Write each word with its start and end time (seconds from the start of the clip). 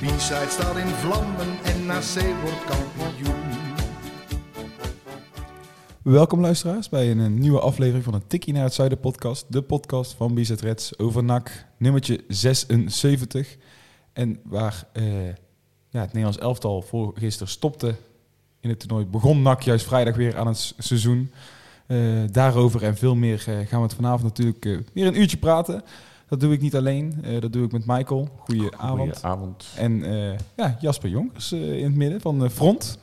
De 0.00 0.06
B-side 0.06 0.46
staat 0.48 0.76
in 0.76 0.86
vlammen 0.86 1.64
en 1.64 1.86
NAC 1.86 2.40
wordt 2.42 2.64
kampioen. 2.64 3.34
Welkom 6.02 6.40
luisteraars 6.40 6.88
bij 6.88 7.10
een 7.10 7.38
nieuwe 7.38 7.60
aflevering 7.60 8.04
van 8.04 8.14
een 8.14 8.26
Tikkie 8.26 8.52
naar 8.52 8.62
het 8.62 8.74
Zuiden 8.74 9.00
podcast. 9.00 9.44
De 9.48 9.62
podcast 9.62 10.12
van 10.12 10.34
Bizet 10.34 10.60
Reds 10.60 10.98
over 10.98 11.24
NAC, 11.24 11.66
nummertje 11.76 12.24
76. 12.28 13.56
En 14.12 14.40
waar 14.44 14.84
eh, 14.92 15.26
ja, 15.88 16.00
het 16.00 16.12
Nederlands 16.12 16.38
elftal 16.38 16.82
voor 16.82 17.12
gisteren 17.16 17.52
stopte 17.52 17.94
in 18.60 18.68
het 18.68 18.78
toernooi, 18.78 19.06
begon 19.06 19.42
NAC 19.42 19.62
juist 19.62 19.86
vrijdag 19.86 20.16
weer 20.16 20.38
aan 20.38 20.46
het 20.46 20.74
seizoen. 20.78 21.32
Eh, 21.86 21.98
daarover 22.30 22.82
en 22.82 22.96
veel 22.96 23.14
meer 23.14 23.44
eh, 23.46 23.54
gaan 23.54 23.80
we 23.80 23.86
het 23.86 23.94
vanavond 23.94 24.22
natuurlijk 24.22 24.64
eh, 24.64 24.78
weer 24.92 25.06
een 25.06 25.20
uurtje 25.20 25.36
praten. 25.36 25.82
Dat 26.30 26.40
doe 26.40 26.52
ik 26.52 26.60
niet 26.60 26.76
alleen, 26.76 27.14
eh, 27.22 27.40
dat 27.40 27.52
doe 27.52 27.64
ik 27.64 27.72
met 27.72 27.86
Michael. 27.86 28.28
Goedenavond. 28.38 29.00
Goedenavond. 29.00 29.66
En 29.76 30.04
eh, 30.04 30.38
ja, 30.56 30.76
Jasper 30.80 31.10
Jonkers 31.10 31.52
eh, 31.52 31.78
in 31.78 31.84
het 31.84 31.94
midden 31.94 32.20
van 32.20 32.38
de 32.38 32.50
Front. 32.50 32.98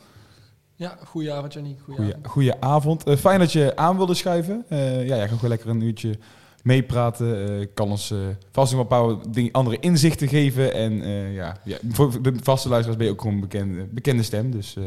Ja, 0.75 0.97
goedenavond 1.05 1.53
Jannie. 1.53 1.75
Goeie, 1.83 1.97
Goedenavond. 1.97 2.27
goeie 2.27 2.53
avond. 2.61 3.03
Eh, 3.03 3.15
fijn 3.15 3.39
dat 3.39 3.51
je 3.51 3.75
aan 3.75 3.97
wilde 3.97 4.13
schuiven. 4.13 4.65
Eh, 4.69 5.07
ja, 5.07 5.15
jij 5.15 5.25
kan 5.27 5.35
gewoon 5.35 5.49
lekker 5.49 5.69
een 5.69 5.81
uurtje 5.81 6.17
meepraten. 6.63 7.59
Eh, 7.59 7.67
kan 7.73 7.89
ons 7.89 8.11
eh, 8.11 8.17
vast 8.51 8.71
nog 8.71 8.81
een 8.81 8.87
paar 8.87 9.15
ding, 9.31 9.51
andere 9.53 9.79
inzichten 9.79 10.27
geven. 10.27 10.73
En 10.73 11.01
eh, 11.01 11.35
ja, 11.35 11.57
ja, 11.63 11.77
voor 11.89 12.21
de 12.21 12.33
vaste 12.43 12.69
luisteraars 12.69 12.97
ben 12.97 13.07
je 13.07 13.13
ook 13.13 13.21
gewoon 13.21 13.35
een 13.35 13.41
bekende, 13.41 13.85
bekende 13.91 14.23
stem. 14.23 14.51
Dus 14.51 14.75
eh, 14.75 14.83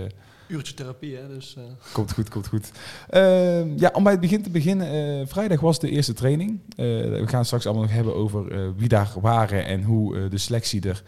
Uurtje 0.51 0.75
therapie, 0.75 1.17
hè? 1.17 1.29
Dus, 1.29 1.55
eh, 1.57 1.63
komt 1.93 2.13
goed, 2.13 2.29
komt 2.29 2.47
goed. 2.47 2.71
Eh, 3.09 3.77
ja, 3.79 3.91
om 3.93 4.03
bij 4.03 4.13
het 4.13 4.21
begin 4.21 4.43
te 4.43 4.51
beginnen. 4.51 4.87
eh, 5.21 5.27
vrijdag 5.27 5.61
was 5.61 5.79
de 5.79 5.91
eerste 5.91 6.13
training. 6.13 6.61
Eh, 6.69 6.87
we 6.87 7.25
gaan 7.27 7.45
straks 7.45 7.67
allemaal 7.67 7.85
nog 7.85 7.93
hebben 7.93 8.15
over 8.15 8.75
wie 8.77 8.89
daar 8.89 9.13
waren 9.21 9.65
en 9.65 9.83
hoe 9.83 10.29
de 10.29 10.39
selectie 10.39 10.89
er, 10.89 11.03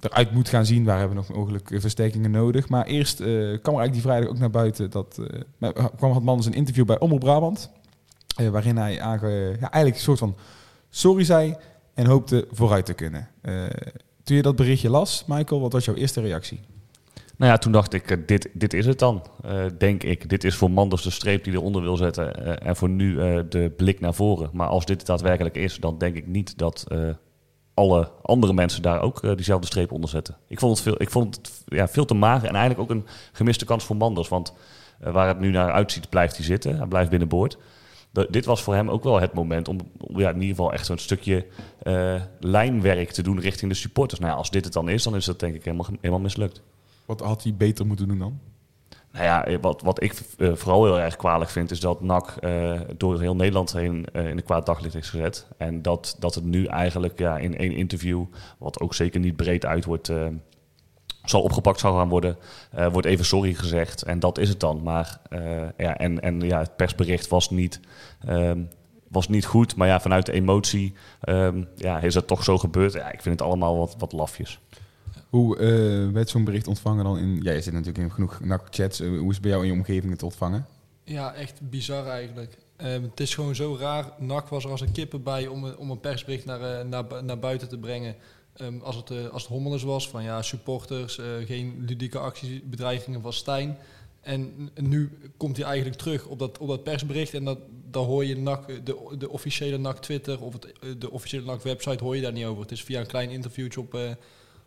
eruit 0.00 0.32
moet 0.32 0.48
gaan 0.48 0.66
zien. 0.66 0.84
Waar 0.84 0.98
hebben 0.98 1.16
we 1.16 1.22
nog 1.26 1.36
mogelijk 1.36 1.70
versterkingen 1.72 2.30
nodig. 2.30 2.68
Maar 2.68 2.86
eerst 2.86 3.16
kwam 3.16 3.34
eigenlijk 3.78 3.92
die 3.92 4.02
vrijdag 4.02 4.28
ook 4.28 4.38
naar 4.38 4.50
buiten 4.50 4.90
dat 4.90 5.20
kwam 5.96 6.12
had 6.12 6.22
Manders 6.22 6.46
een 6.46 6.54
interview 6.54 6.84
bij 6.84 6.98
Omroep 6.98 7.20
Brabant. 7.20 7.70
waarin 8.50 8.76
hij 8.76 8.94
ja, 8.94 9.18
eigenlijk 9.20 9.94
een 9.94 10.00
soort 10.00 10.18
van 10.18 10.36
sorry 10.90 11.24
zei 11.24 11.56
en 11.94 12.06
hoopte 12.06 12.46
vooruit 12.50 12.86
te 12.86 12.94
kunnen. 12.94 13.28
Toen 14.22 14.36
je 14.36 14.42
dat 14.42 14.56
berichtje 14.56 14.90
las, 14.90 15.24
Michael, 15.26 15.60
wat 15.60 15.72
was 15.72 15.84
jouw 15.84 15.94
eerste 15.94 16.20
reactie? 16.20 16.60
Nou 17.36 17.50
ja, 17.52 17.58
toen 17.58 17.72
dacht 17.72 17.92
ik, 17.92 18.10
eh, 18.10 18.18
dit, 18.26 18.48
dit 18.52 18.72
is 18.74 18.86
het 18.86 18.98
dan, 18.98 19.26
eh, 19.42 19.64
denk 19.78 20.02
ik. 20.02 20.28
Dit 20.28 20.44
is 20.44 20.54
voor 20.54 20.70
Manders 20.70 21.02
de 21.02 21.10
streep 21.10 21.44
die 21.44 21.52
eronder 21.52 21.82
wil 21.82 21.96
zetten 21.96 22.44
eh, 22.44 22.68
en 22.68 22.76
voor 22.76 22.88
nu 22.88 23.14
de 23.48 23.72
blik 23.76 24.00
naar 24.00 24.14
voren. 24.14 24.50
Maar 24.52 24.68
als 24.68 24.84
dit 24.84 25.06
daadwerkelijk 25.06 25.56
is, 25.56 25.76
dan 25.76 25.98
denk 25.98 26.16
ik 26.16 26.26
niet 26.26 26.58
dat 26.58 26.86
alle 27.74 28.10
andere 28.22 28.52
mensen 28.52 28.82
daar 28.82 29.00
ook 29.00 29.36
diezelfde 29.36 29.66
streep 29.66 29.92
onder 29.92 30.10
zetten. 30.10 30.36
Ik 30.48 30.58
vond 30.58 30.72
het, 30.72 30.82
veel, 30.82 31.02
ik 31.02 31.10
vond 31.10 31.36
het 31.36 31.62
ja, 31.66 31.88
veel 31.88 32.04
te 32.04 32.14
mager 32.14 32.48
en 32.48 32.54
eigenlijk 32.54 32.90
ook 32.90 32.96
een 32.96 33.06
gemiste 33.32 33.64
kans 33.64 33.84
voor 33.84 33.96
Manders. 33.96 34.28
Want 34.28 34.54
waar 34.98 35.28
het 35.28 35.40
nu 35.40 35.50
naar 35.50 35.72
uitziet, 35.72 36.08
blijft 36.08 36.36
hij 36.36 36.44
zitten. 36.44 36.76
Hij 36.76 36.86
blijft 36.86 37.10
binnenboord. 37.10 37.58
Dit 38.30 38.44
was 38.44 38.62
voor 38.62 38.74
hem 38.74 38.90
ook 38.90 39.04
wel 39.04 39.20
het 39.20 39.32
moment 39.32 39.68
om, 39.68 39.78
ja, 39.98 40.28
in 40.28 40.34
ieder 40.34 40.56
geval 40.56 40.72
echt 40.72 40.86
zo'n 40.86 40.98
stukje 40.98 41.46
lijnwerk 42.40 43.10
te 43.10 43.22
doen 43.22 43.40
richting 43.40 43.70
de 43.70 43.76
supporters. 43.76 44.20
Nou 44.20 44.32
ja, 44.32 44.38
als 44.38 44.50
dit 44.50 44.64
het 44.64 44.72
dan 44.72 44.88
is, 44.88 45.02
dan 45.02 45.16
is 45.16 45.24
dat 45.24 45.40
denk 45.40 45.54
ik 45.54 45.64
helemaal, 45.64 45.86
helemaal 46.00 46.20
mislukt. 46.20 46.62
Wat 47.06 47.20
had 47.20 47.42
hij 47.42 47.54
beter 47.54 47.86
moeten 47.86 48.08
doen 48.08 48.18
dan? 48.18 48.40
Nou 49.14 49.24
ja, 49.24 49.58
wat, 49.60 49.82
wat 49.82 50.02
ik 50.02 50.20
eh, 50.38 50.52
vooral 50.54 50.84
heel 50.84 51.00
erg 51.00 51.16
kwalijk 51.16 51.50
vind, 51.50 51.70
is 51.70 51.80
dat 51.80 52.00
NAC 52.00 52.36
eh, 52.40 52.80
door 52.96 53.20
heel 53.20 53.36
Nederland 53.36 53.72
heen 53.72 54.06
eh, 54.12 54.28
in 54.28 54.36
de 54.36 54.42
kwaad 54.42 54.66
daglicht 54.66 54.94
is 54.94 55.10
gezet. 55.10 55.46
En 55.56 55.82
dat, 55.82 56.16
dat 56.18 56.34
het 56.34 56.44
nu 56.44 56.64
eigenlijk 56.64 57.18
ja, 57.18 57.38
in 57.38 57.56
één 57.56 57.72
interview, 57.72 58.24
wat 58.58 58.80
ook 58.80 58.94
zeker 58.94 59.20
niet 59.20 59.36
breed 59.36 59.66
uit 59.66 59.84
wordt, 59.84 60.12
zal 61.24 61.42
opgepakt 61.42 61.80
zou 61.80 61.96
gaan 61.96 62.08
worden, 62.08 62.36
wordt 62.92 63.06
even 63.06 63.24
sorry 63.24 63.54
gezegd. 63.54 64.02
En 64.02 64.18
dat 64.18 64.38
is 64.38 64.48
het 64.48 64.60
dan. 64.60 64.82
Maar 64.82 65.20
ja, 65.76 65.96
en, 65.96 66.20
en 66.20 66.40
ja, 66.40 66.58
het 66.58 66.76
persbericht 66.76 67.28
was 67.28 67.50
niet, 67.50 67.80
ehm, 68.26 68.62
was 69.08 69.28
niet 69.28 69.46
goed. 69.46 69.76
Maar 69.76 69.88
ja, 69.88 70.00
vanuit 70.00 70.26
de 70.26 70.32
emotie 70.32 70.94
ehm, 71.20 71.64
ja, 71.76 71.98
is 71.98 72.14
het 72.14 72.26
toch 72.26 72.44
zo 72.44 72.58
gebeurd. 72.58 72.92
Ja, 72.92 73.12
ik 73.12 73.22
vind 73.22 73.38
het 73.38 73.48
allemaal 73.48 73.78
wat, 73.78 73.94
wat 73.98 74.12
lafjes. 74.12 74.60
Hoe 75.34 75.56
eh, 75.58 76.12
werd 76.12 76.28
zo'n 76.28 76.44
bericht 76.44 76.66
ontvangen 76.66 77.04
dan 77.04 77.18
in... 77.18 77.40
Ja, 77.42 77.52
je 77.52 77.60
zit 77.60 77.72
natuurlijk 77.72 78.04
in 78.04 78.10
genoeg 78.12 78.40
NAC-chats. 78.40 79.00
Eh, 79.00 79.08
hoe 79.08 79.28
is 79.28 79.32
het 79.34 79.40
bij 79.40 79.50
jou 79.50 79.62
in 79.64 79.70
je 79.72 79.76
omgeving 79.78 80.18
te 80.18 80.24
ontvangen? 80.24 80.66
ja, 81.04 81.34
echt 81.34 81.60
bizar 81.70 82.06
eigenlijk. 82.06 82.58
Ehm, 82.76 83.02
het 83.02 83.20
is 83.20 83.34
gewoon 83.34 83.54
zo 83.54 83.76
raar. 83.80 84.12
NAC 84.18 84.48
was 84.48 84.64
er 84.64 84.70
als 84.70 84.80
een 84.80 84.92
kippen 84.92 85.22
bij 85.22 85.46
om, 85.46 85.64
een- 85.64 85.76
om 85.76 85.90
een 85.90 86.00
persbericht 86.00 86.44
naar, 86.44 86.60
eh, 86.80 86.84
naar, 86.86 87.24
naar 87.24 87.38
buiten 87.38 87.68
te 87.68 87.78
brengen. 87.78 88.14
Ehm, 88.56 88.78
als, 88.82 88.96
het, 88.96 89.10
eh, 89.10 89.26
als 89.28 89.42
het 89.42 89.50
hommelers 89.52 89.82
was 89.82 90.08
van 90.08 90.22
ja, 90.22 90.42
supporters, 90.42 91.18
eh, 91.18 91.26
geen 91.46 91.84
ludieke 91.86 92.18
acties, 92.18 92.60
bedreigingen 92.64 93.22
van 93.22 93.32
Stijn. 93.32 93.76
En 94.20 94.70
nu 94.80 95.10
komt 95.36 95.56
hij 95.56 95.66
eigenlijk 95.66 95.98
terug 95.98 96.26
op 96.26 96.38
dat, 96.38 96.58
op 96.58 96.68
dat 96.68 96.82
persbericht 96.82 97.34
en 97.34 97.44
dat, 97.44 97.58
hoor 97.92 98.24
je 98.24 98.36
NAC, 98.38 98.66
de, 98.86 99.14
de 99.18 99.30
officiële 99.30 99.78
NAC 99.78 99.98
Twitter 99.98 100.40
of 100.42 100.52
het, 100.52 100.64
eh, 100.64 100.88
de 100.98 101.10
officiële 101.10 101.44
NAC 101.44 101.62
website 101.62 102.04
hoor 102.04 102.16
je 102.16 102.22
daar 102.22 102.32
niet 102.32 102.44
over. 102.44 102.62
Het 102.62 102.72
is 102.72 102.84
via 102.84 103.00
een 103.00 103.06
klein 103.06 103.30
interviewtje 103.30 103.80
op, 103.80 103.94
eh, 103.94 104.00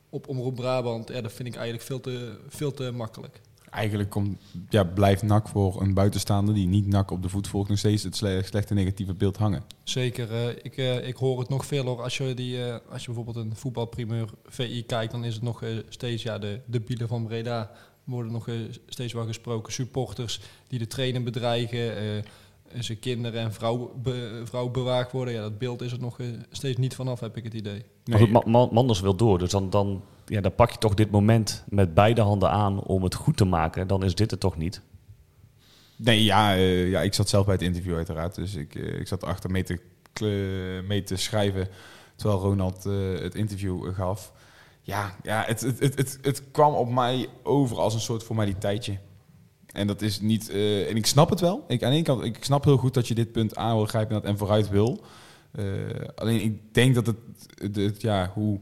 op 0.10 0.28
Omroep 0.28 0.56
Brabant. 0.56 1.08
Ja, 1.10 1.22
dat 1.22 1.34
vind 1.34 1.48
ik 1.48 1.56
eigenlijk 1.56 1.86
veel 1.86 2.00
te, 2.00 2.40
veel 2.48 2.74
te 2.74 2.92
makkelijk. 2.92 3.42
Eigenlijk 3.70 4.10
komt, 4.10 4.40
ja, 4.70 4.84
blijft 4.84 5.22
NAC 5.24 5.48
voor 5.48 5.82
een 5.82 5.94
buitenstaander 5.94 6.54
die 6.54 6.68
niet 6.68 6.88
NAC 6.88 7.12
op 7.12 7.22
de 7.22 7.30
voet 7.30 7.48
volgt... 7.48 7.70
nog 7.70 7.78
steeds 7.78 8.04
het 8.04 8.16
sle- 8.16 8.42
slechte 8.44 8.74
negatieve 8.74 9.14
beeld 9.14 9.38
hangen. 9.38 9.64
Zeker. 9.84 10.32
eh, 10.32 10.50
ik, 10.62 10.78
eh, 10.78 11.08
ik 11.08 11.16
hoor 11.16 11.40
het 11.40 11.50
nog 11.50 11.66
veel 11.66 11.86
hoor. 11.86 12.02
Als 12.02 12.18
je, 12.18 12.34
die, 12.34 12.64
eh, 12.66 12.76
als 12.92 13.02
je 13.02 13.08
bijvoorbeeld 13.08 13.46
een 13.46 13.56
voetbalprimeur 13.56 14.30
VI 14.46 14.86
kijkt, 14.86 15.12
dan 15.12 15.24
is 15.26 15.34
het 15.34 15.44
nog 15.44 15.64
steeds 15.90 16.24
ja, 16.24 16.38
de, 16.38 16.60
de 16.66 16.80
bielen 16.80 17.08
van 17.08 17.26
Breda 17.26 17.72
worden 18.04 18.32
nog 18.32 18.50
steeds 18.88 19.14
wel 19.14 19.26
gesproken. 19.26 19.74
Supporters 19.74 20.40
die 20.68 20.80
de 20.80 20.88
trainer 20.88 21.24
bedreigen, 21.24 22.24
zijn 22.80 23.00
kinderen 23.00 23.42
en 23.42 23.54
vrouw, 23.54 23.94
be, 24.04 24.42
vrouw 24.44 24.70
bewaakt 24.70 25.12
worden. 25.12 25.34
Ja, 25.34 25.42
dat 25.42 25.58
beeld 25.58 25.82
is 25.82 25.92
er 25.92 26.00
nog 26.00 26.20
eh, 26.20 26.28
steeds 26.52 26.78
niet 26.78 26.96
vanaf, 26.96 27.20
heb 27.20 27.38
ik 27.38 27.44
het 27.44 27.54
idee. 27.54 27.86
Maar 28.06 28.20
goed, 28.20 28.32
Ma- 28.32 28.44
Ma- 28.46 28.70
Manders 28.72 29.00
wil 29.00 29.16
door, 29.16 29.40
dus 29.40 29.52
dan, 29.52 29.70
dan, 29.70 30.04
ja, 30.26 30.42
dan 30.42 30.56
pak 30.56 30.72
je 30.72 30.78
toch 30.78 30.94
dit 30.94 31.12
moment 31.12 31.64
met 31.70 31.94
beide 31.94 32.22
handen 32.22 32.50
aan 32.50 32.84
om 32.84 33.04
het 33.04 33.16
goed 33.16 33.38
te 33.38 33.46
maken. 33.46 33.88
Dan 33.88 34.04
is 34.04 34.16
dit 34.16 34.32
het 34.32 34.40
toch 34.40 34.58
niet. 34.58 34.82
Nee, 35.96 36.24
ja, 36.24 36.56
eh, 36.56 36.90
ja, 36.90 37.02
ik 37.02 37.14
zat 37.14 37.30
zelf 37.30 37.46
bij 37.46 37.54
het 37.54 37.64
interview 37.64 37.96
uiteraard. 37.96 38.36
Dus 38.36 38.56
ik, 38.56 38.76
eh, 38.76 39.00
ik 39.00 39.08
zat 39.08 39.24
achter 39.24 39.52
mee 39.52 39.64
te, 39.64 39.80
mee 40.88 41.04
te 41.04 41.16
schrijven 41.16 41.68
terwijl 42.16 42.40
Ronald 42.42 42.86
eh, 42.86 43.20
het 43.20 43.36
interview 43.36 43.94
gaf. 43.94 44.34
Ja, 44.82 45.16
ja 45.24 45.44
het, 45.46 45.62
het, 45.62 45.80
het, 45.80 45.98
het, 45.98 46.20
het 46.22 46.44
kwam 46.52 46.74
op 46.74 46.90
mij 46.90 47.28
over 47.44 47.78
als 47.78 47.94
een 47.94 48.00
soort 48.00 48.24
formaliteitje. 48.24 48.98
En 49.78 49.88
dat 49.88 50.02
is 50.02 50.20
niet... 50.22 50.50
eh, 50.50 50.90
en 50.90 50.96
ik 50.96 51.06
snap 51.06 51.30
het 51.30 51.40
wel. 51.40 51.64
Ik, 51.68 51.84
aan 51.84 51.90
de 51.90 51.96
ene 51.96 52.06
kant, 52.06 52.24
ik 52.24 52.44
snap 52.44 52.64
heel 52.64 52.78
goed 52.78 52.94
dat 52.94 53.08
je 53.08 53.16
dit 53.16 53.32
punt 53.32 53.56
aan 53.56 53.76
wil 53.76 53.86
grijpen 53.86 54.16
en 54.16 54.22
dat- 54.22 54.32
en 54.32 54.38
vooruit 54.38 54.70
wil. 54.70 55.02
Eh, 55.52 55.66
alleen 56.16 56.42
ik 56.44 56.74
denk 56.74 56.96
dat 56.96 57.06
het, 57.06 57.16
het, 57.56 57.76
het- 57.76 58.02
ja, 58.02 58.32
hoe 58.34 58.60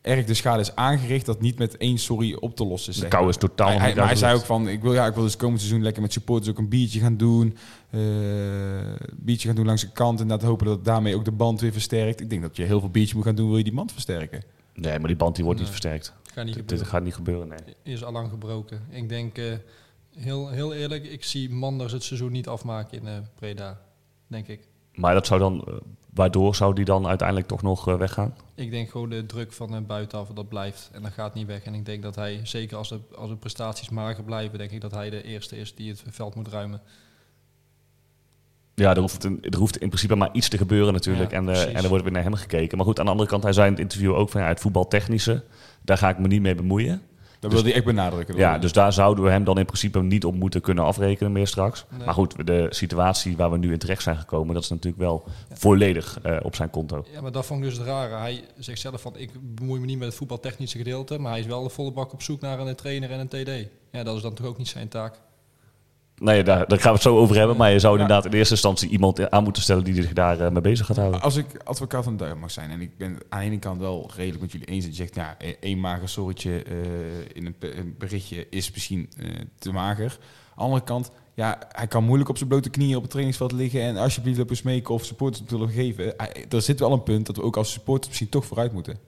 erg 0.00 0.24
de 0.26 0.34
schade 0.34 0.60
is 0.60 0.74
aangericht, 0.76 1.26
dat 1.26 1.40
niet 1.40 1.58
met 1.58 1.76
één 1.76 1.98
sorry 1.98 2.34
op 2.34 2.56
te 2.56 2.64
lossen 2.66 2.92
is. 2.92 2.98
De 2.98 3.08
kou 3.08 3.28
is 3.28 3.36
totaal 3.36 3.68
Hij, 3.68 3.76
hij, 3.76 3.86
niet 3.86 3.96
maar 3.96 4.06
hij 4.06 4.16
zei 4.16 4.34
ook 4.36 4.44
van, 4.44 4.68
ik 4.68 4.82
wil, 4.82 4.92
ja, 4.92 5.06
ik 5.06 5.14
wil 5.14 5.22
dus 5.22 5.36
komend 5.36 5.60
seizoen 5.60 5.82
lekker 5.82 6.02
met 6.02 6.12
supporters 6.12 6.50
ook 6.50 6.58
een 6.58 6.68
biertje 6.68 7.00
gaan 7.00 7.16
doen. 7.16 7.56
eh, 7.90 8.00
een 8.00 8.96
biertje 9.16 9.46
gaan 9.46 9.56
doen 9.56 9.66
langs 9.66 9.82
de 9.82 9.90
kant 9.92 10.20
en 10.20 10.28
dat 10.28 10.42
hopen 10.42 10.66
dat 10.66 10.84
daarmee 10.84 11.14
ook 11.14 11.24
de 11.24 11.32
band 11.32 11.60
weer 11.60 11.72
versterkt. 11.72 12.20
Ik 12.20 12.30
denk 12.30 12.42
dat 12.42 12.56
je 12.56 12.62
heel 12.62 12.80
veel 12.80 12.88
biertje 12.90 13.16
moet 13.16 13.24
gaan 13.24 13.34
doen, 13.34 13.48
wil 13.48 13.56
je 13.58 13.64
die 13.64 13.74
band 13.74 13.92
versterken. 13.92 14.42
Nee, 14.74 14.98
maar 14.98 15.08
die 15.08 15.16
band 15.16 15.34
die 15.34 15.44
wordt 15.44 15.60
Nee. 15.60 15.68
niet 15.70 15.78
versterkt. 15.80 16.12
Gaat 16.34 16.44
niet 16.44 16.54
Dit, 16.54 16.62
gebeuren. 16.62 16.78
dit 16.84 16.94
gaat 16.94 17.02
niet 17.04 17.14
gebeuren, 17.14 17.48
nee. 17.48 17.94
Is 17.94 18.04
al 18.04 18.12
lang 18.12 18.30
gebroken. 18.30 18.82
Ik 18.90 19.08
denk, 19.08 19.38
eh, 19.38 19.44
heel, 20.16 20.48
heel 20.48 20.74
eerlijk, 20.74 21.04
ik 21.04 21.24
zie 21.24 21.50
Manders 21.50 21.92
het 21.92 22.02
seizoen 22.04 22.32
niet 22.32 22.48
afmaken 22.48 22.98
in 22.98 23.06
eh 23.06 23.14
Breda. 23.34 23.80
Denk 24.26 24.46
ik. 24.48 24.68
Maar 24.94 25.14
dat 25.14 25.26
zou 25.26 25.40
dan, 25.40 25.64
eh, 25.68 25.74
waardoor 26.14 26.54
zou 26.54 26.74
die 26.74 26.84
dan 26.84 27.06
uiteindelijk 27.06 27.48
toch 27.48 27.62
nog 27.62 27.88
eh, 27.88 27.96
weggaan? 27.96 28.34
Ik 28.54 28.70
denk 28.70 28.90
gewoon 28.90 29.08
de 29.10 29.26
druk 29.26 29.52
van 29.52 29.74
eh, 29.74 29.80
buitenaf, 29.80 30.28
dat 30.28 30.48
blijft. 30.48 30.90
En 30.92 31.02
dat 31.02 31.12
gaat 31.12 31.34
niet 31.34 31.46
weg. 31.46 31.62
En 31.62 31.74
ik 31.74 31.84
denk 31.86 32.02
dat 32.02 32.14
hij, 32.14 32.40
zeker 32.42 32.76
als 32.76 32.88
de, 32.88 33.00
als 33.16 33.28
de 33.30 33.36
prestaties 33.36 33.88
mager 33.88 34.24
blijven, 34.24 34.58
denk 34.58 34.70
ik 34.70 34.80
dat 34.80 34.90
hij 34.94 35.10
de 35.10 35.22
eerste 35.22 35.56
is 35.56 35.74
die 35.74 35.90
het 35.90 36.02
veld 36.10 36.34
moet 36.34 36.48
ruimen. 36.48 36.80
Ja, 38.74 38.90
er 38.94 39.00
hoeft, 39.00 39.24
een- 39.24 39.42
er 39.42 39.56
hoeft 39.58 39.76
in 39.78 39.88
principe 39.88 40.14
maar 40.14 40.28
iets 40.32 40.48
te 40.48 40.56
gebeuren 40.58 40.92
natuurlijk. 40.92 41.30
Ja, 41.30 41.36
en, 41.36 41.48
eh, 41.48 41.66
en 41.76 41.82
er 41.82 41.88
wordt 41.88 42.04
weer 42.04 42.12
naar 42.12 42.22
hem 42.22 42.34
gekeken. 42.34 42.76
Maar 42.76 42.86
goed, 42.86 42.98
aan 42.98 43.04
de 43.04 43.10
andere 43.10 43.28
kant, 43.28 43.42
hij 43.42 43.52
zei 43.52 43.66
in 43.66 43.72
het 43.72 43.80
interview 43.82 44.14
ook 44.14 44.28
van 44.30 44.40
ja, 44.40 44.46
het 44.46 44.60
voetbaltechnische, 44.60 45.44
daar 45.82 45.98
ga 45.98 46.08
ik 46.08 46.18
me 46.18 46.26
niet 46.26 46.40
mee 46.42 46.54
bemoeien. 46.54 47.02
Dat 47.40 47.52
wil 47.52 47.62
hij 47.62 47.74
echt 47.74 47.84
benadrukken. 47.84 48.36
Ja, 48.36 48.58
dus 48.58 48.72
daar 48.72 48.92
zouden 48.92 49.24
we 49.24 49.30
hem 49.30 49.44
dan 49.44 49.58
in 49.58 49.64
principe 49.64 50.02
niet 50.02 50.24
op 50.24 50.34
moeten 50.34 50.60
kunnen 50.60 50.84
afrekenen 50.84 51.32
meer 51.32 51.46
straks. 51.46 51.84
Nee. 51.90 52.04
Maar 52.04 52.14
goed, 52.14 52.46
de 52.46 52.66
situatie 52.70 53.36
waar 53.36 53.50
we 53.50 53.58
nu 53.58 53.72
in 53.72 53.78
terecht 53.78 54.02
zijn 54.02 54.16
gekomen, 54.16 54.54
dat 54.54 54.62
is 54.62 54.68
natuurlijk 54.68 55.02
wel 55.02 55.24
volledig 55.52 56.18
eh, 56.22 56.36
op 56.42 56.54
zijn 56.54 56.70
konto. 56.70 57.04
Ja, 57.12 57.20
maar 57.20 57.32
dat 57.32 57.46
vond 57.46 57.60
ik 57.60 57.68
dus 57.68 57.78
het 57.78 57.86
rare. 57.86 58.14
Hij 58.14 58.44
zegt 58.58 58.80
zelf 58.80 59.00
van, 59.00 59.16
ik 59.16 59.30
bemoei 59.54 59.80
me 59.80 59.86
niet 59.86 59.98
met 59.98 60.06
het 60.06 60.16
voetbaltechnische 60.16 60.78
gedeelte, 60.78 61.18
maar 61.18 61.30
hij 61.30 61.40
is 61.40 61.46
wel 61.46 61.62
de 61.62 61.68
volle 61.68 61.92
bak 61.92 62.12
op 62.12 62.22
zoek 62.22 62.40
naar 62.40 62.58
een 62.58 62.74
trainer 62.74 63.10
en 63.10 63.20
een 63.20 63.28
TD. 63.28 63.68
Ja, 63.90 64.02
dat 64.02 64.16
is 64.16 64.22
dan 64.22 64.34
toch 64.34 64.46
ook 64.46 64.58
niet 64.58 64.68
zijn 64.68 64.88
taak. 64.88 65.20
Nee, 66.20 66.42
daar, 66.42 66.68
daar 66.68 66.78
gaan 66.78 66.88
we 66.88 66.94
het 66.94 67.02
zo 67.02 67.16
over 67.16 67.36
hebben. 67.36 67.56
Maar 67.56 67.70
je 67.70 67.78
zou 67.78 67.96
Ja. 67.96 68.00
inderdaad 68.00 68.24
in 68.32 68.38
eerste 68.38 68.54
instantie 68.54 68.88
iemand 68.88 69.30
aan 69.30 69.42
moeten 69.42 69.62
stellen 69.62 69.84
die 69.84 69.94
zich 69.94 70.12
daar 70.12 70.40
eh, 70.40 70.50
mee 70.50 70.60
bezig 70.60 70.86
gaat 70.86 70.96
houden. 70.96 71.20
Als 71.20 71.36
ik 71.36 71.46
advocaat 71.64 72.04
van 72.04 72.12
de 72.12 72.18
duivel 72.18 72.40
mag 72.40 72.50
zijn 72.50 72.70
en 72.70 72.80
ik 72.80 72.96
ben 72.98 73.18
aan 73.28 73.40
de 73.40 73.46
ene 73.46 73.58
kant 73.58 73.80
wel 73.80 74.10
redelijk 74.16 74.40
met 74.40 74.52
jullie 74.52 74.66
eens 74.66 74.84
dat 74.84 74.96
je 74.96 75.02
zegt, 75.02 75.14
ja, 75.14 75.34
e- 75.38 75.56
één 75.60 75.80
mager 75.80 76.08
sorretje 76.08 76.62
eh, 76.62 76.74
in 77.32 77.46
een, 77.46 77.94
berichtje 77.98 78.46
is 78.50 78.72
misschien 78.72 79.10
eh, 79.18 79.28
te 79.58 79.72
mager. 79.72 80.10
Aan 80.10 80.56
de 80.56 80.62
andere 80.62 80.82
kant, 80.84 81.10
ja, 81.34 81.58
hij 81.72 81.86
kan 81.86 82.04
moeilijk 82.04 82.28
op 82.30 82.36
zijn 82.36 82.48
blote 82.48 82.70
knieën 82.70 82.96
op 82.96 83.00
het 83.02 83.10
trainingsveld 83.10 83.52
liggen 83.52 83.82
en 83.82 83.96
alsjeblieft 83.96 84.38
lopen 84.38 84.56
smeken 84.56 84.94
of 84.94 85.04
supporters 85.04 85.42
te 85.46 85.58
willen 85.58 85.72
geven. 85.72 86.14
Er 86.50 86.62
zit 86.62 86.80
wel 86.80 86.92
een 86.92 87.02
punt 87.02 87.26
dat 87.26 87.36
we 87.36 87.42
ook 87.42 87.56
als 87.56 87.72
supporters 87.72 88.08
misschien 88.08 88.28
toch 88.28 88.46
vooruit 88.46 88.72
moeten. 88.72 88.98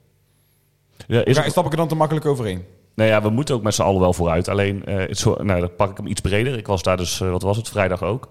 Ja, 1.07 1.25
is 1.25 1.37
stap 1.45 1.65
ik 1.65 1.71
er 1.71 1.77
dan 1.77 1.87
te 1.87 1.95
makkelijk 1.95 2.25
overheen? 2.25 2.63
Nou 2.95 3.09
ja, 3.09 3.21
we 3.21 3.29
moeten 3.29 3.55
ook 3.55 3.63
met 3.63 3.73
z'n 3.73 3.81
allen 3.81 4.01
wel 4.01 4.13
vooruit. 4.13 4.47
Alleen, 4.47 4.81
het 4.85 5.17
zo, 5.17 5.35
nou, 5.43 5.59
dan 5.59 5.75
pak 5.75 5.91
ik 5.91 5.97
hem 5.97 6.07
iets 6.07 6.21
breder. 6.21 6.57
Ik 6.57 6.67
was 6.67 6.83
daar 6.83 6.97
dus, 6.97 7.21
eh, 7.21 7.29
wat 7.29 7.41
was 7.41 7.57
het, 7.57 7.69
vrijdag 7.69 8.03
ook. 8.03 8.27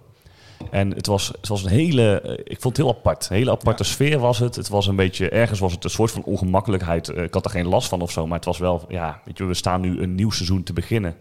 En 0.71 0.91
het 0.91 1.07
was, 1.07 1.27
het 1.27 1.49
was 1.49 1.65
een 1.65 1.71
hele, 1.71 2.21
eh, 2.21 2.33
ik 2.33 2.61
vond 2.61 2.77
het 2.77 2.87
heel 2.87 2.97
apart. 2.97 3.27
Een 3.31 3.37
hele 3.37 3.51
aparte 3.51 3.85
sfeer 3.85 4.19
was 4.19 4.39
het. 4.39 4.57
Het 4.57 4.69
was 4.69 4.87
een 4.87 4.97
beetje, 4.97 5.29
ergens 5.29 5.61
was 5.61 5.73
het 5.73 5.85
een 5.85 5.91
soort 5.91 6.11
van 6.11 6.23
ongemakkelijkheid. 6.23 7.09
Ik 7.09 7.35
had 7.35 7.45
er 7.45 7.51
geen 7.51 7.69
last 7.69 7.89
van 7.89 8.01
of 8.01 8.11
zo, 8.11 8.27
maar 8.27 8.37
het 8.37 8.45
was 8.45 8.59
wel, 8.59 8.85
ja, 8.89 9.21
weet 9.25 9.39
je, 9.39 9.45
we 9.45 9.55
staan 9.55 9.81
nu 9.81 10.03
een 10.03 10.15
nieuw 10.15 10.31
seizoen 10.31 10.63
te 10.63 10.73
beginnen. 10.73 11.17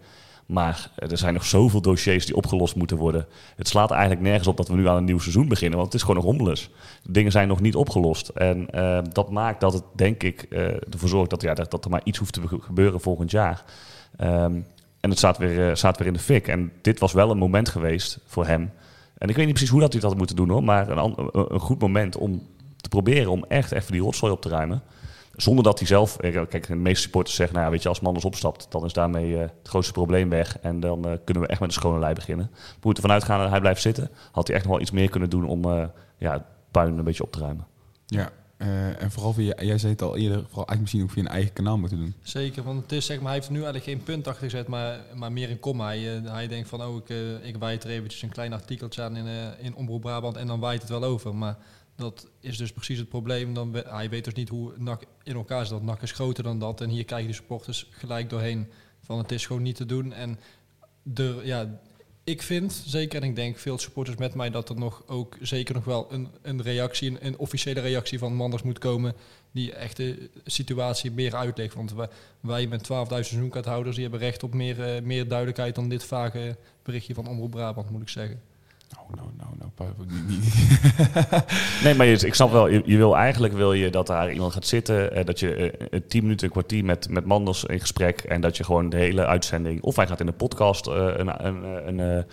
Maar 0.46 0.90
er 0.96 1.18
zijn 1.18 1.34
nog 1.34 1.44
zoveel 1.44 1.80
dossiers 1.82 2.26
die 2.26 2.36
opgelost 2.36 2.76
moeten 2.76 2.96
worden. 2.96 3.26
Het 3.56 3.68
slaat 3.68 3.90
eigenlijk 3.90 4.20
nergens 4.20 4.46
op 4.48 4.56
dat 4.56 4.68
we 4.68 4.74
nu 4.74 4.88
aan 4.88 4.96
een 4.96 5.04
nieuw 5.04 5.18
seizoen 5.18 5.48
beginnen, 5.48 5.78
want 5.78 5.92
het 5.92 6.00
is 6.00 6.06
gewoon 6.06 6.24
nog 6.24 6.34
rommeles. 6.34 6.70
De 7.02 7.12
dingen 7.12 7.32
zijn 7.32 7.48
nog 7.48 7.60
niet 7.60 7.74
opgelost. 7.74 8.28
En 8.28 8.70
eh, 8.70 8.98
dat 9.12 9.30
maakt 9.30 9.60
dat 9.60 9.72
het, 9.72 9.82
denk 9.94 10.22
ik, 10.22 10.42
eh, 10.42 10.64
ervoor 10.92 11.08
zorgt 11.08 11.30
dat, 11.30 11.42
ja, 11.42 11.54
dat, 11.54 11.84
er 11.84 11.90
maar 11.90 12.00
iets 12.04 12.18
hoeft 12.18 12.32
te 12.32 12.48
ge- 12.48 12.60
gebeuren 12.60 13.00
volgend 13.00 13.30
jaar. 13.30 13.64
Ehm, 14.16 14.54
en 15.00 15.10
het 15.10 15.18
staat 15.18 15.38
weer, 15.38 15.68
eh, 15.68 15.74
staat 15.74 15.98
weer 15.98 16.06
in 16.06 16.12
de 16.12 16.18
fik. 16.18 16.48
En 16.48 16.72
dit 16.82 16.98
was 16.98 17.12
wel 17.12 17.30
een 17.30 17.38
moment 17.38 17.68
geweest 17.68 18.18
voor 18.26 18.46
hem. 18.46 18.70
En 19.18 19.28
ik 19.28 19.36
weet 19.36 19.44
niet 19.44 19.54
precies 19.54 19.70
hoe 19.72 19.80
dat 19.80 19.92
hij 19.92 20.00
dat 20.00 20.10
had 20.10 20.18
moeten 20.18 20.36
doen 20.36 20.48
hoor. 20.48 20.64
Maar 20.64 20.88
een- 20.88 21.30
een 21.32 21.60
goed 21.60 21.80
moment 21.80 22.16
om 22.16 22.42
te 22.76 22.88
proberen 22.88 23.30
om 23.30 23.44
echt 23.48 23.72
even 23.72 23.92
die 23.92 24.00
rotzooi 24.00 24.32
op 24.32 24.42
te 24.42 24.48
ruimen. 24.48 24.82
Zonder 25.36 25.64
dat 25.64 25.78
hij 25.78 25.88
zelf... 25.88 26.18
eh, 26.18 26.40
Kijk, 26.48 26.66
de 26.66 26.74
meeste 26.74 27.02
supporters 27.02 27.36
zeggen... 27.36 27.54
Nou 27.54 27.66
ja, 27.66 27.72
weet 27.72 27.82
je, 27.82 27.88
als 27.88 28.00
Manders 28.00 28.24
opstapt, 28.24 28.66
dan 28.70 28.84
is 28.84 28.92
daarmee 28.92 29.34
eh, 29.34 29.40
het 29.40 29.68
grootste 29.68 29.92
probleem 29.92 30.28
weg. 30.28 30.58
En 30.58 30.80
dan 30.80 31.06
eh, 31.08 31.12
kunnen 31.24 31.42
we 31.42 31.48
echt 31.48 31.60
met 31.60 31.68
een 31.68 31.74
schone 31.74 31.98
lei 31.98 32.14
beginnen. 32.14 32.50
We 32.52 32.58
moeten 32.80 33.02
ervan 33.02 33.18
uitgaan 33.18 33.40
dat 33.40 33.50
hij 33.50 33.60
blijft 33.60 33.82
zitten. 33.82 34.10
Had 34.32 34.46
hij 34.46 34.56
echt 34.56 34.64
nog 34.64 34.72
wel 34.74 34.82
iets 34.82 34.90
meer 34.90 35.08
kunnen 35.10 35.30
doen 35.30 35.46
om 35.46 35.64
eh, 35.64 35.84
ja, 36.18 36.32
het 36.32 36.42
puin 36.70 36.98
een 36.98 37.04
beetje 37.04 37.22
op 37.22 37.32
te 37.32 37.38
ruimen. 37.38 37.66
Ja, 38.06 38.30
eh, 38.56 39.02
en 39.02 39.10
vooral 39.10 39.32
via, 39.32 39.54
jij 39.62 39.78
zei 39.78 39.92
het 39.92 40.02
al 40.02 40.16
eerder, 40.16 40.38
vooral 40.38 40.66
eigenlijk 40.66 40.80
misschien 40.80 41.02
ook 41.02 41.10
via 41.10 41.22
een 41.22 41.28
eigen 41.28 41.52
kanaal 41.52 41.78
moeten 41.78 41.98
doen. 41.98 42.14
Zeker, 42.22 42.62
want 42.62 42.82
het 42.82 42.92
is 42.92 43.06
zeg 43.06 43.16
maar, 43.16 43.26
hij 43.26 43.34
heeft 43.34 43.46
er 43.46 43.52
nu 43.52 43.62
eigenlijk 43.62 43.90
geen 43.90 44.02
punt 44.02 44.28
achter 44.28 44.50
gezet, 44.50 44.68
maar, 44.68 44.98
maar 45.14 45.32
meer 45.32 45.50
een 45.50 45.60
komma. 45.60 45.86
Hij, 45.86 45.98
hij 46.24 46.48
denkt 46.48 46.68
van, 46.68 46.82
oh, 46.82 46.96
ik, 46.96 47.08
eh, 47.08 47.48
ik 47.48 47.56
waait 47.58 47.84
er 47.84 47.90
eventjes 47.90 48.22
een 48.22 48.28
klein 48.28 48.52
artikeltje 48.52 49.02
aan 49.02 49.16
in, 49.16 49.26
in 49.60 49.74
Omroep 49.74 50.00
Brabant 50.00 50.36
en 50.36 50.46
dan 50.46 50.60
waait 50.60 50.80
het 50.80 50.90
wel 50.90 51.04
over. 51.04 51.34
Maar 51.34 51.56
dat 51.96 52.28
is 52.40 52.56
dus 52.56 52.72
precies 52.72 52.98
het 52.98 53.08
probleem. 53.08 53.54
Dan, 53.54 53.74
hij 53.74 54.08
weet 54.10 54.24
dus 54.24 54.34
niet 54.34 54.48
hoe 54.48 54.72
in 55.22 55.34
elkaar 55.34 55.66
zit. 55.66 55.82
NAC 55.82 56.02
is 56.02 56.12
groter 56.12 56.44
dan 56.44 56.58
dat 56.58 56.80
en 56.80 56.88
hier 56.88 57.04
krijgen 57.04 57.28
de 57.28 57.34
supporters 57.34 57.88
gelijk 57.90 58.30
doorheen 58.30 58.66
van 59.00 59.18
het 59.18 59.32
is 59.32 59.46
gewoon 59.46 59.62
niet 59.62 59.76
te 59.76 59.86
doen. 59.86 60.12
En 60.12 60.38
de, 61.02 61.40
ja, 61.44 61.80
ik 62.24 62.42
vind, 62.42 62.82
zeker 62.86 63.22
en 63.22 63.28
ik 63.28 63.36
denk 63.36 63.58
veel 63.58 63.78
supporters 63.78 64.16
met 64.16 64.34
mij, 64.34 64.50
dat 64.50 64.68
er 64.68 64.76
nog 64.76 65.02
ook 65.06 65.36
zeker 65.40 65.74
nog 65.74 65.84
wel 65.84 66.12
een, 66.12 66.28
een 66.42 66.62
reactie, 66.62 67.24
een, 67.24 67.38
officiële 67.38 67.80
reactie 67.80 68.18
van 68.18 68.34
Manders 68.34 68.62
moet 68.62 68.78
komen 68.78 69.14
die 69.52 69.72
echt 69.72 69.96
de 69.96 70.30
situatie 70.44 71.10
meer 71.10 71.34
uitlegt. 71.34 71.74
Want 71.74 71.92
wij, 71.92 72.08
wij 72.40 72.66
met 72.66 72.82
12.000 72.82 72.88
seizoenkaarthouders, 73.08 73.94
die 73.94 74.04
hebben 74.04 74.20
recht 74.20 74.42
op 74.42 74.54
meer, 74.54 74.94
eh, 74.94 75.02
meer 75.02 75.28
duidelijkheid 75.28 75.74
dan 75.74 75.88
dit 75.88 76.04
vage 76.04 76.56
berichtje 76.82 77.14
van 77.14 77.26
Omroep 77.26 77.50
Brabant, 77.50 77.90
moet 77.90 78.02
ik 78.02 78.08
zeggen. 78.08 78.40
Nou, 78.96 79.06
nou, 79.14 79.28
nou, 79.36 79.72
nou, 79.76 79.92
niet- 80.28 80.54
Nee, 81.84 81.94
maar 81.94 82.06
je, 82.06 82.26
ik 82.26 82.34
snap 82.34 82.50
wel, 82.52 82.68
je, 82.68 82.96
wil 82.96 83.16
eigenlijk 83.16 83.54
wil 83.54 83.72
je 83.72 83.90
dat 83.90 84.06
daar 84.06 84.32
iemand 84.32 84.52
gaat 84.52 84.66
zitten, 84.66 85.12
eh, 85.14 85.24
dat 85.24 85.40
je 85.40 85.54
eh, 85.54 85.86
een 85.90 86.06
tien 86.06 86.22
minuten, 86.22 86.46
een 86.46 86.52
kwartier 86.52 86.84
met, 86.84 87.08
met 87.08 87.24
Manders 87.24 87.64
in 87.64 87.80
gesprek 87.80 88.20
en 88.20 88.40
dat 88.40 88.56
je 88.56 88.64
gewoon 88.64 88.88
de 88.88 88.96
hele 88.96 89.26
uitzending, 89.26 89.82
of 89.82 89.96
hij 89.96 90.06
gaat 90.06 90.20
in 90.20 90.26
de 90.26 90.32
podcast 90.32 90.86
eh, 90.86 90.94
een, 91.16 91.46
een, 91.46 91.64
een, 91.64 91.98
een 92.00 92.16
eh, 92.18 92.24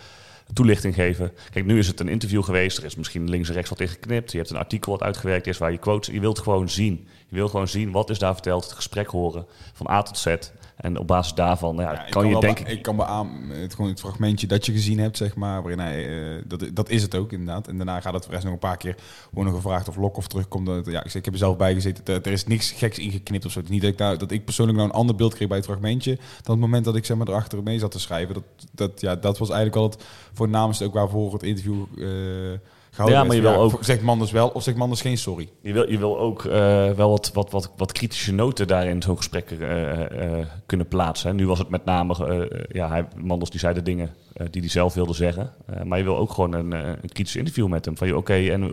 toelichting 0.54 0.94
geven. 0.96 1.32
Kijk, 1.52 1.66
nu 1.66 1.78
is 1.78 1.88
het 1.88 2.00
een 2.00 2.08
interview 2.08 2.44
geweest, 2.44 2.78
er 2.78 2.86
is 2.86 2.96
misschien 2.96 3.30
links 3.30 3.48
en 3.48 3.54
rechts 3.54 3.70
wat 3.70 3.80
in 3.80 3.88
geknipt, 3.88 4.32
je 4.32 4.38
hebt 4.38 4.50
een 4.50 4.58
artikel 4.58 4.92
wat 4.92 5.04
uitgewerkt 5.04 5.48
is 5.48 5.58
waar 5.58 5.72
je 5.72 5.78
quotes, 5.78 6.14
je 6.14 6.20
wilt 6.20 6.40
gewoon 6.40 6.70
zien. 6.70 7.08
Je 7.28 7.36
wil 7.36 7.48
gewoon 7.48 7.68
zien 7.68 7.92
wat 7.92 8.10
is 8.10 8.20
daar 8.20 8.34
verteld, 8.34 8.64
het 8.64 8.74
gesprek 8.74 9.08
horen 9.08 9.46
van 9.74 9.90
A 9.90 10.02
tot 10.02 10.18
Z. 10.18 10.36
En 10.80 11.00
op 11.00 11.08
basis 11.08 11.34
daarvan 11.34 11.76
ja, 11.76 11.92
Ja, 11.92 12.06
kan 12.10 12.26
je 12.26 12.32
wel 12.32 12.40
denk 12.40 12.60
ik... 12.60 12.68
ik 12.68 12.82
kan 12.82 12.96
beamen, 12.96 13.50
het, 13.50 13.76
gewoon 13.76 13.90
het 13.90 14.00
fragmentje 14.00 14.48
dat 14.48 14.66
je 14.66 14.72
gezien 14.72 15.00
hebt, 15.00 15.18
zeg 15.18 15.36
maar, 15.36 15.62
waarin 15.62 15.80
hij, 15.80 16.08
eh, 16.08 16.44
dat, 16.46 16.66
dat 16.74 16.90
is 16.90 17.02
het 17.02 17.16
ook 17.16 17.32
inderdaad. 17.32 17.68
En 17.68 17.78
daarna 17.78 18.02
gaat 18.02 18.14
het 18.14 18.26
rest 18.26 18.44
nog 18.44 18.54
een 18.54 18.60
paar 18.60 18.78
keer 18.78 18.96
worden 19.32 19.54
gevraagd 19.54 19.88
of 19.88 19.96
Lokhoff 19.96 20.28
terugkomt. 20.28 20.66
Dat, 20.66 20.86
ja, 20.86 21.04
ik, 21.04 21.10
zeg, 21.10 21.16
ik 21.16 21.26
heb 21.26 21.34
er 21.34 21.40
zelf 21.40 21.58
bij 21.58 21.74
gezeten, 21.74 22.06
er, 22.06 22.22
er 22.22 22.32
is 22.32 22.46
niks 22.46 22.72
geks 22.72 23.00
ingeknipt 23.00 23.46
of 23.46 23.52
zo. 23.52 23.62
Niet 23.68 23.82
dat 23.82 23.92
ik, 23.92 23.98
nou, 23.98 24.18
dat 24.18 24.32
ik 24.32 24.46
persoonlijk 24.46 24.78
nou 24.78 24.90
een 24.90 24.96
ander 24.96 25.16
beeld 25.16 25.34
kreeg 25.34 25.48
bij 25.48 25.58
het 25.58 25.66
fragmentje, 25.66 26.16
dan 26.16 26.52
het 26.52 26.60
moment 26.60 26.86
dat 26.86 26.96
ik 26.96 27.06
zeg 27.06 27.18
maar 27.18 27.28
erachter 27.28 27.64
mee 27.64 27.80
zat 27.80 27.92
te 27.92 28.00
schrijven. 28.00 28.34
Dat, 28.34 28.44
dat, 28.72 29.02
ja, 29.02 29.16
dat 29.16 29.38
was 29.38 29.50
eigenlijk 29.50 29.82
al 29.82 29.90
het 29.90 30.06
voornaamste 30.34 30.86
ook 30.86 30.94
waarvoor 30.94 31.34
het 31.34 31.44
interview 31.44 31.86
eh 31.98 32.60
Ja, 33.08 33.24
maar 33.24 33.36
je 33.36 33.42
wil 33.42 33.56
ook- 33.56 33.84
Zegt 33.84 34.02
Manders 34.02 34.32
wel 34.32 34.48
of 34.48 34.64
zegt 34.64 34.78
Manders 34.78 35.02
geen 35.02 35.18
sorry? 35.18 35.50
Je 35.62 35.74
wil, 35.74 35.90
je 35.92 35.98
wil 35.98 36.20
ook 36.20 36.46
eh, 36.46 36.52
wel 36.92 37.10
wat, 37.10 37.32
wat, 37.34 37.52
wat, 37.52 37.72
wat 37.78 37.92
kritische 37.92 38.34
noten 38.34 38.68
daarin 38.68 38.92
in 38.96 39.02
zo'n 39.02 39.18
gesprek 39.18 39.52
eh, 39.52 40.40
eh, 40.40 40.46
kunnen 40.66 40.88
plaatsen. 40.88 41.36
Nu 41.36 41.48
was 41.48 41.60
het 41.60 41.70
met 41.70 41.86
name, 41.86 42.48
ja, 42.72 42.88
hij, 42.90 43.08
Mandels 43.18 43.50
die 43.50 43.60
zei 43.60 43.74
de 43.74 43.82
dingen 43.82 44.14
die 44.50 44.62
hij 44.62 44.70
zelf 44.70 44.94
wilde 44.94 45.14
zeggen. 45.14 45.54
Maar 45.84 45.98
je 45.98 46.04
wil 46.04 46.18
ook 46.18 46.32
gewoon 46.32 46.54
een, 46.54 46.72
een 46.72 47.10
kritisch 47.14 47.36
interview 47.36 47.68
met 47.68 47.86
hem. 47.86 47.98
Van 47.98 48.08
je, 48.08 48.18
oké, 48.18 48.34
en 48.34 48.72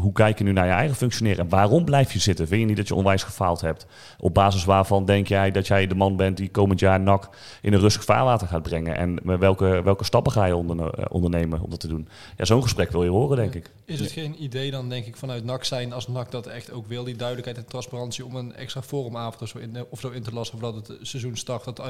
hoe 0.00 0.12
kijk 0.12 0.38
je 0.38 0.44
nu 0.44 0.52
naar 0.52 0.66
je 0.66 0.72
eigen 0.72 0.96
functioneren? 0.96 1.38
En 1.44 1.48
waarom 1.48 1.84
blijf 1.84 2.12
je 2.12 2.18
zitten? 2.18 2.46
Vind 2.48 2.60
je 2.60 2.66
niet 2.66 2.76
dat 2.76 2.88
je 2.88 2.94
onwijs 2.94 3.22
gefaald 3.22 3.60
hebt? 3.60 3.86
Op 4.18 4.34
basis 4.34 4.64
waarvan 4.64 5.04
denk 5.04 5.26
jij 5.28 5.50
dat 5.50 5.66
jij 5.66 5.86
de 5.86 5.94
man 5.94 6.16
bent 6.16 6.36
die 6.36 6.48
komend 6.50 6.80
jaar 6.80 7.00
NAC 7.00 7.28
in 7.62 7.72
een 7.72 7.80
rustig 7.80 8.04
vaarwater 8.04 8.46
gaat 8.48 8.62
brengen? 8.62 8.96
En 8.96 9.38
welke, 9.38 9.80
welke 9.84 10.04
stappen 10.04 10.32
ga 10.32 10.44
je 10.44 10.56
onderne- 10.56 10.90
eh, 10.90 11.04
ondernemen 11.08 11.60
om 11.60 11.70
dat 11.70 11.80
te 11.80 11.88
doen? 11.88 12.08
Ja, 12.36 12.44
zo'n 12.44 12.62
gesprek 12.62 12.90
wil 12.90 13.04
je 13.04 13.10
horen, 13.10 13.36
denk 13.36 13.54
ik. 13.54 13.70
Is 13.84 14.00
het 14.00 14.10
geen 14.10 14.42
idee 14.42 14.70
dan, 14.70 14.88
denk 14.88 15.06
ik, 15.06 15.16
vanuit 15.16 15.44
NAC 15.44 15.64
zijn, 15.64 15.92
als 15.92 16.08
NAC 16.08 16.30
dat 16.30 16.46
echt 16.46 16.72
ook 16.72 16.86
wil, 16.86 17.04
die 17.04 17.16
duidelijkheid 17.16 17.58
en 17.58 17.66
transparantie, 17.66 18.24
om 18.24 18.36
een 18.36 18.54
extra 18.54 18.82
forumavond 18.82 19.42
of 19.42 19.48
zo 19.48 19.58
in, 19.58 19.76
of 19.90 20.00
zo 20.00 20.08
in 20.08 20.22
te 20.22 20.32
lassen 20.32 20.58
voordat 20.58 20.88
het 20.88 20.98
seizoen 21.02 21.36
start, 21.36 21.64
dat 21.64 21.78
eh, 21.78 21.86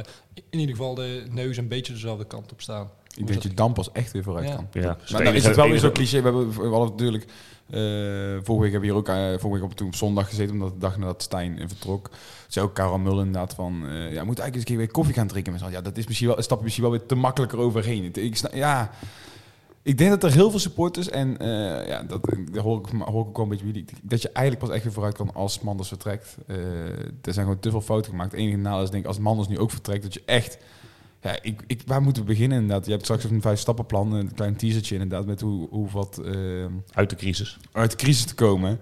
in 0.50 0.59
ieder 0.59 0.76
geval 0.76 0.94
de 0.94 1.23
neus 1.30 1.56
een 1.56 1.68
beetje 1.68 1.92
dezelfde 1.92 2.25
kant 2.25 2.52
op 2.52 2.61
staan? 2.61 2.90
Ik 3.16 3.26
denk 3.26 3.42
dat 3.42 3.50
je 3.50 3.56
dan 3.56 3.73
pas 3.73 3.92
echt 3.92 4.12
weer 4.12 4.23
vooruit 4.23 4.49
Ja. 4.49 4.54
kan. 4.54 4.66
Ja, 4.73 4.97
Maar 5.12 5.23
nou 5.23 5.37
is 5.37 5.44
het 5.44 5.56
wel 5.56 5.68
weer 5.68 5.78
zo 5.78 5.90
cliché. 5.92 6.16
We, 6.18 6.23
hebben, 6.25 6.49
we 6.49 6.68
hadden 6.68 6.88
natuurlijk... 6.90 7.26
eh 7.70 7.80
vorige 8.42 8.62
week 8.62 8.72
hebben 8.72 8.80
we 8.80 8.87
hier 8.87 8.94
ook... 8.94 9.08
eh, 9.08 9.14
vorige 9.14 9.60
week 9.60 9.62
op, 9.62 9.75
toen 9.75 9.87
op 9.87 9.94
zondag 9.94 10.28
gezeten, 10.28 10.54
omdat 10.54 10.72
de 10.72 10.78
dag 10.78 10.98
nadat 10.98 11.22
Stijn 11.22 11.58
vertrok. 11.66 12.10
Zei 12.46 12.66
ook 12.66 12.75
Karel 12.75 12.98
Mullen 12.98 13.26
inderdaad 13.26 13.54
van... 13.54 13.82
eh, 13.87 13.90
ja, 13.90 14.20
we 14.20 14.25
moeten 14.25 14.25
eigenlijk 14.25 14.54
eens 14.54 14.58
een 14.58 14.64
keer 14.64 14.76
weer 14.76 14.90
koffie 14.90 15.14
gaan 15.14 15.26
drinken. 15.26 15.52
met. 15.52 15.62
Ja, 15.70 15.80
dat 15.80 15.96
is 15.96 16.06
misschien 16.06 16.28
wel, 16.28 16.42
stap 16.42 16.62
misschien 16.62 16.82
wel 16.82 16.92
weer 16.92 17.06
te 17.06 17.14
makkelijker 17.14 17.58
overheen. 17.58 18.04
Ik, 18.14 18.37
ja... 18.54 18.90
Ik 19.82 19.98
denk 19.98 20.10
dat 20.10 20.22
er 20.25 20.32
heel 20.32 20.50
veel 20.50 20.58
supporters 20.58 21.08
en 21.08 21.37
ja, 21.87 22.02
dat, 22.02 22.20
hoor, 22.62 22.80
ik, 22.82 22.96
hoor 23.04 23.20
ik 23.20 23.28
ook 23.28 23.37
wel 23.37 23.44
een 23.44 23.50
beetje 23.50 23.66
jullie. 23.66 23.84
Dat 24.02 24.22
je 24.22 24.30
eigenlijk 24.32 24.66
pas 24.66 24.75
echt 24.75 24.84
weer 24.84 24.92
vooruit 24.92 25.16
kan 25.16 25.34
als 25.34 25.60
Manders 25.60 25.88
vertrekt. 25.88 26.37
Er 27.22 27.32
zijn 27.32 27.44
gewoon 27.44 27.58
te 27.60 27.70
veel 27.70 27.80
fouten 27.80 28.10
gemaakt. 28.10 28.30
Het 28.32 28.40
enige 28.40 28.56
nadeel 28.56 28.82
is 28.82 28.90
denk 28.90 29.02
ik 29.02 29.08
als 29.08 29.18
Manders 29.18 29.48
nu 29.48 29.58
ook 29.58 29.70
vertrekt, 29.70 30.02
dat 30.02 30.14
je 30.14 30.22
echt 30.25 30.58
ja, 31.28 31.38
ik, 31.42 31.62
ik, 31.66 31.82
waar 31.87 32.02
moeten 32.02 32.23
we 32.23 32.28
beginnen 32.28 32.58
inderdaad? 32.61 32.85
Je 32.85 32.90
hebt 32.90 33.04
straks 33.04 33.25
een 33.25 33.40
vijf 33.40 33.58
stappenplan, 33.58 34.12
een 34.12 34.35
klein 34.35 34.56
teasertje 34.56 34.94
inderdaad, 34.94 35.26
met 35.26 35.40
hoe, 35.40 35.68
hoe 35.68 35.90
wat 35.90 36.18
eh, 36.18 36.66
Uit 36.92 37.11
de 37.11 37.16
crisis. 37.16 37.58
uit 37.73 37.90
de 37.90 37.97
crisis 37.97 38.25
te 38.25 38.35
komen. 38.35 38.80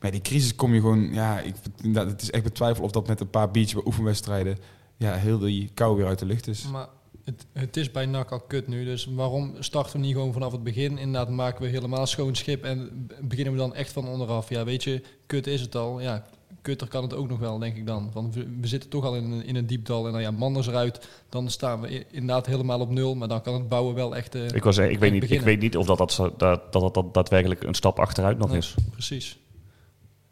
Maar 0.00 0.10
die 0.10 0.20
crisis 0.20 0.54
kom 0.54 0.74
je 0.74 0.80
gewoon, 0.80 1.12
ja, 1.12 1.40
ik, 1.40 1.54
inderdaad, 1.82 2.12
het 2.12 2.22
is 2.22 2.30
echt 2.30 2.42
betwijfel 2.42 2.84
of 2.84 2.90
dat 2.90 3.06
met 3.06 3.20
een 3.20 3.30
paar 3.30 3.50
beach 3.50 3.86
oefenwedstrijden, 3.86 4.58
ja, 4.96 5.14
heel 5.14 5.38
die 5.38 5.70
kou 5.74 5.96
weer 5.96 6.06
uit 6.06 6.18
de 6.18 6.26
lucht 6.26 6.46
is. 6.46 6.68
Maar 6.68 6.88
het, 7.24 7.46
het 7.52 7.76
is 7.76 7.90
bij 7.90 8.06
NAC 8.06 8.30
al 8.30 8.40
kut 8.40 8.66
nu, 8.68 8.84
dus 8.84 9.08
waarom 9.14 9.54
starten 9.58 9.92
we 9.92 10.06
niet 10.06 10.14
gewoon 10.14 10.32
vanaf 10.32 10.52
het 10.52 10.62
begin? 10.62 10.98
Inderdaad 10.98 11.30
maken 11.30 11.62
we 11.62 11.68
helemaal 11.68 12.06
schoon 12.06 12.34
schip 12.34 12.64
en 12.64 13.08
beginnen 13.20 13.52
we 13.52 13.58
dan 13.58 13.74
echt 13.74 13.92
van 13.92 14.08
onderaf. 14.08 14.48
Ja, 14.48 14.64
weet 14.64 14.84
je, 14.84 15.02
kut 15.26 15.46
is 15.46 15.60
het 15.60 15.74
al. 15.74 16.00
Ja, 16.00 16.24
kutter 16.66 16.88
kan 16.88 17.02
het 17.02 17.14
ook 17.14 17.28
nog 17.28 17.38
wel, 17.38 17.58
denk 17.58 17.76
ik 17.76 17.86
dan. 17.86 18.10
Want 18.12 18.34
we, 18.34 18.46
we 18.60 18.66
zitten 18.66 18.90
toch 18.90 19.04
al 19.04 19.16
in 19.16 19.30
een, 19.30 19.44
in 19.44 19.56
een 19.56 19.66
diepdal 19.66 20.06
en 20.06 20.12
dan 20.12 20.20
ja, 20.20 20.30
Manders 20.30 20.66
eruit, 20.66 21.08
dan 21.28 21.50
staan 21.50 21.80
we 21.80 22.04
inderdaad 22.10 22.46
helemaal 22.46 22.80
op 22.80 22.90
nul. 22.90 23.14
Maar 23.14 23.28
dan 23.28 23.42
kan 23.42 23.54
het 23.54 23.68
bouwen 23.68 23.94
wel 23.94 24.16
echt... 24.16 24.34
eh, 24.34 24.44
Ik, 24.46 24.64
was, 24.64 24.78
ik, 24.78 24.98
weet 24.98 25.12
niet, 25.12 25.30
ik 25.30 25.40
weet 25.40 25.60
niet 25.60 25.76
of 25.76 25.86
dat, 25.86 25.98
dat, 25.98 26.32
dat, 26.38 26.72
dat, 26.72 26.94
dat, 26.94 27.14
daadwerkelijk 27.14 27.62
een 27.62 27.74
stap 27.74 27.98
achteruit 27.98 28.38
nog 28.38 28.48
Nee. 28.48 28.58
is. 28.58 28.74
Precies. 28.90 29.38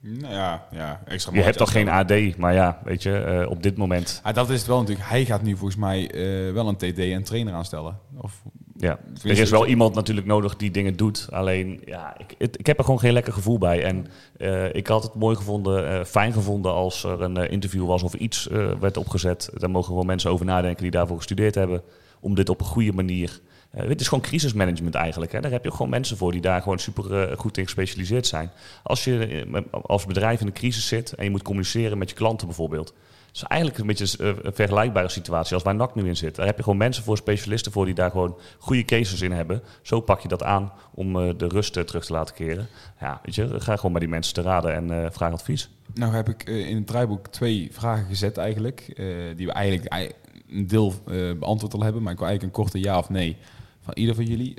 Nou 0.01 0.35
ja, 0.35 0.67
ja 0.73 1.03
extra 1.07 1.35
Je 1.35 1.43
hebt 1.43 1.57
toch 1.57 1.73
geen. 1.73 1.89
AD, 1.89 2.37
maar 2.37 2.55
ja, 2.55 2.81
weet 2.85 3.03
je, 3.03 3.17
eh, 3.17 3.51
op 3.51 3.63
dit 3.63 3.77
moment... 3.77 4.21
Ah, 4.23 4.35
dat 4.35 4.51
is 4.51 4.59
het 4.59 4.67
wel 4.67 4.79
natuurlijk. 4.81 5.09
Hij 5.09 5.25
gaat 5.25 5.43
nu 5.43 5.57
volgens 5.57 5.81
mij 5.81 6.11
eh, 6.11 6.53
wel 6.53 6.69
een 6.69 6.77
TD 6.77 6.99
en 6.99 7.23
trainer 7.23 7.55
aanstellen. 7.55 7.99
Of, 8.21 8.43
Ja, 8.79 8.99
er 9.25 9.39
is 9.39 9.51
wel 9.51 9.67
iemand 9.67 9.95
natuurlijk 9.95 10.27
nodig 10.27 10.57
die 10.57 10.71
dingen 10.71 10.97
doet. 10.97 11.29
Alleen, 11.31 11.81
ja, 11.85 12.19
ik, 12.19 12.35
het- 12.39 12.59
ik 12.59 12.67
heb 12.67 12.79
er 12.79 12.85
gewoon 12.85 12.99
geen 13.01 13.13
lekker 13.13 13.33
gevoel 13.33 13.59
bij. 13.59 13.85
En 13.85 14.07
eh, 14.37 14.75
ik 14.75 14.87
had 14.87 15.03
het 15.03 15.15
mooi 15.15 15.37
gevonden, 15.37 15.89
eh, 15.99 16.05
fijn 16.05 16.33
gevonden 16.33 16.73
als 16.73 17.05
er 17.05 17.23
een 17.23 17.37
eh, 17.37 17.51
interview 17.53 17.87
was 17.87 18.03
of 18.03 18.15
iets 18.15 18.49
werd 18.81 18.97
opgezet. 18.97 19.51
Daar 19.55 19.71
mogen 19.71 19.95
wel 19.95 20.03
mensen 20.05 20.31
over 20.31 20.47
nadenken 20.47 20.83
die 20.83 20.91
daarvoor 20.91 21.17
gestudeerd 21.17 21.55
hebben. 21.55 21.83
Om 22.21 22.35
dit 22.35 22.49
op 22.49 22.61
een 22.61 22.67
goede 22.67 22.93
manier... 22.93 23.41
het 23.71 24.01
is 24.01 24.09
gewoon 24.09 24.25
crisismanagement 24.25 24.95
eigenlijk. 24.95 25.33
Hè. 25.33 25.41
Daar 25.41 25.51
heb 25.51 25.65
je 25.65 25.71
gewoon 25.71 25.89
mensen 25.89 26.17
voor 26.17 26.33
die 26.33 26.41
daar 26.41 26.63
gewoon 26.63 26.79
super 26.79 27.39
goed 27.39 27.59
in 27.59 27.65
gespecialiseerd 27.65 28.27
zijn. 28.27 28.51
Als 28.83 29.05
je 29.05 29.47
als 29.83 30.07
bedrijf 30.07 30.41
in 30.41 30.47
een 30.47 30.53
crisis 30.53 30.87
zit 30.87 31.13
en 31.13 31.25
je 31.25 31.31
moet 31.31 31.43
communiceren 31.43 31.99
met 31.99 32.11
je 32.11 32.17
klanten 32.17 32.47
bijvoorbeeld... 32.47 32.95
Is 33.35 33.43
eigenlijk 33.43 33.81
een 33.81 33.87
beetje 33.87 34.19
eh, 34.25 34.33
een 34.43 34.55
vergelijkbare 34.55 35.09
situatie 35.09 35.55
als 35.55 35.63
waar 35.63 35.75
NAC 35.75 35.95
nu 35.95 36.07
in 36.09 36.17
zit. 36.17 36.35
Daar 36.35 36.47
heb 36.47 36.57
je 36.57 36.63
gewoon 36.63 36.79
mensen 36.79 37.05
voor, 37.05 37.17
specialisten 37.17 37.73
voor, 37.73 37.85
die 37.85 37.95
daar 37.95 38.11
gewoon 38.11 38.39
goede 38.59 38.85
cases 38.85 39.21
in 39.21 39.33
hebben. 39.33 39.63
Zo 39.83 40.01
pak 40.01 40.21
je 40.21 40.29
dat 40.29 40.43
aan 40.43 40.73
om 40.95 41.17
eh, 41.21 41.35
de 41.37 41.49
rust 41.49 41.77
eh, 41.77 41.83
terug 41.83 42.05
te 42.05 42.13
laten 42.13 42.35
keren. 42.35 42.67
Ja, 43.01 43.21
weet 43.25 43.35
je, 43.35 43.61
ga 43.61 43.77
gewoon 43.77 43.91
bij 43.93 44.01
die 44.01 44.11
mensen 44.11 44.35
te 44.35 44.43
raden 44.43 44.91
en 44.91 45.13
vraag 45.13 45.33
advies. 45.33 45.71
Nou 45.95 46.15
heb 46.15 46.29
ik 46.29 46.43
in 46.43 46.77
het 46.77 46.87
draaiboek 46.87 47.27
twee 47.29 47.69
vragen 47.73 48.07
gezet 48.07 48.37
eigenlijk. 48.37 48.93
die 49.37 49.47
we 49.47 49.53
eigenlijk 49.53 49.87
ei- 49.93 50.13
een 50.51 50.67
deel 50.67 50.95
beantwoord 51.39 51.75
al 51.75 51.83
hebben. 51.83 52.03
Maar 52.03 52.13
ik 52.13 52.19
wil 52.19 52.29
eigenlijk 52.29 52.57
een 52.57 52.63
korte 52.65 52.81
ja 52.81 52.99
of 52.99 53.09
nee 53.11 53.37
van 53.81 53.95
ieder 53.95 54.15
van 54.15 54.25
jullie. 54.25 54.55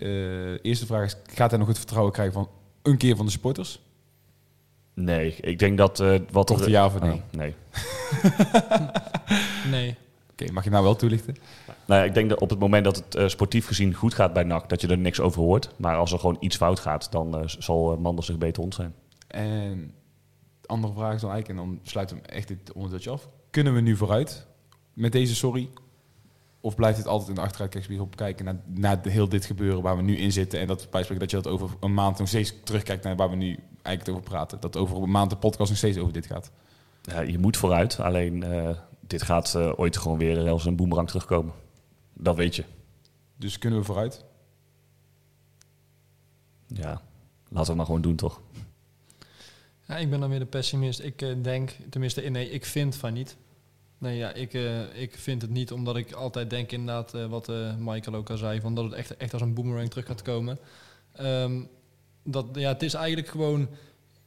Eerste 0.62 0.86
vraag 0.86 1.06
is, 1.06 1.16
gaat 1.34 1.50
hij 1.50 1.60
nog 1.60 1.68
het 1.68 1.78
vertrouwen 1.78 2.14
krijgen 2.14 2.34
van 2.34 2.50
een 2.82 2.98
keer 2.98 3.16
van 3.16 3.26
de 3.26 3.32
supporters? 3.32 3.80
Nee, 4.96 5.36
ik 5.42 5.60
denk 5.60 5.78
dat 5.78 6.00
eh, 6.00 6.20
wat 6.32 6.48
Korte 6.48 6.64
er... 6.64 6.70
ja 6.70 6.86
of 6.86 7.00
nee? 7.00 7.12
Oh, 7.12 7.22
nee. 7.32 7.56
Nee. 9.72 9.96
Oké, 10.32 10.52
mag 10.52 10.64
je 10.64 10.70
nou 10.70 10.84
wel 10.84 10.96
toelichten? 10.96 11.36
Nou, 11.86 12.02
ja, 12.02 12.08
ik 12.08 12.14
denk 12.14 12.30
dat 12.30 12.40
op 12.40 12.50
het 12.50 12.60
moment 12.60 12.84
dat 12.84 12.96
het 12.96 13.16
eh, 13.16 13.28
sportief 13.28 13.68
gezien 13.68 13.94
goed 13.94 14.14
gaat 14.14 14.34
bij 14.34 14.44
NAC, 14.44 14.70
dat 14.70 14.82
je 14.82 14.88
er 14.88 14.98
niks 14.98 15.20
over 15.20 15.42
hoort. 15.42 15.70
Maar 15.78 15.96
als 15.96 16.12
er 16.12 16.20
gewoon 16.20 16.38
iets 16.40 16.56
fout 16.56 16.80
gaat, 16.80 17.12
dan 17.12 17.38
eh, 17.38 17.48
zal 17.48 17.98
Manders 17.98 18.28
zich 18.28 18.38
beter 18.38 18.62
hond 18.62 18.74
zijn. 18.74 18.94
En 19.28 19.94
de 20.62 20.68
andere 20.68 20.94
vraag 20.94 21.14
is 21.14 21.22
dan 21.22 21.32
eigenlijk, 21.32 21.60
en 21.60 21.68
dan 21.68 21.80
sluiten 21.84 22.18
we 22.18 22.22
echt 22.22 22.48
dit 22.48 22.74
onderdeeltje 22.74 23.10
af. 23.10 23.30
Kunnen 23.50 23.74
we 23.74 23.82
nu 23.82 23.96
vooruit 23.96 24.48
met 24.94 25.12
deze 25.12 25.36
sorry? 25.36 25.70
Of 26.62 26.76
blijft 26.76 26.98
het 26.98 27.08
altijd 27.08 27.30
in 27.30 27.36
de 27.36 27.42
achteruitkijkspiegel 27.42 28.10
kijken 28.16 28.46
naar, 28.46 28.60
naar 28.66 29.02
de, 29.02 29.10
heel 29.10 29.30
dit 29.30 29.46
gebeuren 29.46 29.82
waar 29.82 29.98
we 29.98 30.04
nu 30.04 30.18
in 30.18 30.32
zitten? 30.32 30.60
En 30.60 30.68
dat 30.68 30.88
bijspreken 30.92 31.20
dat 31.20 31.32
je 31.32 31.42
dat 31.42 31.48
over 31.48 31.70
een 31.80 31.94
maand 31.94 32.18
nog 32.18 32.28
steeds 32.28 32.54
terugkijkt 32.64 33.04
naar 33.04 33.16
waar 33.16 33.30
we 33.30 33.36
nu 33.36 33.60
eigenlijk 33.86 34.18
over 34.18 34.30
praten. 34.30 34.60
Dat 34.60 34.78
over 34.78 34.98
een 35.02 35.12
maand 35.12 35.30
de 35.30 35.38
podcast 35.38 35.70
nog 35.70 35.78
steeds 35.78 35.98
over 35.98 36.14
dit 36.14 36.26
gaat. 36.26 36.52
Ja, 37.02 37.20
je 37.20 37.40
moet 37.40 37.58
vooruit, 37.58 38.00
alleen 38.00 38.44
eh, 38.44 38.70
dit 39.00 39.22
gaat 39.22 39.56
eh, 39.56 39.72
ooit 39.76 39.98
gewoon 39.98 40.18
weer 40.18 40.50
als 40.50 40.66
een 40.66 40.76
boemerang 40.76 41.08
terugkomen. 41.08 41.54
Dat 42.14 42.36
weet 42.36 42.56
je. 42.56 42.64
Dus 43.38 43.58
kunnen 43.58 43.80
we 43.80 43.86
vooruit? 43.86 44.24
Ja, 46.68 47.02
laten 47.50 47.72
we 47.72 47.78
maar 47.78 47.86
gewoon 47.86 48.02
doen, 48.02 48.16
toch? 48.16 48.42
Ja, 49.88 49.98
ik 49.98 50.10
ben 50.10 50.20
dan 50.20 50.30
weer 50.30 50.40
de 50.40 50.46
pessimist. 50.46 51.00
Ik 51.00 51.22
eh, 51.22 51.36
denk, 51.42 51.76
tenminste, 51.90 52.22
nee, 52.22 52.50
ik 52.50 52.66
vind 52.66 52.96
van 52.96 53.14
niet. 53.14 53.38
Nee, 53.98 54.18
ja, 54.18 54.34
ik, 54.34 54.54
eh, 54.54 55.02
ik 55.02 55.18
vind 55.18 55.42
het 55.42 55.52
niet, 55.52 55.72
omdat 55.72 55.96
ik 55.96 56.12
altijd 56.12 56.50
denk 56.50 56.72
inderdaad, 56.72 57.14
eh, 57.14 57.26
wat 57.26 57.50
eh, 57.50 57.76
Michael 57.80 58.16
ook 58.16 58.30
al 58.30 58.38
zei, 58.38 58.62
van 58.62 58.76
dat 58.76 58.84
het 58.84 58.94
echt, 58.94 59.18
echt 59.18 59.34
als 59.34 59.42
een 59.42 59.54
boomerang 59.54 59.90
terug 59.90 60.06
gaat 60.06 60.22
komen. 60.22 60.60
Ehm, 61.12 61.62
dat, 62.26 62.46
ja, 62.54 62.68
het 62.72 62.84
is 62.84 62.94
eigenlijk 62.94 63.28
gewoon, 63.28 63.70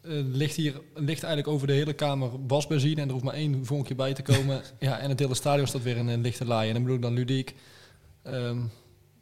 eh, 0.00 0.10
ligt 0.12 0.56
hier 0.56 0.80
ligt 0.94 1.22
eigenlijk 1.22 1.48
over 1.54 1.66
de 1.66 1.72
hele 1.72 1.92
kamer 1.92 2.46
wasbenzine 2.46 3.00
en 3.00 3.06
er 3.06 3.12
hoeft 3.12 3.24
maar 3.24 3.34
één 3.34 3.66
vonkje 3.66 3.94
bij 3.94 4.14
te 4.14 4.22
komen. 4.22 4.62
ja, 4.78 4.98
en 4.98 5.08
het 5.08 5.18
hele 5.18 5.34
stadion 5.34 5.66
staat 5.66 5.82
weer 5.82 5.96
in 5.96 6.08
een 6.08 6.20
lichte 6.20 6.44
laai. 6.44 6.68
En 6.68 6.72
dan 6.74 6.82
bedoel 6.82 6.96
ik 6.96 7.02
dan 7.02 7.14
ludiek. 7.14 7.54
Ehm, 8.22 8.58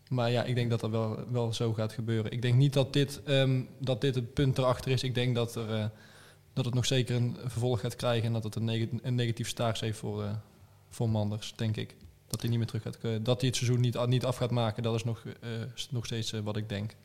maar 0.09 0.31
ja, 0.31 0.45
ik 0.45 0.55
denk 0.55 0.71
dat 0.71 0.81
dat 0.81 0.91
wel, 0.91 1.19
wel 1.31 1.53
zo 1.53 1.73
gaat 1.73 1.93
gebeuren. 1.93 2.33
Ik 2.33 2.43
denk 2.43 2.55
niet 2.55 2.73
dat 2.73 2.93
dit, 2.93 3.23
ehm, 3.23 3.63
dat 3.79 4.01
dit 4.01 4.15
het 4.15 4.35
punt 4.35 4.59
erachter 4.59 4.91
is. 4.91 5.03
Ik 5.03 5.15
denk 5.15 5.35
dat, 5.35 5.55
er, 5.55 5.75
eh, 5.75 5.87
dat 6.53 6.65
het 6.65 6.75
nog 6.75 6.87
zeker 6.87 7.17
een 7.17 7.37
vervolg 7.41 7.81
gaat 7.81 7.97
krijgen 7.97 8.27
en 8.27 8.33
dat 8.33 8.45
het 8.45 8.55
een, 8.55 8.65
neg 8.65 8.87
een 9.03 9.15
negatief 9.15 9.49
staars 9.49 9.81
heeft 9.81 9.99
voor, 9.99 10.23
eh, 10.23 10.31
voor 10.89 11.11
Manders, 11.11 11.53
denk 11.57 11.77
ik. 11.77 11.97
Dat 12.27 12.41
hij 12.41 12.51
niet 12.51 12.59
meer 12.59 12.69
terug 12.69 12.83
gaat 12.83 13.25
Dat 13.25 13.41
hij 13.41 13.49
het 13.49 13.57
seizoen 13.57 13.81
niet, 13.81 14.07
niet 14.07 14.25
af 14.25 14.37
gaat 14.37 14.51
maken, 14.51 14.83
dat 14.83 14.95
is 14.95 15.05
nog, 15.05 15.25
nog 15.91 16.07
steeds 16.07 16.31
wat 16.31 16.57
ik 16.57 16.69
denk. 16.69 16.97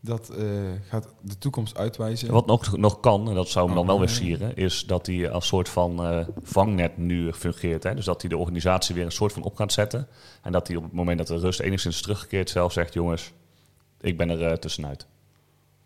Dat 0.00 0.28
eh, 0.28 0.44
gaat 0.88 1.08
de 1.20 1.38
toekomst 1.38 1.76
uitwijzen. 1.76 2.32
Wat 2.32 2.46
nog, 2.46 2.76
nog 2.76 3.00
kan, 3.00 3.28
en 3.28 3.34
dat 3.34 3.48
zou 3.48 3.66
hem 3.66 3.74
dan 3.74 3.86
wel 3.86 3.98
weer 3.98 4.08
Oh. 4.08 4.14
sieren, 4.14 4.56
is 4.56 4.84
dat 4.86 5.06
hij 5.06 5.30
als 5.30 5.46
soort 5.46 5.68
van 5.68 6.04
eh, 6.04 6.26
vangnet 6.42 6.96
nu 6.96 7.32
fungeert. 7.32 7.82
Hè? 7.82 7.94
Dus 7.94 8.04
dat 8.04 8.20
hij 8.20 8.30
de 8.30 8.36
organisatie 8.36 8.94
weer 8.94 9.04
een 9.04 9.12
soort 9.12 9.32
van 9.32 9.42
op 9.42 9.56
gaat 9.56 9.72
zetten. 9.72 10.08
En 10.42 10.52
dat 10.52 10.66
hij 10.68 10.76
op 10.76 10.82
het 10.82 10.92
moment 10.92 11.18
dat 11.18 11.26
de 11.26 11.38
rust 11.38 11.60
enigszins 11.60 11.94
is 11.94 12.02
teruggekeerd 12.02 12.50
zelf 12.50 12.72
zegt, 12.72 12.94
jongens, 12.94 13.32
ik 14.00 14.16
ben 14.16 14.28
er 14.30 14.42
eh, 14.42 14.52
tussenuit. 14.52 15.06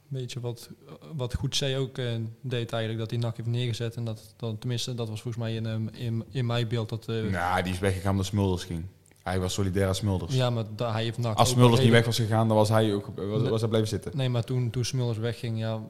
Weet 0.09 0.33
je 0.33 0.41
wat, 0.41 0.71
wat 1.15 1.35
Goed 1.35 1.59
C 1.59 1.63
ook 1.77 1.99
eh, 1.99 2.13
deed 2.41 2.73
eigenlijk, 2.73 2.99
dat 2.99 3.11
hij 3.11 3.19
NAC 3.21 3.37
heeft 3.37 3.49
neergezet. 3.49 3.97
En 3.97 4.05
dat, 4.05 4.35
dat, 4.37 4.61
tenminste, 4.61 4.95
dat 4.95 5.09
was 5.09 5.23
volgens 5.23 5.45
mij 5.45 5.55
in, 5.55 5.67
ehm, 5.67 5.89
in, 5.93 6.25
in 6.31 6.47
mijn 6.47 6.69
beeld. 6.69 6.89
Dat, 6.89 7.09
eh, 7.09 7.23
Nou, 7.23 7.63
die 7.63 7.73
is 7.73 7.79
weggegaan 7.79 8.11
omdat 8.11 8.27
Smulders 8.27 8.65
ging. 8.65 8.85
Hij 9.23 9.41
was 9.41 9.53
solidair 9.55 9.89
als 9.89 9.99
Smulders. 9.99 10.35
ja, 10.35 10.51
maar 10.51 10.65
da- 10.77 10.93
hij 10.93 11.03
heeft 11.03 11.19
NAC 11.19 11.37
Als 11.37 11.51
Smulders 11.51 11.81
niet 11.81 11.91
weg 11.91 12.05
was 12.05 12.17
gegaan, 12.17 12.49
dan 12.49 12.57
was 12.57 12.69
hij 12.69 12.95
ook 12.95 13.07
was, 13.17 13.49
was 13.49 13.61
hij 13.61 13.69
blijven 13.69 13.91
zitten. 13.91 14.17
Nee, 14.17 14.29
maar 14.29 14.45
toen, 14.45 14.71
toen 14.71 14.85
Smulders 14.85 15.19
wegging, 15.19 15.59
ja, 15.59 15.81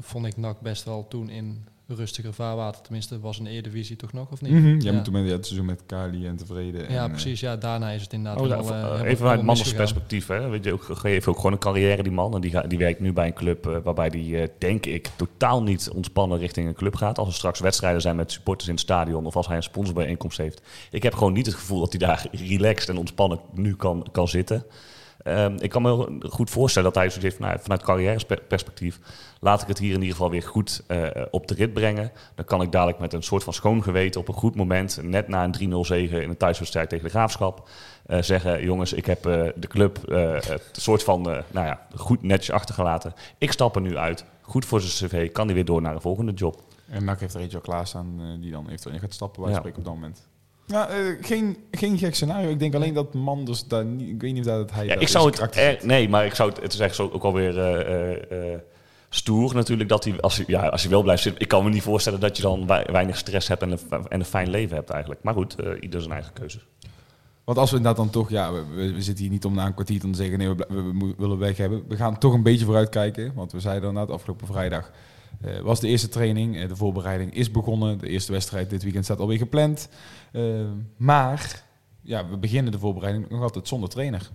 vond 0.00 0.26
ik 0.26 0.36
NAC 0.36 0.60
best 0.60 0.84
wel 0.84 1.06
toen 1.08 1.28
in 1.28 1.66
rustiger 1.88 2.32
vaarwater. 2.34 2.82
Tenminste, 2.82 3.20
was 3.20 3.38
een 3.38 3.46
Eredivisie 3.46 3.96
toch 3.96 4.12
nog, 4.12 4.30
of 4.30 4.40
niet? 4.40 4.52
Mhm, 4.52 4.66
Ja, 4.68 4.76
ja. 4.78 4.92
maar 4.92 5.02
toen 5.02 5.12
met 5.12 5.24
ja, 5.26 5.30
het 5.32 5.46
seizoen 5.46 5.66
met 5.66 5.82
Kali 5.86 6.26
en 6.26 6.36
tevreden. 6.36 6.80
Ja, 6.80 6.86
en, 6.86 7.04
eh, 7.04 7.10
precies. 7.10 7.40
Ja, 7.40 7.56
daarna 7.56 7.90
is 7.90 8.02
het 8.02 8.12
inderdaad 8.12 8.42
Oh, 8.42 8.48
wel, 8.48 8.58
eh, 8.58 8.68
eh, 8.68 8.84
even 8.84 8.90
vanuit 8.92 9.06
helemaal 9.16 9.34
Manders 9.36 9.58
misgegaan. 9.58 9.76
perspectief. 9.84 10.26
Hè? 10.26 10.48
Weet 10.48 10.64
je, 10.64 10.72
ook, 10.72 10.82
geef 10.92 11.28
ook 11.28 11.36
gewoon 11.36 11.52
een 11.52 11.58
carrière 11.58 12.02
die 12.02 12.12
man. 12.12 12.34
En 12.34 12.40
die, 12.40 12.50
ga- 12.50 12.62
die 12.66 12.78
werkt 12.78 13.00
nu 13.00 13.12
bij 13.12 13.26
een 13.26 13.34
club 13.34 13.66
eh, 13.66 13.76
waarbij 13.84 14.10
die, 14.10 14.38
eh, 14.40 14.48
denk 14.58 14.86
ik, 14.86 15.08
totaal 15.16 15.62
niet 15.62 15.90
ontspannen 15.94 16.38
richting 16.38 16.68
een 16.68 16.74
club 16.74 16.94
gaat. 16.94 17.18
Als 17.18 17.28
er 17.28 17.34
straks 17.34 17.60
wedstrijden 17.60 18.00
zijn 18.00 18.16
met 18.16 18.32
supporters 18.32 18.68
in 18.68 18.74
het 18.74 18.82
stadion 18.82 19.26
of 19.26 19.36
als 19.36 19.46
hij 19.46 19.56
een 19.56 19.62
sponsorbijeenkomst 19.62 20.38
heeft. 20.38 20.62
Ik 20.90 21.02
heb 21.02 21.14
gewoon 21.14 21.32
niet 21.32 21.46
het 21.46 21.54
gevoel 21.54 21.80
dat 21.80 21.90
hij 21.92 21.98
daar 22.06 22.26
relaxed 22.32 22.88
en 22.88 22.96
ontspannen 22.98 23.40
nu 23.52 23.76
kan, 23.76 24.06
kan 24.12 24.28
zitten. 24.28 24.64
Ehm, 25.22 25.56
ik 25.58 25.70
kan 25.70 25.82
me 25.82 25.88
heel 25.88 26.18
goed 26.30 26.50
voorstellen 26.50 26.92
dat 26.92 26.98
hij 27.02 27.08
zoiets 27.10 27.24
heeft 27.24 27.36
vanuit, 27.36 27.62
vanuit 27.62 27.82
carrièreperspectief. 27.82 28.98
Laat 29.40 29.62
ik 29.62 29.68
het 29.68 29.78
hier 29.78 29.88
in 29.94 30.00
ieder 30.00 30.14
geval 30.14 30.30
weer 30.30 30.42
goed 30.42 30.82
eh, 30.86 31.06
op 31.30 31.46
de 31.48 31.54
rit 31.54 31.72
brengen. 31.72 32.10
Dan 32.34 32.44
kan 32.44 32.62
ik 32.62 32.72
dadelijk 32.72 32.98
met 32.98 33.12
een 33.12 33.22
soort 33.22 33.44
van 33.44 33.52
schoon 33.52 33.82
geweten 33.82 34.20
op 34.20 34.28
een 34.28 34.34
goed 34.34 34.54
moment, 34.54 34.98
net 35.02 35.28
na 35.28 35.44
een 35.44 35.72
3-0 35.72 35.86
zege 35.86 36.22
in 36.22 36.28
een 36.28 36.36
thuiswedstrijd 36.36 36.88
tegen 36.88 37.04
de 37.04 37.10
Graafschap, 37.10 37.68
eh, 38.06 38.22
zeggen: 38.22 38.62
jongens, 38.64 38.92
ik 38.92 39.06
heb 39.06 39.26
eh, 39.26 39.42
de 39.56 39.66
club 39.68 39.98
het 40.46 40.68
soort 40.72 41.02
van, 41.02 41.22
nou 41.22 41.66
ja, 41.66 41.86
goed 41.94 42.22
netjes 42.22 42.50
achtergelaten. 42.50 43.14
Ik 43.38 43.52
stap 43.52 43.74
er 43.74 43.80
nu 43.82 43.96
uit. 43.96 44.24
Goed 44.42 44.64
voor 44.64 44.80
zijn 44.80 45.10
cv, 45.10 45.32
kan 45.32 45.46
hij 45.46 45.54
weer 45.54 45.64
door 45.64 45.82
naar 45.82 45.94
een 45.94 46.00
volgende 46.00 46.32
job. 46.32 46.62
En 46.88 47.04
NAC 47.04 47.20
heeft 47.20 47.34
er 47.34 47.40
eentje 47.40 47.56
al 47.56 47.62
klaarstaan 47.62 48.36
die 48.40 48.50
dan 48.50 48.66
eventueel 48.66 48.94
in 48.94 49.00
gaat 49.00 49.12
stappen. 49.14 49.42
Wij 49.42 49.50
Ja. 49.50 49.56
spreken 49.58 49.78
op 49.78 49.84
dat 49.84 49.94
moment. 49.94 50.26
Ja, 50.66 50.88
eh, 50.88 50.96
geen, 51.20 51.56
geen 51.70 51.98
gek 51.98 52.14
scenario. 52.14 52.48
Ik 52.50 52.58
denk 52.58 52.74
alleen 52.74 52.94
dat 52.94 53.14
Manders 53.14 53.66
daar 53.66 53.84
niet... 53.84 54.08
Ik 54.08 54.20
weet 54.20 54.32
niet 54.32 54.46
of 54.46 54.52
dat 54.54 54.70
hij... 54.72 54.84
Ja, 54.84 54.92
daar 54.92 55.02
ik 55.02 55.08
zou 55.08 55.26
het 55.30 55.56
er, 55.56 55.78
nee, 55.82 56.08
maar 56.08 56.26
ik 56.26 56.34
zou 56.34 56.48
het, 56.50 56.62
het 56.62 56.72
is 56.72 56.78
echt 56.78 56.94
zo 56.94 57.10
ook 57.12 57.22
alweer 57.24 57.58
eh, 57.58 57.80
eh, 58.12 58.52
eh, 58.52 58.58
stoer 59.08 59.54
natuurlijk 59.54 59.88
dat 59.88 60.04
hij 60.04 60.20
als, 60.20 60.36
hij, 60.36 60.44
ja, 60.48 60.66
als 60.68 60.82
hij 60.82 60.90
wel 60.90 61.02
blijft 61.02 61.22
zitten. 61.22 61.42
Ik 61.42 61.48
kan 61.48 61.64
me 61.64 61.70
niet 61.70 61.82
voorstellen 61.82 62.20
dat 62.20 62.36
je 62.36 62.42
dan 62.42 62.66
wei- 62.66 62.92
weinig 62.92 63.16
stress 63.16 63.48
hebt 63.48 63.62
en 63.62 63.70
een, 63.70 63.78
en 64.08 64.20
een 64.20 64.24
fijn 64.26 64.50
leven 64.50 64.76
hebt 64.76 64.90
eigenlijk. 64.90 65.22
Maar 65.22 65.34
goed, 65.34 65.54
eh, 65.54 65.70
ieder 65.80 66.00
zijn 66.00 66.12
eigen 66.12 66.32
keuze. 66.32 66.58
Want 67.44 67.58
als 67.58 67.70
we 67.70 67.76
inderdaad 67.76 68.00
dan 68.04 68.10
toch, 68.12 68.30
ja, 68.30 68.52
we, 68.52 68.64
we- 68.74 68.92
we 68.92 69.02
zitten 69.02 69.24
hier 69.24 69.32
niet 69.32 69.44
om 69.44 69.54
na 69.54 69.66
een 69.66 69.74
kwartier 69.74 70.00
te 70.00 70.08
zeggen, 70.12 70.38
nee, 70.38 70.48
we, 70.54 71.14
willen 71.18 71.38
weg 71.38 71.56
hebben. 71.56 71.84
We 71.88 71.96
gaan 71.96 72.18
toch 72.18 72.32
een 72.32 72.42
beetje 72.42 72.64
vooruit 72.64 72.88
kijken, 72.88 73.32
want 73.34 73.52
we 73.52 73.60
zeiden 73.60 73.88
inderdaad 73.88 74.14
afgelopen 74.14 74.46
vrijdag 74.46 74.90
eh, 75.40 75.60
was 75.60 75.80
de 75.80 75.88
eerste 75.88 76.08
training, 76.08 76.56
eh, 76.56 76.68
de 76.68 76.76
voorbereiding 76.76 77.34
is 77.34 77.50
begonnen, 77.50 77.98
de 77.98 78.08
eerste 78.08 78.32
wedstrijd 78.32 78.70
dit 78.70 78.82
weekend 78.82 79.04
staat 79.04 79.18
alweer 79.18 79.38
gepland. 79.38 79.88
Eh, 80.32 80.42
maar, 80.96 81.62
ja, 82.02 82.28
we 82.28 82.36
beginnen 82.36 82.72
de 82.72 82.78
voorbereiding 82.78 83.28
nog 83.30 83.42
altijd 83.42 83.68
zonder 83.68 83.88
trainer. 83.88 84.30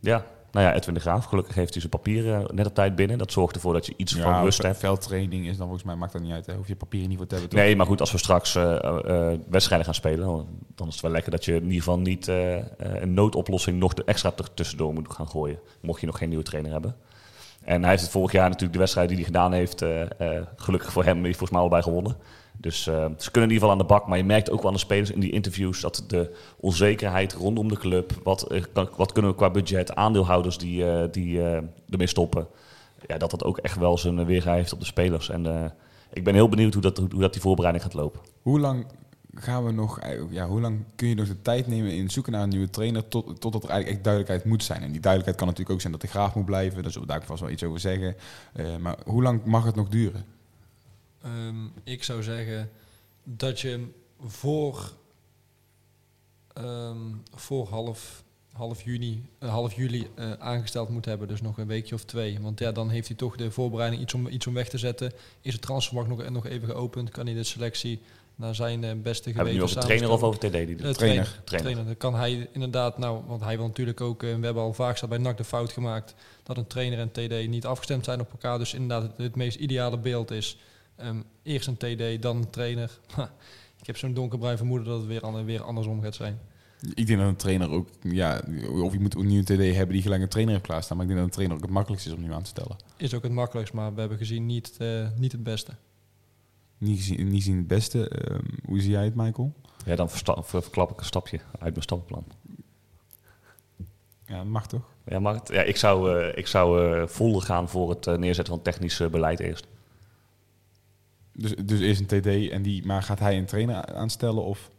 Ja, 0.00 0.24
nou 0.50 0.66
ja, 0.66 0.74
Edwin 0.74 0.94
de 0.94 1.00
Graaf, 1.00 1.24
gelukkig 1.24 1.54
heeft 1.54 1.70
hij 1.72 1.80
zijn 1.80 1.92
papieren 1.92 2.54
net 2.54 2.66
op 2.66 2.74
tijd 2.74 2.96
binnen. 2.96 3.18
Dat 3.18 3.32
zorgt 3.32 3.54
ervoor 3.54 3.72
dat 3.72 3.86
je 3.86 3.94
iets 3.96 4.14
van 4.16 4.42
rust 4.42 4.62
hebt. 4.62 4.78
veldtraining 4.78 5.46
is 5.46 5.56
dan 5.56 5.66
volgens 5.66 5.82
mij, 5.84 5.96
maakt 5.96 6.12
dat 6.12 6.22
niet 6.22 6.32
uit, 6.32 6.46
hè, 6.46 6.54
hoef 6.54 6.68
je 6.68 6.76
papieren 6.76 7.08
niet 7.08 7.18
voor 7.18 7.26
te 7.26 7.34
hebben. 7.34 7.52
toch? 7.52 7.60
Nee, 7.60 7.76
maar 7.76 7.86
goed, 7.86 8.00
als 8.00 8.12
we 8.12 8.18
straks 8.18 8.52
wedstrijden 9.48 9.84
gaan 9.84 9.94
spelen, 9.94 10.26
dan- 10.74 10.86
is 10.86 10.92
het 10.92 11.02
wel 11.02 11.10
lekker 11.10 11.30
dat 11.30 11.44
je 11.44 11.54
in 11.54 11.62
ieder 11.62 11.76
geval 11.78 11.98
niet 11.98 12.26
een 12.76 13.14
noodoplossing 13.14 13.78
nog 13.78 13.94
extra 13.94 14.32
tussendoor 14.54 14.92
moet 14.92 15.12
gaan 15.12 15.28
gooien. 15.28 15.58
Mocht 15.80 16.00
je 16.00 16.06
nog 16.06 16.18
geen 16.18 16.28
nieuwe 16.28 16.44
trainer 16.44 16.72
hebben. 16.72 16.96
En 17.66 17.80
hij 17.80 17.90
heeft 17.90 18.02
het 18.02 18.10
vorig 18.10 18.32
jaar 18.32 18.44
natuurlijk 18.44 18.72
de 18.72 18.78
wedstrijd 18.78 19.08
die 19.08 19.16
hij 19.16 19.26
gedaan 19.26 19.52
heeft, 19.52 19.82
eh, 19.82 20.02
eh, 20.02 20.42
gelukkig 20.56 20.92
voor 20.92 21.04
hem, 21.04 21.16
heeft 21.16 21.38
volgens 21.38 21.50
mij 21.50 21.60
allebei 21.60 21.82
gewonnen. 21.82 22.16
Dus 22.56 22.86
eh, 22.86 22.94
ze 22.94 23.30
kunnen 23.30 23.50
in 23.50 23.54
ieder 23.54 23.68
geval 23.68 23.70
aan 23.70 23.78
de 23.78 23.84
bak. 23.84 24.06
Maar 24.06 24.18
je 24.18 24.24
merkt 24.24 24.50
ook 24.50 24.58
wel 24.58 24.66
aan 24.66 24.72
de 24.72 24.78
spelers 24.78 25.10
in 25.10 25.20
die 25.20 25.32
interviews 25.32 25.80
dat 25.80 26.04
de 26.06 26.34
onzekerheid 26.60 27.32
rondom 27.32 27.68
de 27.68 27.76
club, 27.76 28.12
wat, 28.22 28.46
wat 28.96 29.12
kunnen 29.12 29.30
we 29.30 29.36
qua 29.36 29.50
budget, 29.50 29.94
aandeelhouders 29.94 30.58
die, 30.58 31.10
die 31.10 31.40
ermee 31.90 32.06
stoppen, 32.06 32.46
ja, 33.06 33.18
dat 33.18 33.30
dat 33.30 33.44
ook 33.44 33.58
echt 33.58 33.78
wel 33.78 33.98
zijn 33.98 34.24
weerga 34.24 34.52
heeft 34.52 34.72
op 34.72 34.80
de 34.80 34.86
spelers. 34.86 35.30
En 35.30 35.72
ik 36.12 36.24
ben 36.24 36.34
heel 36.34 36.48
benieuwd 36.48 36.72
hoe 36.72 36.82
dat, 36.82 36.98
hoe 36.98 37.20
dat 37.20 37.32
die 37.32 37.42
voorbereiding 37.42 37.84
gaat 37.84 37.94
lopen. 37.94 38.20
Hoe 38.42 38.60
lang 38.60 38.86
gaan 39.40 39.64
we 39.64 39.72
nog, 39.72 40.00
eh, 40.00 40.20
ja, 40.30 40.46
hoe 40.46 40.60
lang 40.60 40.84
kun 40.94 41.08
je 41.08 41.14
nog 41.14 41.26
de 41.26 41.42
tijd 41.42 41.66
nemen 41.66 41.92
in 41.92 42.10
zoeken 42.10 42.32
naar 42.32 42.42
een 42.42 42.48
nieuwe 42.48 42.70
trainer 42.70 43.08
tot, 43.08 43.40
totdat 43.40 43.62
er 43.62 43.70
eigenlijk 43.70 43.96
echt 43.96 44.04
duidelijkheid 44.04 44.44
moet 44.44 44.64
zijn? 44.64 44.82
En 44.82 44.92
die 44.92 45.00
duidelijkheid 45.00 45.36
kan 45.36 45.46
natuurlijk 45.46 45.74
ook 45.74 45.80
zijn 45.80 45.92
dat 45.92 46.00
de 46.00 46.08
graaf 46.08 46.34
moet 46.34 46.44
blijven, 46.44 46.82
daar 46.82 46.92
zullen 46.92 47.08
we 47.08 47.14
daar 47.14 47.24
vast 47.24 47.40
wel 47.40 47.50
iets 47.50 47.62
over 47.62 47.80
zeggen. 47.80 48.16
Eh, 48.52 48.76
maar 48.76 48.96
hoe 49.04 49.22
lang 49.22 49.44
mag 49.44 49.64
het 49.64 49.74
nog 49.74 49.88
duren? 49.88 50.24
Ehm, 51.22 51.64
ik 51.84 52.04
zou 52.04 52.22
zeggen 52.22 52.70
dat 53.22 53.60
je 53.60 53.86
voor, 54.20 54.92
ehm, 56.52 56.98
voor 57.34 57.68
half, 57.68 58.24
half, 58.52 58.82
juni, 58.82 59.28
eh, 59.38 59.48
half 59.48 59.72
juli 59.72 60.10
aangesteld 60.38 60.88
moet 60.88 61.04
hebben. 61.04 61.28
Dus 61.28 61.42
nog 61.42 61.58
een 61.58 61.66
weekje 61.66 61.94
of 61.94 62.04
twee. 62.04 62.40
Want 62.40 62.58
ja, 62.58 62.72
dan 62.72 62.90
heeft 62.90 63.08
hij 63.08 63.16
toch 63.16 63.36
de 63.36 63.50
voorbereiding 63.50 64.02
iets 64.02 64.14
om, 64.14 64.26
iets 64.26 64.46
om 64.46 64.54
weg 64.54 64.68
te 64.68 64.78
zetten. 64.78 65.12
Is 65.40 65.52
het 65.52 65.62
transfermarkt 65.62 66.10
nog, 66.10 66.28
nog 66.28 66.46
even 66.46 66.68
geopend? 66.68 67.10
Kan 67.10 67.26
hij 67.26 67.34
de 67.34 67.44
selectie 67.44 68.00
naar 68.36 68.54
zijn 68.54 68.84
eh, 68.84 68.90
beste 69.02 69.28
Hebben 69.30 69.44
we 69.54 69.58
nu 69.60 69.66
geweten 69.66 69.76
over 69.78 69.88
trainer 69.88 70.10
of 70.10 70.22
over 70.22 70.38
TD? 70.40 70.52
Die 70.52 70.60
Eh, 70.60 70.66
doet? 70.82 70.94
trainer. 70.94 71.24
Trainer. 71.44 71.44
trainer. 71.44 71.84
Dan 71.84 71.96
kan 71.96 72.14
hij 72.14 72.48
inderdaad, 72.52 72.98
nou, 72.98 73.22
want 73.26 73.42
hij 73.42 73.56
wil 73.56 73.66
natuurlijk 73.66 74.00
ook, 74.00 74.22
eh, 74.22 74.34
we 74.36 74.44
hebben 74.44 74.62
al 74.62 74.72
vaak 74.72 75.08
bij 75.08 75.18
NAC 75.18 75.36
de 75.36 75.44
fout 75.44 75.72
gemaakt 75.72 76.14
dat 76.42 76.56
een 76.56 76.66
trainer 76.66 76.98
en 76.98 77.10
TD 77.10 77.48
niet 77.48 77.66
afgestemd 77.66 78.04
zijn 78.04 78.20
op 78.20 78.30
elkaar. 78.32 78.58
Dus 78.58 78.74
inderdaad, 78.74 79.02
het, 79.02 79.12
het 79.16 79.36
meest 79.36 79.56
ideale 79.58 79.98
beeld 79.98 80.30
is 80.30 80.58
ehm, 80.96 81.16
eerst 81.42 81.66
een 81.68 81.76
TD, 81.76 82.22
dan 82.22 82.36
een 82.36 82.50
trainer. 82.50 82.90
Ik 83.80 83.86
heb 83.86 83.96
zo'n 83.96 84.14
donkerbruin 84.14 84.56
vermoeden 84.56 84.86
dat 84.88 84.98
het 84.98 85.06
weer, 85.06 85.44
weer 85.44 85.62
andersom 85.62 86.02
gaat 86.02 86.14
zijn. 86.14 86.38
Ik 86.94 87.06
denk 87.06 87.18
dat 87.18 87.28
een 87.28 87.36
trainer 87.36 87.70
ook, 87.70 87.88
ja, 88.02 88.42
of 88.82 88.92
je 88.92 89.00
moet 89.00 89.14
een 89.14 89.26
nieuwe 89.26 89.44
TD 89.44 89.74
hebben 89.76 89.94
die 89.94 90.02
gelijk 90.02 90.22
een 90.22 90.28
trainer 90.28 90.54
heeft 90.54 90.66
klaarstaan. 90.66 90.96
Maar 90.96 91.06
ik 91.06 91.12
denk 91.12 91.22
dat 91.24 91.28
een 91.30 91.34
trainer 91.34 91.56
ook 91.56 91.62
het 91.62 91.72
makkelijkst 91.72 92.06
is 92.08 92.14
om 92.14 92.22
nu 92.22 92.32
aan 92.32 92.42
te 92.42 92.48
stellen. 92.48 92.76
Is 92.96 93.14
ook 93.14 93.22
het 93.22 93.32
makkelijkst, 93.32 93.74
maar 93.74 93.94
we 93.94 94.00
hebben 94.00 94.18
gezien 94.18 94.46
niet, 94.46 94.74
eh, 94.78 95.06
niet 95.16 95.32
het 95.32 95.42
beste. 95.42 95.72
Niet 96.78 96.96
gezien, 96.98 97.28
niet 97.28 97.42
zien 97.42 97.56
het 97.56 97.66
beste. 97.66 98.08
Ehm, 98.08 98.40
hoe 98.66 98.80
zie 98.80 98.90
jij 98.90 99.04
het, 99.04 99.14
Michael? 99.14 99.52
Ja, 99.84 99.96
dan 99.96 100.10
verklap 100.44 100.90
ik 100.90 100.98
een 101.00 101.04
stapje 101.04 101.38
uit 101.58 101.70
mijn 101.70 101.82
stappenplan. 101.82 102.24
Ja, 104.26 104.44
mag 104.44 104.66
toch? 104.66 104.82
Ja, 105.04 105.20
het- 105.34 105.48
ja, 105.48 105.62
ik 105.62 105.76
zou, 105.76 106.20
eh, 106.20 106.38
ik 106.38 106.46
zou 106.46 106.92
eh, 107.00 107.06
vol 107.06 107.40
gaan 107.40 107.68
voor 107.68 107.90
het 107.90 108.06
eh, 108.06 108.14
neerzetten 108.16 108.54
van 108.54 108.62
technisch 108.62 109.02
beleid 109.10 109.40
eerst. 109.40 109.66
Dus, 111.32 111.54
dus 111.64 111.80
eerst 111.80 112.00
een 112.00 112.20
TD, 112.20 112.50
en 112.50 112.62
die, 112.62 112.86
maar 112.86 113.02
gaat 113.02 113.18
hij 113.18 113.38
een 113.38 113.44
trainer 113.46 113.84
aanstellen? 113.94 114.44
Of? 114.44 114.70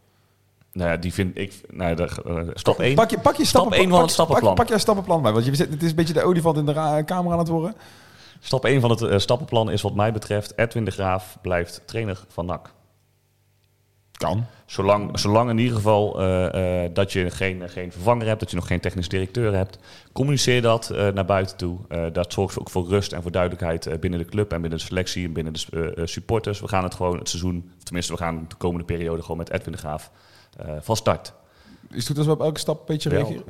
Nou 0.72 0.90
ja, 0.90 0.96
die 0.96 1.12
vind 1.12 1.38
ik... 1.38 1.60
Nou, 1.70 1.94
de, 1.96 2.50
stap 2.54 2.78
1. 2.78 2.94
Pak 2.94 3.10
je, 3.10 3.18
pak 3.18 3.36
je 3.36 3.44
Stap 3.44 3.72
één 3.72 3.80
van 3.82 3.90
pak- 3.90 4.00
het 4.00 4.10
stappenplan. 4.10 4.54
Pak, 4.54 4.66
pak 4.66 4.74
je 4.74 4.80
stappenplan 4.80 5.22
bij, 5.22 5.32
want 5.32 5.44
je 5.44 5.54
zit, 5.54 5.70
het 5.70 5.82
is 5.82 5.90
een 5.90 5.96
beetje 5.96 6.12
de 6.12 6.22
olifant 6.22 6.56
in 6.56 6.66
de 6.66 6.72
ra- 6.72 7.02
kamer 7.02 7.32
aan 7.32 7.38
het 7.38 7.48
worden. 7.48 7.74
Stap 8.40 8.64
1 8.64 8.80
van 8.80 8.90
het 8.90 9.02
eh, 9.02 9.18
stappenplan 9.18 9.70
is 9.70 9.82
wat 9.82 9.94
mij 9.94 10.12
betreft... 10.12 10.52
Edwin 10.56 10.84
de 10.84 10.90
Graaf 10.90 11.38
blijft 11.42 11.82
trainer 11.84 12.24
van 12.28 12.46
NAC. 12.46 12.76
Kan. 14.12 14.44
Zolang, 14.66 15.18
zolang 15.18 15.50
in 15.50 15.58
ieder 15.58 15.76
geval 15.76 16.20
eh, 16.20 16.84
eh, 16.84 16.90
dat 16.94 17.12
je 17.12 17.30
geen, 17.30 17.68
geen 17.68 17.92
vervanger 17.92 18.26
hebt, 18.26 18.40
dat 18.40 18.50
je 18.50 18.56
nog 18.56 18.66
geen 18.66 18.80
technisch 18.80 19.08
directeur 19.08 19.54
hebt, 19.54 19.78
communiceer 20.12 20.62
dat 20.62 20.88
naar 21.14 21.24
buiten 21.24 21.56
toe. 21.56 21.78
Dat 22.12 22.32
zorgt 22.32 22.58
ook 22.58 22.70
voor 22.70 22.88
rust 22.88 23.12
en 23.12 23.22
voor 23.22 23.30
duidelijkheid 23.30 24.00
binnen 24.00 24.18
de 24.18 24.26
club 24.26 24.52
en 24.52 24.60
binnen 24.60 24.78
de 24.78 24.84
selectie 24.84 25.26
en 25.26 25.32
binnen 25.32 25.52
de 25.52 26.02
supporters. 26.04 26.60
We 26.60 26.68
gaan 26.68 26.82
het 26.82 26.94
gewoon 26.94 27.18
het 27.18 27.28
seizoen, 27.28 27.70
tenminste 27.82 28.12
we 28.12 28.18
gaan 28.18 28.44
de 28.48 28.54
komende 28.54 28.84
periode 28.84 29.22
gewoon 29.22 29.36
met 29.36 29.50
Edwin 29.50 29.72
de 29.72 29.78
Graaf 29.78 30.10
van 30.80 30.96
start. 30.96 31.32
Is 31.90 31.96
het 31.96 32.06
goed 32.06 32.16
als 32.16 32.26
we 32.26 32.32
op 32.32 32.40
elke 32.40 32.60
stap 32.60 32.78
een 32.78 32.84
beetje 32.86 33.08
reageren? 33.08 33.44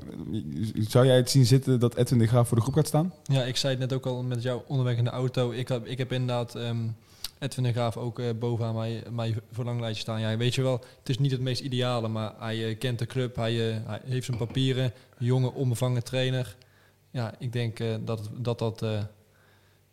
Zou 0.89 1.07
jij 1.07 1.17
het 1.17 1.31
zien 1.31 1.47
zitten 1.47 1.81
dat 1.81 1.97
Edwin 1.97 2.19
de 2.19 2.27
Graaf 2.27 2.49
voor 2.49 2.57
de 2.57 2.63
groep 2.63 2.75
gaat 2.75 2.87
staan? 2.87 3.13
Ja, 3.23 3.43
ik 3.43 3.57
zei 3.57 3.73
het 3.73 3.81
net 3.81 3.93
ook 3.93 4.07
al 4.07 4.23
met 4.23 4.43
jou 4.43 4.63
onderweg 4.67 4.97
in 4.97 5.05
de 5.05 5.11
auto. 5.11 5.51
Ik 5.51 5.69
heb, 5.69 5.87
ik 5.87 5.99
heb 5.99 6.13
inderdaad 6.13 6.55
ehm, 6.55 6.79
Edwin 7.39 7.65
de 7.65 7.73
Graaf 7.73 7.97
ook 7.97 8.19
eh, 8.19 8.27
bovenaan 8.39 8.75
mij, 8.75 9.03
mij 9.11 9.35
verlanglijstje 9.53 10.03
staan. 10.03 10.21
Ja, 10.21 10.37
weet 10.37 10.55
je 10.55 10.63
wel, 10.63 10.85
het 10.99 11.09
is 11.09 11.19
niet 11.19 11.31
het 11.31 11.41
meest 11.41 11.61
ideale, 11.61 12.09
maar 12.09 12.35
hij 12.39 12.69
eh, 12.69 12.79
kent 12.79 12.99
de 12.99 13.07
club. 13.07 13.37
Hij, 13.37 13.71
eh, 13.71 13.77
hij 13.87 14.01
heeft 14.05 14.27
zijn 14.27 14.37
papieren. 14.39 14.93
Jonge, 15.19 15.53
onbevangen 15.53 16.05
trainer. 16.05 16.57
Ja, 17.11 17.35
ik 17.39 17.53
denk 17.53 17.79
dat 18.05 18.31
dat, 18.37 18.59
dat 18.59 18.85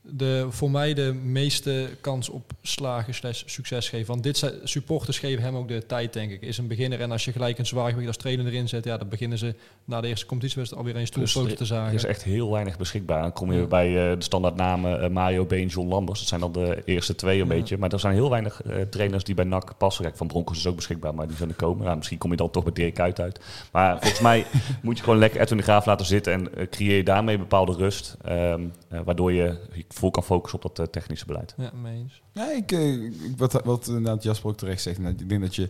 de, 0.09 0.45
voor 0.49 0.71
mij 0.71 0.93
de 0.93 1.13
meeste 1.23 1.89
kans 2.01 2.29
op 2.29 2.51
slagen 2.61 3.13
slash 3.13 3.43
succes 3.45 3.89
geeft. 3.89 4.07
Want 4.07 4.23
dit 4.23 4.37
zijn, 4.37 4.53
supporters 4.63 5.19
geven 5.19 5.43
hem 5.43 5.55
ook 5.55 5.67
de 5.67 5.85
tijd, 5.85 6.13
denk 6.13 6.31
ik. 6.31 6.41
Is 6.41 6.57
een 6.57 6.67
beginner 6.67 7.01
en 7.01 7.11
als 7.11 7.25
je 7.25 7.31
gelijk 7.31 7.57
een 7.57 7.65
zwaargewicht 7.65 8.07
als 8.07 8.17
trainer 8.17 8.45
erin 8.45 8.67
zet, 8.69 8.83
ja, 8.85 8.97
dan 8.97 9.09
beginnen 9.09 9.37
ze 9.37 9.55
na 9.85 10.01
de 10.01 10.07
eerste 10.07 10.25
competitiewedstrijd 10.25 10.85
alweer 10.87 11.01
een 11.01 11.07
stoelpoten 11.07 11.55
te 11.55 11.61
er 11.61 11.67
zagen. 11.67 11.93
is 11.93 12.03
echt 12.03 12.23
heel 12.23 12.51
weinig 12.51 12.77
beschikbaar. 12.77 13.21
Dan 13.21 13.33
kom 13.33 13.51
je 13.51 13.59
Ja. 13.59 13.65
bij 13.65 13.87
eh, 14.11 14.17
de 14.17 14.23
standaardnamen 14.23 15.01
eh, 15.01 15.09
Mario 15.09 15.45
Been, 15.45 15.67
John 15.67 15.87
Lambers. 15.87 16.19
Dat 16.19 16.27
zijn 16.27 16.41
dan 16.41 16.51
de 16.51 16.81
eerste 16.85 17.15
twee 17.15 17.41
een 17.41 17.47
Ja. 17.47 17.53
beetje. 17.53 17.77
Maar 17.77 17.91
er 17.91 17.99
zijn 17.99 18.13
heel 18.13 18.29
weinig 18.29 18.61
eh, 18.63 18.81
trainers 18.81 19.23
die 19.23 19.35
bij 19.35 19.45
NAC 19.45 19.77
passen. 19.77 20.03
Kijk, 20.03 20.17
Van 20.17 20.27
Bronckhorst 20.27 20.61
is 20.61 20.67
ook 20.67 20.75
beschikbaar, 20.75 21.15
maar 21.15 21.27
die 21.27 21.47
er 21.47 21.53
komen. 21.53 21.83
Nou, 21.85 21.97
misschien 21.97 22.17
kom 22.17 22.31
je 22.31 22.37
dan 22.37 22.49
toch 22.51 22.63
bij 22.63 22.73
Dirk 22.73 22.93
Kuyt 22.93 23.19
uit. 23.19 23.39
Maar 23.71 23.97
volgens 23.99 24.21
mij 24.21 24.45
moet 24.81 24.97
je 24.97 25.03
gewoon 25.03 25.19
lekker 25.19 25.41
Edwin 25.41 25.57
de 25.57 25.63
Graaf 25.63 25.85
laten 25.85 26.05
zitten... 26.05 26.33
en 26.33 26.69
creëer 26.69 26.95
je 26.97 27.03
daarmee 27.03 27.37
bepaalde 27.37 27.73
rust. 27.73 28.17
ehm, 28.23 28.61
eh, 28.89 28.99
waardoor 29.05 29.33
je 29.33 29.55
vol 29.95 30.11
kan 30.11 30.23
focussen 30.23 30.63
op 30.63 30.75
dat 30.75 30.85
eh, 30.87 30.91
technische 30.91 31.25
beleid. 31.25 31.53
Ja, 31.57 31.71
mee 31.81 31.97
eens. 31.97 32.21
Ja, 32.31 32.51
ik, 32.51 32.71
eh, 32.71 32.93
ik- 33.03 33.13
wat, 33.37 33.61
wat 33.63 33.87
inderdaad 33.87 34.23
Jasper 34.23 34.49
ook 34.49 34.57
terecht 34.57 34.81
zegt. 34.81 34.97
inderdaad, 34.97 35.21
Ik 35.21 35.29
denk 35.29 35.41
dat 35.41 35.55
je 35.55 35.69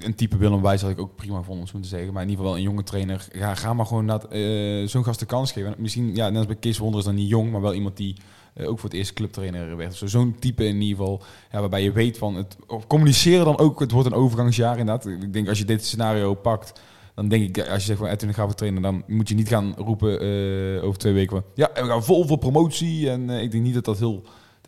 een 0.00 0.14
type 0.14 0.36
Willem 0.36 0.62
Wijs 0.62 0.80
had 0.82 0.90
ik 0.90 0.98
ook 1.00 1.16
prima 1.16 1.42
vond 1.42 1.60
om 1.60 1.66
zo 1.66 1.80
te 1.80 1.88
zeggen. 1.88 2.12
Maar 2.12 2.22
in 2.22 2.28
ieder 2.28 2.44
geval 2.44 2.56
wel 2.58 2.64
een 2.66 2.70
jonge 2.70 2.84
trainer. 2.86 3.28
Ja, 3.32 3.54
ga 3.54 3.74
maar 3.74 3.86
gewoon 3.86 4.06
dat, 4.06 4.24
eh, 4.28 4.86
zo'n 4.86 5.04
gast 5.04 5.18
de 5.18 5.26
kans 5.26 5.52
geven. 5.52 5.74
Misschien, 5.78 6.14
ja, 6.14 6.28
net 6.28 6.36
als 6.36 6.46
bij 6.46 6.56
Kees 6.56 6.78
Wonder 6.78 6.98
is 6.98 7.06
dan 7.06 7.14
niet 7.14 7.28
jong, 7.28 7.50
maar 7.50 7.60
wel 7.60 7.74
iemand 7.74 7.96
die 7.96 8.16
ook 8.60 8.78
voor 8.78 8.88
het 8.88 8.98
eerst 8.98 9.12
clubtrainer 9.12 9.76
werd. 9.76 9.94
zo. 9.94 10.06
Zo'n 10.06 10.36
type 10.38 10.64
in 10.66 10.80
ieder 10.80 10.96
geval, 10.96 11.22
ja, 11.52 11.60
waarbij 11.60 11.82
je 11.82 11.92
weet 11.92 12.18
van 12.18 12.34
het 12.34 12.56
of 12.66 12.86
communiceren 12.86 13.44
dan 13.44 13.58
ook. 13.58 13.80
Het 13.80 13.90
wordt 13.90 14.06
een 14.08 14.14
overgangsjaar 14.14 14.78
inderdaad. 14.78 15.06
Ik 15.06 15.32
denk 15.32 15.48
als 15.48 15.58
je 15.58 15.64
dit 15.64 15.84
scenario 15.84 16.34
pakt. 16.34 16.80
Dan 17.16 17.28
denk 17.28 17.56
ik, 17.56 17.68
als 17.68 17.80
je 17.80 17.86
zegt 17.86 17.98
van 17.98 18.08
Edwin 18.08 18.34
gaat 18.34 18.56
trainen, 18.56 18.82
dan 18.82 19.02
moet 19.06 19.28
je 19.28 19.34
niet 19.34 19.48
gaan 19.48 19.74
roepen 19.76 20.20
eh, 20.20 20.84
over 20.84 20.98
twee 20.98 21.12
weken 21.12 21.30
van 21.36 21.44
ja, 21.54 21.70
we 21.74 21.84
gaan 21.86 22.04
vol 22.04 22.26
voor 22.26 22.38
promotie. 22.38 23.10
En 23.10 23.30
eh, 23.30 23.42
ik 23.42 23.50
denk 23.50 23.64
niet 23.64 23.74
dat 23.74 23.84
dat 23.84 23.98
heel 23.98 24.22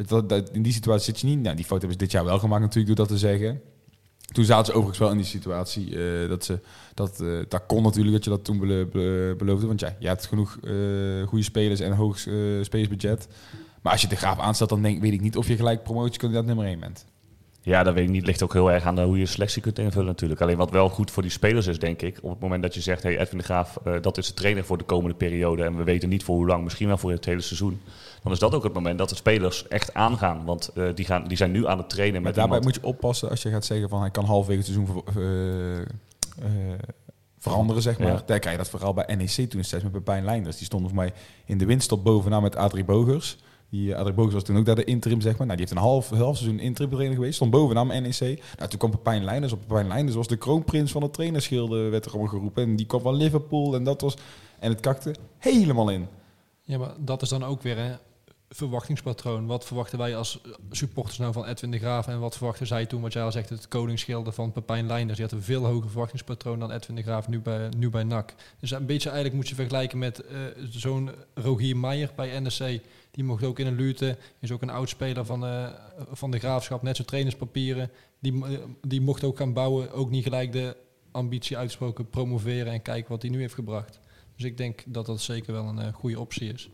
dat, 0.07 0.29
dat, 0.29 0.51
in 0.51 0.63
die 0.63 0.73
situatie 0.73 1.05
zit 1.05 1.21
je 1.21 1.27
niet. 1.27 1.41
Nou, 1.43 1.57
die 1.57 1.65
foto 1.65 1.79
hebben 1.79 1.99
ze 1.99 2.05
dit 2.05 2.13
jaar 2.13 2.25
wel 2.25 2.39
gemaakt 2.39 2.63
natuurlijk, 2.63 2.87
door 2.97 3.07
dat 3.07 3.17
te 3.17 3.27
zeggen. 3.27 3.61
Toen 4.33 4.45
zaten 4.45 4.65
ze 4.67 4.73
overigens 4.73 4.99
wel 4.99 5.11
in 5.11 5.17
die 5.17 5.27
situatie 5.27 5.99
eh, 6.23 6.29
dat 6.29 6.45
ze 6.45 6.61
dat 6.95 7.23
dat 7.49 7.67
kon 7.67 7.83
natuurlijk 7.83 8.15
dat 8.15 8.25
je 8.25 8.31
dat 8.31 8.45
toen 8.45 8.59
belo- 8.59 8.87
be- 8.87 9.35
beloofde, 9.39 9.67
want 9.67 9.81
ja, 9.81 9.97
je 9.99 10.07
hebt 10.07 10.27
genoeg 10.27 10.59
eh, 10.63 10.73
goede 11.27 11.45
spelers 11.45 11.81
en 11.81 11.93
hoog 11.93 12.19
spelersbudget. 12.63 13.29
Maar 13.83 13.93
als 13.93 14.03
je 14.03 14.09
de 14.09 14.17
graaf 14.17 14.39
aanstelt, 14.39 14.71
dan 14.71 14.83
denk, 14.83 15.01
weet 15.01 15.13
ik 15.13 15.21
niet 15.21 15.37
of 15.37 15.49
je 15.49 15.57
gelijk 15.57 15.83
promotiekandidaat 15.83 16.45
nummer 16.47 16.67
1 16.67 16.81
bent. 16.81 17.05
Ja, 17.69 17.83
dat 17.83 17.95
weet 17.95 18.05
ik 18.05 18.11
niet. 18.11 18.27
Ligt 18.27 18.43
ook 18.43 18.53
heel 18.53 18.73
erg 18.73 18.85
aan 18.85 19.01
hoe 19.01 19.19
je 19.19 19.27
selectie 19.27 19.63
kunt 19.63 19.79
invullen 19.79 20.07
natuurlijk. 20.07 20.41
Alleen 20.41 20.57
wat 20.57 20.71
wel 20.71 20.89
goed 20.89 21.11
voor 21.11 21.23
die 21.23 21.33
spelers 21.33 21.67
is, 21.67 21.79
denk 21.79 22.03
ik... 22.03 22.19
op 22.23 22.31
het 22.31 22.41
moment 22.41 22.63
dat 22.63 22.75
je 22.75 22.81
zegt, 22.81 23.03
hey, 23.03 23.19
Edwin 23.19 23.39
de 23.39 23.45
Graaf, 23.45 23.77
eh, 23.85 23.93
dat 24.01 24.19
is 24.19 24.27
de 24.27 24.35
trainer 24.35 24.65
voor 24.65 24.79
de 24.79 24.85
komende 24.85 25.17
periode... 25.17 25.65
en 25.65 25.77
we 25.77 25.85
weten 25.85 26.09
niet 26.09 26.25
voor 26.25 26.37
hoe 26.37 26.47
lang, 26.47 26.65
misschien 26.65 26.87
wel 26.87 26.99
voor 26.99 27.11
het 27.11 27.25
hele 27.25 27.41
seizoen... 27.41 27.81
dan 28.23 28.33
is 28.33 28.39
dat 28.39 28.55
ook 28.55 28.63
het 28.63 28.73
moment 28.73 28.99
dat 28.99 29.09
de 29.09 29.15
spelers 29.15 29.69
echt 29.69 29.95
aangaan. 29.95 30.45
Want 30.45 30.69
eh, 30.75 30.85
die, 30.95 31.05
gaan, 31.05 31.25
die 31.25 31.37
zijn 31.37 31.51
nu 31.51 31.67
aan 31.67 31.79
het 31.79 31.89
trainen 31.89 32.23
Maar 32.23 32.31
met 32.31 32.35
daarbij 32.35 32.59
iemand- 32.59 32.75
moet 32.77 32.85
je 32.85 32.91
oppassen 32.95 33.31
als 33.31 33.43
je 33.43 33.51
gaat 33.51 33.65
zeggen 33.65 33.89
van 33.89 34.01
hij 34.01 34.11
kan 34.11 34.25
halverwege 34.25 34.71
het 34.71 34.71
seizoen 34.75 35.03
eh, 35.07 36.43
veranderen, 37.39 37.83
zeg 37.83 37.99
maar. 37.99 38.09
Ja. 38.09 38.23
Daar 38.27 38.39
krijg 38.39 38.57
je 38.57 38.63
dat 38.63 38.71
vooral 38.71 38.95
bij 38.95 39.15
NEC 39.17 39.51
toen 39.51 39.65
steeds 39.65 39.83
met 39.83 39.93
Pepijn 39.93 40.25
Leinders. 40.25 40.57
Die 40.57 40.67
stond 40.67 40.87
voor 40.87 40.95
mij 40.95 41.13
in 41.45 41.59
de 41.59 41.67
winststop 41.67 42.05
bovenaan 42.05 42.43
met 42.43 42.57
Adrie 42.57 42.85
Bogers. 42.85 43.39
Die 43.71 43.97
Adrie 43.97 44.15
Bogers 44.15 44.35
was 44.35 44.43
toen 44.43 44.57
ook 44.57 44.65
daar 44.65 44.75
de 44.75 44.85
interim, 44.85 45.21
zeg 45.21 45.37
maar. 45.39 45.47
Nou, 45.47 45.59
die 45.59 45.67
heeft 45.67 45.79
een 45.79 45.87
half, 45.87 46.11
half 46.11 46.37
seizoen 46.37 46.61
interim 46.61 46.91
trainer 46.91 47.15
geweest. 47.15 47.35
Stond 47.35 47.51
bovenaan 47.51 47.87
NEC. 47.87 48.21
Nou, 48.57 48.69
toen 48.69 48.79
kwam 48.79 48.91
Pepijn 48.91 49.25
Leinders. 49.25 49.53
Op 49.53 49.61
Pepijn 49.67 49.87
Leinders 49.87 50.17
was 50.17 50.27
de 50.27 50.37
kroonprins 50.37 50.93
van 50.93 51.03
het 51.03 51.13
trainerschilde, 51.13 51.89
werd 51.89 52.05
er 52.05 52.11
geroepen. 52.11 52.63
En 52.63 52.77
die 52.77 52.87
kwam 52.87 53.01
van 53.01 53.15
Liverpool 53.15 53.75
en 53.75 53.85
dat 53.85 54.01
was... 54.01 54.17
En 54.59 54.71
het 54.71 54.81
kakte 54.81 55.15
helemaal 55.39 55.89
in. 55.89 56.07
Ja, 56.63 56.79
maar 56.79 56.95
dat 56.99 57.23
is 57.23 57.29
dan 57.29 57.45
ook 57.45 57.63
weer 57.63 57.79
een 57.79 57.97
verwachtingspatroon. 58.49 59.47
Wat 59.47 59.65
verwachten 59.65 59.99
wij 59.99 60.17
als 60.17 60.41
supporters 60.71 61.19
nou 61.19 61.33
van 61.33 61.45
Edwin 61.45 61.71
de 61.71 61.79
Graaf 61.79 62.07
en 62.09 62.21
wat 62.21 62.37
verwachten 62.37 62.67
zij 62.67 62.87
toen, 62.87 63.01
wat 63.01 63.13
jij 63.13 63.23
al 63.23 63.33
zegt, 63.33 63.49
het 63.49 63.69
koningsschilde 63.69 64.33
van 64.33 64.53
Pepijn 64.53 64.87
Leinders. 64.87 65.19
Die 65.19 65.27
had 65.29 65.37
een 65.37 65.43
veel 65.45 65.65
hoger 65.65 65.91
verwachtingspatroon 65.91 66.59
dan 66.59 66.71
Edwin 66.71 66.97
de 66.97 67.03
Graaf 67.03 67.29
nu 67.29 67.41
bij, 67.41 67.69
nu 67.77 67.91
bij 67.91 68.03
NAC. 68.03 68.35
Dus 68.61 68.71
een 68.71 68.87
beetje 68.87 69.09
eigenlijk 69.09 69.39
moet 69.39 69.49
je 69.49 69.55
vergelijken 69.55 69.99
met 69.99 70.21
eh, 70.21 70.41
zo'n 70.71 71.11
Rogier 71.35 71.77
Meijer 71.77 72.11
bij 72.17 72.41
NEC. 72.41 72.83
Die 73.11 73.25
mocht 73.25 73.45
ook 73.45 73.59
in 73.59 73.67
een 73.67 73.77
luwte, 73.77 74.19
is 74.39 74.53
ook 74.53 74.63
een 74.63 74.71
oud 74.71 74.89
speler 74.89 75.25
van, 75.25 75.47
eh, 75.47 75.69
van 76.11 76.31
de 76.31 76.39
Graafschap, 76.39 76.83
net 76.83 76.97
zo 76.97 77.05
trainerspapieren. 77.05 77.91
Die, 78.19 78.45
eh, 78.45 78.59
die 78.87 79.01
mocht 79.01 79.25
ook 79.25 79.37
gaan 79.37 79.53
bouwen, 79.53 79.93
ook 79.93 80.11
niet 80.11 80.23
gelijk 80.23 80.53
de 80.53 80.77
ambitie 81.11 81.57
uitgesproken 81.57 82.11
promoveren 82.11 82.73
en 82.73 82.83
kijken 82.83 83.11
wat 83.11 83.23
hij 83.23 83.31
nu 83.31 83.41
heeft 83.41 83.55
gebracht. 83.55 83.99
Dus 84.37 84.45
ik 84.45 84.57
denk 84.57 84.83
dat 84.87 85.07
dat 85.07 85.21
zeker 85.21 85.53
wel 85.53 85.67
een 85.67 85.93
goede 85.93 86.21
optie 86.21 86.53
is. 86.53 86.69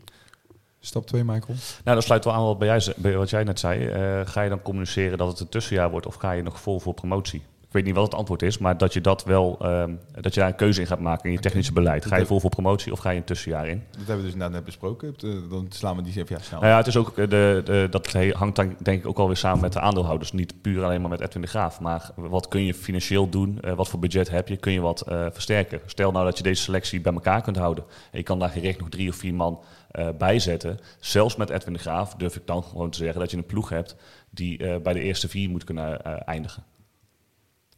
Stap 0.85 1.07
2, 1.07 1.23
Michael. 1.23 1.57
Nou, 1.83 1.95
dat 1.95 2.03
sluit 2.03 2.23
wel 2.25 2.33
aan 2.33 2.43
wat, 2.43 2.57
bij 2.57 2.67
jij, 2.67 2.93
bij 2.97 3.17
wat 3.17 3.29
jij 3.29 3.43
net 3.43 3.59
zei. 3.59 3.85
Eh, 3.85 4.21
ga 4.25 4.41
je 4.41 4.49
dan 4.49 4.61
communiceren 4.61 5.17
dat 5.17 5.27
het 5.27 5.39
een 5.39 5.49
tussenjaar 5.49 5.91
wordt... 5.91 6.05
of 6.05 6.15
ga 6.15 6.31
je 6.31 6.43
nog 6.43 6.59
vol 6.59 6.79
voor 6.79 6.93
promotie? 6.93 7.43
weet 7.75 7.85
niet 7.85 7.95
wat 7.95 8.05
het 8.05 8.15
antwoord 8.15 8.41
is, 8.41 8.57
maar 8.57 8.77
dat 8.77 8.93
je 8.93 9.01
dat 9.01 9.23
wel, 9.23 9.57
ehm, 9.61 9.93
dat 10.21 10.33
je 10.33 10.39
daar 10.39 10.49
een 10.49 10.55
keuze 10.55 10.81
in 10.81 10.87
gaat 10.87 10.99
maken 10.99 11.25
in 11.25 11.31
je 11.31 11.39
technische 11.39 11.73
beleid. 11.73 12.05
Ga 12.05 12.15
je 12.15 12.25
vol 12.25 12.39
voor 12.39 12.49
promotie 12.49 12.91
of 12.91 12.99
ga 12.99 13.09
je 13.09 13.17
een 13.17 13.23
tussenjaar 13.23 13.67
in? 13.67 13.83
Dat 13.89 13.97
hebben 13.97 14.15
we 14.15 14.21
dus 14.21 14.31
inderdaad 14.31 14.55
net 14.55 14.65
besproken. 14.65 15.15
Eh, 15.19 15.29
Dan 15.49 15.65
slaan 15.69 15.95
we 15.95 16.01
die 16.01 16.11
even 16.11 16.35
ja, 16.35 16.41
snel. 16.41 16.59
Nou 16.59 16.71
ja, 16.71 16.77
het 16.77 16.87
is 16.87 16.97
ook 16.97 17.17
eh, 17.17 17.29
de, 17.29 17.61
de, 17.65 17.87
dat 17.89 18.13
hangt 18.33 18.55
dan 18.55 18.75
denk 18.81 18.99
ik 18.99 19.07
ook 19.07 19.17
alweer 19.17 19.37
samen 19.37 19.61
met 19.61 19.73
de 19.73 19.79
aandeelhouders. 19.79 20.31
Niet 20.31 20.61
puur 20.61 20.83
alleen 20.83 21.01
maar 21.01 21.09
met 21.09 21.19
Edwin 21.19 21.41
de 21.41 21.47
Graaf. 21.47 21.79
Maar 21.79 22.11
wat 22.15 22.47
kun 22.47 22.65
je 22.65 22.73
financieel 22.73 23.29
doen? 23.29 23.59
Wat 23.75 23.87
voor 23.87 23.99
budget 23.99 24.29
heb 24.29 24.47
je? 24.47 24.57
Kun 24.57 24.71
je 24.71 24.81
wat 24.81 25.03
versterken? 25.07 25.79
Stel 25.85 26.11
nou 26.11 26.25
dat 26.25 26.37
je 26.37 26.43
deze 26.43 26.61
selectie 26.61 27.01
bij 27.01 27.13
elkaar 27.13 27.41
kunt 27.41 27.57
houden. 27.57 27.83
En 28.11 28.17
je 28.17 28.23
kan 28.23 28.39
daar 28.39 28.49
gericht 28.49 28.79
nog 28.79 28.89
drie 28.89 29.09
of 29.09 29.15
vier 29.15 29.33
man 29.33 29.59
eh 29.95 30.09
bij 30.17 30.39
zetten. 30.39 30.79
Zelfs 30.99 31.35
met 31.35 31.49
Edwin 31.49 31.73
de 31.73 31.79
Graaf 31.79 32.15
durf 32.15 32.35
ik 32.35 32.47
dan 32.47 32.63
gewoon 32.63 32.89
te 32.89 32.97
zeggen 32.97 33.19
dat 33.19 33.31
je 33.31 33.37
een 33.37 33.45
ploeg 33.45 33.69
hebt 33.69 33.95
die 34.29 34.57
eh, 34.57 34.81
bij 34.81 34.93
de 34.93 34.99
eerste 34.99 35.27
vier 35.27 35.49
moet 35.49 35.63
kunnen 35.63 36.03
eh, 36.03 36.13
eindigen. 36.25 36.63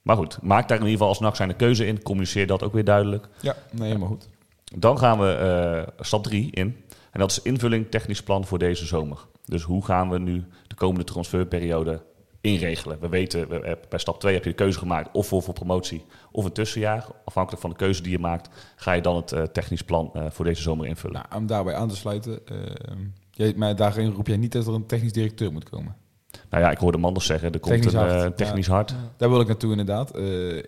Maar 0.01 0.15
goed, 0.15 0.41
maak 0.41 0.67
daar 0.67 0.77
in 0.77 0.84
ieder 0.84 0.97
geval 0.97 1.08
als 1.08 1.19
NAC 1.19 1.36
zijn 1.36 1.49
de 1.49 1.56
keuze 1.56 1.86
in. 1.86 2.01
Communiceer 2.01 2.47
dat 2.47 2.63
ook 2.63 2.73
weer 2.73 2.84
duidelijk. 2.84 3.27
Ja, 3.39 3.56
nee, 3.71 3.88
helemaal 3.88 4.08
goed. 4.08 4.30
Dan 4.75 4.97
gaan 4.97 5.19
we 5.19 5.93
stap 5.99 6.23
3 6.23 6.51
in. 6.51 6.75
En 7.12 7.19
dat 7.19 7.32
is 7.32 7.41
invulling 7.41 7.89
technisch 7.89 8.23
plan 8.23 8.45
voor 8.45 8.60
deze 8.60 8.86
zomer. 8.86 9.17
Dus 9.45 9.63
hoe 9.63 9.86
gaan 9.86 10.10
we 10.10 10.19
nu 10.19 10.45
de 10.67 10.75
komende 10.75 11.03
transferperiode 11.03 12.01
inregelen? 12.48 13.00
We 13.00 13.10
weten, 13.10 13.50
we, 13.50 13.78
bij 13.90 14.00
stap 14.00 14.20
2 14.20 14.34
heb 14.34 14.44
je 14.44 14.50
de 14.50 14.56
keuze 14.56 14.80
gemaakt 14.80 15.10
of 15.14 15.28
voor, 15.28 15.42
voor 15.44 15.54
promotie 15.54 16.06
of 16.32 16.46
een 16.46 16.52
tussenjaar. 16.52 17.06
Afhankelijk 17.26 17.62
van 17.62 17.70
de 17.70 17.76
keuze 17.76 18.02
die 18.02 18.12
je 18.12 18.20
maakt, 18.20 18.50
ga 18.76 18.92
je 18.92 19.02
dan 19.02 19.16
het 19.16 19.32
eh, 19.32 19.44
technisch 19.44 19.82
plan 19.82 20.10
eh, 20.14 20.26
voor 20.30 20.46
deze 20.46 20.62
zomer 20.62 20.86
invullen. 20.88 21.22
Nou, 21.30 21.42
om 21.42 21.48
daarbij 21.48 21.74
aan 21.76 21.88
te 21.90 21.96
sluiten. 21.96 22.40
eh, 22.48 22.56
jij, 23.32 23.54
maar 23.56 23.76
daarin 23.76 24.12
roep 24.12 24.28
jij 24.28 24.38
niet 24.38 24.52
dat 24.52 24.68
er 24.68 24.74
een 24.74 24.86
technisch 24.86 25.14
directeur 25.14 25.52
moet 25.52 25.70
komen. 25.70 25.96
Nou 26.50 26.64
ja, 26.64 26.72
ik 26.72 26.78
hoorde 26.78 26.98
Manders 26.98 27.26
zeggen, 27.26 27.52
er 27.52 27.60
komt 27.60 27.74
Technisch 27.74 27.94
een 27.94 28.00
hard, 28.00 28.22
ja. 28.24 28.32
technisch 28.32 28.68
hard. 28.68 28.96
Daar 29.18 29.30
wil 29.30 29.40
ik 29.42 29.48
naartoe 29.48 29.72
inderdaad. 29.72 30.18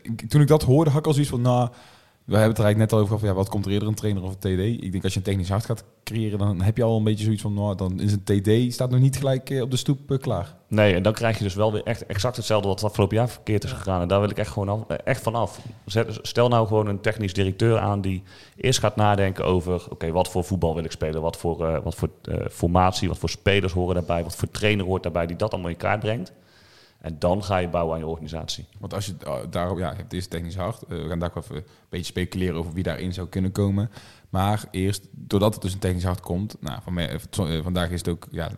Ik- 0.01 0.29
toen 0.29 0.41
ik 0.41 0.47
dat 0.47 0.63
hoorde, 0.63 0.89
had 0.89 0.99
ik 0.99 1.05
al 1.07 1.11
zoiets 1.13 1.31
van, 1.31 1.41
nou, 1.41 1.69
we 2.29 2.35
hebben 2.35 2.49
het 2.49 2.57
er 2.57 2.65
eigenlijk 2.65 2.77
net 2.77 2.93
al 2.93 2.97
over 2.97 3.07
gehad, 3.07 3.19
van, 3.19 3.29
ja, 3.29 3.35
wat 3.35 3.49
komt 3.49 3.65
er 3.65 3.71
eerder, 3.71 3.87
een 3.87 3.95
trainer 3.95 4.23
of 4.23 4.31
een 4.31 4.39
TD? 4.39 4.83
Ik 4.83 4.91
denk 4.91 5.03
als 5.03 5.13
je 5.13 5.19
een 5.19 5.25
technisch 5.25 5.49
hart 5.49 5.65
gaat 5.65 5.83
creëren, 6.03 6.39
dan 6.39 6.61
heb 6.61 6.77
je 6.77 6.83
al 6.83 6.97
een 6.97 7.03
beetje 7.03 7.23
zoiets 7.23 7.41
van, 7.41 7.53
nou, 7.53 7.75
dan 7.75 7.99
is 7.99 8.11
een 8.11 8.23
TD, 8.23 8.73
staat 8.73 8.89
nog 8.89 8.99
niet 8.99 9.17
gelijk 9.17 9.49
eh, 9.49 9.61
op 9.61 9.71
de 9.71 9.77
stoep 9.77 10.11
eh, 10.11 10.17
klaar. 10.17 10.57
Nee, 10.69 10.93
en 10.93 11.03
dan 11.03 11.13
krijg 11.13 11.37
je 11.37 11.43
dus 11.43 11.53
wel 11.53 11.71
weer 11.71 11.83
echt 11.83 12.05
exact 12.05 12.35
hetzelfde 12.35 12.67
wat 12.67 12.79
het 12.79 12.89
afgelopen 12.89 13.17
jaar 13.17 13.29
verkeerd 13.29 13.63
is 13.63 13.71
gegaan. 13.71 14.01
En 14.01 14.07
daar 14.07 14.19
wil 14.19 14.29
ik 14.29 14.37
echt 14.37 14.51
gewoon 14.51 14.69
af, 14.69 14.87
eh, 14.87 14.97
echt 15.03 15.21
van 15.21 15.35
af. 15.35 15.59
Stel 16.21 16.47
nou 16.47 16.67
gewoon 16.67 16.87
een 16.87 17.01
technisch 17.01 17.33
directeur 17.33 17.77
aan 17.77 18.01
die 18.01 18.23
eerst 18.55 18.79
gaat 18.79 18.95
nadenken 18.95 19.45
over... 19.45 19.85
oké, 19.89 20.11
wat 20.11 20.29
voor 20.29 20.43
voetbal 20.43 20.75
wil 20.75 20.83
ik 20.83 20.91
spelen? 20.91 21.21
Wat 21.21 21.37
voor, 21.37 21.65
eh, 21.65 21.83
wat 21.83 21.95
voor 21.95 22.09
eh, 22.23 22.35
formatie, 22.51 23.07
wat 23.07 23.17
voor 23.17 23.29
spelers 23.29 23.73
horen 23.73 23.95
daarbij? 23.95 24.23
Wat 24.23 24.35
voor 24.35 24.51
trainer 24.51 24.85
hoort 24.85 25.03
daarbij 25.03 25.25
die 25.25 25.35
dat 25.35 25.51
allemaal 25.51 25.71
in 25.71 25.77
kaart 25.77 25.99
brengt? 25.99 26.33
En 26.99 27.15
dan 27.19 27.43
ga 27.43 27.57
je 27.57 27.69
bouwen 27.69 27.93
aan 27.93 27.99
je 27.99 28.07
organisatie. 28.07 28.65
Want 28.79 28.93
als 28.93 29.05
je 29.05 29.13
uh, 29.27 29.35
daarop, 29.49 29.77
ja, 29.77 29.95
hebt 29.95 30.13
eerst 30.13 30.29
technisch 30.29 30.55
hard. 30.55 30.83
Eh, 30.83 31.01
we 31.01 31.07
gaan 31.07 31.19
daar 31.19 31.31
ook 31.35 31.43
even 31.43 31.55
een 31.55 31.63
beetje 31.89 32.05
speculeren 32.05 32.55
over 32.55 32.73
wie 32.73 32.83
daarin 32.83 33.13
zou 33.13 33.27
kunnen 33.27 33.51
komen. 33.51 33.89
Maar 34.29 34.63
eerst, 34.71 35.07
doordat 35.11 35.53
het 35.53 35.61
dus 35.61 35.73
een 35.73 35.79
technisch 35.79 36.03
hard 36.03 36.19
komt, 36.19 36.55
nou, 36.59 36.81
van 36.81 36.93
mij, 36.93 37.09
eh, 37.09 37.57
eh, 37.57 37.63
vandaag 37.63 37.89
is 37.89 37.99
het 37.99 38.07
ook, 38.07 38.27
ja, 38.31 38.51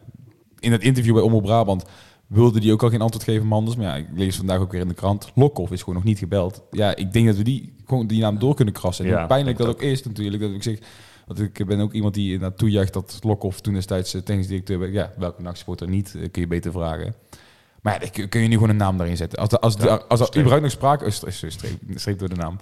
in 0.59 0.71
het 0.71 0.81
interview 0.81 1.13
bij 1.13 1.23
Omroep 1.23 1.43
Brabant 1.43 1.85
wilde 2.27 2.59
die 2.59 2.71
ook 2.71 2.83
al 2.83 2.89
geen 2.89 3.01
antwoord 3.01 3.23
geven, 3.25 3.47
Manders. 3.47 3.75
Maar 3.75 3.85
ja, 3.85 3.95
ik 3.95 4.07
lees 4.13 4.37
vandaag 4.37 4.59
ook 4.59 4.71
weer 4.71 4.81
in 4.81 4.87
de 4.87 4.93
krant, 4.93 5.31
Lokhoff 5.35 5.71
is 5.71 5.79
gewoon 5.79 5.95
nog 5.95 6.03
niet 6.03 6.19
gebeld. 6.19 6.61
Ja, 6.71 6.95
ik 6.95 7.13
denk 7.13 7.25
dat 7.25 7.35
we 7.35 7.43
die, 7.43 7.73
gewoon 7.85 8.07
die 8.07 8.21
naam 8.21 8.39
door 8.39 8.55
kunnen 8.55 8.73
krassen. 8.73 9.05
En 9.05 9.11
Ja, 9.11 9.25
pijnlijk 9.25 9.57
dat 9.57 9.67
ook 9.67 9.81
is 9.81 10.03
natuurlijk, 10.03 10.41
dat 10.41 10.51
ik 10.51 10.63
zeg... 10.63 10.79
Want 11.25 11.39
ik 11.39 11.65
ben 11.65 11.79
ook 11.79 11.93
iemand 11.93 12.13
die 12.13 12.39
naartoe 12.39 12.69
juicht 12.69 12.93
dat 12.93 13.19
Lokhoff 13.21 13.61
toen 13.61 13.73
destijds 13.73 14.13
eh, 14.13 14.21
technisch 14.21 14.47
directeur. 14.47 14.91
Ja, 14.91 15.11
welke 15.17 15.41
nachtsporter 15.41 15.87
niet, 15.87 16.15
eh, 16.15 16.31
kun 16.31 16.41
je 16.41 16.47
beter 16.47 16.71
vragen. 16.71 17.15
Maar 17.81 18.09
ja, 18.13 18.25
kun- 18.27 18.41
je 18.41 18.47
nu 18.47 18.53
gewoon 18.53 18.69
een 18.69 18.75
naam 18.75 18.97
daarin 18.97 19.17
zetten. 19.17 19.39
Als, 19.39 19.59
als, 19.59 19.75
Ja, 19.79 20.01
als 20.07 20.19
er 20.19 20.35
überhaupt 20.37 20.61
nog 20.61 20.71
sprake... 20.71 21.05
Oh, 21.05 21.11
stre- 21.11 21.31
streep, 21.49 21.79
streep 21.95 22.19
door 22.19 22.29
de 22.29 22.35
naam. 22.35 22.57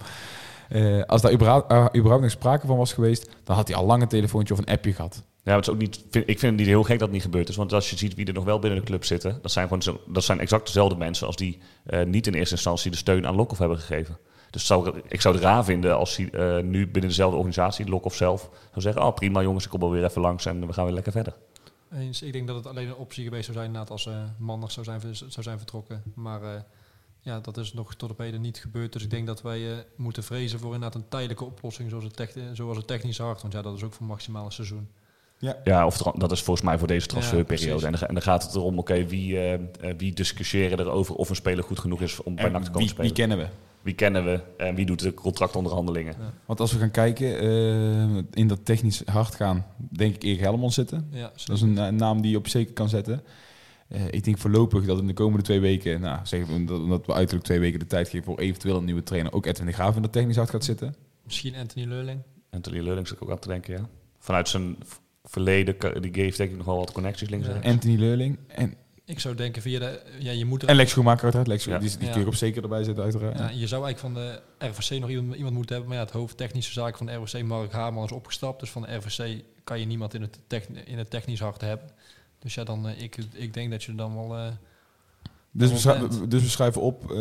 Eh, 0.68 1.02
als 1.06 1.22
daar 1.22 1.32
überhaupt, 1.32 1.70
eh, 1.70 1.86
überhaupt 1.96 2.22
nog 2.22 2.30
sprake 2.30 2.66
van 2.66 2.76
was 2.76 2.92
geweest... 2.92 3.30
dan 3.44 3.56
had 3.56 3.68
hij 3.68 3.76
al 3.76 3.86
lang 3.86 4.02
een 4.02 4.08
telefoontje 4.08 4.54
of 4.54 4.60
een 4.60 4.66
appje 4.74 4.92
gehad. 4.92 5.22
Ja, 5.42 5.54
het 5.56 5.66
is 5.66 5.72
ook 5.72 5.78
niet, 5.78 6.04
vind, 6.10 6.28
ik 6.28 6.38
vind 6.38 6.52
het 6.52 6.60
niet 6.60 6.66
heel 6.66 6.82
gek 6.82 6.92
dat 6.98 7.00
het 7.00 7.10
niet 7.12 7.22
gebeurd 7.22 7.48
is. 7.48 7.56
Want 7.56 7.72
als 7.72 7.90
je 7.90 7.96
ziet 7.96 8.14
wie 8.14 8.26
er 8.26 8.32
nog 8.32 8.44
wel 8.44 8.58
binnen 8.58 8.78
de 8.80 8.84
club 8.86 9.04
zitten... 9.04 9.38
dat 9.42 9.50
zijn, 9.50 9.66
gewoon 9.66 9.82
zo, 9.82 10.00
dat 10.06 10.24
zijn 10.24 10.40
exact 10.40 10.66
dezelfde 10.66 10.96
mensen... 10.96 11.26
als 11.26 11.36
die 11.36 11.58
niet 12.04 12.26
in 12.26 12.34
eerste 12.34 12.54
instantie 12.54 12.90
de 12.90 12.96
steun 12.96 13.26
aan 13.26 13.34
Lokhoff 13.34 13.58
hebben 13.60 13.78
gegeven. 13.78 14.18
Dus 14.50 14.66
zou, 14.66 15.00
ik 15.08 15.20
zou 15.20 15.34
het 15.34 15.44
raar 15.44 15.64
vinden 15.64 15.96
als 15.96 16.16
hij 16.16 16.62
nu 16.62 16.84
binnen 16.88 17.10
dezelfde 17.10 17.36
organisatie... 17.36 17.88
Lokhoff 17.88 18.16
zelf 18.16 18.40
zou 18.70 18.80
zeggen... 18.80 19.02
oh 19.02 19.14
prima 19.14 19.42
jongens, 19.42 19.64
ik 19.64 19.70
kom 19.70 19.80
wel 19.80 19.90
weer 19.90 20.04
even 20.04 20.20
langs 20.20 20.46
en 20.46 20.66
we 20.66 20.72
gaan 20.72 20.84
weer 20.84 20.94
lekker 20.94 21.12
verder. 21.12 21.34
Ik 22.20 22.32
denk 22.32 22.46
dat 22.46 22.56
het 22.56 22.66
alleen 22.66 22.88
een 22.88 22.94
optie 22.94 23.24
geweest 23.24 23.44
zou 23.44 23.56
zijn 23.56 23.68
inderdaad 23.68 23.90
als 23.90 24.08
Manders 24.38 24.74
zou 24.74 24.86
zijn, 24.86 25.00
zou 25.16 25.42
zijn 25.42 25.58
vertrokken. 25.58 26.02
Maar 26.14 26.42
eh, 26.42 26.62
ja, 27.20 27.40
dat 27.40 27.56
is 27.56 27.72
nog 27.72 27.94
tot 27.94 28.10
op 28.10 28.18
heden 28.18 28.40
niet 28.40 28.58
gebeurd. 28.58 28.92
Dus 28.92 29.02
ik 29.02 29.10
denk 29.10 29.26
dat 29.26 29.42
wij 29.42 29.72
eh, 29.72 29.84
moeten 29.96 30.24
vrezen 30.24 30.58
voor 30.58 30.74
inderdaad 30.74 31.02
een 31.02 31.08
tijdelijke 31.08 31.44
oplossing 31.44 31.90
zoals 31.90 32.04
het, 32.04 32.36
zoals 32.52 32.76
het 32.76 32.86
technisch 32.86 33.18
hard. 33.18 33.40
Want 33.40 33.52
ja, 33.52 33.62
dat 33.62 33.76
is 33.76 33.82
ook 33.82 33.92
voor 33.92 34.06
maximaal 34.06 34.44
een 34.44 34.52
seizoen. 34.52 34.88
Ja, 35.64 35.86
of 35.86 35.96
tra- 35.96 36.12
dat 36.16 36.32
is 36.32 36.42
volgens 36.42 36.66
mij 36.66 36.78
voor 36.78 36.88
deze 36.88 37.06
transferperiode. 37.06 37.86
en, 37.86 37.92
dan, 37.92 38.00
en 38.00 38.14
dan 38.14 38.22
gaat 38.22 38.42
het 38.42 38.54
erom, 38.54 38.78
oké, 38.78 39.06
wie, 39.06 39.36
eh, 39.36 39.52
eh, 39.54 39.60
wie 39.96 40.12
discussiëren 40.12 40.78
erover 40.80 41.14
of 41.14 41.28
een 41.28 41.36
speler 41.36 41.64
goed 41.64 41.78
genoeg 41.78 42.00
is 42.00 42.22
om 42.22 42.34
bij 42.34 42.44
En 42.44 42.52
NAC 42.52 42.62
te 42.62 42.70
komen 42.70 42.80
wie, 42.80 42.88
spelen. 42.88 43.06
wie 43.06 43.16
kennen 43.16 43.38
we? 43.38 43.46
Wie 43.82 43.94
kennen 43.94 44.24
we 44.24 44.40
en 44.56 44.74
wie 44.74 44.86
doet 44.86 45.00
de 45.00 45.14
contractonderhandelingen? 45.14 46.14
Want 46.46 46.60
als 46.60 46.72
we 46.72 46.78
gaan 46.78 46.90
kijken, 46.90 47.38
eh, 47.38 48.22
in 48.30 48.48
dat 48.48 48.64
technisch 48.64 49.02
hard 49.04 49.34
gaan... 49.34 49.66
denk 49.76 50.14
ik 50.14 50.22
Erik 50.22 50.40
Helmond 50.40 50.72
zitten. 50.72 51.08
Ja, 51.10 51.30
Dat 51.46 51.56
is 51.56 51.62
een, 51.62 51.96
naam 51.96 52.20
die 52.20 52.30
je 52.30 52.36
op 52.36 52.48
zeker 52.48 52.72
kan 52.72 52.88
zetten. 52.88 53.22
Eh, 53.88 54.06
ik 54.10 54.24
denk 54.24 54.38
voorlopig 54.38 54.84
dat 54.84 54.98
in 54.98 55.06
de 55.06 55.12
komende 55.12 55.44
twee 55.44 55.60
weken... 55.60 56.00
Nou, 56.00 56.18
zeggen 56.22 56.54
we 56.54 56.64
dat, 56.64 56.78
omdat 56.80 57.06
we 57.06 57.12
uiterlijk 57.12 57.44
twee 57.46 57.58
weken 57.60 57.78
de 57.78 57.86
tijd 57.86 58.08
geven... 58.08 58.24
voor 58.24 58.38
eventueel 58.38 58.76
een 58.76 58.84
nieuwe 58.84 59.02
trainer... 59.02 59.32
ook 59.32 59.46
Edwin 59.46 59.66
de 59.66 59.72
Graaf 59.72 59.96
in 59.96 60.02
dat 60.02 60.12
technisch 60.12 60.36
hard 60.36 60.50
gaat 60.50 60.64
zitten. 60.64 60.94
Misschien 61.24 61.54
Anthony 61.54 61.86
Leurling. 61.86 62.20
Anthony 62.50 62.80
Leurling 62.80 63.08
zit 63.08 63.16
ik 63.16 63.22
ook 63.22 63.30
aan 63.30 63.38
te 63.38 63.48
denken, 63.48 63.74
ja. 63.74 63.88
Vanuit 64.18 64.48
zijn 64.48 64.76
verleden, 65.30 66.02
die 66.02 66.14
geeft 66.14 66.36
denk 66.36 66.50
ik 66.50 66.56
nog 66.56 66.66
wel 66.66 66.76
wat 66.76 66.92
connecties 66.92 67.28
links 67.28 67.46
en 67.46 67.52
rechts. 67.52 67.68
Anthony 67.68 67.96
Leurling 67.98 68.38
en, 68.48 68.74
Ik 69.04 69.20
zou 69.20 69.34
denken 69.34 69.62
via 69.62 69.78
de... 69.78 70.02
Ja, 70.18 70.30
je 70.32 70.44
moet 70.44 70.62
er- 70.62 70.68
en 70.68 70.76
Lex 70.76 70.90
Schoenmaker 70.90 71.22
uiteraard. 71.22 71.48
Lex, 71.48 71.64
Ja. 71.64 71.78
Die, 71.78 71.90
die 71.98 72.06
Ja. 72.06 72.12
kun 72.12 72.20
je 72.20 72.26
op 72.26 72.34
zeker 72.34 72.62
erbij 72.62 72.82
zetten 72.84 73.04
uiteraard. 73.04 73.38
Ja, 73.38 73.48
je 73.50 73.66
zou 73.66 73.84
eigenlijk 73.84 73.98
van 73.98 74.14
de 74.14 74.40
RVC 74.66 75.00
nog 75.00 75.10
iemand, 75.10 75.36
iemand 75.36 75.54
moeten 75.54 75.74
hebben. 75.76 75.88
Maar 75.94 75.98
ja, 76.00 76.04
het 76.10 76.14
hoofd 76.14 76.36
technische 76.36 76.72
zaken 76.72 76.96
van 76.98 77.06
de 77.06 77.12
RVC, 77.14 77.42
Mark 77.42 77.72
Haarman, 77.72 78.04
is 78.04 78.12
opgestapt. 78.12 78.60
Dus 78.60 78.70
van 78.70 78.82
de 78.82 78.94
RVC 78.96 79.42
kan 79.64 79.80
je 79.80 79.86
niemand 79.86 80.14
in 80.14 80.22
het, 80.22 80.38
in 80.84 80.98
het 80.98 81.10
technisch 81.10 81.40
hart 81.40 81.60
hebben. 81.60 81.88
Dus 82.38 82.54
ja, 82.54 82.64
dan, 82.64 82.88
eh, 82.88 83.02
ik, 83.02 83.16
ik 83.32 83.54
denk 83.54 83.70
dat 83.70 83.84
je 83.84 83.94
dan 83.94 84.14
wel... 84.14 84.36
eh, 84.36 84.46
Dus, 85.50 85.70
we 85.70 85.78
schrijven, 85.78 86.28
dus 86.28 86.42
we 86.42 86.48
schrijven 86.48 86.80
op 86.82 87.10
eh, 87.12 87.18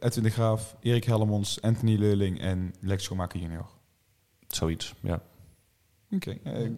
Edwin 0.00 0.22
de 0.22 0.30
Graaf, 0.30 0.76
Erik 0.80 1.04
Hellemons, 1.04 1.60
Anthony 1.62 1.96
Leurling 1.96 2.40
en 2.40 2.74
Lex 2.80 3.04
Schoenmaker 3.04 3.40
junior. 3.40 3.66
Zoiets, 4.48 4.94
ja. 5.00 5.22
Oké. 6.10 6.36
eh, 6.42 6.70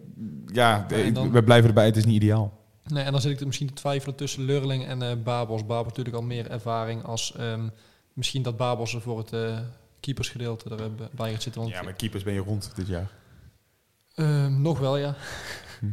ja, 0.45 0.87
dan- 1.13 1.31
we 1.31 1.43
blijven 1.43 1.67
erbij. 1.67 1.85
Het 1.85 1.97
is 1.97 2.05
niet 2.05 2.15
ideaal. 2.15 2.59
Nee, 2.83 3.03
en 3.03 3.11
dan 3.11 3.21
zit 3.21 3.31
ik 3.31 3.39
er 3.39 3.45
misschien 3.45 3.67
te 3.67 3.73
twijfelen 3.73 4.15
tussen 4.15 4.43
Leurling 4.43 4.85
en 4.85 5.01
eh 5.01 5.11
Babos. 5.23 5.65
Babos 5.65 5.87
natuurlijk 5.87 6.15
al 6.15 6.21
meer 6.21 6.49
ervaring 6.51 7.03
als... 7.03 7.33
ehm, 7.35 7.67
misschien 8.13 8.41
dat 8.41 8.57
Babos 8.57 8.93
er 8.95 9.01
voor 9.01 9.17
het 9.17 9.33
eh, 9.33 9.59
keepersgedeelte 9.99 10.69
erbij 10.69 11.31
gaat 11.31 11.41
zitten. 11.41 11.61
Want, 11.61 11.73
Ja, 11.73 11.81
met 11.81 11.95
keepers 11.95 12.23
ben 12.23 12.33
je 12.33 12.39
rond 12.39 12.71
dit 12.75 12.87
jaar. 12.87 13.11
Ehm, 14.15 14.61
nog 14.61 14.79
wel, 14.79 14.97
ja. 14.97 15.15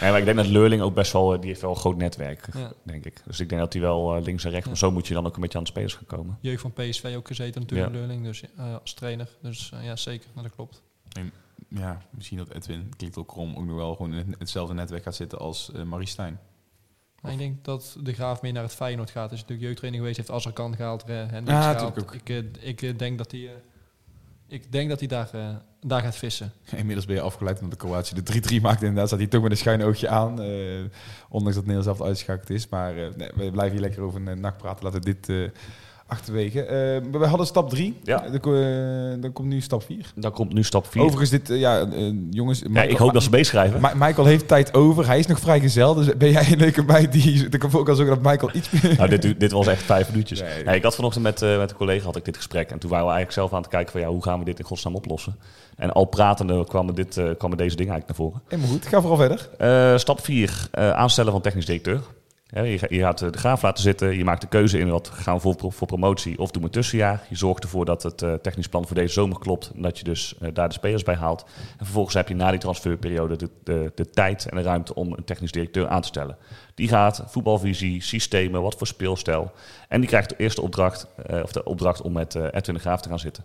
Nee, 0.00 0.10
maar 0.10 0.18
ik 0.18 0.24
denk 0.24 0.36
dat 0.36 0.46
Leurling 0.46 0.82
ook 0.82 0.94
best 0.94 1.12
wel, 1.12 1.40
die 1.40 1.48
heeft 1.48 1.60
wel 1.60 1.70
een 1.70 1.76
groot 1.76 1.96
netwerk, 1.96 2.46
ja. 2.54 2.72
denk 2.82 3.04
ik. 3.04 3.20
Dus 3.26 3.40
ik 3.40 3.48
denk 3.48 3.60
dat 3.60 3.72
hij 3.72 3.82
wel 3.82 4.22
links 4.22 4.44
en 4.44 4.50
rechts, 4.50 4.64
Ja. 4.64 4.70
maar 4.70 4.78
zo 4.80 4.90
moet 4.90 5.06
je 5.06 5.14
dan 5.14 5.26
ook 5.26 5.34
een 5.34 5.40
beetje 5.40 5.58
aan 5.58 5.64
de 5.64 5.70
spelers 5.70 5.94
gaan 5.94 6.06
komen. 6.06 6.38
Jeugd 6.40 6.60
van 6.60 6.72
PSV 6.72 7.12
ook 7.16 7.26
gezeten 7.26 7.60
natuurlijk, 7.60 7.90
Ja. 7.92 7.96
Leurling. 7.98 8.24
Dus 8.24 8.42
als 8.82 8.94
trainer. 8.94 9.28
Dus 9.42 9.72
ja, 9.82 9.96
zeker. 9.96 10.28
Nou, 10.34 10.46
dat 10.46 10.56
klopt. 10.56 10.82
Ja, 11.74 12.02
misschien 12.10 12.38
dat 12.38 12.50
Edwin, 12.50 12.92
klinkt 12.96 13.16
ook 13.16 13.28
krom, 13.28 13.56
ook 13.56 13.64
nog 13.64 13.76
wel 13.76 13.94
gewoon 13.94 14.12
in 14.12 14.18
het- 14.30 14.38
hetzelfde 14.38 14.74
netwerk 14.74 15.02
gaat 15.02 15.14
zitten 15.14 15.38
als 15.38 15.72
eh 15.72 15.82
Marie 15.82 16.06
Stijn. 16.06 16.38
Maar 17.20 17.32
ik 17.32 17.38
denk 17.38 17.64
dat 17.64 17.96
de 18.02 18.12
Graaf 18.12 18.42
meer 18.42 18.52
naar 18.52 18.62
het 18.62 18.74
Feyenoord 18.74 19.10
gaat. 19.10 19.32
Is 19.32 19.38
natuurlijk 19.40 19.62
jeugdtraining 19.66 20.02
geweest, 20.02 20.16
heeft 20.28 20.38
Azarkan 20.38 20.76
gehaald, 20.76 21.04
eh, 21.04 21.16
Hendricks 21.16 21.64
Ja, 21.64 21.72
gehaald. 21.72 21.98
ook. 22.00 22.14
Ik, 22.14 22.28
eh, 22.28 22.68
ik 22.68 22.98
denk 22.98 23.18
dat 23.18 23.30
hij, 23.30 23.50
ik 24.48 24.72
denk 24.72 24.88
dat 24.88 24.98
hij 24.98 25.08
daar, 25.08 25.30
daar 25.80 26.00
gaat 26.02 26.16
vissen. 26.16 26.52
Inmiddels 26.76 27.06
ben 27.06 27.14
je 27.14 27.20
afgeleid 27.20 27.60
omdat 27.60 27.70
de 27.80 27.86
Kroatië 27.86 28.14
de 28.14 28.22
3-3 28.22 28.60
maakte. 28.60 28.80
Inderdaad 28.84 29.06
staat 29.06 29.18
hij 29.18 29.28
toch 29.28 29.42
met 29.42 29.50
een 29.50 29.56
schuin 29.56 29.82
oogje 29.82 30.08
aan. 30.08 30.30
ondanks 31.28 31.54
dat 31.56 31.66
Nederland 31.66 31.84
zelf 31.84 32.02
uitgeschakeld 32.02 32.50
is. 32.50 32.68
Maar 32.68 32.94
nee, 32.94 33.30
we 33.34 33.50
blijven 33.50 33.70
hier 33.72 33.80
lekker 33.80 34.02
over 34.02 34.28
een 34.28 34.40
nacht 34.40 34.56
praten. 34.56 34.84
Laten 34.84 35.02
we 35.02 35.16
dit 35.20 35.52
achterwege. 36.06 36.66
Maar 37.10 37.20
we 37.20 37.26
hadden 37.26 37.46
stap 37.46 37.70
3. 37.70 37.98
Ja. 38.02 38.18
dan, 38.18 38.54
eh, 38.54 39.22
dan 39.22 39.32
komt 39.32 39.48
nu 39.48 39.60
stap 39.60 39.82
4. 39.82 40.12
Dan 40.14 40.30
komt 40.32 40.52
nu 40.52 40.62
stap 40.62 40.86
4. 40.86 41.02
Overigens, 41.02 41.30
dit, 41.30 41.50
eh, 41.50 41.58
ja, 41.58 41.86
jongens. 42.30 42.62
ja, 42.72 42.82
ik 42.82 42.96
hoop 42.96 43.12
dat 43.12 43.22
ze 43.22 43.30
meeschrijven. 43.30 43.80
Ma- 43.80 43.92
Michael 43.96 44.26
heeft 44.26 44.48
tijd 44.48 44.74
over. 44.74 45.06
Hij 45.06 45.18
is 45.18 45.26
nog 45.26 45.38
vrijgezel. 45.40 45.94
Dus 45.94 46.16
ben 46.16 46.30
jij 46.30 46.52
een 46.52 46.58
leuke 46.58 46.82
meid 46.82 47.12
die... 47.12 47.32
Ik 47.54 47.58
kan 47.60 47.72
ook 47.72 47.88
al 47.88 47.94
zeggen 47.94 48.14
dat 48.22 48.32
Michael 48.32 48.50
iets 48.54 48.70
meer... 48.70 48.96
Nou, 48.96 49.08
dit, 49.18 49.40
dit 49.40 49.52
was 49.52 49.66
echt 49.66 49.82
vijf 49.82 50.10
minuutjes. 50.10 50.40
Nee. 50.40 50.64
Nee, 50.64 50.76
ik 50.76 50.82
had 50.82 50.94
vanochtend 50.94 51.24
met, 51.24 51.40
met 51.40 51.70
een 51.70 51.76
collega 51.76 52.04
had 52.04 52.16
ik 52.16 52.24
dit 52.24 52.36
gesprek. 52.36 52.70
En 52.70 52.78
toen 52.78 52.90
waren 52.90 53.06
we 53.06 53.12
eigenlijk 53.12 53.40
zelf 53.40 53.52
aan 53.52 53.62
het 53.62 53.70
kijken 53.70 53.92
van 53.92 54.00
ja, 54.00 54.06
hoe 54.08 54.22
gaan 54.22 54.38
we 54.38 54.44
dit 54.44 54.58
in 54.58 54.64
godsnaam 54.64 54.94
oplossen. 54.94 55.36
En 55.76 55.92
al 55.92 56.04
pratende 56.04 56.64
kwamen, 56.64 56.94
dit, 56.94 57.20
kwamen 57.38 57.56
deze 57.56 57.76
dingen 57.76 57.92
eigenlijk 57.92 58.06
naar 58.06 58.28
voren. 58.28 58.42
Helemaal 58.48 58.70
goed. 58.70 58.86
Ga 58.86 59.00
vooral 59.00 59.18
verder. 59.56 59.98
Stap 60.00 60.20
4, 60.24 60.68
aanstellen 60.70 61.32
van 61.32 61.40
technisch 61.40 61.66
directeur. 61.66 62.00
Je, 62.62 62.78
ga- 62.78 62.86
je 62.90 63.00
gaat 63.00 63.18
de 63.18 63.38
graaf 63.38 63.62
laten 63.62 63.82
zitten, 63.82 64.16
je 64.16 64.24
maakt 64.24 64.40
de 64.40 64.46
keuze 64.46 64.78
in 64.78 64.88
wat 64.90 65.08
gaan 65.08 65.34
we 65.34 65.40
voor, 65.40 65.72
voor 65.72 65.86
promotie 65.86 66.38
of 66.38 66.50
doen 66.50 66.62
we 66.62 66.70
tussenjaar. 66.70 67.26
Je 67.28 67.36
zorgt 67.36 67.62
ervoor 67.62 67.84
dat 67.84 68.02
het 68.02 68.22
eh, 68.22 68.34
technisch 68.34 68.68
plan 68.68 68.86
voor 68.86 68.96
deze 68.96 69.12
zomer 69.12 69.38
klopt 69.38 69.70
en 69.74 69.82
dat 69.82 69.98
je 69.98 70.04
dus 70.04 70.34
eh, 70.40 70.48
daar 70.52 70.68
de 70.68 70.74
spelers 70.74 71.02
bij 71.02 71.14
haalt. 71.14 71.44
En 71.78 71.84
vervolgens 71.84 72.14
heb 72.14 72.28
je 72.28 72.34
na 72.34 72.50
die 72.50 72.60
transferperiode 72.60 73.36
de, 73.36 73.50
de, 73.64 73.92
de 73.94 74.10
tijd 74.10 74.46
en 74.48 74.56
de 74.56 74.62
ruimte 74.62 74.94
om 74.94 75.12
een 75.12 75.24
technisch 75.24 75.52
directeur 75.52 75.88
aan 75.88 76.00
te 76.00 76.08
stellen. 76.08 76.36
Die 76.74 76.88
gaat 76.88 77.22
voetbalvisie, 77.26 78.02
systemen, 78.02 78.62
wat 78.62 78.74
voor 78.74 78.86
speelstijl. 78.86 79.52
En 79.88 80.00
die 80.00 80.08
krijgt 80.08 80.28
de 80.28 80.36
eerste 80.38 80.62
opdracht, 80.62 81.06
eh, 81.26 81.42
of 81.42 81.52
de 81.52 81.64
opdracht 81.64 82.02
om 82.02 82.12
met 82.12 82.34
Edwin 82.34 82.74
de 82.74 82.80
Graaf 82.80 83.00
te 83.00 83.08
gaan 83.08 83.18
zitten. 83.18 83.44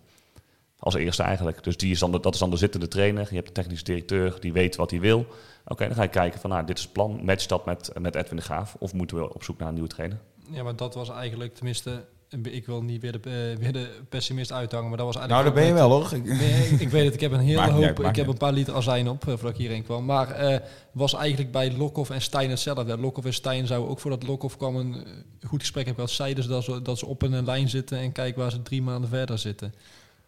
Als 0.78 0.94
eerste 0.94 1.22
eigenlijk. 1.22 1.64
Dus 1.64 1.76
die 1.76 1.90
is 1.90 1.98
dan 1.98 2.10
dat 2.10 2.34
is 2.34 2.40
dan 2.40 2.50
de 2.50 2.56
zittende 2.56 2.88
trainer. 2.88 3.26
Je 3.28 3.34
hebt 3.34 3.46
de 3.46 3.52
technische 3.52 3.84
directeur, 3.84 4.36
die 4.40 4.52
weet 4.52 4.76
wat 4.76 4.90
hij 4.90 5.00
wil. 5.00 5.26
Oké, 5.70 5.86
dan 5.86 5.94
ga 5.94 6.02
je 6.02 6.08
kijken 6.08 6.40
van, 6.40 6.50
nou, 6.50 6.66
dit 6.66 6.76
is 6.78 6.82
het 6.84 6.92
plan. 6.92 7.20
Matcht 7.24 7.48
dat 7.48 7.64
met, 7.66 7.90
met 8.00 8.14
Edwin 8.14 8.36
de 8.36 8.42
Graaf? 8.42 8.76
Of 8.78 8.92
moeten 8.92 9.16
we 9.16 9.34
op 9.34 9.42
zoek 9.42 9.58
naar 9.58 9.68
een 9.68 9.74
nieuwe 9.74 9.88
trainer? 9.88 10.18
Ja, 10.50 10.62
maar 10.62 10.76
dat 10.76 10.94
was 10.94 11.10
eigenlijk, 11.10 11.54
tenminste, 11.54 12.04
ik 12.42 12.66
wil 12.66 12.82
niet 12.82 13.00
weer 13.00 13.12
de, 13.12 13.18
eh, 13.54 13.58
weer 13.62 13.72
de 13.72 13.90
pessimist 14.08 14.52
uithangen, 14.52 14.88
maar 14.88 14.96
dat 14.98 15.06
was 15.06 15.16
Nou, 15.16 15.28
eigenlijk... 15.30 15.56
daar 15.56 15.74
ben 15.74 15.82
je 15.82 15.88
wel 15.88 16.00
hoor. 16.00 16.12
Ik- 16.18 16.24
met- 16.24 16.38
Nee, 16.40 16.68
ik, 16.68 16.80
ik 16.80 16.88
weet 16.88 17.04
het, 17.04 17.14
ik 17.14 17.20
heb 17.20 17.32
een 17.32 17.40
hele 17.40 17.70
hoop, 17.70 17.82
uit, 17.84 17.98
ik 17.98 18.16
heb 18.16 18.26
een 18.26 18.36
paar 18.36 18.52
liter 18.52 18.74
azijn 18.74 19.08
op 19.08 19.20
eh, 19.22 19.28
voordat 19.28 19.50
ik 19.50 19.56
hierheen 19.56 19.82
kwam. 19.84 20.04
Maar 20.04 20.30
eh, 20.30 20.58
was 20.92 21.14
eigenlijk 21.14 21.52
bij 21.52 21.72
Lokhoff 21.76 22.10
en 22.10 22.22
Stijn 22.22 22.50
hetzelfde. 22.50 22.98
Lokhoff 22.98 23.26
en 23.26 23.34
Stijn 23.34 23.66
zouden 23.66 23.90
ook 23.90 24.00
voordat 24.00 24.22
Lokhoff 24.22 24.56
kwam 24.56 24.76
een 24.76 24.94
goed 25.46 25.60
gesprek 25.60 25.86
hebben 25.86 26.04
gehad. 26.04 26.18
Zeiden 26.20 26.44
ze 26.44 26.48
dat, 26.50 26.64
ze 26.64 26.82
dat 26.82 26.98
ze 26.98 27.06
op 27.06 27.22
een 27.22 27.44
lijn 27.44 27.68
zitten 27.68 27.98
en 27.98 28.12
kijken 28.12 28.40
waar 28.40 28.50
ze 28.50 28.62
drie 28.62 28.82
maanden 28.82 29.10
verder 29.10 29.38
zitten. 29.38 29.74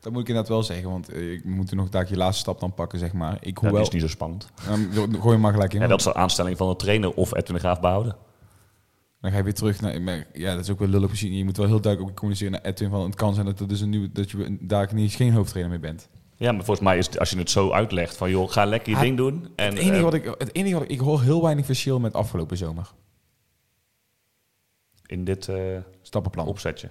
Dat 0.02 0.12
moet 0.12 0.20
ik 0.20 0.28
inderdaad 0.28 0.52
wel 0.52 0.62
zeggen, 0.62 0.90
want 0.90 1.08
eh, 1.08 1.32
ik 1.32 1.44
moet 1.44 1.70
er 1.70 1.76
nog 1.76 1.88
daar 1.88 2.08
je 2.08 2.16
laatste 2.16 2.40
stap 2.40 2.60
dan 2.60 2.74
pakken, 2.74 2.98
zeg 2.98 3.12
maar. 3.12 3.36
Ik 3.40 3.58
hoewel... 3.58 3.76
dat 3.78 3.86
is 3.86 3.92
niet 3.92 4.02
zo 4.02 4.08
spannend. 4.08 4.48
Um, 4.68 5.20
gooi 5.20 5.38
maar 5.38 5.52
gelijk 5.52 5.74
in. 5.74 5.82
En 5.82 5.88
dat 5.88 5.98
is 5.98 6.04
de 6.04 6.14
aanstelling 6.14 6.56
van 6.56 6.68
de 6.68 6.76
trainer 6.76 7.14
of 7.14 7.34
Edwin 7.34 7.54
de 7.54 7.60
Graaf 7.60 7.80
behouden. 7.80 8.16
Dan 9.20 9.30
ga 9.30 9.36
je 9.36 9.42
weer 9.42 9.54
terug 9.54 9.80
naar... 9.80 10.26
Ja, 10.32 10.54
dat 10.54 10.64
is 10.64 10.70
ook 10.70 10.78
wel 10.78 10.88
lullig 10.88 11.08
misschien. 11.08 11.36
Je 11.36 11.44
moet 11.44 11.56
wel 11.56 11.66
heel 11.66 11.80
duidelijk 11.80 12.12
ook 12.12 12.18
communiceren 12.18 12.52
naar 12.52 12.62
Edwin 12.62 12.90
van... 12.90 13.04
Het 13.04 13.14
kan 13.14 13.34
zijn 13.34 13.46
dat, 13.46 13.60
er 13.60 13.68
dus 13.68 13.80
een 13.80 13.90
nieuwe, 13.90 14.12
dat 14.12 14.30
je 14.30 14.56
daar 14.60 14.94
niet, 14.94 15.12
geen 15.12 15.32
hoofdtrainer 15.32 15.72
meer 15.72 15.80
bent. 15.90 16.08
Ja, 16.36 16.52
maar 16.52 16.64
volgens 16.64 16.86
mij 16.86 16.98
is 16.98 17.06
het, 17.06 17.18
als 17.18 17.30
je 17.30 17.38
het 17.38 17.50
zo 17.50 17.70
uitlegt 17.70 18.16
van 18.16 18.30
joh, 18.30 18.50
ga 18.50 18.64
lekker 18.64 18.90
je 18.90 18.96
Ah, 18.96 19.02
ding 19.02 19.16
doen. 19.16 19.48
En, 19.56 19.66
het 19.68 19.78
enige 19.78 19.96
eh, 19.96 20.02
wat 20.02 20.14
ik... 20.14 20.24
Het 20.24 20.54
enige 20.54 20.74
wat 20.74 20.82
ik, 20.82 20.90
ik 20.90 21.00
hoor 21.00 21.22
heel 21.22 21.42
weinig 21.42 21.66
verschil 21.66 22.00
met 22.00 22.14
afgelopen 22.14 22.56
zomer. 22.56 22.90
in 25.06 25.24
dit 25.24 25.48
eh, 25.48 25.56
Stappenplan. 26.02 26.46
opzetje. 26.46 26.90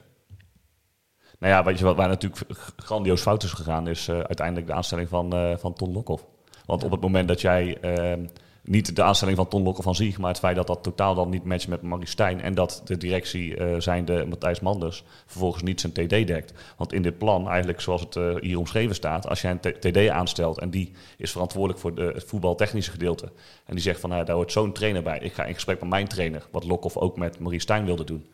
Nou 1.41 1.53
ja, 1.53 1.63
weet 1.63 1.77
je 1.77 1.85
wat, 1.85 1.95
waar 1.95 2.07
natuurlijk 2.07 2.45
grandioos 2.77 3.21
fout 3.21 3.43
is 3.43 3.51
gegaan, 3.51 3.87
is 3.87 4.07
eh, 4.07 4.15
uiteindelijk 4.15 4.67
de 4.67 4.73
aanstelling 4.73 5.09
van, 5.09 5.33
eh, 5.33 5.57
van 5.57 5.73
Ton 5.73 5.93
Lokhoff. 5.93 6.25
Want 6.65 6.83
op 6.83 6.91
het 6.91 7.01
moment 7.01 7.27
dat 7.27 7.41
jij 7.41 7.77
eh, 7.81 8.17
niet 8.63 8.95
de 8.95 9.03
aanstelling 9.03 9.37
van 9.37 9.47
Ton 9.47 9.63
Lokhoff 9.63 9.83
van 9.83 9.95
zich, 9.95 10.17
maar 10.17 10.29
het 10.29 10.39
feit 10.39 10.55
dat 10.55 10.67
dat 10.67 10.83
totaal 10.83 11.15
dan 11.15 11.29
niet 11.29 11.43
matcht 11.43 11.67
met 11.67 11.81
Marie 11.81 12.07
Stijn 12.07 12.41
en 12.41 12.53
dat 12.53 12.81
de 12.85 12.97
directie 12.97 13.55
eh 13.55 13.79
zijnde 13.79 14.25
Matthijs 14.25 14.59
Manders 14.59 15.03
vervolgens 15.25 15.63
niet 15.63 15.81
zijn 15.81 15.93
TD 15.93 16.27
dekt. 16.27 16.53
Want 16.77 16.93
in 16.93 17.01
dit 17.01 17.17
plan, 17.17 17.49
eigenlijk 17.49 17.81
zoals 17.81 18.01
het 18.01 18.41
hier 18.41 18.57
omschreven 18.57 18.95
staat, 18.95 19.27
als 19.27 19.41
jij 19.41 19.51
een 19.61 19.79
TD 19.79 20.09
aanstelt 20.09 20.59
en 20.59 20.69
die 20.69 20.91
is 21.17 21.31
verantwoordelijk 21.31 21.79
voor 21.79 21.95
de, 21.95 22.11
het 22.13 22.23
voetbaltechnische 22.23 22.91
gedeelte 22.91 23.31
en 23.65 23.73
die 23.73 23.83
zegt 23.83 23.99
van 23.99 24.09
nou, 24.09 24.25
daar 24.25 24.35
hoort 24.35 24.51
zo'n 24.51 24.73
trainer 24.73 25.03
bij. 25.03 25.19
Ik 25.19 25.33
ga 25.33 25.45
in 25.45 25.53
gesprek 25.53 25.79
met 25.79 25.89
mijn 25.89 26.07
trainer, 26.07 26.47
wat 26.51 26.63
Lokhoff 26.63 26.97
ook 26.97 27.17
met 27.17 27.39
Marie 27.39 27.59
Stijn 27.59 27.85
wilde 27.85 28.03
doen. 28.03 28.25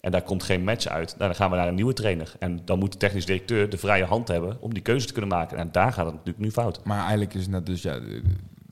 En 0.00 0.10
daar 0.10 0.22
komt 0.22 0.42
geen 0.42 0.64
match 0.64 0.86
uit. 0.86 1.08
Nou, 1.08 1.30
dan 1.30 1.34
gaan 1.34 1.50
we 1.50 1.56
naar 1.56 1.68
een 1.68 1.74
nieuwe 1.74 1.92
trainer. 1.92 2.32
En 2.38 2.60
dan 2.64 2.78
moet 2.78 2.92
de 2.92 2.98
technisch 2.98 3.26
directeur 3.26 3.70
de 3.70 3.78
vrije 3.78 4.04
hand 4.04 4.28
hebben 4.28 4.56
om 4.60 4.74
die 4.74 4.82
keuze 4.82 5.06
te 5.06 5.12
kunnen 5.12 5.30
maken. 5.30 5.58
En 5.58 5.68
daar 5.72 5.92
gaat 5.92 6.04
het 6.04 6.14
natuurlijk 6.14 6.44
nu 6.44 6.50
fout. 6.50 6.80
Maar 6.84 7.00
eigenlijk 7.00 7.34
is 7.34 7.42
het 7.42 7.50
net 7.50 7.66
dus... 7.66 7.82
Ja, 7.82 8.00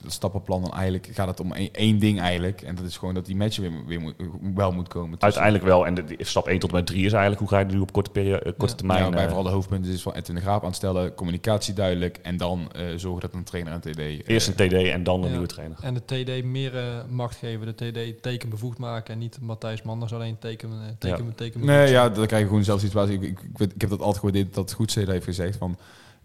het 0.03 0.11
stappenplan 0.13 0.61
dan 0.61 0.71
eigenlijk 0.73 1.09
gaat 1.13 1.27
het 1.27 1.39
om 1.39 1.53
één, 1.53 1.69
één 1.73 1.99
ding 1.99 2.19
eigenlijk. 2.19 2.61
En 2.61 2.75
dat 2.75 2.85
is 2.85 2.97
gewoon 2.97 3.13
dat 3.13 3.25
die 3.25 3.35
match 3.35 3.57
weer, 3.57 3.71
weer 3.87 3.99
moet, 3.99 4.13
wel 4.55 4.71
moet 4.71 4.87
komen. 4.87 5.09
tussen- 5.09 5.23
Uiteindelijk 5.23 5.63
wel. 5.63 5.85
En 5.85 5.93
de, 5.95 6.15
stap 6.19 6.47
1 6.47 6.59
tot 6.59 6.69
en 6.69 6.75
met 6.75 6.85
3 6.85 7.05
is 7.05 7.11
eigenlijk 7.11 7.39
hoe 7.41 7.49
ga 7.49 7.59
je 7.59 7.65
het 7.65 7.73
nu 7.73 7.79
op 7.79 7.91
korte, 7.91 8.09
periode, 8.09 8.39
eh, 8.43 8.51
korte 8.57 8.73
Ja. 8.73 8.77
termijn... 8.77 9.03
ja, 9.03 9.09
bij 9.09 9.19
eh, 9.19 9.25
vooral 9.25 9.43
de 9.43 9.49
hoofdpunten 9.49 9.91
is 9.91 10.01
van 10.01 10.13
Edwin 10.13 10.35
de 10.35 10.41
Graaf 10.41 10.63
aanstellen, 10.63 11.15
communicatie 11.15 11.73
duidelijk 11.73 12.17
en 12.21 12.37
dan 12.37 12.71
eh, 12.71 12.85
zorgen 12.95 13.21
dat 13.21 13.33
een 13.33 13.43
trainer 13.43 13.73
en 13.73 13.79
TD... 13.81 13.97
eh, 13.99 14.19
eerst 14.25 14.47
een 14.47 14.53
TD 14.67 14.73
en 14.73 15.03
dan 15.03 15.19
een 15.19 15.25
Ja. 15.25 15.31
nieuwe 15.31 15.47
trainer. 15.47 15.77
En 15.81 15.93
de 15.93 16.05
TD 16.05 16.43
meer 16.45 16.77
eh, 16.77 16.83
macht 17.09 17.35
geven, 17.35 17.75
de 17.75 17.91
TD 17.91 18.21
tekenbevoegd 18.21 18.77
maken 18.77 19.13
en 19.13 19.19
niet 19.19 19.37
Matthijs 19.41 19.81
Manders 19.81 20.13
alleen 20.13 20.37
teken, 20.39 20.69
eh, 20.69 20.77
teken, 20.99 21.35
teken 21.35 21.65
Nee, 21.65 21.91
ja, 21.91 22.09
dan 22.09 22.25
krijg 22.25 22.41
je 22.41 22.47
gewoon 22.47 22.63
zelfs 22.63 22.83
situatie. 22.83 23.13
Ik, 23.15 23.21
ik, 23.23 23.39
ik, 23.59 23.81
heb 23.81 23.89
dat 23.89 23.99
altijd 23.99 24.17
gewaardeerd 24.17 24.53
dat 24.53 24.73
Goedzede 24.73 25.11
heeft 25.11 25.25
gezegd 25.25 25.57
van... 25.57 25.77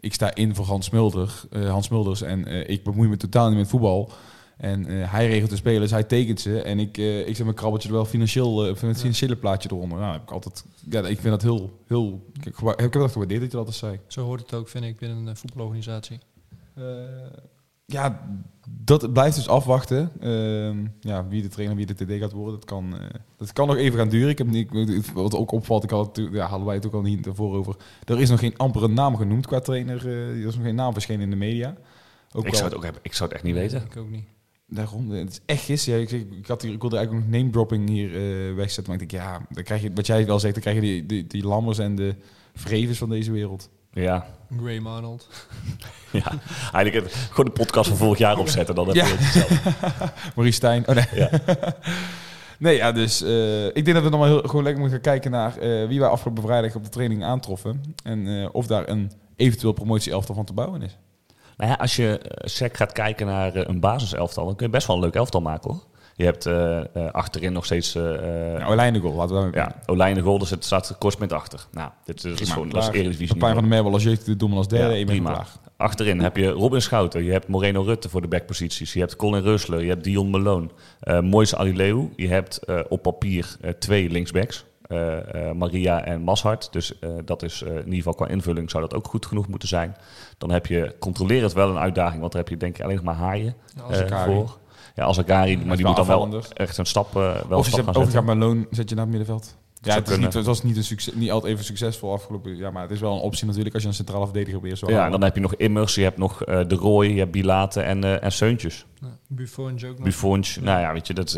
Ik 0.04 0.14
sta 0.14 0.34
in 0.34 0.54
voor 0.54 0.64
Hans, 0.64 0.90
Mulder, 0.90 1.42
eh, 1.50 1.70
Hans 1.70 1.88
Mulders 1.88 2.22
en 2.22 2.44
eh, 2.46 2.68
ik 2.68 2.84
bemoei 2.84 3.08
me 3.08 3.16
totaal 3.16 3.48
niet 3.48 3.58
met 3.58 3.68
voetbal. 3.68 4.12
En 4.56 4.86
eh, 4.86 5.12
hij 5.12 5.26
regelt 5.28 5.50
de 5.50 5.56
spelers, 5.56 5.90
hij 5.90 6.04
tekent 6.04 6.40
ze. 6.40 6.62
En 6.62 6.78
ik, 6.78 6.98
eh, 6.98 7.20
ik 7.28 7.34
zet 7.36 7.44
mijn 7.44 7.56
krabbeltje 7.56 7.88
er 7.88 7.94
wel 7.94 8.04
financieel, 8.04 8.76
van 8.76 8.88
het 8.88 8.98
financiële 8.98 9.36
plaatje 9.36 9.68
eronder. 9.72 9.98
Nou, 9.98 10.12
heb 10.12 10.22
ik 10.22 10.30
altijd, 10.30 10.64
ja, 10.90 10.98
ik 11.00 11.18
vind 11.20 11.22
dat 11.30 11.42
heel, 11.42 11.78
heel... 11.86 12.24
Ik 12.32 12.44
heb 12.44 12.54
gewa- 12.54 12.72
ik 12.72 12.78
heb 12.80 12.92
dat 12.92 13.12
gewaardeerd 13.12 13.40
dat 13.40 13.50
je 13.50 13.56
dat 13.56 13.66
altijd 13.66 13.76
zei. 13.76 13.98
Zo 14.06 14.24
hoort 14.24 14.40
het 14.40 14.54
ook, 14.54 14.68
vind 14.68 14.84
ik, 14.84 14.98
binnen 14.98 15.18
een 15.18 15.28
eh, 15.28 15.34
voetbalorganisatie. 15.34 16.18
Ja, 17.86 18.20
dat 18.70 19.12
blijft 19.12 19.36
dus 19.36 19.48
afwachten. 19.48 20.10
Ehm, 20.20 20.86
ja, 21.00 21.26
wie 21.28 21.42
de 21.42 21.48
trainer, 21.48 21.76
wie 21.76 21.86
de 21.86 21.94
TD 21.94 22.10
gaat 22.20 22.32
worden, 22.32 22.54
dat 22.54 22.64
kan, 22.64 22.98
eh, 23.00 23.06
dat 23.36 23.52
kan 23.52 23.66
nog 23.66 23.76
even 23.76 23.98
gaan 23.98 24.08
duren. 24.08 24.28
Ik 24.28 24.38
heb 24.38 24.46
niet, 24.46 25.12
wat 25.12 25.34
ook 25.34 25.52
opvalt, 25.52 25.84
ik 25.84 25.90
had 25.90 26.16
het, 26.16 26.28
ja, 26.32 26.46
hadden 26.46 26.66
wij 26.66 26.74
het 26.76 26.86
ook 26.86 26.92
al 26.94 27.02
niet 27.02 27.26
ervoor 27.26 27.54
over. 27.56 27.76
Er 28.04 28.20
is 28.20 28.30
nog 28.30 28.38
geen 28.40 28.56
ampere 28.56 28.88
naam 28.88 29.16
genoemd 29.16 29.46
qua 29.46 29.60
trainer. 29.60 30.06
eh, 30.06 30.28
er 30.28 30.46
is 30.46 30.54
nog 30.56 30.64
geen 30.64 30.74
naam 30.74 30.92
verschenen 30.92 31.20
in 31.22 31.30
de 31.30 31.36
media. 31.36 31.76
Ook 32.32 32.44
Ik 32.44 32.48
al- 32.50 32.54
zou, 32.56 32.68
het 32.68 32.76
ook 32.76 32.84
hebben, 32.84 33.00
ik 33.04 33.12
zou 33.14 33.28
het 33.28 33.34
echt 33.38 33.46
niet 33.46 33.54
weten. 33.54 33.82
Ik 33.84 33.96
ook 33.96 34.10
niet. 34.10 34.24
Daarom, 34.66 35.10
het 35.10 35.30
is 35.30 35.40
echt 35.46 35.62
gisteren. 35.64 35.98
Ja, 36.00 36.04
ik, 36.06 36.10
ik, 36.38 36.46
had 36.46 36.62
hier, 36.62 36.72
ik 36.72 36.80
wilde 36.80 36.96
eigenlijk 36.96 37.26
nog 37.26 37.36
name 37.38 37.50
dropping 37.50 37.88
hier 37.88 38.08
eh, 38.14 38.54
wegzetten, 38.54 38.92
maar 38.92 39.02
ik 39.02 39.10
denk, 39.10 39.22
ja, 39.22 39.46
dan 39.50 39.62
krijg 39.62 39.82
je, 39.82 39.90
wat 39.94 40.06
jij 40.06 40.26
wel 40.26 40.38
zegt, 40.40 40.54
dan 40.54 40.62
krijg 40.62 40.76
je 40.76 40.82
die, 40.82 41.06
die, 41.06 41.26
die 41.26 41.46
lammers 41.46 41.78
en 41.78 41.94
de 41.94 42.14
vrevens 42.54 42.98
van 42.98 43.08
deze 43.08 43.32
wereld. 43.32 43.70
Ja, 43.94 44.26
Graham 44.60 44.86
Arnold. 44.86 45.28
ja. 46.12 46.32
eigenlijk 46.72 46.94
het- 47.06 47.14
gewoon 47.30 47.44
de 47.44 47.50
podcast 47.60 47.88
van 47.88 47.98
vorig 47.98 48.18
jaar 48.18 48.38
opzetten. 48.38 48.74
Dan 48.74 48.86
heb 48.86 48.94
je 48.94 49.02
Ja. 49.02 49.08
het 49.08 49.18
hetzelfde. 49.20 49.72
Marie 50.36 50.52
Stijn. 50.52 50.88
Oh 50.88 50.94
nee. 50.94 51.04
Ja. 51.14 51.30
nee, 52.58 52.76
ja, 52.76 52.92
dus 52.92 53.22
eh, 53.22 53.66
ik 53.66 53.84
denk 53.84 53.92
dat 53.94 54.02
we 54.02 54.10
dan 54.10 54.18
maar 54.18 54.28
heel, 54.28 54.40
gewoon 54.42 54.62
lekker 54.62 54.80
moeten 54.82 55.02
gaan 55.02 55.12
kijken 55.12 55.30
naar 55.30 55.56
eh, 55.56 55.88
wie 55.88 56.00
wij 56.00 56.08
afgelopen 56.08 56.42
vrijdag 56.42 56.74
op 56.74 56.84
de 56.84 56.90
training 56.90 57.24
aantroffen. 57.24 57.94
En 58.04 58.26
eh, 58.42 58.48
of 58.52 58.66
daar 58.66 58.88
een 58.88 59.12
eventueel 59.36 59.72
promotie-elftal 59.72 60.34
van 60.34 60.44
te 60.44 60.52
bouwen 60.52 60.82
is. 60.82 60.98
Nou 61.56 61.70
ja, 61.70 61.76
als 61.76 61.96
je 61.96 62.20
sec 62.38 62.76
gaat 62.76 62.92
kijken 62.92 63.26
naar 63.26 63.56
een 63.56 63.80
basiselftal, 63.80 64.44
dan 64.46 64.56
kun 64.56 64.66
je 64.66 64.72
best 64.72 64.86
wel 64.86 64.96
een 64.96 65.02
leuk 65.02 65.14
elftal 65.14 65.40
maken 65.40 65.70
hoor. 65.70 65.82
Je 66.16 66.24
hebt 66.24 66.46
eh, 66.46 66.78
eh, 66.80 67.10
achterin 67.12 67.52
nog 67.52 67.64
steeds... 67.64 67.94
eh 67.94 68.56
eh, 68.60 68.68
Olijn 68.70 68.92
de 68.92 69.00
goal, 69.00 69.14
laten 69.14 69.50
we 69.50 69.56
ja, 69.56 69.74
Olijn 69.86 70.14
de 70.14 70.20
Goal, 70.20 70.38
dus 70.38 70.50
het 70.50 70.64
staat 70.64 70.96
Korsmint 70.98 71.32
achter. 71.32 71.66
Nou, 71.72 71.90
dit 72.04 72.24
is, 72.24 72.50
gewoon, 72.50 72.68
dat 72.68 72.82
is. 72.82 72.88
Eredivisie 72.88 73.26
Pepijn 73.34 73.52
van 73.52 73.62
der 73.62 73.70
Merwel 73.72 73.92
als 73.92 74.02
jeugd, 74.02 74.26
de 74.26 74.36
Dommel 74.36 74.58
als 74.58 74.68
derde. 74.68 74.92
Ja, 74.92 74.98
je 74.98 75.04
prima. 75.04 75.32
klaar. 75.32 75.48
Achterin 75.76 76.20
heb 76.20 76.36
je 76.36 76.48
Robin 76.48 76.82
Schouten, 76.82 77.24
je 77.24 77.32
hebt 77.32 77.48
Moreno 77.48 77.82
Rutte 77.82 78.08
voor 78.08 78.20
de 78.20 78.28
backposities, 78.28 78.92
je 78.92 78.98
hebt 79.00 79.16
Colin 79.16 79.42
Rusler, 79.42 79.82
je 79.82 79.88
hebt 79.88 80.04
Dion 80.04 80.30
Malone, 80.30 80.68
eh 81.00 81.20
Moise 81.20 81.56
Alileu, 81.56 82.08
je 82.16 82.28
hebt 82.28 82.56
eh, 82.58 82.80
op 82.88 83.02
papier 83.02 83.56
eh, 83.60 83.70
twee 83.70 84.10
linksbacks, 84.10 84.64
eh, 84.86 85.48
eh, 85.48 85.54
Maria 85.54 86.04
en 86.04 86.20
Mashart. 86.20 86.68
Dus 86.72 86.98
eh, 86.98 87.10
dat 87.24 87.42
is 87.42 87.62
eh, 87.62 87.70
in 87.70 87.78
ieder 87.78 87.94
geval 87.94 88.14
qua 88.14 88.28
invulling 88.28 88.70
zou 88.70 88.82
dat 88.82 88.94
ook 88.94 89.06
goed 89.06 89.26
genoeg 89.26 89.48
moeten 89.48 89.68
zijn. 89.68 89.96
Dan 90.38 90.50
heb 90.50 90.66
je 90.66 90.94
controlerend 90.98 91.52
wel 91.52 91.70
een 91.70 91.78
uitdaging, 91.78 92.20
want 92.20 92.32
daar 92.32 92.40
heb 92.42 92.50
je 92.50 92.56
denk 92.56 92.78
ik 92.78 92.84
alleen 92.84 92.96
nog 92.96 93.04
maar 93.04 93.14
haaien 93.14 93.54
eh, 93.90 94.24
voor. 94.24 94.58
Ja, 94.94 95.04
als 95.04 95.18
Agari, 95.18 95.56
maar 95.56 95.76
die 95.76 95.86
moet 95.86 95.96
dan 95.96 96.06
wel 96.06 96.20
afvallender. 96.20 96.48
echt 96.54 96.78
een 96.78 96.86
stap, 96.86 97.08
eh, 97.08 97.12
wel 97.14 97.30
een 97.32 97.56
Of 97.56 97.66
stap 97.66 97.84
zet, 97.84 97.94
gaan 97.94 98.02
of 98.02 98.12
je 98.12 98.22
met 98.22 98.36
loon, 98.36 98.66
zet 98.70 98.88
je 98.88 98.94
naar 98.94 99.04
het 99.04 99.14
middenveld. 99.14 99.56
Ja, 99.80 99.90
het, 99.90 100.02
is 100.02 100.08
kunnen. 100.08 100.26
niet, 100.26 100.34
het 100.34 100.46
was 100.46 100.62
niet, 100.62 100.76
een 100.76 100.84
succes, 100.84 101.14
niet 101.14 101.30
altijd 101.30 101.52
even 101.52 101.64
succesvol 101.64 102.12
afgelopen. 102.12 102.56
Ja, 102.56 102.70
maar 102.70 102.82
het 102.82 102.90
is 102.90 103.00
wel 103.00 103.14
een 103.14 103.20
optie 103.20 103.46
natuurlijk 103.46 103.74
als 103.74 103.82
je 103.82 103.88
een 103.88 103.94
centrale 103.94 104.24
verdediger 104.24 104.76
zo 104.76 104.90
Ja, 104.90 105.04
en 105.04 105.10
dan 105.10 105.22
heb 105.22 105.34
je 105.34 105.40
nog 105.40 105.54
Immers, 105.54 105.94
je 105.94 106.02
hebt 106.02 106.16
nog 106.18 106.44
eh, 106.44 106.60
De 106.68 106.74
Roy, 106.74 107.06
je 107.06 107.18
hebt 107.18 107.30
Bilate 107.30 107.80
en, 107.80 108.04
eh 108.04 108.24
en 108.24 108.32
Seuntjes. 108.32 108.86
Ja, 109.00 109.18
Buffon 109.28 109.72
ook 109.72 109.80
nog. 109.80 110.02
Buffons, 110.02 110.58
nou 110.60 110.80
ja, 110.80 110.92
weet 110.92 111.06
je, 111.06 111.14
dat, 111.14 111.32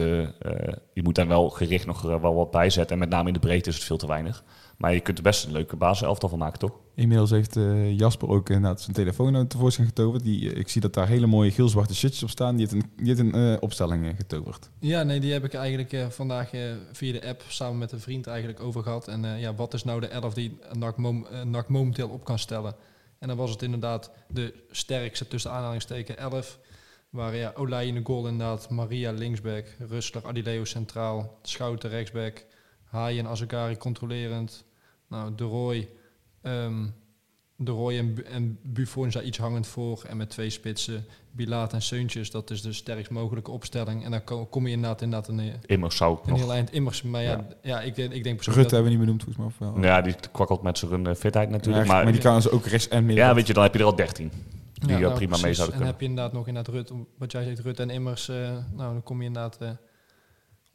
je 0.93 1.03
moet 1.03 1.15
daar 1.15 1.29
wel 1.29 1.51
gericht 1.51 1.87
nog 1.87 2.03
wel 2.03 2.35
wat 2.35 2.51
bij 2.51 2.71
zetten. 2.71 2.93
En 2.93 2.99
met 2.99 3.09
name 3.09 3.27
in 3.27 3.35
de 3.35 3.41
breedte 3.41 3.69
is 3.69 3.75
het 3.75 3.85
veel 3.85 3.97
te 3.97 4.07
weinig. 4.07 4.45
Maar 4.77 4.95
je 4.95 5.01
kunt 5.01 5.17
er 5.19 5.23
best 5.25 5.45
een 5.45 5.53
leuke 5.53 5.77
basiselftal 5.77 6.29
van 6.29 6.39
maken, 6.39 6.59
toch? 6.59 6.73
Inmiddels 6.95 7.31
heeft 7.31 7.57
eh, 7.57 7.99
Jasper 7.99 8.29
ook 8.29 8.49
inderdaad 8.49 8.81
zijn 8.81 8.97
telefoon 8.97 9.37
uit 9.37 9.51
tevoorschijn 9.51 9.87
getoverd. 9.87 10.23
Die, 10.23 10.51
eh, 10.53 10.59
ik 10.59 10.69
zie 10.69 10.81
dat 10.81 10.95
daar 10.95 11.09
hele 11.09 11.27
mooie 11.27 11.51
geel-zwarte 11.51 11.95
shirtjes 11.95 12.23
op 12.23 12.29
staan. 12.31 12.57
Die 12.57 12.67
heeft 12.69 12.83
een, 12.85 12.91
die 12.97 13.07
heeft 13.07 13.19
een 13.21 13.35
eh, 13.53 13.57
opstelling 13.61 14.17
getoverd. 14.17 14.71
Ja, 14.79 15.03
nee, 15.03 15.21
die 15.21 15.33
heb 15.33 15.45
ik 15.45 15.55
eigenlijk 15.55 15.93
eh, 15.93 16.09
vandaag 16.09 16.51
via 16.93 17.13
de 17.13 17.27
app 17.29 17.43
samen 17.49 17.79
met 17.79 17.93
een 17.93 18.01
vriend 18.01 18.27
eigenlijk 18.27 18.61
over 18.61 18.83
gehad. 18.83 19.09
En 19.09 19.25
eh, 19.25 19.41
ja, 19.41 19.55
wat 19.55 19.75
is 19.75 19.85
nou 19.85 20.01
de 20.01 20.07
elf 20.07 20.35
die 20.35 20.59
NAC, 20.73 20.97
mom- 20.97 21.27
NAC 21.45 21.69
momenteel 21.69 22.09
op 22.09 22.25
kan 22.25 22.39
stellen? 22.39 22.75
En 23.19 23.29
dan 23.29 23.37
was 23.37 23.51
het 23.51 23.63
inderdaad 23.63 24.11
de 24.29 24.55
sterkste 24.71 25.29
tussen 25.29 25.51
aanhalingsteken 25.51 26.19
11. 26.19 26.59
Waar 27.11 27.37
ja, 27.37 27.53
Olij 27.55 27.87
in 27.87 27.95
de 27.95 28.01
goal 28.05 28.27
inderdaad, 28.29 28.71
Maria 28.71 29.13
linksback, 29.13 29.65
Rustler, 29.89 30.27
Adileo 30.27 30.65
centraal, 30.65 31.39
Schouten 31.43 31.91
rechtsback, 31.91 32.45
Haaien 32.87 33.25
en 33.25 33.31
Azagari 33.31 33.77
controlerend. 33.77 34.65
Nou, 35.09 35.35
De 35.35 35.45
Roy, 35.45 35.89
ehm, 36.43 36.87
De 37.57 37.71
Roy 37.71 37.99
en, 37.99 38.27
en 38.27 38.59
Buffon 38.63 39.09
daar 39.11 39.23
iets 39.25 39.39
hangend 39.39 39.67
voor. 39.67 40.05
En 40.09 40.17
met 40.17 40.31
twee 40.31 40.51
spitsen, 40.51 41.05
Bilaat 41.31 41.73
en 41.73 41.83
Seuntjes. 41.83 42.31
Dat 42.31 42.51
is 42.51 42.63
de 42.63 42.73
sterkst 42.73 43.11
mogelijke 43.11 43.51
opstelling. 43.51 44.05
En 44.05 44.11
dan 44.11 44.25
ko- 44.25 44.47
kom 44.47 44.67
je 44.67 44.73
inderdaad, 44.73 45.03
inderdaad 45.03 45.29
een, 45.29 45.53
Immers 45.67 45.97
zou 45.97 46.19
ik 46.19 46.27
een 46.27 46.35
heel 46.35 46.45
nog... 46.47 46.55
eind 46.55 46.73
immers. 46.73 47.03
Maar 47.03 47.23
ja, 47.23 47.31
Ja. 47.31 47.47
ja. 47.63 47.81
ik, 47.81 47.95
denk- 47.95 48.13
ik 48.13 48.23
denk 48.25 48.37
persoonlijk 48.37 48.57
Rutte 48.71 48.75
hebben 48.75 48.93
we 48.93 48.99
niet 48.99 49.07
benoemd, 49.07 49.23
volgens 49.25 49.59
mij. 49.59 49.69
Of 49.69 49.75
wel? 49.81 49.85
Ja, 49.85 50.01
die 50.01 50.15
kwakkelt 50.33 50.63
met 50.63 50.79
zijn 50.79 51.07
eh, 51.07 51.15
fitheid 51.15 51.51
natuurlijk. 51.51 51.87
Ja, 51.87 51.93
maar, 51.93 52.03
maar 52.05 52.13
die 52.13 52.21
kan 52.23 52.43
ze 52.43 52.51
ook 52.51 52.67
rechts 52.67 52.89
en 52.89 53.05
midden. 53.07 53.25
ja, 53.25 53.35
weet 53.35 53.47
je, 53.47 53.53
dan 53.53 53.63
heb 53.63 53.73
je 53.75 53.79
er 53.79 53.85
al 53.85 53.97
13. 53.97 54.31
Die 54.73 54.89
Ja, 54.91 54.95
eh, 54.95 55.01
nou, 55.01 55.15
prima 55.15 55.37
mee 55.43 55.55
zouden 55.55 55.65
En 55.65 55.71
kunnen. 55.71 55.87
heb 55.87 56.01
je 56.01 56.07
inderdaad 56.07 56.33
nog 56.33 56.47
inderdaad 56.47 56.75
Rut, 56.75 56.93
wat 57.19 57.33
jij 57.33 57.45
zegt, 57.45 57.59
Rut 57.59 57.81
en 57.81 57.91
Immers. 57.91 58.29
eh, 58.29 58.37
nou, 58.75 58.93
dan 58.93 59.03
kom 59.03 59.21
je 59.21 59.27
inderdaad, 59.27 59.57
eh, 59.61 59.69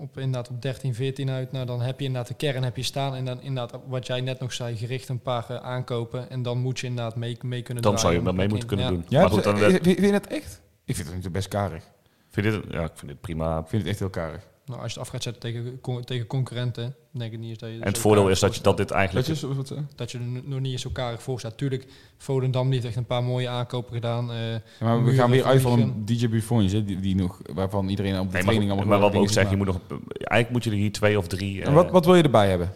op, 0.01 0.17
inderdaad 0.17 0.49
op 0.49 0.61
13, 0.61 0.95
14 0.95 1.29
uit. 1.29 1.51
Nou, 1.51 1.65
dan 1.65 1.81
heb 1.81 1.99
je 1.99 2.05
inderdaad 2.05 2.27
de 2.27 2.33
kern 2.33 2.63
heb 2.63 2.75
je 2.75 2.83
staan. 2.83 3.15
En 3.15 3.25
dan 3.25 3.41
inderdaad, 3.41 3.81
wat 3.87 4.07
jij 4.07 4.21
net 4.21 4.39
nog 4.39 4.53
zei, 4.53 4.75
gericht 4.77 5.09
een 5.09 5.21
paar 5.21 5.49
eh, 5.49 5.55
aankopen. 5.55 6.29
En 6.29 6.41
dan 6.41 6.57
moet 6.57 6.79
je 6.79 6.87
inderdaad 6.87 7.15
mee, 7.15 7.37
mee 7.41 7.61
kunnen 7.61 7.83
Dan 7.83 7.99
zou 7.99 8.13
je 8.13 8.21
wel 8.23 8.33
mee 8.33 8.47
moeten 8.47 8.67
kunnen 8.67 8.85
Ja. 8.85 8.91
doen. 8.91 9.05
Ja, 9.07 9.21
maar 9.21 9.29
goed, 9.29 9.43
dan, 9.43 9.57
vind, 9.57 9.83
vind 9.83 9.99
je 9.99 10.11
dat 10.11 10.27
echt? 10.27 10.61
Ik 10.85 10.95
vind 10.95 11.07
het 11.07 11.23
niet 11.23 11.31
best 11.31 11.47
karig. 11.47 11.83
vind 12.29 12.45
je 12.45 12.51
dit, 12.51 12.63
ja, 12.71 12.83
ik 12.83 12.91
vind 12.95 13.11
dit 13.11 13.21
prima. 13.21 13.57
Ik 13.59 13.67
vind 13.67 13.81
het 13.81 13.91
echt 13.91 13.99
heel 13.99 14.09
karig. 14.09 14.47
Nou, 14.65 14.81
als 14.81 14.93
je 14.93 14.99
het 14.99 15.07
af 15.07 15.13
gaat 15.13 15.23
zetten 15.23 15.41
tegen, 15.41 15.81
con- 15.81 16.03
tegen 16.03 16.27
concurrenten, 16.27 16.95
denk 17.11 17.33
ik 17.33 17.39
niet 17.39 17.49
eens 17.49 17.57
dat 17.59 17.69
je... 17.69 17.75
En 17.75 17.87
het 17.87 17.97
voordeel 17.97 18.29
is 18.29 18.39
dat, 18.39 18.55
je, 18.55 18.61
dat 18.61 18.77
dit 18.77 18.91
eigenlijk... 18.91 19.27
Wat 19.27 19.67
ze- 19.67 19.83
dat 19.95 20.11
je 20.11 20.17
er 20.17 20.23
nog 20.43 20.59
niet 20.59 20.71
eens 20.71 20.81
zo 20.81 20.89
karig 20.93 21.23
voor 21.23 21.39
staat. 21.39 21.57
Tuurlijk, 21.57 21.85
Volendam 22.17 22.71
heeft 22.71 22.85
echt 22.85 22.95
een 22.95 23.05
paar 23.05 23.23
mooie 23.23 23.47
aankopen 23.49 23.93
gedaan. 23.93 24.31
eh, 24.31 24.51
Ja, 24.51 24.59
maar 24.79 25.03
we 25.03 25.13
gaan 25.13 25.29
weer 25.29 25.43
uit 25.45 25.61
van 25.61 25.79
een 25.79 26.05
DJ 26.05 26.29
Buffons, 26.29 26.71
hè, 26.71 26.83
die, 26.83 26.99
die 26.99 27.15
nog, 27.15 27.41
waarvan 27.53 27.89
iedereen 27.89 28.19
op 28.19 28.25
de 28.27 28.33
Nee, 28.33 28.41
training 28.41 28.67
maar, 28.69 28.77
allemaal 28.77 28.99
maar 28.99 28.99
wat 28.99 29.11
we 29.11 29.17
ook 29.17 29.27
dingen 29.27 29.33
zeggen, 29.33 29.51
je 29.57 29.63
moet 29.65 29.73
nog, 29.73 29.99
eigenlijk 30.11 30.49
moet 30.51 30.63
je 30.63 30.69
er 30.69 30.75
hier 30.75 30.91
twee 30.91 31.17
of 31.17 31.27
drie... 31.27 31.61
eh, 31.61 31.67
En 31.67 31.73
wat, 31.73 31.91
wat 31.91 32.05
wil 32.05 32.15
je 32.15 32.23
erbij 32.23 32.49
hebben? 32.49 32.73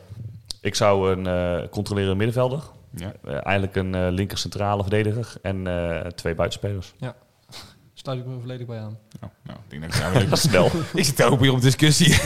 Ik 0.61 0.75
zou 0.75 1.11
een 1.11 1.27
eh 1.27 1.69
controlerende 1.69 2.15
middenvelder, 2.15 2.63
Ja. 2.95 3.13
eh, 3.23 3.33
eigenlijk 3.45 3.75
een 3.75 3.95
eh, 3.95 4.07
linker 4.09 4.37
centrale 4.37 4.81
verdediger 4.81 5.33
en 5.41 5.67
eh, 5.67 5.99
twee 6.07 6.35
buitenspelers. 6.35 6.93
Sluit 8.05 8.19
ik 8.19 8.25
me 8.25 8.39
volledig 8.39 8.67
bij 8.67 8.79
aan. 8.79 8.97
Nou, 9.19 9.31
nou, 9.43 9.59
ik 9.59 9.69
denk 9.69 9.81
dat 9.81 9.95
ik 9.95 10.01
daar 10.01 10.31
is 10.31 10.41
snel. 10.41 10.71
Ik 10.93 11.03
zit 11.03 11.23
ook 11.23 11.39
hier 11.39 11.51
op 11.51 11.61
discussie. 11.61 12.15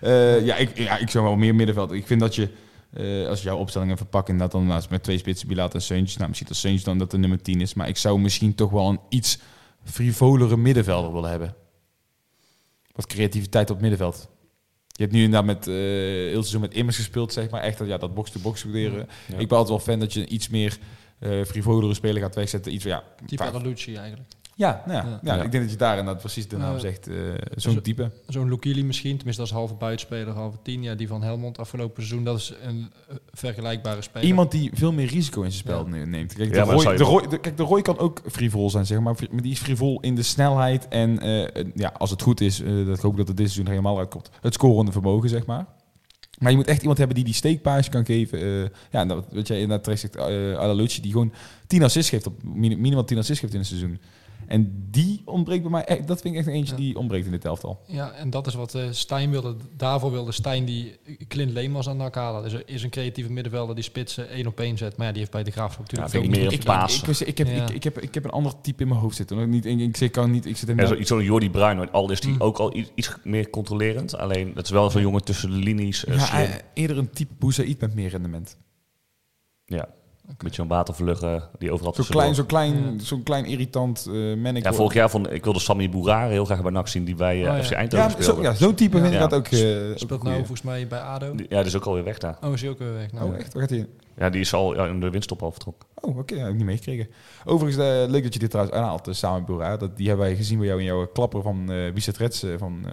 Eh, 0.00 0.44
ja, 0.44 0.56
ik, 0.56 0.78
ja, 0.78 0.98
ik 0.98 1.10
zou 1.10 1.24
wel 1.24 1.36
meer 1.36 1.54
middenveld. 1.54 1.92
Ik 1.92 2.06
vind 2.06 2.20
dat 2.20 2.34
je, 2.34 2.48
eh, 2.92 3.28
als 3.28 3.38
je 3.38 3.44
jouw 3.44 3.56
opstellingen 3.56 3.96
verpakt, 3.96 4.28
inderdaad 4.28 4.52
dan 4.52 4.66
naast 4.66 4.90
met 4.90 5.02
twee 5.02 5.18
spitsen, 5.18 5.48
Bilaat 5.48 5.74
en 5.74 5.82
Seuntjes. 5.82 6.16
Nou, 6.16 6.28
misschien 6.28 6.48
dat 6.48 6.56
Seuntjes 6.56 6.84
dan 6.84 6.98
dat 6.98 7.10
de 7.10 7.18
nummer 7.18 7.42
10 7.42 7.60
is. 7.60 7.74
Maar 7.74 7.88
ik 7.88 7.96
zou 7.96 8.20
misschien 8.20 8.54
toch 8.54 8.70
wel 8.70 8.88
een 8.88 9.00
iets 9.08 9.38
frivolere 9.84 10.56
middenvelder 10.56 11.12
willen 11.12 11.30
hebben. 11.30 11.54
Wat 12.92 13.06
creativiteit 13.06 13.70
op 13.70 13.76
het 13.76 13.88
middenveld. 13.88 14.28
Je 14.86 15.02
hebt 15.02 15.12
nu 15.12 15.22
inderdaad 15.22 15.46
met 15.46 15.66
eh 15.66 15.74
heel 15.74 16.32
seizoen 16.32 16.60
met 16.60 16.74
Immers 16.74 16.96
gespeeld, 16.96 17.32
zeg 17.32 17.50
maar. 17.50 17.62
Echt 17.62 17.78
dat, 17.78 17.88
ja, 17.88 17.98
dat 17.98 18.14
box-to-box 18.14 18.60
studeren. 18.60 19.08
Ja. 19.26 19.38
Ik 19.38 19.48
ben 19.48 19.58
altijd 19.58 19.68
wel 19.68 19.94
fan 19.94 20.00
dat 20.00 20.12
je 20.12 20.26
iets 20.26 20.48
meer 20.48 20.78
frivolere 21.46 21.94
speler 21.94 22.22
gaat 22.22 22.34
wegzetten. 22.34 22.74
Iets, 22.74 22.84
ja, 22.84 23.04
Type 23.26 23.42
eigenlijk. 23.44 24.28
Ja, 24.58 24.82
nou 24.86 24.98
ja, 25.08 25.20
Ja. 25.22 25.34
ja, 25.36 25.42
ik 25.42 25.50
denk 25.50 25.62
dat 25.62 25.72
je 25.72 25.78
daar 25.78 25.98
inderdaad 25.98 26.22
precies 26.22 26.48
de 26.48 26.56
naam 26.56 26.72
Ja. 26.72 26.78
zegt. 26.78 27.06
eh, 27.08 27.14
Zo'n 27.56 27.72
Zo- 27.72 27.80
type. 27.80 28.10
Zo'n 28.26 28.48
Lukili 28.48 28.84
misschien, 28.84 29.16
tenminste 29.16 29.42
dat 29.42 29.50
is 29.50 29.56
halve 29.56 29.74
buitenspeler, 29.74 30.34
halve 30.34 30.56
tien. 30.62 30.82
Ja, 30.82 30.94
die 30.94 31.08
van 31.08 31.22
Helmond 31.22 31.58
afgelopen 31.58 32.02
seizoen, 32.02 32.24
dat 32.24 32.38
is 32.38 32.52
een 32.62 32.92
eh, 33.08 33.14
vergelijkbare 33.32 34.02
speler. 34.02 34.26
Iemand 34.26 34.50
die 34.50 34.70
veel 34.74 34.92
meer 34.92 35.06
risico 35.06 35.42
in 35.42 35.50
zijn 35.52 35.62
spel 35.64 35.86
ne- 35.86 36.06
neemt. 36.06 36.34
Kijk, 36.34 36.52
de, 36.52 36.60
Roy, 36.60 36.96
de, 36.96 37.02
Roy, 37.04 37.26
de- 37.28 37.40
kijk, 37.40 37.56
de 37.56 37.62
Roy 37.62 37.82
kan 37.82 37.98
ook 37.98 38.20
frivol 38.30 38.70
zijn, 38.70 38.86
zeg 38.86 39.00
maar. 39.00 39.14
Maar 39.30 39.42
die 39.42 39.52
is 39.52 39.58
frivol 39.60 40.00
in 40.00 40.14
de 40.14 40.22
snelheid. 40.22 40.88
En 40.88 41.18
eh, 41.20 41.64
ja, 41.74 41.92
als 41.98 42.10
het 42.10 42.22
goed 42.22 42.40
is, 42.40 42.60
eh, 42.60 42.86
dat 42.86 42.96
ik 42.96 43.02
hoop 43.02 43.16
dat 43.16 43.28
het 43.28 43.36
dit 43.36 43.46
seizoen 43.50 43.70
helemaal 43.70 43.98
uitkomt. 43.98 44.30
Het 44.40 44.54
scorende 44.54 44.92
vermogen, 44.92 45.28
zeg 45.28 45.46
maar. 45.46 45.66
Maar 46.38 46.50
je 46.50 46.56
moet 46.56 46.66
echt 46.66 46.80
iemand 46.80 46.98
hebben 46.98 47.16
die 47.16 47.24
die 47.24 47.34
steekpaasje 47.34 47.90
kan 47.90 48.04
geven. 48.04 48.40
eh, 48.40 48.68
ja, 48.90 49.04
dat, 49.04 49.24
wat 49.32 49.46
jij 49.48 49.56
inderdaad 49.60 49.82
terecht 49.84 50.00
zegt, 50.00 50.16
uh, 50.16 50.56
Alalucci, 50.58 51.00
die 51.02 51.12
gewoon 51.12 51.32
10 51.66 51.82
assists 51.82 52.10
geeft, 52.10 52.26
op, 52.26 52.42
mini- 52.42 52.76
minimaal 52.76 53.04
10 53.04 53.18
assists 53.18 53.40
geeft 53.40 53.52
in 53.52 53.58
een 53.58 53.64
seizoen. 53.64 54.00
En 54.48 54.86
die 54.90 55.22
ontbreekt 55.24 55.62
bij 55.62 55.70
mij, 55.70 55.84
echt, 55.84 56.06
dat 56.06 56.20
vind 56.20 56.34
ik 56.34 56.40
echt 56.40 56.48
een 56.48 56.54
eentje 56.54 56.72
Ja. 56.74 56.80
die 56.80 56.96
ontbreekt 56.98 57.24
in 57.26 57.30
dit 57.32 57.44
elftal. 57.44 57.80
Ja, 57.86 58.12
en 58.12 58.30
dat 58.30 58.46
is 58.46 58.54
wat 58.54 58.74
eh 58.74 58.82
Stijn 58.90 59.30
wilde. 59.30 59.56
Daarvoor 59.76 60.10
wilde 60.10 60.32
Stijn 60.32 60.64
die 60.64 60.96
Clint 61.28 61.50
Leemans 61.52 61.88
aan 61.88 61.98
de 61.98 62.08
halen. 62.12 62.42
Dus 62.42 62.52
er 62.52 62.62
is 62.66 62.82
een 62.82 62.90
creatieve 62.90 63.32
middenvelder 63.32 63.74
die 63.74 63.84
spitsen 63.84 64.28
één 64.28 64.46
op 64.46 64.60
één 64.60 64.76
zet. 64.78 64.96
Maar 64.96 65.06
ja, 65.06 65.12
die 65.12 65.20
heeft 65.20 65.32
bij 65.32 65.42
de 65.42 65.50
Graafschap 65.50 65.90
natuurlijk 65.92 66.12
ik 66.12 66.24
ook 66.24 66.30
meer 66.36 66.52
Ik, 66.52 66.64
paas. 66.64 67.02
ik, 67.02 67.08
ik, 67.08 67.20
ik, 67.26 67.38
heb, 67.38 67.46
Ja. 67.48 67.62
ik, 67.62 67.70
ik, 67.70 67.84
heb, 67.84 67.98
ik 68.00 68.14
heb 68.14 68.24
een 68.24 68.30
ander 68.30 68.52
type 68.60 68.82
in 68.82 68.88
mijn 68.88 69.00
hoofd 69.00 69.16
zitten. 69.16 69.36
hoor. 69.36 69.48
Niet, 69.48 69.66
ik, 69.66 69.78
ik, 69.80 69.98
ik 70.00 70.12
kan 70.12 70.30
niet, 70.30 70.46
ik 70.46 70.56
zit 70.56 70.68
in 70.68 70.78
En 70.78 70.88
zo- 70.88 71.02
Zo'n 71.02 71.22
Jordi 71.24 71.50
Bruin, 71.50 71.90
al 71.92 72.10
is 72.10 72.20
die 72.20 72.32
Mm. 72.32 72.40
ook 72.40 72.58
al 72.58 72.76
iets, 72.76 72.90
iets 72.94 73.14
meer 73.24 73.50
controlerend. 73.50 74.16
Alleen, 74.16 74.52
het 74.54 74.64
is 74.64 74.70
wel 74.70 74.90
zo'n 74.90 75.02
jongen 75.02 75.24
tussen 75.24 75.50
de 75.50 75.56
linies. 75.56 76.04
eh, 76.04 76.16
ja, 76.16 76.42
eh, 76.42 76.54
eerder 76.74 76.98
een 76.98 77.10
type 77.10 77.34
Boussaïd 77.38 77.80
met 77.80 77.94
meer 77.94 78.08
rendement. 78.08 78.56
ja. 79.64 79.88
Beetje 80.36 80.54
zo'n 80.54 80.68
watervlugge 80.68 81.48
die 81.58 81.72
overal 81.72 81.94
Zo'n 81.94 82.04
tussendoor- 82.04 82.22
klein, 82.22 82.34
zo 82.34 82.44
klein, 82.44 82.94
Ja. 82.98 83.04
zo'n 83.04 83.22
klein 83.22 83.44
irritant 83.44 84.06
uh. 84.10 84.54
Ja, 84.54 84.72
vorig 84.72 84.94
jaar 84.94 85.10
vond 85.10 85.32
ik 85.32 85.44
wilde 85.44 85.58
Sammy 85.58 85.88
Boerare 85.90 86.30
heel 86.32 86.44
graag 86.44 86.62
bij 86.62 86.70
NAC 86.70 86.88
zien 86.88 87.04
die 87.04 87.14
bij 87.14 87.44
eh 87.44 87.50
Oh, 87.50 87.56
ja. 87.56 87.62
FC 87.62 87.70
Eindhoven 87.72 88.08
ja, 88.10 88.14
zo, 88.16 88.22
speelde. 88.22 88.42
ja, 88.42 88.54
zo'n 88.54 88.74
type 88.74 88.96
Ja. 88.96 89.02
vind 89.02 89.14
ik 89.14 89.20
Ja. 89.20 89.26
dat 89.26 89.38
ook. 89.38 89.46
eh, 89.46 89.96
Speelt 89.96 90.22
nou 90.22 90.36
volgens 90.36 90.62
mij 90.62 90.86
bij 90.86 90.98
ADO. 91.00 91.34
Die- 91.34 91.46
Ja, 91.48 91.56
die 91.56 91.66
is 91.66 91.76
ook 91.76 91.84
alweer 91.84 92.04
weg 92.04 92.18
daar. 92.18 92.38
Oh, 92.44 92.52
is 92.52 92.60
hij 92.60 92.70
ook 92.70 92.78
weer 92.78 92.92
weg. 92.92 93.12
Nou, 93.12 93.30
Oh, 93.30 93.36
echt? 93.38 93.52
Waar 93.52 93.62
gaat 93.62 93.70
hij? 93.70 93.86
Ja, 94.16 94.30
die 94.30 94.40
is 94.40 94.54
al 94.54 94.74
ja, 94.74 94.86
in 94.86 95.00
de 95.00 95.10
winststop 95.10 95.42
al 95.42 95.50
vertrokken. 95.50 95.88
Oh, 95.94 96.18
oké, 96.18 96.34
dat 96.34 96.42
heb 96.42 96.48
ik 96.52 96.56
niet 96.56 96.66
meegekregen. 96.66 97.08
Overigens, 97.44 97.84
leuk 98.10 98.22
dat 98.22 98.32
je 98.32 98.38
dit 98.38 98.50
trouwens 98.50 98.76
aanhaalt, 98.76 99.08
samen 99.10 99.36
met 99.38 99.46
Boera. 99.46 99.76
Dat, 99.76 99.96
die 99.96 100.08
hebben 100.08 100.26
wij 100.26 100.36
gezien 100.36 100.58
bij 100.58 100.66
jou 100.66 100.78
in 100.80 100.86
jouw 100.86 101.06
klapper 101.06 101.42
van 101.42 101.70
eh 101.70 101.86
eh, 101.86 102.58
van 102.58 102.80
eh, 102.84 102.90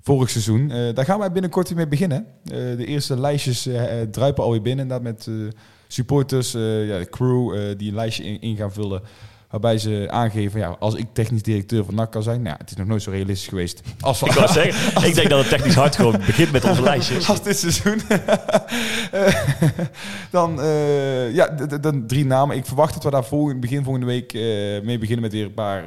vorig 0.00 0.30
seizoen. 0.30 0.70
Eh, 0.70 0.94
daar 0.94 1.04
gaan 1.04 1.18
wij 1.18 1.32
binnenkort 1.32 1.68
weer 1.68 1.76
mee 1.76 1.88
beginnen. 1.88 2.26
Eh, 2.44 2.50
de 2.52 2.84
eerste 2.86 3.18
lijstjes 3.20 3.68
druipen 4.10 4.44
alweer 4.44 4.62
binnen, 4.62 4.82
inderdaad 4.84 5.06
met 5.16 5.26
eh, 5.26 5.34
supporters, 5.88 6.54
eh, 6.54 6.88
ja, 6.88 6.98
de 6.98 7.08
crew, 7.10 7.54
eh, 7.54 7.78
die 7.78 7.88
een 7.88 7.94
lijstje 7.94 8.24
in, 8.24 8.40
in 8.40 8.56
gaan 8.56 8.72
vullen. 8.72 9.02
Waarbij 9.50 9.78
ze 9.78 10.06
aangeven, 10.10 10.60
ja, 10.60 10.76
als 10.78 10.94
ik 10.94 11.06
technisch 11.12 11.42
directeur 11.42 11.84
van 11.84 11.94
NAC 11.94 12.12
kan 12.12 12.22
zijn, 12.22 12.42
nou, 12.42 12.56
het 12.58 12.70
is 12.70 12.76
nog 12.76 12.86
nooit 12.86 13.02
zo 13.02 13.10
realistisch 13.10 13.48
geweest. 13.48 13.80
Als 14.00 14.22
Ik 14.22 14.32
wou 14.32 14.52
zeggen, 14.52 15.04
ik 15.08 15.14
denk 15.14 15.28
dat 15.28 15.38
het 15.38 15.48
technisch 15.48 15.74
hard 15.74 15.96
gewoon 15.96 16.16
begint 16.26 16.52
met 16.52 16.64
onze 16.64 16.82
lijstjes. 16.82 17.28
als 17.30 17.42
dit 17.42 17.58
seizoen. 17.58 18.00
Eh, 19.10 19.34
dan, 20.30 20.60
ja, 21.32 21.46
dan 21.80 22.06
drie 22.06 22.26
namen. 22.26 22.56
Ik 22.56 22.66
verwacht 22.66 22.94
dat 22.94 23.04
we 23.04 23.10
daar 23.10 23.24
volgende, 23.24 23.60
begin 23.60 23.84
volgende 23.84 24.06
week 24.06 24.32
mee 24.84 24.98
beginnen 24.98 25.22
met 25.22 25.32
weer 25.32 25.44
een 25.44 25.54
paar 25.54 25.84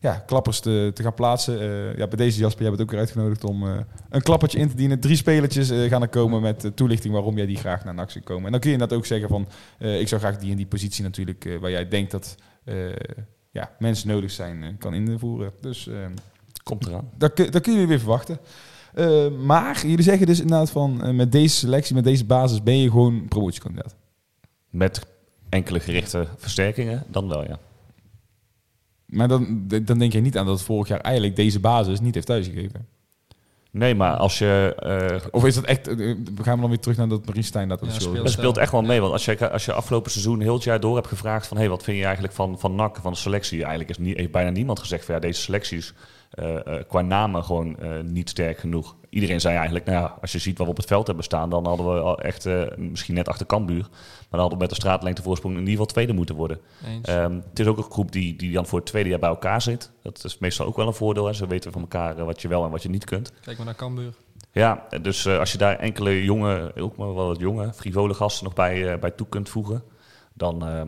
ja, 0.00 0.22
klappers 0.26 0.60
te, 0.60 0.90
te 0.94 1.02
gaan 1.02 1.14
plaatsen. 1.14 1.60
Eh, 1.60 1.96
ja, 1.96 2.06
bij 2.06 2.16
deze 2.16 2.38
Jasper, 2.38 2.60
jij 2.60 2.70
bent 2.70 2.82
ook 2.82 2.90
weer 2.90 3.00
uitgenodigd 3.00 3.44
om 3.44 3.66
eh, 3.66 3.78
een 4.08 4.22
klappertje 4.22 4.58
in 4.58 4.68
te 4.68 4.76
dienen. 4.76 5.00
Drie 5.00 5.16
spelertjes 5.16 5.70
eh, 5.70 5.88
gaan 5.88 6.02
er 6.02 6.08
komen 6.08 6.40
met 6.42 6.70
toelichting 6.74 7.12
waarom 7.12 7.36
jij 7.36 7.46
die 7.46 7.56
graag 7.56 7.84
naar 7.84 7.94
NAC 7.94 8.10
zou 8.10 8.24
komen. 8.24 8.44
En 8.44 8.50
dan 8.50 8.60
kun 8.60 8.70
je 8.70 8.74
inderdaad 8.76 8.98
ook 8.98 9.06
zeggen 9.06 9.28
van, 9.28 9.48
ik 9.78 10.08
zou 10.08 10.20
graag 10.20 10.38
die 10.38 10.50
in 10.50 10.56
die 10.56 10.66
positie 10.66 11.02
natuurlijk, 11.04 11.58
waar 11.60 11.70
jij 11.70 11.88
denkt 11.88 12.10
dat 12.10 12.36
ja, 13.50 13.70
mensen 13.78 14.08
nodig 14.08 14.30
zijn, 14.30 14.76
kan 14.78 14.94
invoeren. 14.94 15.52
Dus... 15.60 15.88
Komt 16.62 16.86
eraan. 16.86 17.10
dat, 17.16 17.32
kun- 17.32 17.50
dat 17.50 17.66
jullie 17.66 17.86
weer 17.86 17.98
verwachten. 17.98 18.38
Maar 19.44 19.86
jullie 19.86 20.02
zeggen 20.02 20.26
dus 20.26 20.40
inderdaad 20.40 20.70
van 20.70 21.16
met 21.16 21.32
deze 21.32 21.56
selectie, 21.56 21.94
met 21.94 22.04
deze 22.04 22.24
basis 22.24 22.62
ben 22.62 22.78
je 22.78 22.90
gewoon 22.90 23.28
promotiekandidaat. 23.28 23.94
Met 24.70 25.06
enkele 25.48 25.80
gerichte 25.80 26.26
versterkingen, 26.36 27.04
dan 27.08 27.28
wel 27.28 27.44
ja. 27.44 27.58
Maar 29.10 29.28
dan, 29.28 29.64
dan 29.82 29.98
denk 29.98 30.12
je 30.12 30.20
niet 30.20 30.38
aan 30.38 30.46
dat 30.46 30.54
het 30.56 30.66
vorig 30.66 30.88
jaar 30.88 31.00
eigenlijk 31.00 31.36
deze 31.36 31.60
basis 31.60 32.00
niet 32.00 32.14
heeft 32.14 32.26
thuisgegeven. 32.26 32.86
Nee, 33.72 33.94
maar 33.94 34.16
als 34.16 34.38
je... 34.38 34.74
eh, 34.78 35.26
Of 35.30 35.44
is 35.44 35.54
dat 35.54 35.64
echt, 35.64 35.88
eh, 35.88 35.96
we 36.34 36.42
gaan 36.42 36.60
dan 36.60 36.68
weer 36.68 36.78
terug 36.78 36.96
naar 36.96 37.08
dat 37.08 37.26
Marie 37.26 37.42
Stijn 37.42 37.68
dat 37.68 37.80
Ja, 37.82 37.90
speelt- 37.90 38.16
zo 38.16 38.22
Het 38.22 38.32
speelt 38.32 38.56
echt 38.56 38.72
wel 38.72 38.82
mee, 38.82 39.00
want 39.00 39.12
als 39.12 39.24
je, 39.24 39.50
als 39.50 39.64
je 39.64 39.72
afgelopen 39.72 40.10
seizoen 40.10 40.40
heel 40.40 40.54
het 40.54 40.62
jaar 40.64 40.80
door 40.80 40.94
hebt 40.94 41.06
gevraagd 41.08 41.46
van 41.46 41.56
hey, 41.56 41.68
wat 41.68 41.82
vind 41.82 41.96
je 41.96 42.04
eigenlijk 42.04 42.34
van, 42.34 42.58
van 42.58 42.74
NAC, 42.74 42.96
van 43.02 43.12
de 43.12 43.18
selectie? 43.18 43.58
Eigenlijk 43.60 43.90
is 43.90 43.98
niet, 43.98 44.16
heeft 44.16 44.30
bijna 44.32 44.50
niemand 44.50 44.78
gezegd 44.78 45.04
van 45.04 45.14
ja, 45.14 45.20
deze 45.20 45.40
selectie 45.40 45.78
is 45.78 45.94
eh, 46.29 46.29
qua 46.88 47.00
namen 47.00 47.44
gewoon 47.44 47.78
eh, 47.78 48.00
niet 48.00 48.28
sterk 48.28 48.58
genoeg. 48.58 48.96
Iedereen 49.08 49.40
zei 49.40 49.54
eigenlijk, 49.54 49.84
nou 49.84 49.98
ja, 49.98 50.18
als 50.20 50.32
je 50.32 50.38
ziet 50.38 50.58
wat 50.58 50.66
we 50.66 50.72
op 50.72 50.78
het 50.78 50.86
veld 50.86 51.06
hebben 51.06 51.24
staan, 51.24 51.50
dan 51.50 51.66
hadden 51.66 51.94
we 51.94 52.00
al 52.00 52.20
echt 52.20 52.46
eh, 52.46 52.62
misschien 52.76 53.14
net 53.14 53.28
achter 53.28 53.46
Cambuur, 53.46 53.80
maar 53.80 54.28
dan 54.30 54.40
hadden 54.40 54.58
we 54.58 54.64
met 54.64 54.68
de 54.68 54.80
straatlengte 54.80 55.22
voorsprong 55.22 55.54
in 55.54 55.60
ieder 55.60 55.74
geval 55.74 55.86
tweede 55.86 56.12
moeten 56.12 56.34
worden. 56.34 56.60
Ehm, 57.02 57.34
het 57.48 57.58
is 57.58 57.66
ook 57.66 57.76
een 57.76 57.90
groep 57.90 58.12
die, 58.12 58.36
die 58.36 58.52
dan 58.52 58.66
voor 58.66 58.78
het 58.78 58.88
tweede 58.88 59.08
jaar 59.08 59.18
bij 59.18 59.28
elkaar 59.28 59.62
zit. 59.62 59.90
Dat 60.02 60.24
is 60.24 60.38
meestal 60.38 60.66
ook 60.66 60.76
wel 60.76 60.86
een 60.86 60.94
voordeel. 60.94 61.26
Hè. 61.26 61.32
Ze 61.32 61.46
weten 61.46 61.72
van 61.72 61.80
elkaar 61.80 62.18
eh, 62.18 62.24
wat 62.24 62.42
je 62.42 62.48
wel 62.48 62.64
en 62.64 62.70
wat 62.70 62.82
je 62.82 62.88
niet 62.88 63.04
kunt. 63.04 63.32
Kijk 63.40 63.56
maar 63.56 63.66
naar 63.66 63.76
Cambuur. 63.76 64.14
Ja, 64.52 64.86
dus 65.02 65.26
eh, 65.26 65.38
als 65.38 65.52
je 65.52 65.58
daar 65.58 65.78
enkele 65.78 66.24
jonge, 66.24 66.72
ook 66.76 66.96
maar 66.96 67.14
wel 67.14 67.26
wat 67.26 67.38
jonge, 67.38 67.72
frivole 67.72 68.14
gasten 68.14 68.44
nog 68.44 68.54
bij, 68.54 68.92
eh, 68.92 68.98
bij 68.98 69.10
toe 69.10 69.26
kunt 69.28 69.48
voegen, 69.48 69.82
dan, 70.34 70.66
eh, 70.66 70.82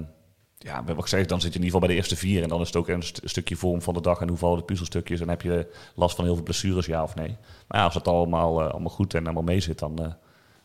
ja, 0.62 0.78
we 0.78 0.84
hebben 0.86 1.02
gezegd, 1.02 1.28
dan 1.28 1.40
zit 1.40 1.52
je 1.52 1.58
in 1.58 1.64
ieder 1.64 1.72
geval 1.74 1.80
bij 1.80 1.88
de 1.88 1.94
eerste 1.94 2.16
vier. 2.26 2.42
En 2.42 2.48
dan 2.48 2.60
is 2.60 2.66
het 2.66 2.76
ook 2.76 2.88
een 2.88 3.02
st- 3.02 3.20
stukje 3.24 3.56
vorm 3.56 3.82
van 3.82 3.94
de 3.94 4.00
dag 4.00 4.20
en 4.20 4.28
hoe 4.28 4.36
vallen 4.36 4.58
de 4.58 4.64
puzzelstukjes. 4.64 5.20
En 5.20 5.28
heb 5.28 5.42
je 5.42 5.72
last 5.94 6.16
van 6.16 6.24
heel 6.24 6.34
veel 6.34 6.42
blessures, 6.44 6.86
ja 6.86 7.02
of 7.02 7.14
nee. 7.14 7.36
Maar 7.68 7.78
ja, 7.78 7.84
als 7.84 7.94
het 7.94 8.08
allemaal, 8.08 8.60
eh, 8.62 8.70
allemaal 8.70 8.90
goed 8.92 9.14
en 9.14 9.24
allemaal 9.24 9.42
mee 9.42 9.60
zit, 9.60 9.78
dan 9.78 9.98
eh, 10.04 10.12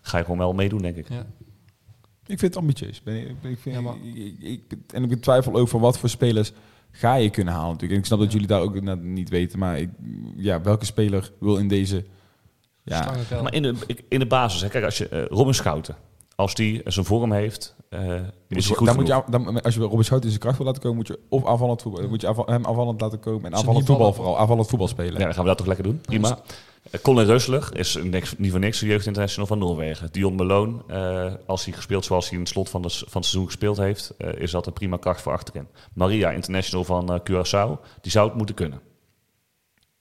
ga 0.02 0.18
je 0.18 0.24
gewoon 0.24 0.40
wel 0.40 0.54
meedoen, 0.54 0.82
denk 0.82 0.96
ik. 0.96 1.10
Ja. 1.10 1.26
Ik 2.26 2.40
vind 2.40 2.42
het 2.42 2.56
ambitieus. 2.58 3.04
Ben 3.04 3.16
ik, 3.16 3.28
ik 3.42 3.58
vind, 3.60 3.76
Ja, 3.76 3.82
maar- 3.82 3.96
ik, 4.14 4.36
ik- 4.40 4.74
en 4.94 5.04
ik 5.04 5.10
betwijfel 5.10 5.54
ook 5.56 5.68
van 5.68 5.80
wat 5.82 6.00
voor 6.00 6.10
spelers 6.10 6.52
ga 6.92 7.16
je 7.16 7.30
kunnen 7.30 7.54
halen 7.54 7.68
natuurlijk. 7.72 7.92
En 7.94 8.00
ik 8.00 8.06
snap 8.06 8.20
dat 8.20 8.32
jullie 8.32 8.48
daar 8.48 8.62
ook 8.62 8.82
net 8.82 9.04
niet 9.04 9.30
weten, 9.30 9.60
maar 9.60 9.80
ik, 9.80 9.90
ja, 10.36 10.62
welke 10.62 10.86
speler 10.86 11.32
wil 11.40 11.58
in 11.58 11.68
deze... 11.68 12.06
Ja. 12.84 13.14
Maar 13.42 13.54
in 13.54 13.62
de, 13.64 13.76
in 14.10 14.20
de 14.20 14.26
basis, 14.28 14.62
hè, 14.62 14.68
kijk, 14.70 14.84
als 14.86 14.98
je 14.98 15.10
uh, 15.14 15.26
Robin 15.26 15.54
Schouten, 15.54 15.96
als 16.38 16.56
die 16.56 16.82
zijn 16.86 17.06
vorm 17.06 17.32
heeft, 17.32 17.76
eh, 17.90 18.16
is 18.48 18.68
hij 18.68 18.76
goed 18.76 18.88
dan 18.88 18.96
moet 18.96 19.08
je, 19.08 19.24
dan, 19.30 19.62
als 19.62 19.76
je 19.76 19.82
Robert 19.82 20.06
Schout 20.06 20.24
in 20.24 20.30
zijn 20.30 20.42
kracht 20.42 20.58
wil 20.58 20.66
laten 20.66 20.82
komen, 20.82 20.98
moet 20.98 21.08
je 21.08 21.20
of 21.30 21.46
aanvallend 21.46 21.82
voetbal, 21.82 22.02
dan 22.02 22.10
moet 22.10 22.22
je 22.22 22.44
hem 22.46 22.66
aanvallend 22.66 23.02
laten 23.02 23.20
komen 23.20 23.46
en 23.46 23.58
aanvallend 23.58 23.86
voetbal 23.86 24.14
vooral, 24.14 24.38
aanvallend 24.38 24.68
voetbal 24.68 24.88
spelen. 24.88 25.14
Ja, 25.14 25.20
dan 25.20 25.34
gaan 25.34 25.44
we 25.44 25.50
dat 25.50 25.58
toch 25.58 25.68
lekker 25.68 25.86
doen. 25.86 26.02
Prima. 26.02 26.40
Eh, 26.92 27.02
Colin 27.02 27.26
Reusler 27.26 27.70
is 27.74 28.00
niks, 28.04 28.36
niet 28.38 28.52
voor 28.52 28.60
niks 28.60 28.80
de 28.80 28.86
jeugdinternational 28.86 29.48
van 29.48 29.58
Noorwegen. 29.58 30.10
Dion 30.12 30.36
Malone, 30.36 30.78
eh, 30.88 31.34
als 31.46 31.66
hij 31.66 31.74
gespeeld 31.74 32.06
zoals 32.06 32.26
hij 32.26 32.34
in 32.34 32.40
het 32.40 32.50
slot 32.50 32.70
van, 32.70 32.82
de, 32.82 32.90
van 32.90 33.02
het 33.02 33.26
seizoen 33.26 33.46
gespeeld 33.46 33.78
heeft, 33.78 34.14
is 34.38 34.52
dat 34.52 34.68
een 34.68 34.74
prima 34.74 34.98
kracht 34.98 35.22
voor 35.22 35.32
achterin. 35.32 35.68
Maria, 35.94 36.32
international 36.32 36.86
van 36.86 37.22
Curaçao, 37.30 37.82
die 38.02 38.12
zou 38.12 38.28
het 38.28 38.38
moeten 38.38 38.56
kunnen. 38.56 38.82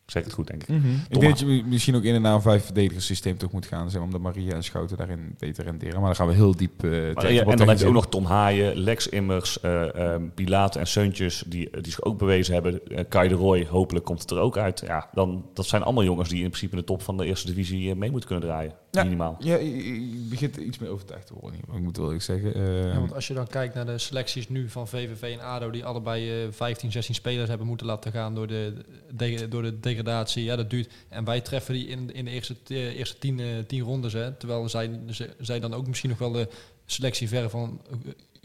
Ik 0.07 0.13
zeg 0.13 0.25
het 0.25 0.33
goed, 0.33 0.47
denk 0.47 0.63
ik. 0.63 0.69
Mhm. 0.69 0.87
Ik 1.09 1.21
denk 1.21 1.23
dat 1.33 1.39
je 1.39 1.47
mi- 1.47 1.63
misschien 1.65 1.95
ook 1.97 2.03
in 2.03 2.15
en 2.15 2.23
naar 2.23 2.35
een 2.35 2.41
vijf 2.43 2.65
verdedigers 2.65 3.07
systeem 3.07 3.37
toch 3.39 3.53
moet 3.53 3.67
gaan, 3.67 3.85
zeg 3.91 3.95
maar, 3.95 4.03
omdat 4.15 4.21
Maria 4.21 4.55
en 4.55 4.65
Schouten 4.65 4.97
daarin 4.97 5.35
beter 5.39 5.65
renderen. 5.65 5.95
Maar 5.95 6.07
dan 6.07 6.17
gaan 6.17 6.27
we 6.27 6.35
heel 6.35 6.57
diep. 6.57 6.85
eh, 6.85 6.91
Maar, 6.91 7.33
ja, 7.33 7.43
wat 7.45 7.53
en 7.53 7.59
dan 7.59 7.69
heb 7.69 7.79
je 7.79 7.87
ook 7.87 7.93
nog 7.93 8.09
Tom 8.09 8.25
Haaien, 8.25 8.77
Lex 8.77 9.09
Immers, 9.09 9.61
eh 9.61 10.15
eh, 10.15 10.23
Pilaat 10.35 10.77
en 10.77 10.87
Seuntjes, 10.87 11.45
die, 11.47 11.71
die 11.71 11.91
zich 11.93 12.03
ook 12.03 12.19
bewezen 12.19 12.55
hebben. 12.55 12.87
Eh, 12.87 13.05
Kai 13.09 13.29
de 13.29 13.35
Roy, 13.35 13.67
hopelijk 13.71 14.05
komt 14.05 14.21
het 14.21 14.31
er 14.31 14.39
ook 14.39 14.57
uit. 14.57 14.83
Ja, 14.87 15.09
dan, 15.13 15.45
dat 15.55 15.67
zijn 15.67 15.83
allemaal 15.83 16.05
jongens 16.05 16.29
die 16.29 16.43
in 16.43 16.49
principe 16.49 16.73
in 16.75 16.79
de 16.81 16.87
top 16.87 17.03
van 17.03 17.17
de 17.17 17.25
eerste 17.27 17.47
divisie 17.47 17.91
eh, 17.91 17.97
mee 17.97 18.11
moeten 18.11 18.29
kunnen 18.29 18.49
draaien. 18.49 18.73
Ja. 18.91 19.03
Minimaal. 19.03 19.37
Ja, 19.39 19.57
je, 19.57 20.01
je 20.23 20.27
begint 20.31 20.57
iets 20.57 20.79
meer 20.79 20.91
overtuigd 20.91 21.27
te 21.27 21.35
worden. 21.41 21.61
Ik 21.75 21.81
moet 21.81 21.97
wel 21.97 22.05
eerlijk 22.07 22.25
zeggen. 22.25 22.55
eh, 22.55 22.85
Ja, 22.93 22.99
want 22.99 23.15
als 23.15 23.27
je 23.27 23.35
dan 23.35 23.47
kijkt 23.47 23.75
naar 23.75 23.87
de 23.87 23.99
selecties 23.99 24.49
nu 24.49 24.69
van 24.69 24.89
VVV 24.89 25.23
en 25.23 25.41
ADO... 25.45 25.71
die 25.71 25.85
allebei 25.85 26.43
eh 26.43 26.49
15, 26.51 26.93
16 26.93 27.15
spelers 27.15 27.49
hebben 27.49 27.67
moeten 27.67 27.87
laten 27.87 28.13
gaan 28.13 28.35
door 28.35 28.47
de, 28.47 28.75
de- 29.17 29.49
door 29.49 29.63
de 29.63 29.81
degradatie. 29.97 30.45
Ja, 30.45 30.57
dat 30.57 30.71
duurt. 30.71 30.93
En 31.09 31.25
wij 31.25 31.41
treffen 31.41 31.75
die 31.75 31.87
in, 31.87 32.15
in 32.15 32.25
de 32.25 32.31
eerste, 32.31 32.57
eh, 32.69 32.77
eerste 32.99 33.19
tien, 33.19 33.41
eh, 33.41 33.47
tien 33.67 33.83
rondes. 33.83 34.13
Hè, 34.13 34.33
terwijl 34.33 34.69
zij, 34.69 34.91
ze- 35.11 35.35
zij 35.41 35.61
dan 35.61 35.75
ook 35.75 35.87
misschien 35.87 36.11
nog 36.11 36.19
wel 36.19 36.33
de 36.33 36.49
selectie 36.87 37.29
ver 37.29 37.51
van... 37.51 37.81
eh, 37.91 37.97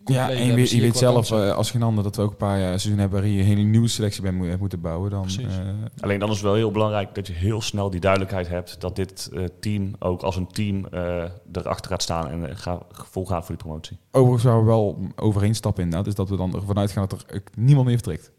ja, 0.05 0.25
en 0.29 0.31
je 0.31 0.37
hebben, 0.37 0.55
weet, 0.55 0.69
je 0.69 0.91
zelf 0.93 1.31
eh, 1.31 1.55
als 1.55 1.71
geen 1.71 1.83
ander 1.83 2.03
dat 2.03 2.15
we 2.15 2.21
ook 2.21 2.31
een 2.31 2.37
paar 2.37 2.59
jaar 2.59 2.67
seizoen 2.79 2.99
hebben 2.99 3.19
waarin 3.19 3.35
je 3.37 3.41
een 3.43 3.47
hele 3.47 3.61
nieuwe 3.61 3.87
selectie 3.87 4.21
bij 4.21 4.31
moet, 4.31 4.59
moeten 4.59 4.81
bouwen. 4.81 5.09
Dan, 5.11 5.27
eh, 5.39 5.45
Alleen 5.99 6.19
dan 6.19 6.29
is 6.29 6.35
het 6.35 6.43
wel 6.43 6.53
heel 6.55 6.71
belangrijk 6.71 7.15
dat 7.15 7.27
je 7.27 7.33
heel 7.33 7.61
snel 7.61 7.89
die 7.89 7.99
duidelijkheid 7.99 8.47
hebt 8.47 8.81
dat 8.81 8.95
dit 8.95 9.29
eh, 9.33 9.43
team 9.59 9.95
ook 9.99 10.21
als 10.21 10.35
een 10.35 10.47
team 10.47 10.85
eh, 10.85 11.23
erachter 11.51 11.91
gaat 11.91 12.01
staan 12.01 12.27
en 12.29 12.57
ga, 12.57 12.81
vol 12.91 13.25
gaat 13.25 13.45
voor 13.45 13.55
die 13.55 13.63
promotie. 13.65 13.97
overigens 14.11 14.43
waar 14.43 14.59
we 14.59 14.65
wel 14.65 15.07
overheen 15.15 15.55
stappen 15.55 15.83
inderdaad, 15.83 16.07
is 16.07 16.15
dat 16.15 16.29
we 16.29 16.35
dan 16.37 16.55
ervan 16.55 16.77
uitgaan 16.77 17.05
dat 17.07 17.25
er 17.27 17.43
niemand 17.55 17.85
meer 17.87 17.95
vertrekt. 17.95 18.31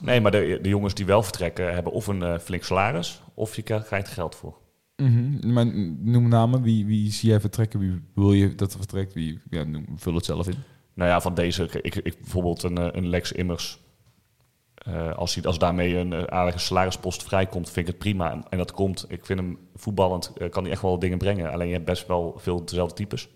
Nee, 0.00 0.20
maar 0.20 0.30
de, 0.30 0.58
de 0.62 0.68
jongens 0.68 0.94
die 0.94 1.06
wel 1.06 1.22
vertrekken 1.22 1.74
hebben 1.74 1.92
of 1.92 2.06
een 2.06 2.22
eh, 2.22 2.38
flink 2.38 2.62
salaris 2.62 3.20
of 3.34 3.56
je 3.56 3.62
krijgt 3.62 4.08
geld 4.08 4.34
voor. 4.34 4.56
Mhm. 4.96 5.52
Maar 5.52 5.66
noem 5.98 6.28
namen, 6.28 6.62
wie, 6.62 6.86
wie 6.86 7.12
zie 7.12 7.28
jij 7.28 7.40
vertrekken? 7.40 7.80
Wie 7.80 8.02
wil 8.14 8.32
je 8.32 8.54
dat 8.54 8.72
er 8.72 8.78
vertrekt? 8.78 9.14
Wie, 9.14 9.40
ja, 9.50 9.64
noem, 9.64 9.86
vul 9.96 10.14
het 10.14 10.24
zelf 10.24 10.48
in. 10.48 10.54
Nou 10.94 11.10
ja, 11.10 11.20
van 11.20 11.34
deze, 11.34 11.68
ik, 11.82 11.94
ik, 11.94 12.20
bijvoorbeeld 12.20 12.62
een, 12.62 12.78
eh, 12.78 12.88
een 12.92 13.08
Lex 13.08 13.32
Immers. 13.32 13.80
eh, 14.74 15.16
als, 15.16 15.34
hij, 15.34 15.44
als 15.44 15.58
daarmee 15.58 15.96
een 15.96 16.30
aardige 16.30 16.58
salarispost 16.58 17.22
vrijkomt, 17.22 17.70
vind 17.70 17.86
ik 17.86 17.92
het 17.92 17.98
prima. 18.02 18.30
En, 18.30 18.44
en 18.48 18.58
dat 18.58 18.72
komt, 18.72 19.04
ik 19.08 19.26
vind 19.26 19.38
hem 19.38 19.58
voetballend, 19.74 20.32
kan 20.50 20.62
hij 20.62 20.72
echt 20.72 20.82
wel 20.82 20.98
dingen 20.98 21.18
brengen. 21.18 21.50
Alleen 21.52 21.66
je 21.66 21.72
hebt 21.72 21.84
best 21.84 22.06
wel 22.06 22.34
veel 22.36 22.64
dezelfde 22.64 22.94
types. 22.94 23.28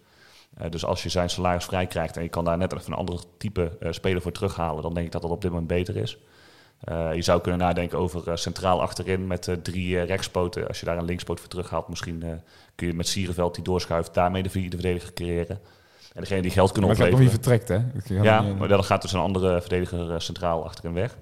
Dus 0.71 0.85
als 0.85 1.03
je 1.03 1.09
zijn 1.09 1.31
salaris 1.31 1.65
vrij 1.65 1.87
krijgt 1.87 2.17
en 2.17 2.23
je 2.23 2.29
kan 2.29 2.45
daar 2.45 2.59
net 2.59 2.73
even 2.73 2.93
een 2.93 2.99
ander 2.99 3.25
type 3.39 3.79
speler 3.91 4.23
voor 4.23 4.33
terughalen, 4.33 4.83
dan 4.83 4.95
denk 4.95 5.07
ik 5.07 5.13
dat 5.13 5.23
dat 5.23 5.31
op 5.31 5.41
dit 5.41 5.51
moment 5.51 5.69
beter 5.69 5.97
is. 5.97 6.19
Eh, 6.83 7.15
je 7.15 7.23
zou 7.23 7.41
kunnen 7.41 7.61
nadenken 7.61 7.99
over 7.99 8.31
eh, 8.31 8.37
centraal 8.37 8.83
achterin 8.83 9.27
met 9.27 9.49
eh, 9.49 9.55
drie 9.55 10.01
rechtspoten. 10.03 10.69
Als 10.69 10.81
je 10.81 10.87
daar 10.87 10.99
een 10.99 11.05
linkspoot 11.05 11.41
voor 11.41 11.49
terughaalt, 11.49 11.89
misschien 11.89 12.43
kun 12.75 12.87
je 12.87 12.95
met 12.95 13.09
Sierenveld 13.09 13.55
die 13.55 13.65
doorschuift, 13.65 14.15
daarmee 14.15 14.43
de 14.43 14.51
vierde 14.51 14.77
verdediger 14.77 15.13
creëren. 15.13 15.61
En 16.15 16.21
degene 16.21 16.43
die 16.43 16.51
geld 16.51 16.73
kunnen 16.73 16.91
Maar 16.91 16.99
het 16.99 17.09
gaat 17.09 17.19
nog 17.19 17.29
opleveren. 17.29 17.57
niet 17.57 17.99
vertrekt, 18.01 18.15
hè? 18.15 18.23
Ja, 18.23 18.43
maar 18.43 18.69
dan 18.69 18.85
gaat 18.85 19.03
dus 19.03 19.13
een 19.13 19.21
andere 19.21 19.61
verdediger 19.61 20.23
centraal 20.23 20.65
achterin 20.65 20.93
weg. 20.93 21.17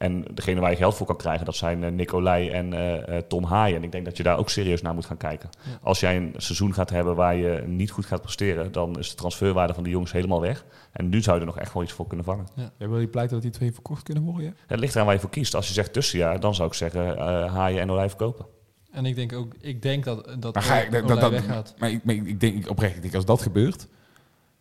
En 0.00 0.24
degene 0.34 0.60
waar 0.60 0.70
je 0.70 0.76
geld 0.76 0.94
voor 0.94 1.06
kan 1.06 1.16
krijgen, 1.16 1.44
dat 1.44 1.54
zijn 1.56 1.84
eh, 1.84 1.90
Nicolai 1.90 2.48
en 2.50 2.72
eh, 2.72 3.16
eh, 3.16 3.22
Tom 3.28 3.44
Haaien. 3.44 3.76
En 3.76 3.82
ik 3.82 3.92
denk 3.92 4.04
dat 4.04 4.16
je 4.16 4.22
daar 4.22 4.38
ook 4.38 4.50
serieus 4.50 4.82
naar 4.82 4.94
moet 4.94 5.06
gaan 5.06 5.16
kijken. 5.16 5.48
Ja. 5.64 5.78
Als 5.82 6.00
jij 6.00 6.16
een 6.16 6.34
seizoen 6.36 6.74
gaat 6.74 6.90
hebben 6.90 7.14
waar 7.16 7.34
je 7.36 7.62
niet 7.66 7.90
goed 7.90 8.06
gaat 8.06 8.20
presteren, 8.22 8.72
dan 8.72 8.98
is 8.98 9.10
de 9.10 9.16
transferwaarde 9.16 9.74
van 9.74 9.82
die 9.82 9.92
jongens 9.92 10.12
helemaal 10.12 10.40
weg. 10.40 10.64
En 10.92 11.08
nu 11.08 11.20
zou 11.22 11.34
je 11.36 11.40
er 11.40 11.46
nog 11.48 11.58
echt 11.58 11.72
wel 11.72 11.82
iets 11.82 11.92
voor 11.92 12.06
kunnen 12.06 12.26
vangen. 12.26 12.46
Jij 12.78 12.88
wil 12.88 12.98
je 13.00 13.08
pleiten 13.08 13.34
dat 13.34 13.42
die 13.42 13.52
twee 13.52 13.72
verkocht 13.72 14.02
kunnen 14.02 14.22
worden? 14.22 14.44
Ja? 14.44 14.52
Het 14.66 14.78
ligt 14.80 14.92
eraan 14.94 15.04
waar 15.06 15.14
je 15.14 15.20
voor 15.20 15.30
kiest. 15.30 15.54
Als 15.54 15.66
je 15.68 15.72
zegt 15.74 15.92
tussenjaar, 15.92 16.40
dan 16.40 16.54
zou 16.54 16.68
ik 16.68 16.74
zeggen 16.74 17.16
eh 17.16 17.54
Haaien 17.54 17.80
en 17.80 17.90
Olij 17.90 18.08
verkopen. 18.08 18.46
En 18.92 19.06
ik 19.06 19.14
denk 19.14 19.32
ook, 19.32 19.54
ik 19.60 19.82
denk 19.82 20.04
dat 20.04 20.36
dat 20.38 20.54
Maar 20.54 20.62
ga 20.62 20.80
ik- 20.80 20.90
dat- 20.92 21.02
Olij 21.02 21.16
dat- 21.20 21.30
weggaat. 21.30 21.74
Maar 21.78 21.90
ik, 21.90 22.04
maar 22.04 22.14
ik, 22.14 22.26
ik 22.26 22.40
denk 22.40 22.56
ik 22.56 22.70
oprecht, 22.70 22.96
ik 22.96 23.02
denk 23.02 23.14
als 23.14 23.24
dat 23.24 23.42
gebeurt. 23.42 23.86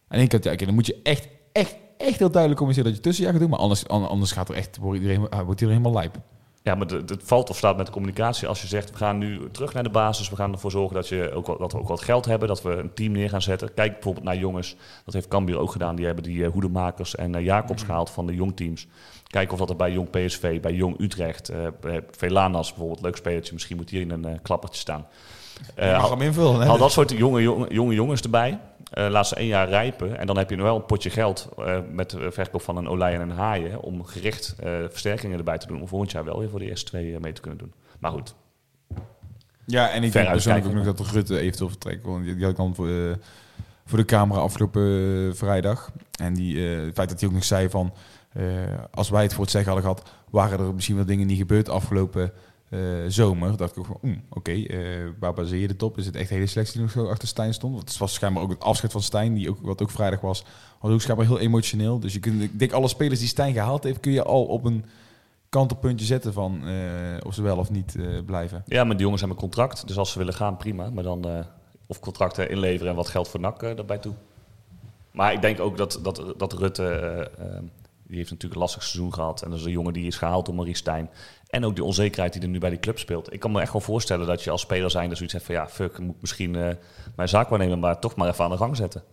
En 0.08 0.20
ik 0.22 0.32
had, 0.32 0.44
ja, 0.44 0.52
oké, 0.52 0.66
dan 0.66 0.74
moet 0.74 0.86
je 0.86 1.00
echt, 1.04 1.28
echt, 1.52 1.76
echt 2.08 2.20
heel 2.20 2.30
duidelijk 2.32 2.62
communiceren 2.62 2.84
dat 2.86 2.96
je 2.96 3.02
tussenjaar 3.08 3.32
gaat 3.34 3.42
doen. 3.42 3.50
Maar 3.52 3.60
anders, 3.60 3.88
an- 3.88 4.10
anders 4.10 4.32
gaat 4.32 4.50
er 4.50 4.56
echt, 4.56 4.78
wordt 4.78 5.00
iedereen, 5.02 5.30
ah, 5.30 5.42
wordt 5.46 5.62
iedereen 5.62 5.82
helemaal 5.82 6.02
lijp. 6.02 6.16
Ja, 6.64 6.76
maar 6.76 6.88
het 6.88 7.14
valt 7.24 7.50
of 7.50 7.58
staat 7.58 7.78
met 7.78 7.86
de 7.86 7.92
communicatie. 7.92 8.48
Als 8.48 8.62
je 8.62 8.68
zegt, 8.68 8.90
we 8.92 8.98
gaan 8.98 9.18
nu 9.18 9.52
terug 9.52 9.74
naar 9.74 9.84
de 9.84 9.90
basis. 9.90 10.30
We 10.30 10.36
gaan 10.36 10.52
ervoor 10.52 10.72
zorgen 10.72 10.96
dat, 10.96 11.08
je 11.08 11.32
ook, 11.34 11.48
wat- 11.48 11.60
dat 11.60 11.72
we 11.72 11.80
ook 11.80 11.88
wat 11.88 12.02
geld 12.02 12.26
hebben. 12.26 12.48
Dat 12.48 12.62
we 12.62 12.72
een 12.76 12.94
team 12.94 13.12
neer 13.12 13.30
gaan 13.30 13.42
zetten. 13.42 13.74
Kijk 13.74 13.94
bijvoorbeeld 13.94 14.26
naar 14.26 14.38
jongens. 14.38 14.76
Dat 15.06 15.14
heeft 15.14 15.28
Cambuur 15.28 15.58
ook 15.60 15.72
gedaan. 15.72 15.96
Die 15.96 16.06
hebben 16.06 16.24
die 16.24 16.44
eh, 16.46 16.52
hoedemakers 16.52 17.16
en 17.16 17.36
eh, 17.36 17.44
Jacobs 17.44 17.84
gehaald 17.84 18.10
van 18.10 18.26
de 18.26 18.36
jongteams. 18.36 18.88
Kijken 19.28 19.54
of 19.54 19.60
dat 19.60 19.70
er 19.70 19.76
bij 19.76 19.92
Jong 19.92 20.10
PSV, 20.10 20.60
bij 20.62 20.74
Jong 20.74 21.00
Utrecht, 21.00 21.50
eh 21.50 21.58
bij 21.82 22.04
Velanas 22.12 22.70
bijvoorbeeld, 22.70 23.02
leuk 23.02 23.16
spelertje. 23.16 23.54
Misschien 23.54 23.78
moet 23.78 23.90
hier 23.90 24.02
in 24.02 24.12
een 24.12 24.26
eh, 24.26 24.32
klappertje 24.42 24.80
staan. 24.80 25.06
Eh, 25.76 25.92
je 25.92 25.98
mag 25.98 26.10
hem 26.10 26.22
invullen. 26.22 26.60
Hè? 26.62 26.66
Haal 26.68 26.78
dat 26.78 26.92
soort 26.92 27.12
jonge, 27.12 27.42
jonge, 27.42 27.74
jonge 27.74 27.94
jongens 27.94 28.22
erbij. 28.22 28.60
Eh, 28.90 29.10
laat 29.10 29.28
ze 29.28 29.36
één 29.36 29.48
jaar 29.48 29.70
rijpen. 29.70 30.18
En 30.18 30.28
dan 30.28 30.38
heb 30.38 30.50
je 30.50 30.56
nog 30.56 30.66
wel 30.66 30.76
een 30.76 30.86
potje 30.86 31.10
geld 31.10 31.50
eh, 31.58 31.80
met 31.92 32.10
de 32.10 32.32
verkoop 32.32 32.62
van 32.62 32.78
een 32.78 32.88
olij 32.88 33.14
en 33.14 33.22
een 33.22 33.32
haaien. 33.32 33.82
Om 33.82 34.06
gericht 34.06 34.56
eh, 34.60 34.72
versterkingen 34.90 35.38
erbij 35.38 35.58
te 35.58 35.68
doen. 35.68 35.82
Om 35.82 35.88
volgend 35.88 36.12
jaar 36.12 36.24
wel 36.24 36.40
weer 36.40 36.50
voor 36.50 36.60
de 36.60 36.70
eerste 36.70 36.86
twee 36.86 37.20
mee 37.20 37.34
te 37.34 37.42
kunnen 37.42 37.60
doen. 37.60 37.74
Maar 38.00 38.12
goed. 38.12 38.36
Ja, 39.66 39.90
en 39.90 40.04
ik 40.04 40.12
denk 40.12 40.32
persoonlijk 40.32 40.66
ook 40.66 40.74
nog 40.74 40.86
dat 40.86 40.98
de 40.98 41.04
Rutte 41.12 41.40
eventueel 41.40 41.70
vertrekt. 41.70 42.06
Want 42.06 42.24
die 42.24 42.42
had 42.42 42.52
ik 42.52 42.56
dan 42.56 42.76
voor, 42.76 43.18
voor 43.86 43.98
de 43.98 44.06
camera 44.06 44.40
afgelopen 44.40 45.36
vrijdag. 45.36 45.92
En 46.20 46.34
die, 46.34 46.60
het 46.60 46.94
feit 46.94 47.10
dat 47.10 47.20
hij 47.20 47.30
ook 47.30 47.36
nog 47.36 47.44
zei 47.44 47.70
van... 47.70 47.94
als 48.92 49.10
wij 49.10 49.24
het 49.24 49.34
voor 49.34 49.44
het 49.44 49.52
zeggen 49.52 49.72
hadden 49.72 49.92
gehad... 49.92 50.12
waren 50.30 50.60
er 50.60 50.74
misschien 50.74 50.96
wel 50.96 51.06
dingen 51.06 51.28
niet 51.28 51.38
gebeurd 51.38 51.70
afgelopen 51.70 52.32
eh, 52.70 52.80
zomer. 53.08 53.58
dacht 53.58 53.72
ik 53.72 53.78
ook 53.80 53.86
van, 53.86 53.98
mm, 54.02 54.24
oké, 54.30 54.52
eh, 54.52 54.80
waar 55.20 55.34
baseer 55.34 55.60
je 55.60 55.68
het 55.68 55.84
op? 55.84 55.98
Is 55.98 56.06
het 56.06 56.16
echt 56.16 56.30
hele 56.30 56.48
selectie 56.48 56.74
die 56.74 56.82
nog 56.82 56.92
zo 56.92 57.10
achter 57.10 57.28
Stijn 57.28 57.54
stond? 57.54 57.76
Want 57.76 57.90
het 57.90 57.98
was 57.98 58.14
schijnbaar 58.14 58.44
ook 58.44 58.50
het 58.50 58.64
afscheid 58.64 58.92
van 58.92 59.02
Stijn, 59.02 59.34
die 59.34 59.50
ook, 59.50 59.58
wat 59.62 59.82
ook 59.82 59.92
vrijdag 59.92 60.22
was... 60.22 60.44
was 60.80 60.92
ook 60.92 61.02
schijnbaar 61.02 61.26
heel 61.26 61.40
emotioneel. 61.40 62.00
Dus 62.00 62.14
je 62.14 62.20
kunt, 62.20 62.42
ik 62.42 62.60
denk 62.60 62.72
alle 62.72 62.88
spelers 62.88 63.20
die 63.20 63.28
Stijn 63.28 63.54
gehaald 63.54 63.84
heeft... 63.84 64.00
kun 64.00 64.12
je 64.12 64.24
al 64.24 64.46
op 64.46 64.66
een 64.66 64.86
kantelpuntje 65.50 66.06
zetten 66.06 66.34
van 66.34 66.68
eh, 66.68 66.74
of 67.26 67.34
ze 67.34 67.42
wel 67.42 67.58
of 67.58 67.70
niet 67.70 67.96
blijven. 68.26 68.64
Ja, 68.66 68.84
maar 68.84 68.96
die 68.96 69.04
jongens 69.04 69.22
hebben 69.22 69.38
een 69.38 69.44
contract. 69.44 69.88
Dus 69.88 69.98
als 69.98 70.12
ze 70.12 70.18
willen 70.18 70.34
gaan, 70.34 70.58
prima. 70.58 70.90
Maar 70.90 71.04
dan 71.04 71.46
of 71.86 72.00
contracten 72.00 72.50
inleveren 72.50 72.90
en 72.90 72.96
wat 72.96 73.08
geld 73.08 73.28
voor 73.28 73.40
NAC 73.40 73.60
daarbij 73.60 73.98
toe. 73.98 74.14
Maar 75.12 75.34
ik 75.34 75.42
denk 75.42 75.60
ook 75.60 75.78
dat, 75.78 76.00
dat, 76.04 76.34
dat 76.38 76.54
Rutte... 76.54 77.32
die 78.08 78.18
heeft 78.18 78.30
natuurlijk 78.30 78.54
een 78.54 78.60
lastig 78.60 78.84
seizoen 78.84 79.14
gehad. 79.14 79.42
En 79.42 79.50
dat 79.50 79.60
is 79.60 79.66
een 79.66 79.72
jongen 79.72 79.94
die 79.94 80.08
is 80.08 80.18
gehaald 80.18 80.46
door 80.46 80.56
Marie 80.56 80.76
Stijn. 80.76 81.10
En 81.50 81.66
ook 81.66 81.76
die 81.76 81.84
onzekerheid 81.84 82.34
die 82.34 82.42
er 82.42 82.48
nu 82.48 82.60
bij 82.60 82.70
die 82.70 82.80
club 82.80 83.00
speelt. 83.00 83.34
Ik 83.34 83.40
kan 83.40 83.52
me 83.52 83.62
echt 83.62 83.72
wel 83.72 83.82
voorstellen 83.82 84.28
dat 84.28 84.44
je 84.44 84.52
als 84.52 84.62
speler 84.62 84.92
zijn... 84.92 85.16
zoiets 85.16 85.34
hebt 85.34 85.46
van 85.46 85.56
ja, 85.56 85.68
fuck, 85.68 85.92
ik 85.92 86.00
moet 86.00 86.22
misschien 86.22 86.56
eh, 86.56 86.76
mijn 87.16 87.30
zaak 87.30 87.50
waarnemen... 87.50 87.80
maar 87.80 88.00
toch 88.00 88.16
maar 88.16 88.30
even 88.30 88.44
aan 88.44 88.52
de 88.52 88.58
gang 88.58 88.76
zetten. 88.76 89.04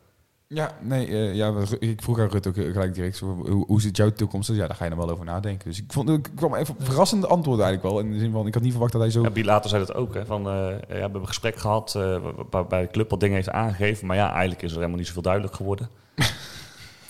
Ja, 0.48 0.76
nee, 0.80 1.06
eh, 1.06 1.34
ja, 1.34 1.54
ik 1.78 2.02
vroeg 2.02 2.20
aan 2.20 2.28
Rut 2.28 2.46
ook 2.46 2.56
eh, 2.56 2.72
gelijk 2.72 2.94
direct, 2.94 3.18
hoe, 3.18 3.64
hoe 3.66 3.80
zit 3.80 3.96
jouw 3.96 4.10
toekomst? 4.10 4.48
Ja, 4.52 4.66
daar 4.66 4.76
ga 4.76 4.84
je 4.84 4.90
er 4.90 4.96
wel 4.96 5.10
over 5.10 5.24
nadenken. 5.24 5.68
Dus 5.68 5.78
ik 5.78 5.92
vond 5.92 6.08
ik 6.08 6.30
kwam 6.34 6.54
even 6.54 6.74
verrassende 6.78 7.26
antwoorden 7.26 7.64
eigenlijk 7.64 7.94
wel. 7.94 8.04
In 8.04 8.12
de 8.12 8.18
zin 8.18 8.32
van, 8.32 8.46
ik 8.46 8.54
had 8.54 8.62
niet 8.62 8.70
verwacht 8.70 8.92
dat 8.92 9.00
hij 9.00 9.10
zo... 9.10 9.22
Ja, 9.22 9.30
Biel 9.30 9.44
later 9.44 9.70
zei 9.70 9.84
dat 9.86 9.96
ook. 9.96 10.14
Hè, 10.14 10.26
van, 10.26 10.48
eh, 10.48 10.52
ja, 10.52 10.86
we 10.88 10.94
hebben 10.94 11.20
een 11.20 11.26
gesprek 11.26 11.56
gehad 11.56 11.94
eh, 11.94 12.20
waarbij 12.50 12.82
de 12.82 12.90
club 12.90 13.10
wat 13.10 13.20
dingen 13.20 13.34
heeft 13.34 13.50
aangegeven. 13.50 14.06
Maar 14.06 14.16
ja, 14.16 14.30
eigenlijk 14.30 14.62
is 14.62 14.70
er 14.70 14.76
helemaal 14.76 14.98
niet 14.98 15.06
zoveel 15.06 15.22
duidelijk 15.22 15.54
geworden. 15.54 15.88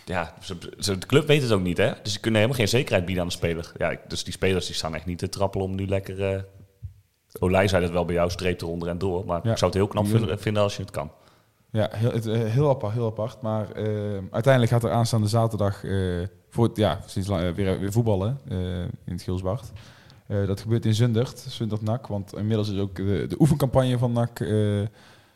ja, 0.08 0.34
ze, 0.42 0.56
ze- 0.78 0.98
de 0.98 1.06
club 1.06 1.26
weet 1.26 1.42
het 1.42 1.52
ook 1.52 1.60
niet. 1.62 1.76
Hè? 1.78 1.92
Dus 2.02 2.12
ze 2.12 2.20
kunnen 2.20 2.40
helemaal 2.40 2.60
geen 2.60 2.68
zekerheid 2.70 3.04
bieden 3.04 3.22
aan 3.22 3.28
de 3.30 3.34
speler. 3.36 3.72
Ja, 3.76 3.90
ik- 3.90 4.00
dus 4.08 4.24
die 4.24 4.32
spelers 4.32 4.66
die 4.66 4.74
staan 4.74 4.94
echt 4.94 5.06
niet 5.06 5.18
te 5.18 5.28
trappelen 5.28 5.66
om 5.66 5.74
nu 5.74 5.86
lekker... 5.86 6.34
eh 6.34 6.40
Olij 7.38 7.68
zei 7.68 7.82
het 7.82 7.92
wel 7.92 8.04
bij 8.04 8.14
jou, 8.14 8.30
streep 8.30 8.60
eronder 8.60 8.88
en 8.88 8.98
door. 8.98 9.24
Maar 9.26 9.40
Ja. 9.44 9.50
ik 9.50 9.58
zou 9.58 9.70
het 9.70 9.80
heel 9.80 9.88
knap 9.88 10.06
vinden, 10.40 10.62
als 10.62 10.76
je 10.76 10.82
het 10.82 10.90
kan. 10.90 11.10
Ja, 11.70 11.88
heel, 11.92 12.10
het, 12.12 12.26
eh, 12.26 12.40
heel 12.44 12.68
apart, 12.68 12.92
heel 12.92 13.06
apart. 13.06 13.40
Maar 13.40 13.70
eh, 13.72 13.84
uiteindelijk 14.30 14.72
gaat 14.72 14.84
er 14.84 14.90
aanstaande 14.90 15.28
zaterdag 15.28 15.84
eh, 15.84 16.22
voor 16.50 16.70
ja, 16.74 17.00
sinds 17.06 17.28
lang, 17.28 17.54
weer, 17.54 17.80
weer 17.80 17.92
voetballen 17.92 18.40
in 19.04 19.12
het 19.12 19.22
Gilsbart. 19.22 19.70
Dat 20.46 20.60
gebeurt 20.60 20.84
in 20.84 20.94
Zundert, 20.94 21.38
Zundert 21.38 21.82
NAC. 21.82 22.06
Want 22.06 22.34
inmiddels 22.36 22.68
is 22.70 22.78
ook 22.78 22.96
de, 22.96 23.26
de 23.28 23.36
oefencampagne 23.38 23.98
van 23.98 24.12
NAC 24.12 24.38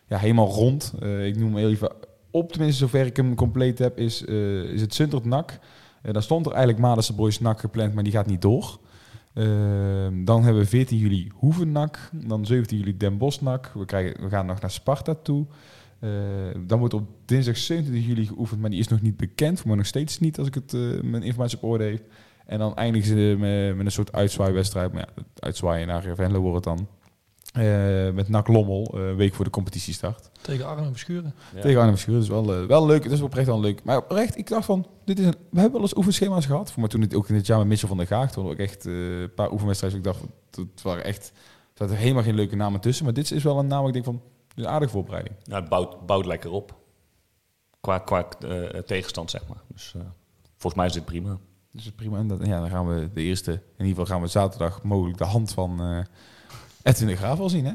ja, 0.06 0.16
helemaal 0.18 0.48
rond. 0.48 0.92
Ik 1.22 1.36
noem 1.36 1.56
heel 1.56 1.68
even 1.70 1.92
op, 2.30 2.52
tenminste 2.52 2.78
zover 2.78 3.06
ik 3.06 3.16
hem 3.16 3.34
compleet 3.34 3.78
heb, 3.78 3.98
is, 3.98 4.24
eh, 4.24 4.62
is 4.62 4.80
het 4.80 4.94
Zundert 4.94 5.24
NAC. 5.24 5.58
Eh 6.02 6.12
daar 6.12 6.22
stond 6.22 6.46
er 6.46 6.52
eigenlijk 6.52 6.82
Madense 6.82 7.14
Boys 7.14 7.38
gepland, 7.42 7.94
maar 7.94 8.02
die 8.02 8.12
gaat 8.12 8.26
niet 8.26 8.42
door. 8.42 8.78
Eh, 9.32 9.44
dan 10.12 10.42
hebben 10.42 10.62
we 10.62 10.68
14 10.68 10.98
juli 10.98 11.30
Hoeven 11.34 11.72
NAC. 11.72 12.10
Dan 12.12 12.46
17 12.46 12.78
juli 12.78 12.96
Den 12.96 13.18
Bosch. 13.18 13.40
We, 13.40 13.84
krijgen, 13.86 14.22
we 14.22 14.28
gaan 14.28 14.46
nog 14.46 14.60
naar 14.60 14.70
Sparta 14.70 15.14
toe. 15.14 15.46
Eh, 15.98 16.10
dan 16.66 16.78
wordt 16.78 16.94
op 16.94 17.08
dinsdag 17.24 17.56
27 17.56 18.06
juli 18.06 18.26
geoefend, 18.26 18.60
maar 18.60 18.70
die 18.70 18.78
is 18.78 18.88
nog 18.88 19.00
niet 19.00 19.16
bekend. 19.16 19.64
Mij 19.64 19.76
nog 19.76 19.86
steeds 19.86 20.18
niet, 20.18 20.38
als 20.38 20.46
ik 20.46 20.54
het, 20.54 20.72
mijn 21.02 21.22
informatie 21.22 21.56
op 21.56 21.64
orde 21.64 21.84
heeft. 21.84 22.02
En 22.46 22.58
dan 22.58 22.76
eindigen 22.76 23.08
ze 23.08 23.36
met, 23.38 23.76
met 23.76 23.86
een 23.86 23.92
soort 23.92 24.12
uitzwaaiwedstrijd. 24.12 24.92
Maar 24.92 25.08
ja, 25.16 25.22
uitzwaaien 25.38 25.86
naar 25.86 26.14
Venlo 26.14 26.40
wordt 26.40 26.64
het 26.64 26.76
dan. 26.76 26.88
Eh, 27.52 28.10
met 28.10 28.28
NAC 28.28 28.48
Lommel, 28.48 28.90
eh, 28.94 29.06
een 29.06 29.16
week 29.16 29.34
voor 29.34 29.44
de 29.44 29.50
competitiestart. 29.50 30.30
Tegen 30.40 30.66
Arno 30.66 30.88
Verschuren. 30.90 31.34
Ja. 31.54 31.60
Tegen 31.60 31.80
Arnhem. 31.80 31.96
Dat 32.06 32.22
is 32.22 32.28
wel, 32.28 32.54
eh, 32.54 32.66
wel 32.66 32.86
leuk. 32.86 33.02
Dat 33.02 33.12
is 33.12 33.20
oprecht 33.20 33.46
wel 33.46 33.60
leuk. 33.60 33.84
Maar 33.84 33.96
oprecht, 33.96 34.36
ik 34.36 34.48
dacht 34.48 34.64
van, 34.64 34.86
dit 35.04 35.18
is 35.18 35.26
een, 35.26 35.34
we 35.50 35.60
hebben 35.60 35.72
wel 35.72 35.80
eens 35.80 35.96
oefenschema's 35.96 36.46
gehad. 36.46 36.72
Voor 36.72 36.80
mij 36.80 36.88
toen 36.88 37.00
het 37.00 37.14
ook 37.14 37.28
in 37.28 37.34
het 37.34 37.46
jaar 37.46 37.58
met 37.58 37.66
Mitchell 37.66 37.88
van 37.88 37.96
der 37.96 38.06
Gaag. 38.06 38.32
Toen 38.32 38.50
ik 38.50 38.58
echt 38.58 38.86
eh, 38.86 39.20
een 39.20 39.34
paar 39.34 39.52
oefenwedstrijden. 39.52 39.98
Ik 39.98 40.04
dacht, 40.04 40.20
het 40.50 40.82
waren 40.82 41.04
echt, 41.04 41.28
er 41.28 41.32
zaten 41.74 41.96
helemaal 41.96 42.22
geen 42.22 42.34
leuke 42.34 42.56
namen 42.56 42.80
tussen. 42.80 43.04
Maar 43.04 43.14
dit 43.14 43.30
is 43.30 43.42
wel 43.42 43.58
een 43.58 43.66
naam 43.66 43.86
ik 43.86 43.92
denk 43.92 44.04
van, 44.04 44.22
een 44.54 44.68
aardige 44.68 44.92
voorbereiding. 44.92 45.34
Ja, 45.42 45.60
het 45.60 45.68
bouwt, 45.68 46.06
bouwt 46.06 46.26
lekker 46.26 46.50
op. 46.50 46.78
Qua, 47.80 47.98
qua 47.98 48.28
eh, 48.28 48.80
tegenstand, 48.80 49.30
zeg 49.30 49.48
maar. 49.48 49.62
Dus 49.68 49.92
eh, 49.96 50.02
volgens 50.50 50.74
mij 50.74 50.86
is 50.86 50.92
dit 50.92 51.04
prima. 51.04 51.38
Dus 51.72 51.84
het 51.84 51.92
is 51.92 51.92
prima. 51.92 52.18
En 52.18 52.28
dat, 52.28 52.46
ja, 52.46 52.60
dan 52.60 52.70
gaan 52.70 52.86
we 52.88 53.10
de 53.14 53.22
eerste, 53.22 53.52
in 53.52 53.60
ieder 53.86 53.88
geval 53.88 54.06
gaan 54.06 54.20
we 54.20 54.26
zaterdag 54.26 54.82
mogelijk 54.82 55.18
de 55.18 55.24
hand 55.24 55.52
van 55.52 55.80
eh 55.80 55.98
Edwin 56.82 57.08
de 57.08 57.16
Graaf 57.16 57.38
wel 57.38 57.48
zien. 57.48 57.64
Hè? 57.66 57.72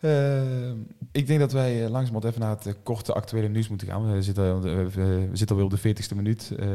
Eh, 0.00 0.72
ik 1.14 1.26
denk 1.26 1.40
dat 1.40 1.52
wij 1.52 1.84
eh, 1.84 1.90
langzamerhand 1.90 2.24
even 2.24 2.40
naar 2.40 2.56
het 2.56 2.66
eh, 2.66 2.72
korte 2.82 3.12
actuele 3.12 3.48
nieuws 3.48 3.68
moeten 3.68 3.86
gaan. 3.86 4.12
We 4.12 4.22
zitten, 4.22 4.62
we, 4.62 5.28
zitten 5.32 5.56
alweer 5.56 5.72
op 5.72 5.82
de 5.82 5.94
40ste 5.94 6.16
minuut. 6.16 6.52
Eh, 6.58 6.66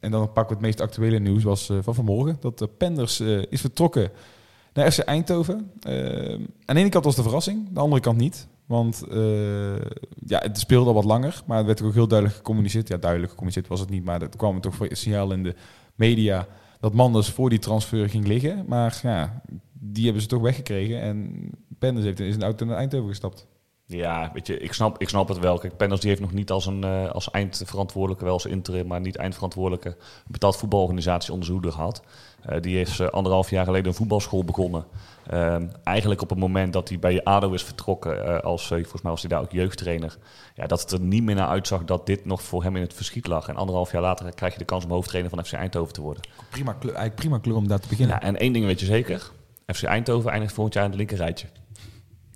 en 0.00 0.10
dan 0.10 0.32
pakken 0.32 0.46
we 0.46 0.52
het 0.52 0.60
meest 0.60 0.80
actuele 0.80 1.18
nieuws 1.18 1.42
was 1.42 1.72
van 1.80 1.94
vanmorgen. 1.94 2.36
Dat 2.40 2.58
de 2.58 2.66
Penders 2.66 3.20
is 3.20 3.60
vertrokken 3.60 4.10
naar 4.72 4.92
FC 4.92 4.98
Eindhoven. 4.98 5.70
Aan 6.64 6.74
de 6.74 6.80
ene 6.80 6.88
kant 6.88 7.04
was 7.04 7.16
de 7.16 7.22
verrassing, 7.22 7.66
aan 7.66 7.74
de 7.74 7.80
andere 7.80 8.00
kant 8.00 8.18
niet. 8.18 8.46
Want 8.66 9.02
ja, 10.26 10.38
het 10.38 10.58
speelde 10.58 10.88
al 10.88 10.94
wat 10.94 11.04
langer, 11.04 11.42
maar 11.46 11.56
het 11.56 11.66
werd 11.66 11.82
ook 11.82 11.94
heel 11.94 12.08
duidelijk 12.08 12.38
gecommuniceerd. 12.38 12.88
Ja, 12.88 12.96
duidelijk 12.96 13.30
gecommuniceerd 13.30 13.68
was 13.68 13.80
het 13.80 13.90
niet, 13.90 14.04
maar 14.04 14.22
er 14.22 14.28
kwam 14.36 14.60
toch 14.60 14.74
voor 14.74 14.88
signaal 14.90 15.32
in 15.32 15.42
de 15.42 15.54
media 15.94 16.46
dat 16.80 16.94
Manders 16.94 17.28
voor 17.28 17.50
die 17.50 17.58
transfer 17.58 18.08
ging 18.08 18.26
liggen. 18.26 18.64
Maar 18.66 19.00
ja, 19.02 19.42
die 19.84 20.04
hebben 20.04 20.22
ze 20.22 20.28
toch 20.28 20.42
weggekregen 20.42 21.00
en 21.00 21.50
Penders 21.78 22.06
heeft, 22.06 22.20
is 22.20 22.34
een 22.34 22.42
auto 22.42 22.64
naar 22.66 22.76
Eindhoven 22.76 23.08
gestapt. 23.08 23.46
Ja, 23.86 24.30
weet 24.34 24.46
je, 24.46 24.58
ik 24.58 24.72
snap, 24.72 24.98
ik 24.98 25.08
snap 25.08 25.28
het 25.28 25.38
wel. 25.38 25.58
Kijk, 25.58 25.76
Penders 25.76 26.00
die 26.00 26.10
heeft 26.10 26.22
nog 26.22 26.32
niet 26.32 26.50
als, 26.50 26.66
een, 26.66 26.84
eh, 26.84 27.10
als 27.10 27.30
eindverantwoordelijke, 27.30 28.24
wel 28.24 28.32
als 28.32 28.46
interim, 28.46 28.86
maar 28.86 29.00
niet 29.00 29.16
eindverantwoordelijke, 29.16 29.88
een 29.88 30.24
betaald 30.26 30.56
voetbalorganisatie 30.56 31.30
onder 31.32 31.46
zijn 31.46 31.58
hoede 31.58 31.74
gehad. 31.74 32.02
Eh, 32.42 32.60
die 32.60 32.80
is 32.80 32.98
eh, 33.00 33.08
anderhalf 33.08 33.50
jaar 33.50 33.64
geleden 33.64 33.86
een 33.86 33.94
voetbalschool 33.94 34.44
begonnen. 34.44 34.84
Ehm, 35.26 35.66
eigenlijk 35.84 36.22
op 36.22 36.30
het 36.30 36.38
moment 36.38 36.72
dat 36.72 36.88
hij 36.88 36.98
bij 36.98 37.24
ADO 37.24 37.52
is 37.52 37.62
vertrokken, 37.62 38.24
eh, 38.24 38.40
als, 38.40 38.62
eh, 38.62 38.78
volgens 38.78 39.02
mij 39.02 39.10
was 39.10 39.20
hij 39.20 39.30
daar 39.30 39.40
ook 39.40 39.52
jeugdtrainer, 39.52 40.18
ja, 40.54 40.66
dat 40.66 40.80
het 40.80 40.90
er 40.90 41.00
niet 41.00 41.22
meer 41.22 41.34
naar 41.34 41.48
uitzag 41.48 41.84
dat 41.84 42.06
dit 42.06 42.24
nog 42.24 42.42
voor 42.42 42.62
hem 42.62 42.76
in 42.76 42.82
het 42.82 42.94
verschiet 42.94 43.26
lag. 43.26 43.48
En 43.48 43.56
anderhalf 43.56 43.92
jaar 43.92 44.02
later 44.02 44.34
krijg 44.34 44.52
je 44.52 44.58
de 44.58 44.64
kans 44.64 44.84
om 44.84 44.90
hoofdtrainer 44.90 45.30
van 45.30 45.44
FC 45.44 45.52
Eindhoven 45.52 45.92
te 45.92 46.00
worden. 46.00 46.22
Prima 46.50 46.72
kleur, 46.72 46.94
eigenlijk 46.94 47.20
prima 47.20 47.38
kleur 47.38 47.56
om 47.56 47.68
daar 47.68 47.80
te 47.80 47.88
beginnen. 47.88 48.16
Ja, 48.20 48.22
en 48.22 48.36
één 48.36 48.52
ding 48.52 48.64
weet 48.64 48.80
je 48.80 48.86
zeker, 48.86 49.30
FC 49.66 49.82
Eindhoven 49.82 50.30
eindigt 50.30 50.52
volgend 50.52 50.74
jaar 50.74 50.84
in 50.84 50.90
het 50.90 50.98
linker 50.98 51.16
rijtje. 51.16 51.46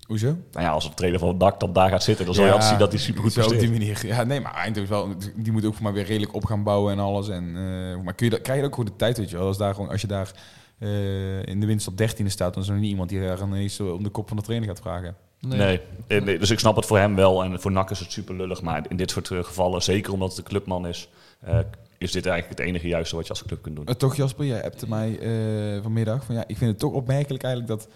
Hoezo? 0.07 0.27
Nou 0.27 0.65
ja, 0.65 0.71
als 0.71 0.89
de 0.89 0.95
trainer 0.95 1.21
van 1.21 1.29
het 1.29 1.41
dak 1.41 1.61
dan 1.61 1.73
daar 1.73 1.89
gaat 1.89 2.03
zitten, 2.03 2.27
dan 2.27 2.35
zal 2.35 2.45
je 2.45 2.51
altijd 2.51 2.69
zien 2.71 2.79
dat 2.79 2.93
hij 2.93 3.01
supergoed 3.01 3.33
zo 3.33 3.47
op 3.47 3.59
die 3.59 3.71
manier. 3.71 4.07
Ja, 4.07 4.25
nee, 4.25 4.41
maar 4.41 4.55
Eindhoven 4.55 4.91
wel, 4.91 5.15
die 5.37 5.53
moet 5.53 5.65
ook 5.65 5.75
voor 5.75 5.83
mij 5.83 5.93
weer 5.93 6.05
redelijk 6.05 6.35
op 6.35 6.45
gaan 6.45 6.63
bouwen 6.63 6.93
en 6.93 6.99
alles. 6.99 7.29
En, 7.29 7.45
eh, 7.45 8.05
maar 8.05 8.15
kun 8.15 8.27
je 8.27 8.33
dat, 8.33 8.41
krijg 8.41 8.61
je 8.61 8.67
ook 8.67 8.75
gewoon 8.75 8.91
de 8.91 8.97
tijd, 8.97 9.19
weet 9.19 9.31
je 9.31 9.37
wel. 9.37 9.47
Als, 9.47 9.59
daar 9.59 9.75
gewoon, 9.75 9.91
als 9.91 10.01
je 10.01 10.07
daar 10.07 10.31
eh, 10.79 11.47
in 11.47 11.61
de 11.61 11.67
winst 11.67 11.89
op 11.89 11.95
13e 12.03 12.27
staat, 12.27 12.55
dan 12.55 12.63
is 12.63 12.69
er 12.69 12.75
nog 12.75 12.83
niet 12.83 12.91
iemand 12.91 13.09
die 13.09 13.21
daar 13.21 13.43
ineens 13.43 13.75
zo 13.75 13.95
om 13.95 14.03
de 14.03 14.11
kop 14.11 14.29
van 14.29 14.37
de 14.37 14.43
trainer 14.43 14.69
gaat 14.69 14.81
vragen. 14.81 15.17
Nee. 15.41 15.81
eh, 16.07 16.23
nee, 16.23 16.39
dus 16.39 16.51
ik 16.51 16.59
snap 16.59 16.77
het 16.77 16.87
voor 16.87 16.99
hem 16.99 17.15
wel. 17.15 17.45
En 17.45 17.61
voor 17.61 17.73
NAC 17.73 17.91
is 17.91 17.99
het 17.99 18.13
super 18.13 18.35
lullig. 18.35 18.63
Maar 18.63 18.85
in 18.89 18.97
dit 18.97 19.11
soort 19.11 19.31
eh, 19.31 19.45
gevallen, 19.45 19.83
zeker 19.83 20.13
omdat 20.13 20.29
het 20.29 20.39
een 20.39 20.45
clubman 20.45 20.87
is, 20.87 21.09
eh, 21.41 21.59
is 21.99 22.13
dit 22.13 22.27
eigenlijk 22.27 22.59
het 22.59 22.69
enige 22.69 22.89
juiste 22.89 23.17
wat 23.17 23.25
je 23.25 23.31
als 23.31 23.45
club 23.45 23.63
kunt 23.63 23.77
doen. 23.77 23.87
Eh, 23.87 23.95
toch 23.95 24.17
Jasper, 24.17 24.45
jij 24.45 24.65
appte 24.65 24.89
mij 24.89 25.19
eh, 25.19 25.83
vanmiddag 25.83 26.25
van 26.25 26.35
ja, 26.35 26.45
ik 26.47 26.57
vind 26.57 26.71
het 26.71 26.79
toch 26.79 26.93
opmerkelijk 26.93 27.43
eigenlijk 27.43 27.81
dat 27.81 27.89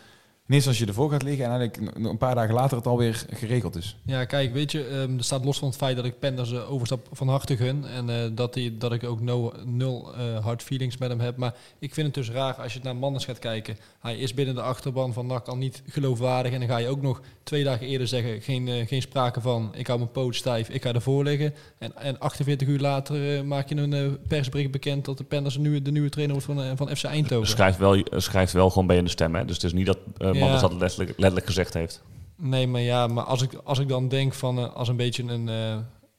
ineens 0.50 0.66
als 0.66 0.78
je 0.78 0.86
ervoor 0.86 1.10
gaat 1.10 1.22
liggen 1.22 1.44
en 1.44 1.50
eigenlijk 1.50 1.96
een 1.96 2.18
paar 2.18 2.34
dagen 2.34 2.54
later 2.54 2.76
het 2.76 2.86
alweer 2.86 3.24
geregeld 3.30 3.76
is. 3.76 3.96
Ja, 4.04 4.24
kijk, 4.24 4.52
weet 4.52 4.72
je, 4.72 4.86
ehm, 4.86 5.16
er 5.16 5.24
staat 5.24 5.44
los 5.44 5.58
van 5.58 5.68
het 5.68 5.76
feit 5.76 5.96
dat 5.96 6.04
ik 6.04 6.18
Penders 6.18 6.52
eh, 6.52 6.72
overstap 6.72 7.08
van 7.12 7.28
harte 7.28 7.56
gun. 7.56 7.84
En 7.86 8.10
eh, 8.10 8.30
dat, 8.32 8.54
die, 8.54 8.76
dat 8.76 8.92
ik 8.92 9.04
ook 9.04 9.20
no, 9.20 9.52
nul 9.64 10.14
eh, 10.14 10.44
hard 10.44 10.62
feelings 10.62 10.96
met 10.96 11.08
hem 11.08 11.20
heb. 11.20 11.36
Maar 11.36 11.54
ik 11.78 11.94
vind 11.94 12.06
het 12.06 12.14
dus 12.14 12.30
raar 12.30 12.54
als 12.54 12.74
je 12.74 12.80
naar 12.82 12.96
Manders 12.96 13.24
gaat 13.24 13.38
kijken. 13.38 13.76
Hij 14.00 14.18
is 14.18 14.34
binnen 14.34 14.54
de 14.54 14.62
achterban 14.62 15.12
van 15.12 15.26
NAC 15.26 15.46
al 15.46 15.56
niet 15.56 15.82
geloofwaardig. 15.86 16.52
En 16.52 16.60
dan 16.60 16.68
ga 16.68 16.76
je 16.76 16.88
ook 16.88 17.02
nog 17.02 17.20
twee 17.50 17.64
dagen 17.64 17.86
eerder 17.86 18.08
zeggen, 18.08 18.42
geen, 18.42 18.68
eh, 18.68 18.86
geen 18.86 19.02
sprake 19.02 19.40
van. 19.40 19.70
Ik 19.74 19.86
hou 19.86 19.98
mijn 19.98 20.10
poot 20.10 20.34
stijf, 20.34 20.68
ik 20.68 20.82
ga 20.82 20.92
ervoor 20.92 21.24
liggen. 21.24 21.54
En, 21.78 21.96
en 21.96 22.18
48 22.18 22.68
uur 22.68 22.78
later 22.78 23.36
eh, 23.36 23.42
maak 23.42 23.68
je 23.68 23.76
een 23.76 23.92
eh, 23.92 24.06
persbericht 24.28 24.70
bekend 24.70 25.04
dat 25.04 25.18
de 25.18 25.24
Penders 25.24 25.54
de 25.54 25.60
nieuwe, 25.60 25.82
de 25.82 25.90
nieuwe 25.90 26.08
trainer 26.08 26.36
wordt 26.36 26.60
van, 26.60 26.76
van 26.76 26.96
FC 26.96 27.04
Eindhoven. 27.04 27.48
Schrijft 27.48 27.78
wel, 27.78 28.04
schrijft 28.10 28.52
wel 28.52 28.70
gewoon 28.70 28.86
bij 28.86 28.96
in 28.96 29.04
de 29.04 29.10
stem. 29.10 29.34
Hè? 29.34 29.44
Dus 29.44 29.54
het 29.54 29.64
is 29.64 29.72
niet 29.72 29.86
dat 29.86 29.98
uh, 30.18 30.32
Ja. 30.32 30.60
Dat 30.60 30.72
letterlijk, 30.72 31.10
letterlijk 31.10 31.46
gezegd 31.46 31.74
heeft. 31.74 32.02
Nee, 32.36 32.66
maar 32.66 32.80
ja, 32.80 33.06
maar 33.06 33.24
als 33.24 33.42
ik, 33.42 33.52
als 33.64 33.78
ik 33.78 33.88
dan 33.88 34.08
denk 34.08 34.34
van 34.34 34.74
als 34.74 34.88
een 34.88 34.96
beetje 34.96 35.22
een, 35.22 35.46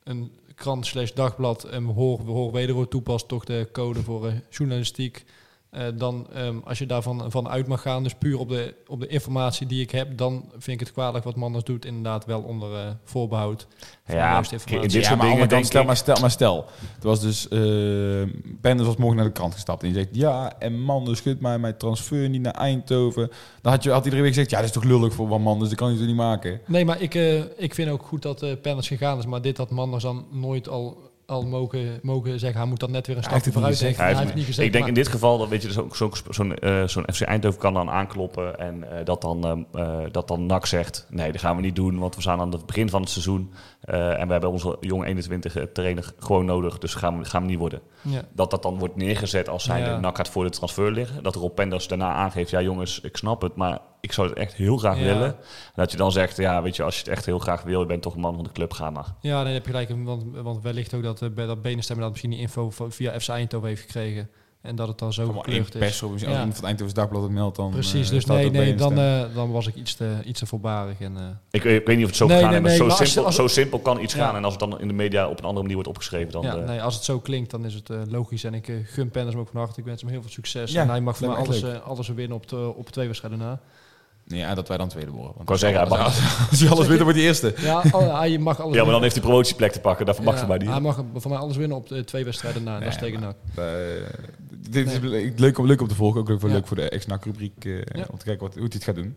een 0.03 0.31
krant 0.55 0.85
slash 0.85 1.11
dagblad 1.11 1.63
en 1.63 1.83
hoor, 1.83 2.19
hoor 2.19 2.51
wederhoor 2.51 2.87
toepast, 2.87 3.27
toch 3.27 3.43
de 3.43 3.69
code 3.71 4.03
voor 4.03 4.33
journalistiek. 4.49 5.25
Eh, 5.71 5.85
dan 5.95 6.27
ehm, 6.33 6.57
als 6.63 6.79
je 6.79 6.85
daarvan 6.85 7.31
van 7.31 7.49
uit 7.49 7.67
mag 7.67 7.81
gaan, 7.81 8.03
dus 8.03 8.13
puur 8.13 8.39
op 8.39 8.49
de, 8.49 8.75
op 8.87 8.99
de 8.99 9.07
informatie 9.07 9.67
die 9.67 9.81
ik 9.81 9.91
heb, 9.91 10.17
dan 10.17 10.45
vind 10.51 10.67
ik 10.67 10.79
het 10.79 10.91
kwalijk 10.91 11.23
wat 11.23 11.35
Manders 11.35 11.63
doet, 11.63 11.85
inderdaad 11.85 12.25
wel 12.25 12.41
onder 12.41 12.75
eh, 12.75 12.91
voorbehoud. 13.03 13.67
Ja, 14.07 14.41
dit 14.41 14.91
ja, 14.91 15.01
soort 15.01 15.17
maar, 15.17 15.29
dingen 15.29 15.49
denk 15.49 15.65
stel, 15.65 15.81
ik... 15.81 15.87
maar 15.87 15.97
stel, 15.97 16.19
maar 16.21 16.31
stel, 16.31 16.65
er 17.01 17.07
was 17.07 17.19
dus, 17.19 17.47
eh 17.47 17.59
Penders 18.61 18.87
was 18.87 18.97
morgen 18.97 19.17
naar 19.17 19.25
de 19.25 19.31
krant 19.31 19.53
gestapt 19.53 19.83
en 19.83 19.91
die 19.91 19.97
zegt, 19.97 20.15
ja, 20.15 20.59
en 20.59 20.79
Manders 20.79 21.17
schudt 21.17 21.41
mij 21.41 21.59
mijn 21.59 21.77
transfer 21.77 22.29
niet 22.29 22.41
naar 22.41 22.53
Eindhoven. 22.53 23.29
Dan 23.61 23.71
had, 23.71 23.83
je, 23.83 23.91
had 23.91 24.03
iedereen 24.03 24.23
weer 24.23 24.33
gezegd, 24.33 24.49
ja, 24.49 24.57
dat 24.57 24.65
is 24.65 24.71
toch 24.71 24.83
lullig 24.83 25.13
voor 25.13 25.27
Van 25.27 25.41
Manders, 25.41 25.69
dat 25.69 25.79
kan 25.79 25.91
je 25.91 25.97
toch 25.97 26.07
niet 26.07 26.15
maken. 26.15 26.61
Nee, 26.67 26.85
maar 26.85 27.01
ik, 27.01 27.15
eh, 27.15 27.39
ik 27.57 27.73
vind 27.73 27.89
ook 27.89 28.03
goed 28.03 28.21
dat 28.21 28.43
uh, 28.43 28.51
Penders 28.61 28.87
gegaan 28.87 29.17
is, 29.17 29.25
maar 29.25 29.41
dit 29.41 29.57
had 29.57 29.69
Manders 29.69 30.03
dan 30.03 30.25
nooit 30.31 30.69
al, 30.69 31.10
al 31.31 31.45
mogen, 31.45 31.99
mogen 32.01 32.39
zeggen. 32.39 32.59
Hij 32.59 32.69
moet 32.69 32.79
dan 32.79 32.91
net 32.91 33.07
weer 33.07 33.17
een 33.17 33.23
stapje 33.23 33.51
vooruit 33.51 33.79
denken. 33.79 34.03
Hij 34.03 34.13
Hij 34.13 34.23
heeft- 34.23 34.35
niet 34.35 34.45
gezegd. 34.45 34.67
ik 34.67 34.73
denk 34.73 34.87
in 34.87 34.93
dit 34.93 35.07
geval 35.07 35.37
dat 35.37 35.49
weet 35.49 35.61
je, 35.61 35.67
dus 35.67 35.77
ook 35.77 35.95
zo'n 35.95 36.11
zo'n 36.29 36.55
eh, 36.55 36.87
zo'n 36.87 37.03
FC 37.13 37.21
Eindhoven 37.21 37.59
kan 37.59 37.73
dan 37.73 37.89
aankloppen 37.89 38.59
en 38.59 38.97
eh, 38.97 39.05
dat, 39.05 39.21
dan, 39.21 39.45
ehm, 39.45 39.61
eh, 39.83 39.97
dat 40.11 40.27
dan 40.27 40.45
NAC 40.45 40.65
zegt: 40.65 41.07
nee, 41.09 41.31
dat 41.31 41.41
gaan 41.41 41.55
we 41.55 41.61
niet 41.61 41.75
doen, 41.75 41.99
want 41.99 42.15
we 42.15 42.21
staan 42.21 42.39
aan 42.39 42.51
het 42.51 42.65
begin 42.65 42.89
van 42.89 43.01
het 43.01 43.09
seizoen 43.09 43.51
en 43.81 44.25
we 44.27 44.31
hebben 44.31 44.49
onze 44.49 44.77
jonge 44.79 45.05
21 45.05 45.55
trainer 45.73 46.13
gewoon 46.19 46.45
nodig, 46.45 46.77
dus 46.77 46.93
gaan 46.93 47.17
we, 47.19 47.25
gaan 47.25 47.41
we 47.41 47.47
niet 47.47 47.57
worden. 47.59 47.81
ja. 48.01 48.21
Dat 48.33 48.51
dat 48.51 48.63
dan 48.63 48.77
wordt 48.77 48.95
neergezet 48.95 49.49
als 49.49 49.63
zijn 49.63 49.83
Ja. 49.83 49.99
NAC 49.99 50.15
gaat 50.17 50.29
voor 50.29 50.43
de 50.43 50.49
transfer 50.49 50.91
liggen. 50.91 51.23
Dat 51.23 51.35
Rob 51.35 51.55
Penders 51.55 51.87
daarna 51.87 52.13
aangeeft: 52.13 52.49
ja, 52.49 52.61
jongens, 52.61 52.99
ik 53.01 53.17
snap 53.17 53.41
het, 53.41 53.55
maar 53.55 53.79
ik 54.01 54.11
zou 54.11 54.29
het 54.29 54.37
echt 54.37 54.53
heel 54.53 54.77
graag 54.77 54.97
Ja. 54.97 55.03
willen. 55.03 55.25
En 55.27 55.35
dat 55.75 55.91
je 55.91 55.97
dan 55.97 56.11
zegt: 56.11 56.37
ja, 56.37 56.61
weet 56.61 56.75
je, 56.75 56.83
als 56.83 56.93
je 56.95 56.99
het 57.01 57.09
echt 57.09 57.25
heel 57.25 57.39
graag 57.39 57.63
wil, 57.63 57.79
je 57.79 57.85
bent 57.85 58.01
toch 58.01 58.13
een 58.13 58.19
man 58.21 58.35
van 58.35 58.43
de 58.43 58.51
club, 58.51 58.73
ga 58.73 58.89
maar. 58.89 59.05
Ja, 59.21 59.43
nee, 59.43 59.53
heb 59.53 59.65
je 59.65 59.71
gelijk. 59.71 59.89
Want, 60.05 60.23
want 60.41 60.61
wellicht 60.61 60.93
ook 60.93 61.03
dat, 61.03 61.21
eh, 61.21 61.29
bij 61.29 61.45
dat 61.45 61.61
Benenstem 61.61 61.99
dat 61.99 62.09
misschien 62.09 62.29
die 62.31 62.39
info 62.39 62.69
via 62.89 63.19
FC 63.19 63.27
Eindhoven 63.29 63.67
heeft 63.67 63.81
gekregen. 63.81 64.29
En 64.61 64.75
dat 64.75 64.87
het 64.87 64.97
dan 64.99 65.13
zo 65.13 65.31
gekleurd 65.31 65.75
is. 65.75 65.79
pers, 65.79 65.99
Ja. 65.99 66.07
iemand 66.15 66.21
van 66.31 66.47
het 66.47 66.63
Eindhoven's 66.63 66.93
Dagblad 66.93 67.21
het 67.23 67.31
meldt, 67.31 67.55
dan 67.55 67.69
Precies, 67.71 68.07
eh, 68.07 68.13
dus 68.13 68.23
staat 68.23 68.37
nee, 68.37 68.49
nee 68.49 68.75
dan, 68.75 68.97
eh, 68.99 69.21
dan 69.35 69.51
was 69.51 69.67
ik 69.67 69.75
iets 69.75 69.93
te, 69.95 70.17
iets 70.25 70.39
te 70.39 70.45
voorbarig. 70.45 70.99
En, 70.99 71.17
eh, 71.17 71.23
Ik, 71.51 71.63
ik 71.63 71.85
weet 71.85 71.95
niet 71.95 72.03
of 72.03 72.09
het 72.09 72.15
zo 72.15 72.25
Nee, 72.27 72.35
kan 72.35 72.43
gaan, 72.43 72.51
nee, 72.51 72.61
maar 72.61 72.69
nee, 72.69 72.79
zo, 72.79 72.85
maar 72.85 72.95
simpel, 72.95 73.25
als- 73.25 73.35
zo 73.35 73.47
simpel 73.47 73.79
kan 73.79 74.01
iets 74.01 74.13
Ja. 74.13 74.25
gaan. 74.25 74.35
En 74.35 74.43
als 74.43 74.53
het 74.53 74.69
dan 74.69 74.79
in 74.79 74.87
de 74.87 74.93
media 74.93 75.27
op 75.29 75.37
een 75.37 75.43
andere 75.43 75.59
manier 75.61 75.73
wordt 75.75 75.89
opgeschreven, 75.89 76.31
dan... 76.31 76.41
ja, 76.41 76.55
eh, 76.57 76.65
nee, 76.67 76.81
als 76.81 76.95
het 76.95 77.03
zo 77.03 77.19
klinkt, 77.19 77.51
dan 77.51 77.65
is 77.65 77.73
het 77.73 77.89
eh, 77.89 77.97
logisch. 78.09 78.43
En 78.43 78.53
ik 78.53 78.71
gun 78.85 79.09
Penders 79.09 79.33
hem 79.35 79.43
ook 79.43 79.49
van 79.51 79.59
harte. 79.61 79.79
Ik 79.79 79.85
wens 79.85 80.01
hem 80.01 80.09
heel 80.09 80.21
veel 80.21 80.31
succes. 80.31 80.71
Ja, 80.71 80.81
en 80.81 80.89
hij 80.89 81.01
mag 81.01 81.17
voor 81.17 81.27
mij 81.27 81.37
alles, 81.37 81.61
eh, 81.63 81.81
alles 81.87 82.07
winnen 82.07 82.37
op, 82.37 82.47
de, 82.47 82.73
op 82.75 82.89
twee 82.89 83.07
wedstrijden 83.07 83.39
na. 83.39 83.59
Ja, 84.37 84.55
dat 84.55 84.67
wij 84.67 84.77
dan 84.77 84.87
tweede 84.89 85.11
worden. 85.11 85.33
Ik 85.41 85.47
wou 85.47 85.59
zeggen, 85.59 85.79
hij 85.79 85.89
mag- 85.89 86.47
als 86.49 86.59
je 86.59 86.69
alles 86.69 86.85
wint, 86.85 86.95
dan 86.97 87.03
wordt 87.03 87.17
hij 87.17 87.27
eerste. 87.27 87.53
Ja, 87.57 87.81
hij 87.81 87.89
mag 87.89 87.99
alles 88.19 88.39
Ja, 88.57 88.59
maar 88.59 88.71
dan 88.71 88.75
winnen. 88.85 89.01
heeft 89.01 89.13
hij 89.15 89.23
promotieplek 89.23 89.71
te 89.71 89.79
pakken. 89.79 90.05
Daarvoor 90.05 90.23
mag 90.25 90.33
Ja, 90.33 90.39
ze 90.39 90.45
maar 90.47 90.59
niet. 90.59 90.69
Hij 90.69 90.79
mag 90.79 91.03
voor 91.15 91.31
mij 91.31 91.39
alles 91.39 91.57
winnen 91.57 91.77
op 91.77 91.87
de 91.87 92.03
twee 92.03 92.23
wedstrijden 92.23 92.63
na. 92.63 92.73
en 92.75 92.83
dat 92.83 92.93
is 92.93 92.99
Nee, 92.99 93.11
tegen 93.11 93.25
NAC. 93.25 93.35
Eh, 93.55 93.65
dit 94.69 94.91
is 94.91 94.99
leuk, 95.39 95.57
om, 95.57 95.65
leuk 95.65 95.81
om 95.81 95.87
te 95.87 95.95
volgen, 95.95 96.21
ook 96.21 96.29
leuk 96.29 96.41
Ja. 96.41 96.47
leuk 96.47 96.67
voor 96.67 96.75
de 96.77 96.89
ex-NAC-rubriek, 96.89 97.65
eh, 97.65 97.73
Ja. 97.77 98.05
om 98.11 98.17
te 98.17 98.25
kijken 98.25 98.43
wat, 98.45 98.53
hoe 98.53 98.63
hij 98.63 98.71
het 98.73 98.83
gaat 98.83 98.95
doen. 98.95 99.15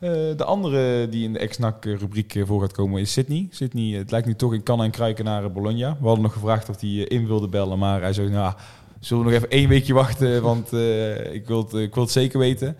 Eh, 0.00 0.10
de 0.36 0.44
andere 0.44 1.08
die 1.08 1.24
in 1.24 1.32
de 1.32 1.38
ex-NAC-rubriek 1.38 2.34
voor 2.46 2.60
gaat 2.60 2.72
komen 2.72 3.00
is 3.00 3.12
Sydney. 3.12 3.46
Sydney, 3.50 3.98
het 3.98 4.10
lijkt 4.10 4.26
nu 4.26 4.34
toch 4.34 4.54
in 4.54 4.62
kannen 4.62 4.86
en 4.86 4.92
kruiken 4.92 5.24
naar 5.24 5.52
Bologna. 5.52 5.96
We 6.00 6.06
hadden 6.06 6.22
nog 6.24 6.32
gevraagd 6.32 6.68
of 6.68 6.80
hij 6.80 6.90
in 6.90 7.26
wilde 7.26 7.48
bellen, 7.48 7.78
maar 7.78 8.00
hij 8.00 8.12
zei, 8.12 8.28
nou, 8.28 8.54
zullen 9.00 9.24
we 9.24 9.30
nog 9.30 9.38
even 9.38 9.50
één 9.50 9.68
weekje 9.68 9.94
wachten, 9.94 10.42
want 10.42 10.72
eh, 10.72 11.34
ik, 11.34 11.46
wil 11.46 11.58
het, 11.62 11.72
ik 11.72 11.94
wil 11.94 12.02
het 12.02 12.12
zeker 12.12 12.38
weten. 12.38 12.76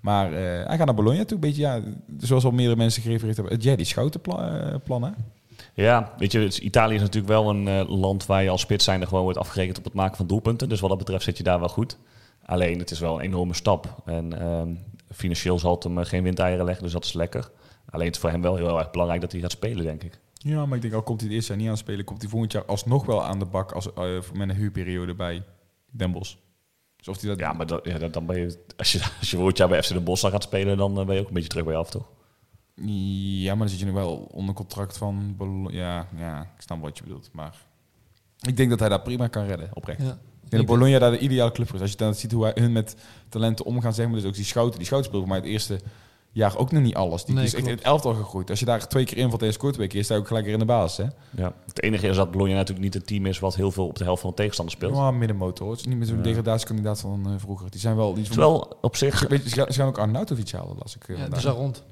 Maar 0.00 0.32
eh, 0.32 0.66
hij 0.66 0.76
gaat 0.76 0.86
naar 0.86 0.94
Bologna 0.94 1.24
toe, 1.24 1.34
een 1.34 1.40
beetje, 1.40 1.62
ja, 1.62 1.80
zoals 2.18 2.44
al 2.44 2.50
meerdere 2.50 2.76
mensen 2.76 3.02
gerefereerd 3.02 3.36
hebben, 3.36 3.54
het 3.54 3.62
Jerry 3.62 3.84
Schouten 3.84 4.20
pla- 4.20 4.60
eh, 4.60 4.74
plan, 4.84 5.02
hè? 5.02 5.10
Ja, 5.74 6.12
weet 6.18 6.32
je, 6.32 6.60
Italië 6.60 6.94
is 6.94 7.00
natuurlijk 7.00 7.32
wel 7.32 7.50
een 7.50 7.68
eh, 7.68 7.88
land 7.88 8.26
waar 8.26 8.42
je 8.42 8.50
als 8.50 8.60
spits 8.60 8.84
zijnde 8.84 9.06
gewoon 9.06 9.22
wordt 9.22 9.38
afgerekend 9.38 9.78
op 9.78 9.84
het 9.84 9.92
maken 9.92 10.16
van 10.16 10.26
doelpunten. 10.26 10.68
Dus 10.68 10.80
wat 10.80 10.88
dat 10.88 10.98
betreft 10.98 11.24
zit 11.24 11.36
je 11.36 11.42
daar 11.42 11.58
wel 11.58 11.68
goed. 11.68 11.98
Alleen, 12.44 12.78
het 12.78 12.90
is 12.90 12.98
wel 12.98 13.14
een 13.14 13.24
enorme 13.24 13.54
stap. 13.54 14.02
En 14.04 14.40
ehm, 14.40 14.74
financieel 15.14 15.58
zal 15.58 15.74
het 15.74 15.82
hem 15.82 15.98
eh, 15.98 16.04
geen 16.04 16.22
windeieren 16.22 16.64
leggen, 16.64 16.84
dus 16.84 16.92
dat 16.92 17.04
is 17.04 17.12
lekker. 17.12 17.50
Alleen 17.90 18.06
het 18.06 18.14
is 18.14 18.20
voor 18.20 18.30
hem 18.30 18.42
wel 18.42 18.56
heel 18.56 18.78
erg 18.78 18.90
belangrijk 18.90 19.20
dat 19.20 19.32
hij 19.32 19.40
gaat 19.40 19.50
spelen, 19.50 19.84
denk 19.84 20.02
ik. 20.02 20.18
Ja, 20.32 20.66
maar 20.66 20.76
ik 20.76 20.82
denk 20.82 20.94
al 20.94 21.02
komt 21.02 21.20
hij 21.20 21.28
het 21.28 21.36
eerste 21.36 21.52
jaar 21.52 21.60
niet 21.62 21.70
aan 21.70 21.76
spelen, 21.76 22.04
komt 22.04 22.20
hij 22.20 22.30
volgend 22.30 22.52
jaar 22.52 22.64
alsnog 22.64 23.06
wel 23.06 23.24
aan 23.24 23.38
de 23.38 23.44
bak 23.44 23.72
als, 23.72 23.92
eh, 23.92 24.04
met 24.32 24.48
een 24.48 24.54
huurperiode 24.54 25.14
bij 25.14 25.42
Den 25.90 26.12
Bosch. 26.12 26.34
Dus 26.98 27.08
of 27.08 27.20
hij 27.20 27.28
dat... 27.30 27.38
Ja, 27.38 27.52
maar 27.52 27.66
dat, 27.66 27.84
ja, 27.84 27.98
dat- 27.98 28.12
dan 28.12 28.26
ben 28.26 28.38
je, 28.38 28.58
als 28.76 28.92
je, 28.92 29.00
als 29.20 29.30
je 29.30 29.36
volgend 29.36 29.58
jaar 29.58 29.68
bij 29.68 29.82
FC 29.82 29.88
Den 29.88 30.04
Bosch 30.04 30.22
dan 30.22 30.30
gaat 30.30 30.42
spelen, 30.42 30.76
dan 30.76 30.98
eh, 30.98 31.06
ben 31.06 31.14
je 31.14 31.20
ook 31.20 31.28
een 31.28 31.34
beetje 31.34 31.48
terug 31.48 31.64
bij 31.64 31.72
je 31.72 31.78
af, 31.78 31.90
toch? 31.90 32.06
Ja, 32.74 33.50
maar 33.50 33.58
dan 33.58 33.68
zit 33.68 33.78
je 33.78 33.84
nu 33.84 33.92
wel 33.92 34.16
onder 34.16 34.54
contract 34.54 34.98
van... 34.98 35.36
Ja, 35.70 36.06
ja, 36.16 36.40
ik 36.42 36.62
snap 36.62 36.80
wat 36.80 36.96
je 36.98 37.02
bedoelt. 37.02 37.28
Maar 37.32 37.56
ik 38.40 38.56
denk 38.56 38.70
dat 38.70 38.78
hij 38.80 38.88
dat 38.88 39.02
prima 39.02 39.26
kan 39.26 39.46
redden, 39.46 39.70
oprecht. 39.72 40.00
Ja. 40.02 40.18
Ik 40.44 40.50
denk 40.54 40.66
dat 40.66 40.76
Bologna 40.78 40.98
daar 40.98 41.10
de 41.10 41.18
ideale 41.18 41.52
club 41.52 41.66
voor 41.66 41.76
is. 41.76 41.82
Als 41.82 41.90
je 41.90 41.96
dan 41.96 42.14
ziet 42.14 42.32
hoe 42.32 42.44
hij, 42.44 42.52
hun 42.54 42.72
met 42.72 42.96
talenten 43.28 43.64
omgaan, 43.64 43.94
zeg 43.94 44.06
maar. 44.06 44.14
Dus 44.14 44.24
ook 44.24 44.34
die 44.34 44.44
schouten. 44.44 44.78
Die 44.78 44.86
schouten 44.86 45.08
speelde 45.10 45.26
voor 45.26 45.36
mij 45.36 45.44
het 45.44 45.54
eerste 45.54 45.80
jaar 46.32 46.56
ook 46.56 46.72
nog 46.72 46.82
niet 46.82 46.94
alles. 46.94 47.24
Die 47.24 47.34
Nee, 47.34 47.44
is 47.44 47.54
echt 47.54 47.66
in 47.66 47.70
het 47.74 47.82
elftal 47.82 48.14
gegroeid. 48.14 48.50
Als 48.50 48.58
je 48.58 48.64
daar 48.64 48.88
twee 48.88 49.04
keer 49.04 49.16
invalt 49.16 49.40
en 49.40 49.46
je 49.46 49.52
scoort 49.52 49.74
twee 49.74 49.86
keer, 49.86 50.04
sta 50.04 50.14
je 50.14 50.20
ook 50.20 50.26
gelijk 50.26 50.44
weer 50.44 50.54
in 50.54 50.60
de 50.60 50.66
basis. 50.66 51.06
Hè? 51.06 51.42
Ja. 51.42 51.52
Het 51.66 51.82
enige 51.82 52.06
is 52.08 52.16
dat 52.16 52.30
Bologna 52.30 52.54
natuurlijk 52.54 52.84
niet 52.84 52.94
een 52.94 53.04
team 53.04 53.26
is 53.26 53.38
wat 53.38 53.54
heel 53.54 53.70
veel 53.70 53.86
op 53.86 53.98
de 53.98 54.04
helft 54.04 54.20
van 54.20 54.30
de 54.30 54.36
tegenstander 54.36 54.74
speelt. 54.74 54.94
Maar 54.94 55.14
middenmotor. 55.14 55.62
hoor. 55.66 55.70
Het 55.76 55.80
is 55.80 55.86
niet 55.86 55.96
meer 55.98 56.06
zo'n 56.06 56.16
Ja. 56.16 56.22
degradatiekandidaat 56.22 57.00
van 57.00 57.26
eh, 57.26 57.32
vroeger. 57.36 57.70
Die 57.70 57.80
zijn 57.80 57.96
wel... 57.96 58.14
Die 58.14 58.24
Terwijl 58.24 58.76
op 58.80 58.96
zich... 58.96 59.28
Weet 59.28 59.42
je, 59.42 59.48
ze 59.50 59.66
gaan- 59.72 59.88
ook 59.88 59.98
Arnautovic 59.98 60.50
halen, 60.50 60.76
las 60.78 60.96
ik. 60.96 61.02
eh, 61.08 61.14
Ja, 61.14 61.20
vandaag. 61.20 61.38
is 61.38 61.44
daar 61.44 61.54
rond. 61.54 61.82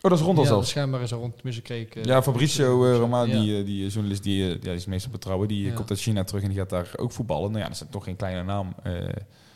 Oh, 0.00 0.10
dat 0.10 0.18
is 0.18 0.24
rond 0.24 0.36
al 0.38 0.44
ja, 0.44 0.48
zelfs. 0.50 0.68
schijnbaar 0.70 1.00
is 1.02 1.10
er 1.10 1.18
rond. 1.18 1.34
Tenminste, 1.34 1.62
kreeg 1.62 1.82
ik... 1.86 1.96
eh, 1.96 2.04
Ja, 2.04 2.22
Fabrizio 2.22 2.84
uh, 2.86 2.96
Roma, 2.96 3.22
Ja. 3.22 3.40
die, 3.40 3.64
die 3.64 3.86
journalist, 3.88 4.22
die, 4.22 4.44
ja, 4.44 4.54
die 4.54 4.72
is 4.72 4.86
meestal 4.86 5.10
betrouwen. 5.10 5.48
Die 5.48 5.64
Ja. 5.66 5.74
komt 5.74 5.90
uit 5.90 6.00
China 6.00 6.24
terug 6.24 6.42
en 6.42 6.48
die 6.48 6.58
gaat 6.58 6.70
daar 6.70 6.90
ook 6.96 7.12
voetballen. 7.12 7.48
Nou 7.50 7.62
ja, 7.62 7.68
dat 7.68 7.80
is 7.80 7.86
toch 7.90 8.04
geen 8.04 8.16
kleine 8.16 8.42
naam. 8.42 8.74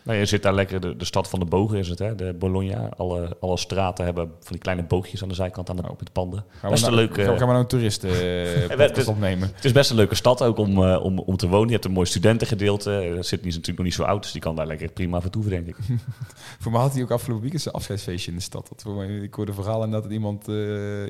Nou, 0.09 0.20
je 0.20 0.26
zit 0.26 0.42
daar 0.42 0.54
lekker, 0.54 0.80
de, 0.80 0.96
de 0.96 1.04
stad 1.04 1.28
van 1.28 1.38
de 1.38 1.44
bogen 1.44 1.78
is 1.78 1.88
het, 1.88 1.98
hè? 1.98 2.14
De 2.14 2.34
Bologna. 2.38 2.88
Alle, 2.96 3.36
alle 3.40 3.56
straten 3.56 4.04
hebben 4.04 4.26
van 4.40 4.52
die 4.52 4.59
kleine 4.59 4.82
boogjes 4.82 5.22
aan 5.22 5.28
de 5.28 5.34
zijkant 5.34 5.70
aan 5.70 5.76
de, 5.76 5.82
met 5.82 5.98
de 5.98 6.12
panden. 6.12 6.44
gaan, 6.61 6.70
Best 6.70 6.82
we 6.84 6.88
een 6.88 6.94
nou, 6.94 7.06
leuke- 7.06 7.24
gaan, 7.24 7.34
we- 7.38 7.44
nou 7.44 7.59
een 7.59 7.66
toeristen 7.66 8.11
eh, 8.11 9.09
opnemen? 9.14 9.50
Het 9.54 9.64
is 9.64 9.72
best 9.72 9.90
een 9.90 9.96
leuke 9.96 10.14
stad 10.14 10.42
ook 10.42 10.59
om, 10.59 10.84
eh, 10.84 11.04
om, 11.04 11.18
om 11.18 11.36
te 11.36 11.48
wonen. 11.48 11.66
Je 11.66 11.72
hebt 11.72 11.84
een 11.84 11.92
mooi 11.92 12.06
studentengedeelte. 12.06 12.90
Eh, 12.92 13.00
Sydney 13.06 13.48
is 13.48 13.54
natuurlijk 13.54 13.76
nog 13.76 13.86
niet 13.86 13.94
zo 13.94 14.02
oud, 14.02 14.22
dus 14.22 14.32
die 14.32 14.40
kan 14.40 14.56
daar 14.56 14.66
lekker 14.66 14.88
prima 14.90 15.20
vertoeven, 15.20 15.50
denk 15.50 15.66
ik. 15.66 15.76
Voor 16.61 16.72
mij 16.72 16.80
had 16.80 16.92
hij 16.92 17.02
ook 17.02 17.11
afgelopen 17.11 17.42
weekend 17.42 17.62
zijn 17.62 17.74
afscheidsfeestje 17.74 18.30
in 18.30 18.36
de 18.36 18.42
stad. 18.42 18.68
Dat 18.68 18.82
voor 18.82 18.94
mij, 18.94 19.09
ik 19.16 19.34
hoorde 19.34 19.52
verhalen 19.52 19.90
dat 19.90 20.06
iemand, 20.11 20.48
eh, 20.48 20.54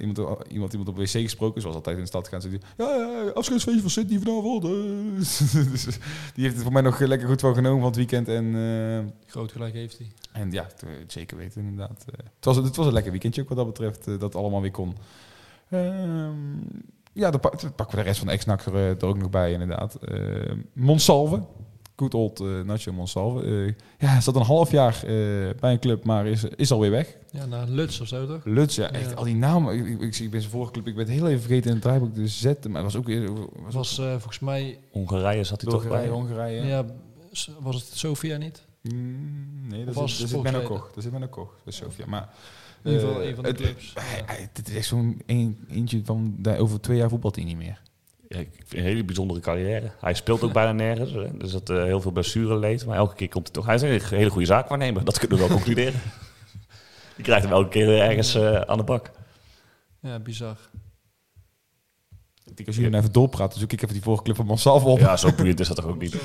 iemand, 0.01 0.19
iemand, 0.49 0.73
iemand 0.73 0.89
op 0.89 0.97
wc 0.97 1.09
gesproken, 1.09 1.61
zoals 1.61 1.77
altijd 1.77 1.97
in 1.97 2.03
de 2.03 2.09
stad 2.09 2.29
gaan. 2.29 2.41
Ze 2.41 2.49
ja, 2.51 2.59
ja, 2.77 3.31
afscheidsfeestje 3.35 3.81
van 3.83 3.91
Sydney 3.91 4.19
vanavond. 4.19 4.63
Dus 5.19 5.39
die 6.35 6.45
heeft 6.45 6.55
het 6.55 6.63
voor 6.63 6.73
mij 6.73 6.83
nog 6.83 6.99
lekker 7.01 7.29
goed 7.29 7.41
wel 7.41 7.55
genomen 7.55 7.79
van 7.79 7.87
het 7.89 7.97
weekend. 7.97 8.29
En, 8.29 8.55
Groot 9.27 9.53
gelijk 9.53 9.75
heeft 9.75 9.99
hij. 9.99 10.07
en 10.33 10.51
ja, 10.53 10.67
zeker 11.07 11.37
weten 11.37 11.63
inderdaad. 11.63 12.05
Eh, 12.13 12.19
het, 12.37 12.45
was, 12.45 12.57
het 12.57 12.77
was 12.77 12.87
een 12.87 12.93
lekker 12.93 13.11
weekendje 13.11 13.43
ook 13.43 13.49
wat 13.49 13.57
dat 13.57 13.67
betreft, 13.67 13.99
eh, 14.01 14.07
dat 14.07 14.21
het 14.23 14.35
allemaal 14.35 14.61
weer 14.61 14.71
kon. 14.71 14.95
Ehm, 15.71 16.57
ja, 17.13 17.31
dan, 17.31 17.41
pak- 17.41 17.61
dan 17.61 17.75
pakken 17.75 17.97
we 17.97 18.03
de 18.03 18.07
rest 18.09 18.19
van 18.19 18.27
de 18.29 18.33
ex-nak 18.35 18.63
er, 18.65 18.75
eh, 18.75 18.89
er 18.89 19.05
ook 19.07 19.19
nog 19.19 19.31
bij 19.31 19.53
inderdaad. 19.53 19.95
Eh, 19.95 20.53
Monsalve. 20.73 21.43
Good 21.97 22.15
old 22.15 22.41
eh 22.41 22.61
Nacho 22.61 22.93
Monsalve. 22.93 23.43
Eh, 23.45 23.67
ja, 23.99 24.09
hij 24.09 24.21
zat 24.21 24.37
een 24.37 24.43
half 24.43 24.71
jaar 24.71 24.95
eh, 24.95 25.03
bij 25.61 25.73
een 25.73 25.79
club, 25.79 26.05
maar 26.05 26.27
is, 26.27 26.45
is 26.45 26.71
alweer 26.73 26.91
weg. 26.91 27.17
Ja, 27.31 27.47
naar 27.47 27.69
Luts 27.69 28.01
of 28.01 28.09
zo 28.09 28.27
toch? 28.27 28.45
Lutz, 28.45 28.77
ja, 28.77 28.91
echt 28.91 29.11
Ja. 29.11 29.17
al 29.17 29.25
die 29.25 29.35
namen. 29.37 29.75
Ik, 29.75 29.87
ik, 29.87 30.01
ik, 30.01 30.19
ik 30.19 30.31
ben 30.31 30.41
zijn 30.41 30.53
vorige 30.53 30.73
club, 30.73 30.87
ik 30.87 30.95
ben 30.95 31.05
het 31.05 31.13
heel 31.15 31.29
even 31.29 31.41
vergeten 31.41 31.67
in 31.67 31.73
het 31.73 31.83
draaiboek 31.83 32.15
te 32.15 32.29
zetten, 32.29 32.71
maar 32.71 32.83
het 32.85 32.93
was 32.93 33.03
ook 33.03 33.31
Was 33.65 33.75
was 33.75 33.99
eh, 33.99 34.11
volgens 34.11 34.39
mij... 34.39 34.79
Hongarije 34.93 35.45
zat 35.45 35.61
hij 35.61 35.71
toch 35.71 35.89
bij. 35.89 36.09
Hongarije. 36.09 36.65
Ja. 36.67 36.85
was 37.61 37.75
het 37.75 37.85
Sofia 37.99 38.37
niet? 38.37 38.63
Mm, 38.83 39.69
nee, 39.69 39.85
dat 39.85 39.95
is, 39.95 40.01
het 40.11 40.21
dat 40.21 40.29
zit 40.29 40.43
Menno 40.43 40.59
mij- 40.59 40.67
Koch. 40.67 40.91
Dat 40.95 41.03
zit 41.03 41.13
Menno 41.13 41.27
Koch, 41.27 41.55
bij 41.65 41.73
Sofia. 41.73 42.05
Maar 42.07 42.29
In 42.83 42.91
ieder 42.91 43.07
geval 43.09 43.23
eh, 43.23 43.29
een 43.29 43.35
van 43.35 43.45
de 43.45 43.51
het- 43.51 43.59
clubs. 43.61 43.93
Dit 44.53 44.69
is 44.69 44.75
echt 44.75 44.87
zo'n 44.87 45.23
een, 45.27 45.59
eentje 45.69 46.01
van 46.05 46.35
daar 46.39 46.59
over 46.59 46.81
twee 46.81 46.97
jaar 46.97 47.09
voetbalt 47.09 47.35
hij 47.37 47.45
niet 47.45 47.57
meer. 47.57 47.81
Ja, 48.29 48.39
ik 48.39 48.49
vind 48.53 48.75
een 48.75 48.89
hele 48.89 49.05
bijzondere 49.05 49.41
carrière. 49.41 49.91
Hij 50.01 50.15
speelt 50.15 50.43
ook 50.43 50.53
bijna 50.53 50.73
nergens. 50.73 51.13
Hè? 51.13 51.37
Dus 51.37 51.53
dat 51.53 51.71
eh, 51.71 51.83
heel 51.83 52.01
veel 52.01 52.11
blessure 52.11 52.59
leed. 52.59 52.87
Maar 52.87 52.97
elke 52.97 53.15
keer 53.15 53.29
komt 53.29 53.45
hij 53.47 53.55
toch. 53.55 53.67
Hij 53.67 53.75
is 53.75 53.83
een 53.83 54.17
hele 54.19 54.31
goede 54.31 54.47
zaakwaarnemer. 54.47 55.05
Dat 55.05 55.19
kunnen 55.19 55.39
we 55.39 55.45
wel 55.47 55.55
concluderen. 55.57 56.01
Je 57.17 57.23
krijgt 57.23 57.43
hem 57.45 57.53
elke 57.53 57.69
keer 57.69 58.01
ergens 58.01 58.35
eh, 58.35 58.61
aan 58.61 58.77
de 58.79 58.85
bak. 58.85 59.11
Ja, 60.01 60.19
bizar. 60.19 60.57
Ik 62.45 62.57
denk 62.57 62.67
als 62.67 62.77
jullie 62.77 62.91
nou 62.91 63.03
even 63.03 63.15
doorpraten, 63.15 63.61
zoek 63.61 63.73
ik 63.73 63.83
even 63.83 63.95
die 63.95 64.03
vorige 64.03 64.23
club 64.23 64.37
van 64.37 64.47
Monsalve 64.47 64.87
op. 64.87 64.99
Ja, 64.99 65.17
zo 65.17 65.33
boeiend 65.33 65.61
is 65.61 65.69
dat 65.69 65.77
toch 65.77 65.87
ook 65.87 66.01
niet. 66.01 66.17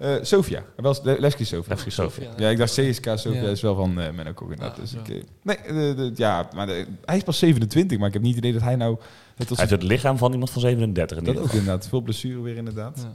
Eh, 0.00 0.14
Sofia, 0.22 0.64
wel 0.76 0.96
Levski 1.02 1.44
Sofia. 1.44 1.68
Levski 1.74 1.90
Sofia. 1.90 2.30
Ja, 2.36 2.48
ik 2.48 2.56
dacht 2.58 2.72
CSK 2.74 3.04
Sofia 3.04 3.42
Ja. 3.42 3.48
is 3.48 3.60
wel 3.62 3.74
van 3.74 4.00
eh 4.00 4.12
Menno 4.12 4.32
Koch 4.32 4.50
inderdaad. 4.50 4.76
Ja, 4.76 4.82
dus 4.82 4.92
ik, 4.94 5.08
eh, 5.08 5.22
nee, 5.42 5.56
de, 5.66 5.94
de- 5.96 6.12
ja, 6.14 6.48
maar 6.54 6.66
de- 6.66 6.86
hij 7.04 7.16
is 7.16 7.22
pas 7.22 7.38
27, 7.38 7.98
maar 7.98 8.06
ik 8.06 8.12
heb 8.12 8.22
niet 8.22 8.34
het 8.34 8.44
idee 8.44 8.52
dat 8.58 8.62
hij 8.66 8.76
nou... 8.76 8.98
Het 9.36 9.48
was 9.48 9.58
Hij 9.58 9.66
heeft 9.68 9.82
het 9.82 9.90
lichaam 9.90 10.18
van 10.18 10.32
iemand 10.32 10.50
van 10.50 10.60
37. 10.60 11.18
in 11.18 11.24
dat 11.24 11.38
ook 11.38 11.50
inderdaad. 11.50 11.88
Veel 11.88 12.00
blessure 12.00 12.40
weer 12.40 12.56
inderdaad. 12.56 13.06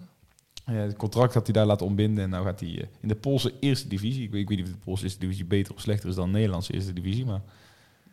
Ja. 0.66 0.74
Ja, 0.74 0.80
het 0.80 0.96
contract 0.96 1.34
had 1.34 1.44
hij 1.46 1.54
daar 1.54 1.66
laten 1.66 1.86
ontbinden 1.86 2.24
en 2.24 2.30
nou 2.30 2.46
gaat 2.46 2.60
hij 2.60 2.70
in 3.02 3.08
de 3.08 3.16
Poolse 3.16 3.54
eerste 3.60 3.88
divisie. 3.88 4.24
Ik 4.24 4.32
weet, 4.32 4.42
ik 4.42 4.48
weet 4.48 4.58
niet 4.58 4.68
of 4.68 4.74
de 4.74 4.80
Poolse 4.86 5.04
eerste 5.04 5.20
divisie 5.20 5.46
beter 5.46 5.74
of 5.74 5.82
slechter 5.82 6.10
is 6.10 6.16
dan 6.16 6.26
de 6.26 6.32
Nederlandse 6.38 6.74
eerste 6.74 6.94
divisie, 6.94 7.26
maar 7.26 7.42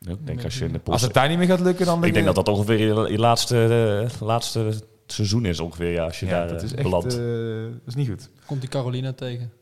Ik 0.09 0.27
denk 0.27 0.45
als 0.45 0.59
je 0.59 0.65
in 0.65 0.69
de 0.73 0.75
als 0.75 0.83
Poolse... 0.85 1.05
het 1.05 1.15
daar 1.15 1.29
niet 1.29 1.39
meer 1.39 1.47
gaat 1.47 1.61
lukken, 1.61 1.87
dan 1.87 2.05
Ik 2.05 2.13
denk 2.15 2.27
dat 2.27 2.35
dat 2.35 2.49
ongeveer 2.49 2.79
je, 2.79 3.11
je 3.13 3.19
laatste, 3.19 4.07
laatste 4.21 4.73
seizoen 5.13 5.45
is 5.45 5.61
ongeveer, 5.61 5.93
ja, 5.93 6.05
als 6.05 6.21
je 6.21 6.27
ja, 6.27 6.33
daar 6.33 6.49
dat 6.49 6.63
is 6.63 6.71
eh, 6.71 6.75
echt 6.79 6.83
belandt. 6.83 7.19
eh, 7.19 7.23
dat 7.63 7.87
is 7.87 7.95
niet 7.95 8.09
goed. 8.09 8.29
Komt 8.47 8.61
die 8.61 8.71
Carolina 8.71 9.13
tegen? 9.13 9.53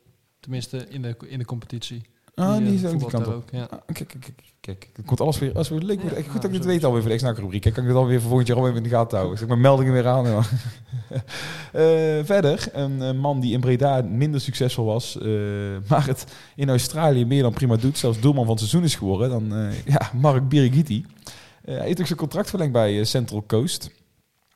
Tenminste, 0.40 0.86
in 0.88 1.03
de, 1.03 1.16
in 1.26 1.38
de 1.38 1.44
competitie. 1.44 2.03
Ah, 2.34 2.57
Die, 2.57 2.64
die 2.64 2.68
eh, 2.78 2.82
is 2.84 2.92
ook 2.92 2.98
die 2.98 3.09
kant 3.09 3.26
op. 3.26 3.51
Ah, 3.53 3.68
kijk, 3.68 3.78
kijk, 3.86 4.09
kijk, 4.20 4.32
kijk, 4.61 4.88
het 4.96 5.07
komt 5.07 5.20
alles 5.20 5.38
weer, 5.38 5.53
als 5.55 5.68
weer 5.68 5.80
leuk. 5.80 6.01
wordt. 6.01 6.16
Echt 6.16 6.28
goed 6.28 6.42
dat 6.42 6.51
ik 6.51 6.57
dit 6.57 6.64
weet 6.64 6.84
alweer 6.84 7.01
voor 7.01 7.11
de 7.11 7.26
ex 7.26 7.38
rubriek. 7.38 7.61
Kijk, 7.62 7.74
kan 7.74 7.82
ik 7.82 7.88
het 7.90 7.98
alweer 7.98 8.18
voor 8.18 8.28
volgend 8.28 8.48
jaar 8.48 8.57
alweer 8.57 8.76
in 8.76 8.82
de 8.82 8.88
gaten 8.88 9.16
houden. 9.18 9.38
Zeg 9.38 9.48
maar 9.48 9.59
meldingen 9.59 9.92
weer 9.92 10.07
aan. 10.07 10.26
Eh, 11.72 12.18
verder, 12.24 12.68
een 12.72 13.18
man 13.18 13.40
die 13.40 13.53
in 13.53 13.61
Breda 13.61 14.03
minder 14.03 14.40
succesvol 14.40 14.84
was, 14.84 15.18
eh, 15.18 15.28
maar 15.88 16.07
het 16.07 16.26
in 16.57 16.68
Australië 16.68 17.24
meer 17.26 17.42
dan 17.42 17.53
prima 17.53 17.76
doet, 17.76 17.98
zelfs 17.98 18.20
doelman 18.20 18.42
van 18.44 18.51
het 18.55 18.59
seizoen 18.59 18.82
is 18.84 18.94
geworden, 18.94 19.28
dan 19.30 19.55
eh, 19.55 19.84
ja, 19.84 20.11
Mark 20.14 20.48
Birigiti. 20.48 21.05
Eh, 21.64 21.76
hij 21.76 21.86
heeft 21.86 22.01
ook 22.01 22.07
zijn 22.07 22.18
contract 22.18 22.48
verlengd 22.51 22.72
bij 22.72 23.05
Central 23.05 23.44
Coast. 23.46 23.90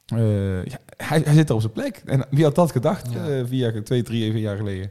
Eh, 0.06 0.64
ja, 0.64 0.78
hij, 0.96 1.20
hij 1.24 1.34
zit 1.34 1.48
er 1.48 1.54
op 1.54 1.60
zijn 1.60 1.72
plek. 1.72 2.02
En 2.04 2.26
wie 2.30 2.44
had 2.44 2.54
dat 2.54 2.72
gedacht? 2.72 3.12
Ja. 3.12 3.28
eh, 3.28 3.44
vier 3.46 3.72
jaar, 3.72 3.82
twee, 3.82 4.02
drie, 4.02 4.32
vier 4.32 4.40
jaar 4.40 4.56
geleden. 4.56 4.90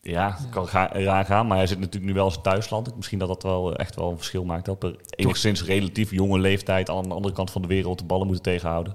Ja, 0.00 0.36
het 0.38 0.48
kan 0.48 0.68
ga- 0.68 0.90
raar 0.92 1.24
gaan, 1.24 1.46
maar 1.46 1.56
hij 1.56 1.66
zit 1.66 1.78
natuurlijk 1.78 2.04
nu 2.06 2.12
wel 2.12 2.24
in 2.24 2.30
zijn 2.30 2.42
thuisland. 2.42 2.96
Misschien 2.96 3.18
dat 3.18 3.28
dat 3.28 3.42
wel 3.42 3.72
eh, 3.74 3.80
echt 3.80 3.94
wel 3.96 4.10
een 4.10 4.16
verschil 4.16 4.44
maakt. 4.44 4.68
Op 4.68 4.82
een 4.82 4.98
enigszins 5.10 5.64
relatief 5.64 6.10
jonge 6.10 6.38
leeftijd 6.38 6.90
aan 6.90 7.02
de 7.08 7.14
andere 7.14 7.34
kant 7.34 7.50
van 7.50 7.62
de 7.62 7.68
wereld 7.68 7.98
de 7.98 8.04
ballen 8.04 8.26
moeten 8.26 8.44
tegenhouden. 8.44 8.94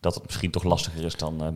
Dat 0.00 0.14
het 0.14 0.24
misschien 0.26 0.50
toch 0.50 0.62
lastiger 0.64 1.04
is 1.04 1.16
dan 1.16 1.42
eh, 1.44 1.48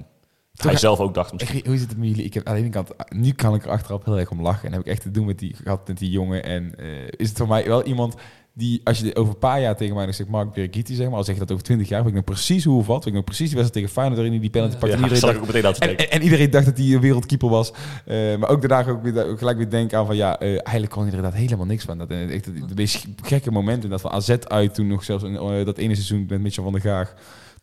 hij 0.54 0.76
zelf 0.76 1.00
ook 1.00 1.14
dacht 1.14 1.32
misschien. 1.32 1.58
Ik, 1.58 1.66
hoe 1.66 1.76
zit 1.78 1.88
het 1.88 1.98
met 1.98 2.08
jullie? 2.08 2.24
Ik 2.24 2.34
heb 2.34 2.46
aan 2.46 2.54
de 2.54 2.60
ene 2.60 2.68
kant, 2.70 2.90
nu 3.08 3.32
kan 3.32 3.54
ik 3.54 3.64
er 3.64 3.70
achteraf 3.70 4.04
heel 4.04 4.18
erg 4.18 4.30
om 4.30 4.42
lachen. 4.42 4.66
En 4.66 4.72
heb 4.72 4.80
ik 4.80 4.86
echt 4.86 5.02
te 5.02 5.10
doen 5.10 5.26
met 5.26 5.38
die, 5.38 5.54
gehad 5.62 5.88
met 5.88 5.98
die 5.98 6.10
jongen. 6.10 6.44
En 6.44 6.78
eh, 6.78 7.06
is 7.16 7.28
het 7.28 7.38
voor 7.38 7.48
mij 7.48 7.66
wel 7.66 7.82
iemand 7.82 8.14
die, 8.56 8.80
als 8.84 8.98
je 8.98 9.14
over 9.16 9.32
een 9.32 9.38
paar 9.38 9.60
jaar 9.60 9.76
tegen 9.76 9.94
mij 9.94 10.06
nog 10.06 10.14
zegt, 10.14 10.28
Mark 10.28 10.52
Birgitti, 10.52 10.94
zeg 10.94 11.08
maar, 11.08 11.16
al 11.16 11.24
zeg 11.24 11.34
je 11.34 11.40
dat 11.40 11.50
over 11.52 11.64
twintig 11.64 11.88
jaar, 11.88 11.98
weet 12.00 12.08
ik 12.08 12.14
nog 12.14 12.24
precies 12.24 12.64
hoe 12.64 12.78
of 12.78 12.86
wat. 12.86 12.96
Weet 12.98 13.06
ik 13.06 13.12
nog 13.14 13.24
precies 13.24 13.48
die 13.48 13.56
wedstrijd 13.58 13.72
tegen 13.72 13.92
Feyenoord 14.00 14.16
waarin 14.16 14.32
hij 14.32 14.42
die 14.42 14.50
penalty 14.50 14.76
pakte. 14.76 14.96
Ja, 14.96 15.02
en, 15.02 15.08
iedereen 15.08 15.20
dacht, 15.34 15.40
ook 15.40 15.46
meteen 15.54 15.88
en, 15.90 15.96
en- 15.96 16.10
en 16.10 16.22
iedereen 16.22 16.50
dacht 16.50 16.64
dat 16.64 16.76
hij 16.78 16.86
een 16.86 17.00
wereldkeeper 17.00 17.48
was. 17.48 17.72
Eh, 18.06 18.36
maar 18.36 18.48
ook 18.48 18.68
daarna 18.68 18.90
ook, 18.92 19.02
weer, 19.02 19.26
ook 19.26 19.38
gelijk 19.38 19.56
weer 19.56 19.70
denken 19.70 19.98
aan 19.98 20.06
van, 20.06 20.16
ja, 20.16 20.38
eh, 20.38 20.48
eigenlijk 20.48 20.90
kon 20.90 21.02
hij 21.02 21.10
er 21.10 21.16
inderdaad 21.16 21.40
helemaal 21.40 21.66
niks 21.66 21.84
van. 21.84 21.98
Dat, 21.98 22.10
eh, 22.10 22.34
echt 22.34 22.44
het 22.44 22.74
meest 22.74 23.06
gekke 23.22 23.50
moment 23.50 23.84
in 23.84 23.90
dat 23.90 24.00
van 24.00 24.10
AZ 24.10 24.28
uit 24.30 24.74
toen 24.74 24.86
nog 24.86 25.04
zelfs 25.04 25.24
eh, 25.24 25.64
dat 25.64 25.78
ene 25.78 25.94
seizoen 25.94 26.26
met 26.28 26.40
Mitchell 26.40 26.64
van 26.64 26.72
der 26.72 26.82
Gaag. 26.82 27.14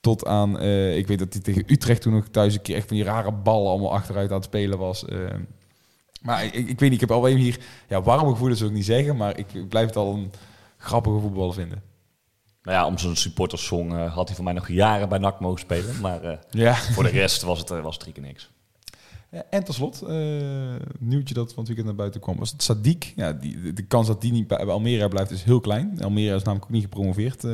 Tot 0.02 0.26
aan, 0.26 0.60
eh, 0.60 0.98
ik 0.98 1.08
weet 1.08 1.20
dat 1.20 1.34
hij 1.34 1.42
tegen 1.42 1.64
Utrecht 1.68 2.02
toen 2.02 2.14
nog 2.14 2.26
thuis 2.32 2.54
een 2.54 2.62
keer 2.62 2.76
echt 2.76 2.88
van 2.88 2.96
die 2.96 3.06
rare 3.06 3.32
ballen 3.32 3.70
allemaal 3.70 3.94
achteruit 3.94 4.30
aan 4.30 4.36
het 4.36 4.46
spelen 4.46 4.78
was. 4.78 5.06
Eh, 5.06 5.18
maar 6.22 6.46
ik, 6.46 6.54
ik 6.54 6.66
weet 6.68 6.80
niet, 6.80 6.94
ik 6.94 7.00
heb 7.00 7.12
alweer 7.12 7.38
hier, 7.38 7.58
ja, 7.88 8.02
warme 8.02 8.30
gevoelens 8.32 8.60
zou 8.60 8.72
ik 8.72 8.78
niet 8.78 8.86
zeggen, 8.86 9.18
maar 9.18 9.38
ik, 9.38 9.54
ik 9.54 9.70
blijf 9.70 9.86
het 9.88 9.96
al 9.96 10.14
een 10.14 10.32
grappige 10.82 11.20
voetballer 11.20 11.54
vinden. 11.54 11.82
Nou 12.64 12.78
ja, 12.78 12.86
om 12.86 12.98
zijn 12.98 13.16
supporterssong 13.16 13.94
eh, 13.94 14.14
had 14.14 14.28
hij 14.28 14.36
voor 14.36 14.46
mij 14.46 14.54
nog 14.54 14.68
jaren 14.68 15.10
bij 15.10 15.18
NAC 15.18 15.40
mogen 15.40 15.60
spelen. 15.60 16.02
Maar 16.02 16.24
eh, 16.24 16.38
Ja. 16.50 16.74
voor 16.76 17.04
de 17.04 17.10
rest 17.10 17.42
was 17.42 17.60
het, 17.60 17.72
eh, 17.72 17.82
was 17.82 17.94
het 17.94 18.02
drie 18.02 18.14
keer 18.14 18.24
niks. 18.24 18.50
En 19.50 19.64
tot 19.64 19.76
slot, 19.76 20.02
eh, 20.02 20.16
nieuwtje 21.00 21.34
dat 21.34 21.48
van 21.48 21.58
het 21.58 21.66
weekend 21.68 21.86
naar 21.86 21.96
buiten 21.96 22.22
kwam, 22.22 22.38
was 22.38 22.52
het 22.52 22.72
Sadiq. 22.72 23.14
Ja, 23.16 23.34
die, 23.34 23.74
de, 23.74 23.86
kans 23.86 24.08
dat 24.08 24.22
die 24.22 24.32
niet 24.32 24.48
bij, 24.48 24.66
Almere 24.66 25.08
blijft 25.08 25.32
is 25.32 25.44
heel 25.44 25.60
klein. 25.60 26.02
Almere 26.04 26.36
is 26.36 26.44
namelijk 26.44 26.64
ook 26.66 26.72
niet 26.72 26.84
gepromoveerd 26.84 27.44
eh, 27.44 27.52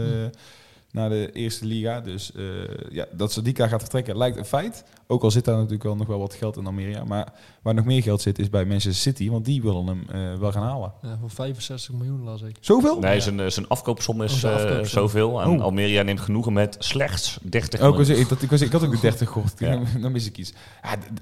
naar 0.98 1.10
de 1.10 1.32
eerste 1.32 1.66
liga. 1.66 2.02
Dus 2.02 2.32
eh, 2.32 2.44
ja, 2.90 3.06
dat 3.12 3.40
Sadiq 3.40 3.52
daar 3.52 3.70
gaat 3.70 3.80
vertrekken 3.82 4.18
lijkt 4.18 4.38
een 4.38 4.46
feit. 4.46 4.84
Ook 5.08 5.24
al 5.24 5.32
zit 5.32 5.46
daar 5.46 5.56
natuurlijk 5.56 5.84
wel 5.84 5.96
nog 5.96 6.08
wel 6.08 6.20
wat 6.20 6.34
geld 6.34 6.58
in 6.58 6.66
Almere. 6.66 7.06
Maar 7.06 7.34
waar 7.62 7.74
nog 7.74 7.86
meer 7.86 8.02
geld 8.02 8.22
zit 8.22 8.40
is 8.40 8.50
bij 8.50 8.66
Manchester 8.66 8.94
City, 9.14 9.30
want 9.30 9.46
die 9.46 9.62
willen 9.62 9.88
hem 9.88 10.04
eh, 10.12 10.40
wel 10.40 10.52
gaan 10.52 10.64
halen. 10.64 10.92
Ja, 11.02 11.18
voor 11.20 11.30
65 11.30 11.94
miljoen 11.96 12.24
las 12.24 12.42
ik. 12.42 12.58
Zoveel? 12.60 13.00
Nee, 13.00 13.20
zijn, 13.20 13.40
eh, 13.40 13.48
zijn 13.50 13.68
afkoopsom 13.68 14.22
is 14.24 14.34
Oh, 14.34 14.40
zijn 14.40 14.54
eh, 14.58 14.64
afkoopsom. 14.64 15.02
zoveel. 15.02 15.42
En 15.42 15.50
Oh. 15.50 15.62
Almeria 15.62 16.02
neemt 16.02 16.20
genoegen 16.20 16.54
met 16.54 16.76
slechts 16.80 17.38
30 17.42 17.80
Oh, 17.82 17.86
ik, 17.88 17.92
miljoen. 17.94 17.98
was, 18.16 18.24
ik, 18.24 18.30
dat, 18.30 18.42
ik, 18.42 18.50
was, 18.50 18.62
ik 18.62 18.72
had 18.72 18.84
ook 18.86 18.92
de 18.92 19.00
30 19.00 19.30
gehoord. 19.30 19.60
Ja. 19.60 19.80
Dan 20.02 20.12
mis 20.12 20.26
ik 20.26 20.38
iets. 20.38 20.54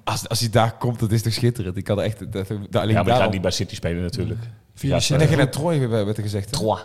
Als, 0.03 0.27
als 0.29 0.39
hij 0.39 0.49
daar 0.49 0.77
komt, 0.77 0.99
dat 0.99 1.11
is 1.11 1.21
toch 1.21 1.33
schitterend. 1.33 1.77
Ik 1.77 1.87
had 1.87 1.97
er 1.97 2.03
echt... 2.03 2.19
Dat, 2.19 2.31
dat, 2.31 2.47
alleen 2.49 2.59
Ja, 2.71 2.73
maar 2.73 2.85
die 2.85 2.93
daarom- 2.93 3.13
gaat 3.17 3.31
niet 3.31 3.41
bij 3.41 3.51
City 3.51 3.75
spelen 3.75 4.01
natuurlijk. 4.01 4.39
Via 4.75 4.95
Ja, 4.95 4.99
de 4.99 5.13
En 5.13 5.19
dan 5.19 5.27
ging 5.27 5.29
City 5.29 5.35
naar 5.35 5.49
Troy, 5.49 5.89
werd 6.05 6.17
er 6.17 6.23
gezegd. 6.23 6.51
Troy, 6.51 6.77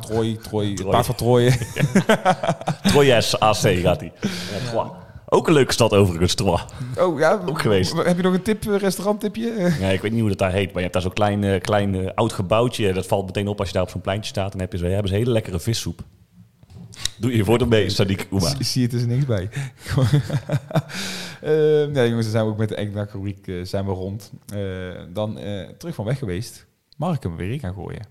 Troy, 0.00 0.36
Troy. 0.42 0.66
Het 0.66 0.76
Troy. 0.76 0.90
paard 0.90 1.06
van 1.06 1.14
Troy. 1.14 1.52
Troyes 2.90 3.38
AC 3.38 3.56
gaat 3.56 4.00
hij. 4.00 4.12
Ja, 4.20 4.68
Trois. 4.70 4.88
Ook 5.28 5.48
een 5.48 5.54
leuke 5.54 5.72
stad 5.72 5.92
overigens, 5.92 6.34
Trois. 6.34 6.64
Oh 6.98 7.18
ja, 7.18 7.40
Ook 7.46 7.60
geweest. 7.60 7.92
Heb 8.02 8.16
je 8.16 8.22
nog 8.22 8.34
een 8.34 8.42
tip, 8.42 8.66
eh, 8.66 8.76
restauranttipje? 8.76 9.52
Ja, 9.80 9.88
ik 9.88 10.00
weet 10.00 10.10
niet 10.10 10.20
hoe 10.20 10.28
dat 10.28 10.38
daar 10.38 10.52
heet, 10.52 10.66
maar 10.66 10.74
je 10.76 10.80
hebt 10.80 10.92
daar 10.92 11.02
zo'n 11.02 11.12
klein, 11.12 11.44
eh, 11.44 11.60
klein 11.60 11.94
eh, 11.94 12.10
oud 12.14 12.32
gebouwtje. 12.32 12.92
Dat 12.92 13.06
valt 13.06 13.26
meteen 13.26 13.48
op 13.48 13.58
als 13.58 13.68
je 13.68 13.74
daar 13.74 13.82
op 13.82 13.90
zo'n 13.90 14.00
pleintje 14.00 14.30
staat. 14.30 14.52
Dan 14.52 14.60
heb 14.60 14.72
je 14.72 14.78
zo, 14.78 14.84
hebben 14.86 15.08
ze 15.08 15.14
hele 15.16 15.30
lekkere 15.30 15.60
vissoep. 15.60 16.00
Doe 17.16 17.36
je 17.36 17.44
voordeel 17.44 17.66
mee, 17.66 17.90
Sadiq 17.90 18.28
Oema. 18.32 18.48
Zie- 18.48 18.64
Zie 18.64 18.80
je, 18.80 18.86
het 18.86 18.96
is 18.96 19.02
er 19.02 19.08
niks 19.08 19.24
bij. 19.24 19.48
Eh, 21.40 21.94
ja, 21.94 22.04
jongens, 22.04 22.22
dan 22.22 22.30
zijn 22.32 22.44
we 22.44 22.50
ook 22.50 22.58
met 22.58 22.68
de 22.68 22.74
Enknakker 22.74 23.22
Week 23.22 23.52
zijn 23.62 23.84
we 23.84 23.92
rond. 23.92 24.32
Eh, 24.54 24.58
dan 25.12 25.38
eh, 25.38 25.68
terug 25.78 25.94
van 25.94 26.04
weg 26.04 26.18
geweest. 26.18 26.66
Mag 26.94 27.16
ik 27.16 27.22
hem 27.22 27.36
weer 27.36 27.50
in 27.50 27.58
gaan 27.58 27.74
gooien? 27.74 28.06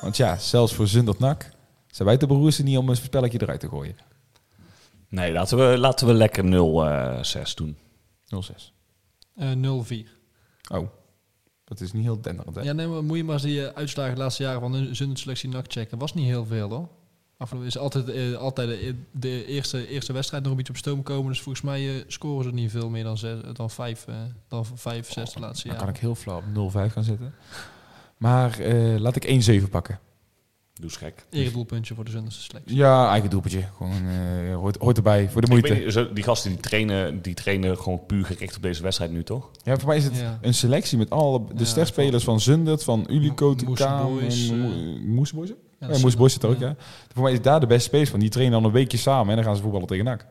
Want 0.00 0.16
ja, 0.16 0.38
zelfs 0.38 0.74
voor 0.74 0.86
Zundert 0.86 1.18
Nak 1.18 1.50
zijn 1.86 2.08
wij 2.08 2.16
te 2.16 2.26
beroersen 2.26 2.64
niet 2.64 2.78
om 2.78 2.88
een 2.88 2.96
spelletje 2.96 3.42
eruit 3.42 3.60
te 3.60 3.68
gooien. 3.68 3.96
Nee, 5.08 5.32
laten 5.32 5.58
we, 5.58 5.78
laten 5.78 6.06
we 6.06 6.12
lekker 6.14 6.44
0-6 6.44 7.54
doen. 7.54 7.76
06. 8.42 8.72
eh 9.34 9.52
0-4. 9.52 10.08
Oh, 10.72 10.88
dat 11.64 11.80
is 11.80 11.92
niet 11.92 12.04
heel 12.04 12.20
denderend, 12.20 12.56
hè? 12.56 12.62
Ja, 12.62 12.72
nee, 12.72 12.86
maar 12.86 13.04
moet 13.04 13.16
je 13.16 13.24
maar 13.24 13.34
eens 13.34 13.42
die 13.42 13.66
eh, 13.66 13.76
uitslagen 13.76 14.14
de 14.14 14.20
laatste 14.20 14.42
jaren 14.42 14.60
van 14.60 14.72
de 14.72 14.94
Zundert-selectie 14.94 15.48
NAC 15.48 15.72
checken. 15.72 15.98
Was 15.98 16.14
niet 16.14 16.26
heel 16.26 16.46
veel, 16.46 16.68
hoor. 16.68 16.88
Afgelopen 17.40 17.68
is 17.68 17.78
altijd, 17.78 18.08
eh, 18.08 18.34
altijd 18.34 18.68
de, 18.68 18.94
de 19.12 19.46
eerste, 19.46 19.88
eerste 19.88 20.12
wedstrijd 20.12 20.42
nog 20.42 20.52
een 20.52 20.58
beetje 20.58 20.72
op 20.72 20.78
stoom 20.78 21.02
komen. 21.02 21.28
Dus 21.32 21.40
volgens 21.40 21.64
mij 21.64 21.88
eh, 21.96 22.04
scoren 22.06 22.44
ze 22.44 22.50
niet 22.50 22.70
veel 22.70 22.88
meer 22.90 23.04
dan, 23.04 23.18
zes, 23.18 23.38
dan, 23.52 23.70
vijf, 23.70 24.04
eh, 24.08 24.14
dan 24.48 24.66
vijf, 24.74 25.12
zes 25.12 25.32
de 25.32 25.40
laatste 25.40 25.66
Dan 25.68 25.76
jaren. 25.76 25.86
kan 25.86 25.94
ik 25.94 26.00
heel 26.00 26.14
flauw 26.14 26.36
op 26.36 26.72
0,5 26.88 26.92
gaan 26.92 27.04
zitten. 27.04 27.34
Maar 28.16 28.58
eh, 28.58 28.98
laat 28.98 29.16
ik 29.16 29.24
1,7 29.62 29.68
pakken. 29.70 29.98
Doe 30.74 30.84
eens 30.88 30.96
gek. 30.98 31.26
Eredoelpuntje 31.30 31.94
voor 31.94 32.04
de 32.04 32.10
Zunderse 32.10 32.40
selectie. 32.40 32.76
Ja, 32.76 33.10
eigen 33.10 33.30
doelpuntje. 33.30 33.64
Gewoon, 33.76 34.08
eh, 34.08 34.54
hoort, 34.54 34.76
hoort 34.76 34.96
erbij, 34.96 35.30
voor 35.30 35.40
de 35.40 35.48
moeite. 35.48 35.74
niet, 35.74 36.14
die 36.14 36.24
gasten 36.24 36.50
die 36.50 36.60
trainen, 36.60 37.22
die 37.22 37.34
trainen 37.34 37.78
gewoon 37.78 38.06
puur 38.06 38.24
gericht 38.24 38.56
op 38.56 38.62
deze 38.62 38.82
wedstrijd 38.82 39.10
nu, 39.12 39.22
toch? 39.24 39.50
Ja, 39.62 39.76
voor 39.78 39.88
mij 39.88 39.96
is 39.96 40.04
het 40.04 40.16
Ja. 40.16 40.38
een 40.42 40.54
selectie 40.54 40.98
met 40.98 41.10
alle 41.10 41.44
de 41.46 41.54
Ja, 41.58 41.64
sterspelers 41.64 42.24
van 42.24 42.40
Zundert, 42.40 42.84
van 42.84 43.06
Ulico, 43.10 43.54
Mo- 43.64 43.74
eh, 43.74 44.28
Moeseboys. 45.06 45.52
Ja, 45.80 45.86
Ja, 45.86 45.86
dat 45.86 45.96
is- 45.96 46.02
Moeseboys 46.02 46.32
zit 46.32 46.42
er 46.42 46.48
ook, 46.48 46.58
ja. 46.58 46.66
ja. 46.68 46.74
Voor 47.14 47.22
mij 47.22 47.32
is 47.32 47.42
daar 47.42 47.60
de 47.60 47.66
beste 47.66 47.84
spelers 47.88 48.10
van. 48.10 48.20
Die 48.20 48.28
trainen 48.28 48.54
dan 48.60 48.64
een 48.64 48.74
weekje 48.76 48.98
samen 48.98 49.28
en 49.28 49.34
dan 49.36 49.44
gaan 49.44 49.56
ze 49.56 49.62
voetballen 49.62 49.86
tegen 49.86 50.04
NAC. 50.04 50.26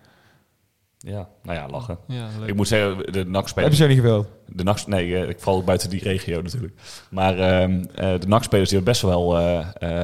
Ja, 1.01 1.27
nou 1.43 1.57
ja, 1.57 1.67
lachen. 1.69 1.97
Ik 2.45 2.55
moet 2.55 2.67
zeggen, 2.67 2.97
de 2.97 3.03
Hebben 3.03 3.31
NAC-spelers... 3.31 3.77
ze 3.77 3.85
niet 3.87 3.95
geweld? 3.97 4.27
De 4.45 4.63
NAC, 4.63 4.87
nee, 4.87 5.15
eh, 5.17 5.29
ik 5.29 5.39
val 5.39 5.55
ook 5.55 5.65
buiten 5.65 5.89
die 5.89 6.03
regio 6.03 6.41
natuurlijk. 6.41 6.73
Maar 7.09 7.37
ehm, 7.39 7.83
eh, 7.95 8.19
de 8.19 8.27
NAC-spelers 8.27 8.69
die 8.69 8.77
hebben 8.77 8.83
best 8.93 9.01
wel 9.01 9.37
eh, 9.37 9.59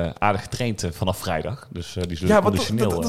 eh, 0.05 0.11
aardig 0.17 0.41
getraind 0.41 0.87
vanaf 0.91 1.17
vrijdag. 1.17 1.67
Dus 1.71 1.95
eh, 1.95 2.03
die 2.07 2.17
zullen 2.17 2.35
Ja, 2.35 2.41
conditioneel... 2.41 3.03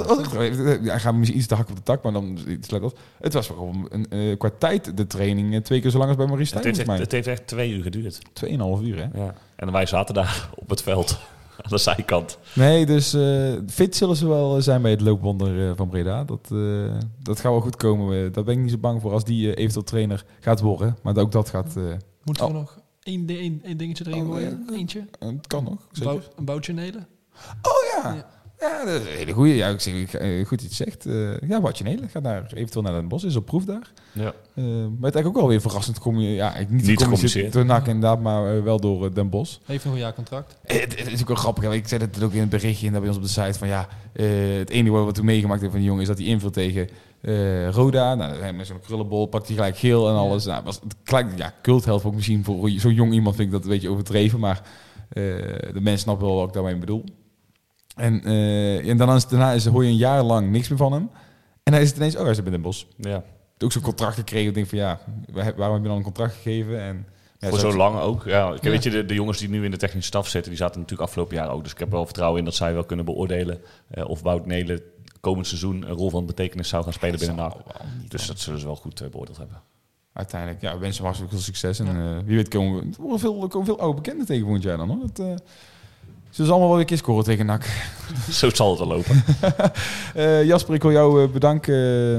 ja, 0.83 0.99
gaan 0.99 1.13
we 1.13 1.19
misschien 1.19 1.39
iets 1.39 1.49
te 1.49 1.55
hak 1.55 1.69
op 1.71 1.77
de 1.77 1.83
tak, 1.83 2.03
maar 2.03 2.13
dan 2.13 2.39
sluit 2.61 2.83
op. 2.83 2.99
Het 3.21 3.33
was 3.33 3.47
gewoon 3.47 3.87
een, 3.91 4.07
eh, 4.11 4.39
qua 4.39 4.51
tijd 4.59 4.97
de 4.97 5.07
training 5.07 5.65
twee 5.65 5.81
keer 5.81 5.91
zo 5.91 5.97
lang 5.99 6.09
als 6.09 6.19
bij 6.19 6.27
Maurice 6.27 6.55
het, 6.59 6.75
Stijn, 6.77 7.01
het 7.01 7.13
heeft 7.13 7.27
echt 7.27 7.47
twee 7.47 7.71
uur 7.71 7.83
geduurd. 7.83 8.19
Tweeënhalf 8.33 8.81
uur, 8.81 8.97
hè? 8.97 9.21
Ja. 9.25 9.35
En 9.57 9.73
wij 9.73 9.87
zaten 9.87 10.15
daar 10.15 10.49
op 10.55 10.69
het 10.71 10.83
veld, 10.83 11.19
aan 11.63 11.71
de 11.71 11.79
zijkant. 11.79 12.39
Nee, 12.55 12.87
dus 12.87 13.15
eh, 13.15 13.53
fit 13.69 13.97
zullen 13.97 14.17
ze 14.17 14.29
wel 14.29 14.63
zijn 14.63 14.83
bij 14.83 14.91
het 14.91 15.01
loopwonder 15.01 15.69
eh, 15.69 15.77
van 15.77 15.89
Breda. 15.89 16.25
Dat, 16.25 16.49
eh, 16.53 16.95
dat 17.23 17.41
gaat 17.41 17.53
wel 17.53 17.61
goed 17.61 17.77
komen. 17.77 18.25
Eh, 18.27 18.33
daar 18.33 18.45
ben 18.45 18.55
ik 18.55 18.61
niet 18.61 18.71
zo 18.71 18.79
bang 18.79 19.01
voor 19.01 19.13
als 19.13 19.25
die 19.25 19.45
eh, 19.55 19.59
eventueel 19.63 19.85
trainer 19.85 20.25
gaat 20.41 20.61
worden. 20.61 20.97
Maar 21.03 21.17
ook 21.17 21.33
dat 21.33 21.49
gaat... 21.49 21.77
eh, 21.77 21.83
Moeten 22.25 22.45
we 22.47 22.51
Oh. 22.53 22.57
nog 22.59 22.79
één, 23.03 23.27
di- 23.27 23.39
één, 23.39 23.61
één 23.65 23.77
dingetje 23.77 24.05
erin 24.07 24.23
Oh, 24.27 24.31
gooien? 24.33 24.67
Eentje? 24.73 25.05
het 25.19 25.47
kan 25.47 25.65
nog, 25.65 25.73
Een, 25.73 25.79
zeker. 25.93 26.13
bou- 26.13 26.25
een 26.37 26.45
boutje 26.45 26.73
nelen? 26.73 27.07
Oh 27.63 28.03
ja. 28.03 28.15
Ja. 28.15 28.27
Ja, 28.61 28.85
dat 28.85 29.01
is 29.01 29.01
een 29.11 29.17
hele 29.17 29.33
goeie. 29.33 29.55
Ja, 29.55 29.69
ik 29.69 29.81
zeg, 29.81 29.95
ik, 29.95 30.13
eh, 30.13 30.47
goed 30.47 30.63
iets 30.63 30.77
zegt. 30.77 31.07
Eh 31.07 31.41
ja, 31.49 31.61
Nelen 31.83 32.09
gaat 32.09 32.23
naar, 32.23 32.53
eventueel 32.55 32.83
naar 32.85 32.93
Den 32.93 33.09
Bosch. 33.09 33.25
Is 33.25 33.37
op 33.37 33.47
proef 33.47 33.65
daar. 33.65 33.93
Ja. 34.13 34.33
Eh, 34.55 34.65
maar 34.65 34.75
het 34.85 34.87
is 34.91 35.01
eigenlijk 35.01 35.27
ook 35.27 35.37
wel 35.37 35.49
weer 35.49 35.61
verrassend. 35.61 35.99
Kom 35.99 36.19
je, 36.19 36.29
ja, 36.35 36.55
ik- 36.55 36.71
niet, 36.71 36.87
Niet 36.87 36.99
gecommuniceerd 36.99 37.53
door 37.53 37.65
NAC 37.65 37.87
inderdaad, 37.87 38.21
maar 38.21 38.63
wel 38.63 38.81
door 38.81 39.15
Den 39.15 39.29
Bosch. 39.29 39.57
Heeft 39.65 39.85
nog 39.85 39.93
een 39.95 39.99
jaar 40.01 40.15
contract. 40.15 40.57
Eh, 40.65 40.81
Het, 40.81 40.99
het 40.99 41.13
is 41.13 41.21
ook 41.21 41.27
wel 41.29 41.37
grappig. 41.37 41.73
Ik 41.73 41.89
zei 41.89 42.01
het 42.03 42.23
ook 42.23 42.33
in 42.33 42.41
het 42.41 42.49
berichtje 42.49 42.87
en 42.87 42.93
dat 42.93 43.01
bij 43.01 43.11
ons 43.11 43.19
op 43.19 43.25
de 43.25 43.31
site. 43.31 43.59
Van 43.59 43.69
ja, 43.69 43.89
eh, 44.13 44.27
het 44.59 44.71
enige 44.71 44.95
wat 44.95 45.07
we 45.07 45.13
toen 45.13 45.25
meegemaakt 45.25 45.61
hebben 45.61 45.71
van 45.71 45.79
die 45.81 45.89
jongen 45.89 46.03
is 46.03 46.09
dat 46.09 46.19
hij 46.19 46.27
invult 46.27 46.53
tegen 46.53 46.89
eh, 47.21 47.69
Roda. 47.69 48.15
Nou, 48.15 48.41
hij 48.41 48.53
met 48.53 48.67
zo'n 48.67 48.81
krullenbol 48.81 49.27
pakt 49.27 49.47
hij 49.47 49.57
gelijk 49.57 49.77
geel 49.79 50.09
en 50.09 50.15
alles. 50.15 50.45
Nou, 50.45 50.65
was 50.65 50.81
het 50.83 50.95
gelijk, 51.05 51.27
ja, 51.37 51.55
cultheld 51.63 52.05
ook 52.05 52.15
misschien 52.15 52.45
voor 52.45 52.71
zo'n 52.71 52.95
jong 52.95 53.13
iemand 53.13 53.37
vind 53.37 53.47
ik 53.49 53.55
dat 53.55 53.63
een 53.65 53.71
beetje 53.71 53.89
overdreven. 53.91 54.41
Maar 54.41 54.63
eh, 55.09 55.23
de 55.73 55.81
mensen 55.81 55.99
snappen 55.99 56.27
wel 56.27 56.37
wat 56.37 56.49
ik 56.49 56.55
daarmee 56.55 56.77
bedoel. 56.77 57.05
En, 57.97 58.25
eh, 58.25 58.89
en 58.89 58.97
dan 58.97 59.15
is, 59.15 59.27
daarna 59.27 59.53
is, 59.53 59.67
hoor 59.67 59.85
je 59.85 59.91
een 59.91 59.97
jaar 59.97 60.23
lang 60.23 60.51
niks 60.51 60.69
meer 60.69 60.79
van 60.79 60.93
hem. 60.93 61.11
En 61.63 61.73
dan 61.73 61.81
is 61.81 61.89
het 61.89 61.97
ineens, 61.97 62.17
oh, 62.17 62.23
hij 62.23 62.31
is 62.31 62.43
bij 62.43 62.51
Den 62.51 62.63
Bosch. 62.63 62.85
ja. 62.97 63.23
Ook 63.59 63.73
zo'n 63.73 63.83
contract 63.83 64.15
gekregen. 64.15 64.49
Ik 64.49 64.55
denk 64.55 64.67
van 64.67 64.79
ja, 64.79 65.01
waar- 65.33 65.55
waarom 65.57 65.75
heb 65.75 65.83
je 65.83 65.89
dan 65.89 65.97
een 65.97 66.03
contract 66.05 66.35
gegeven? 66.35 66.81
En, 66.81 67.07
ja, 67.39 67.49
Voor 67.49 67.59
zo- 67.59 67.71
zo 67.71 67.77
lang 67.77 67.99
ook. 68.01 68.25
Ja, 68.25 68.53
ik 68.53 68.63
Ja. 68.63 68.71
weet 68.71 68.83
je, 68.83 68.91
de, 68.91 69.05
de 69.05 69.15
jongens 69.15 69.39
die 69.39 69.49
nu 69.49 69.65
in 69.65 69.71
de 69.71 69.77
technische 69.77 70.09
staf 70.09 70.29
zitten, 70.29 70.51
die 70.51 70.61
zaten 70.61 70.81
natuurlijk 70.81 71.09
afgelopen 71.09 71.37
jaar 71.37 71.51
ook. 71.51 71.63
Dus 71.63 71.73
ik 71.73 71.79
heb 71.79 71.91
wel 71.91 72.05
vertrouwen 72.05 72.39
in 72.39 72.45
dat 72.45 72.55
zij 72.55 72.73
wel 72.75 72.85
kunnen 72.85 73.05
beoordelen 73.05 73.61
eh, 73.91 74.09
of 74.09 74.23
Wout 74.23 74.47
Nelen 74.47 74.81
komend 75.21 75.47
seizoen 75.47 75.83
een 75.83 75.97
rol 75.97 76.11
van 76.11 76.27
betekenis 76.27 76.69
zou 76.69 76.85
gaan 76.85 76.93
spelen 76.93 77.19
binnen 77.19 77.37
NAC. 77.37 77.53
Dus 78.09 78.27
dat 78.27 78.39
zullen 78.39 78.61
ze 78.61 78.67
wel 78.67 78.77
goed 78.77 79.01
eh, 79.01 79.09
beoordeeld 79.09 79.37
hebben. 79.39 79.61
uiteindelijk, 80.13 80.61
ja, 80.63 80.73
we 80.73 80.79
wensen 80.79 80.97
hem 80.97 81.05
hartstikke 81.05 81.35
veel 81.35 81.45
succes. 81.45 81.79
En 81.79 82.25
wie 82.25 82.37
weet 82.37 82.49
komen 82.49 82.91
we 82.91 82.97
worden 83.03 83.19
veel, 83.21 83.49
komen 83.49 83.67
veel 83.67 83.79
oude 83.81 83.95
bekenden 84.01 84.27
tegen 84.27 84.43
volgend 84.43 84.63
jaar 84.65 84.77
dan. 84.77 84.89
Hoor. 84.89 84.99
Dat, 85.13 85.43
ze 86.37 86.43
zullen 86.43 86.51
allemaal 86.51 86.69
wel 86.69 86.77
weer 86.77 86.81
een 86.81 86.87
keer 86.87 86.97
scoren 87.05 87.25
tegen 87.25 87.47
NAC. 87.47 87.65
Zo 88.31 88.51
zal 88.51 88.71
het 88.71 88.79
wel 88.79 88.89
lopen. 88.89 89.25
Eh, 90.15 90.45
Jasper, 90.45 90.75
ik 90.75 90.83
wil 90.83 90.93
jou 90.93 91.23
eh, 91.25 91.31
bedanken 91.31 91.75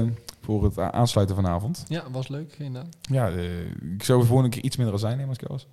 eh, 0.06 0.24
voor 0.44 0.64
het 0.64 0.78
aansluiten 0.78 1.36
vanavond. 1.36 1.84
Ja, 1.88 2.04
was 2.12 2.28
leuk, 2.28 2.54
inderdaad. 2.58 2.96
Ja, 3.00 3.28
ik 3.96 4.02
zou 4.02 4.20
de 4.20 4.26
volgende 4.26 4.50
keer 4.50 4.62
iets 4.62 4.76
minder 4.76 4.98
zijn 4.98 5.16
nemen 5.16 5.28
als 5.28 5.38
ik 5.38 5.44
er 5.44 5.50
was. 5.50 5.66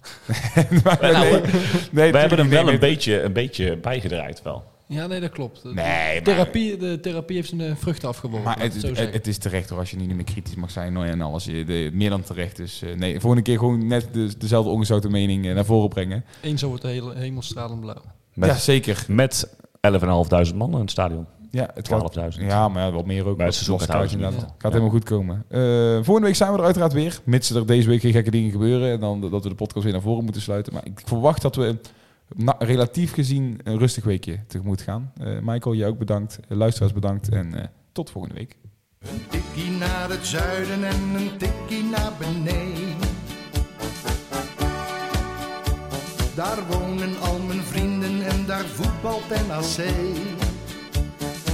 Maar 0.83 0.97
Nou, 1.01 1.29
nee, 1.31 1.41
nee, 1.91 2.11
We 2.11 2.17
hebben 2.17 2.37
hem 2.37 2.49
wel 2.49 2.69
een 2.69 2.79
beetje, 2.79 3.21
een 3.21 3.33
beetje 3.33 3.77
bijgedraaid 3.77 4.41
wel. 4.41 4.63
Ja, 4.87 5.07
nee, 5.07 5.19
dat 5.19 5.31
klopt. 5.31 5.61
De- 5.61 5.73
Nee, 5.73 6.13
maar- 6.13 6.21
therapie, 6.23 6.77
de 6.77 6.99
therapie 6.99 7.35
heeft 7.35 7.49
zijn 7.49 7.77
vruchten 7.77 8.07
afgeworpen. 8.09 8.43
Maar 8.43 8.59
het, 8.59 8.81
het, 8.81 8.97
het 9.13 9.27
is 9.27 9.37
terecht 9.37 9.69
hoor, 9.69 9.79
als 9.79 9.91
je 9.91 9.97
niet 9.97 10.15
meer 10.15 10.23
kritisch 10.23 10.55
mag 10.55 10.71
zijn 10.71 10.93
nou, 10.93 11.07
en 11.07 11.21
alles. 11.21 11.45
Je, 11.45 11.65
de, 11.65 11.89
meer 11.93 12.09
dan 12.09 12.23
terecht. 12.23 12.55
Dus 12.57 12.81
eh, 12.81 12.95
nee, 12.95 13.19
volgende 13.19 13.43
keer 13.45 13.57
gewoon 13.57 13.87
net 13.87 14.07
de, 14.13 14.37
dezelfde 14.37 14.69
ongezouten 14.71 15.11
mening 15.11 15.53
naar 15.53 15.65
voren 15.65 15.89
brengen. 15.89 16.25
Eens 16.41 16.59
zo 16.61 16.67
wordt 16.67 16.81
de 16.81 16.87
hele 16.87 17.15
hemel 17.15 17.41
stralend 17.41 17.79
blauw. 17.81 18.01
Met, 18.35 18.49
ja, 18.49 18.55
zeker. 18.55 19.05
met 19.07 19.47
11.500 20.49 20.55
man 20.55 20.71
in 20.73 20.79
het 20.79 20.91
stadion. 20.91 21.25
Ja, 21.51 21.69
het 21.73 21.87
gaat, 21.87 22.17
12.000. 22.37 22.41
ja, 22.41 22.67
maar 22.69 22.83
ja, 22.85 22.91
wel 22.91 23.03
meer 23.03 23.25
ook. 23.27 23.37
Bij 23.37 23.45
het 23.45 23.53
seizoen 23.55 23.73
losse 23.75 23.89
met 23.91 23.97
kaartjes 23.97 24.19
1000 24.19 24.21
inderdaad. 24.21 24.41
niet. 24.41 24.61
Gaat 24.61 24.61
Ja. 24.61 24.69
helemaal 24.77 24.89
goed 24.99 25.03
komen. 25.09 25.43
Eh, 25.49 26.03
volgende 26.05 26.27
week 26.27 26.35
zijn 26.35 26.51
we 26.51 26.57
er 26.57 26.63
uiteraard 26.63 26.93
weer. 26.93 27.19
Mits 27.23 27.49
er 27.49 27.65
deze 27.65 27.87
week 27.89 28.01
geen 28.01 28.11
gekke 28.11 28.31
dingen 28.31 28.51
gebeuren. 28.51 28.91
En 28.91 28.99
dan 28.99 29.21
dat 29.21 29.43
we 29.43 29.49
de 29.49 29.55
podcast 29.55 29.83
weer 29.83 29.93
naar 29.93 30.01
voren 30.01 30.23
moeten 30.23 30.41
sluiten. 30.41 30.73
Maar 30.73 30.85
ik 30.85 31.01
verwacht 31.05 31.41
dat 31.41 31.55
we 31.55 31.75
na- 32.35 32.55
relatief 32.59 33.13
gezien 33.13 33.59
een 33.63 33.77
rustig 33.77 34.03
weekje 34.03 34.39
tegemoet 34.47 34.81
gaan. 34.81 35.11
Eh, 35.17 35.27
Michael, 35.41 35.75
jij 35.75 35.87
ook 35.87 35.97
bedankt. 35.97 36.39
Luisteraars 36.47 36.93
bedankt. 36.93 37.29
En 37.29 37.53
eh, 37.59 37.65
tot 37.91 38.09
volgende 38.09 38.35
week. 38.35 38.55
Een 38.99 39.21
tikkie 39.29 39.69
naar 39.71 40.09
het 40.09 40.25
zuiden 40.27 40.83
en 40.83 41.01
een 41.15 41.37
tikkie 41.37 41.83
naar 41.83 42.11
beneden. 42.19 42.93
Daar 46.35 46.57
wonen 46.69 47.21
voetbalt 48.75 49.29
NAC. 49.47 49.77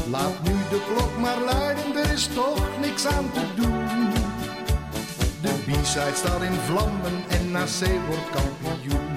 Laat 0.09 0.43
nu 0.43 0.53
de 0.69 0.81
klok 0.93 1.17
maar 1.19 1.39
luiden, 1.39 1.95
er 1.95 2.11
is 2.11 2.27
toch 2.33 2.79
niks 2.81 3.05
aan 3.05 3.31
te 3.31 3.45
doen. 3.55 4.09
De 5.41 5.53
B-side 5.65 6.15
staat 6.15 6.41
in 6.41 6.53
vlammen 6.65 7.23
en 7.29 7.51
NAC 7.51 7.87
wordt 8.07 8.29
kampioen. 8.29 9.10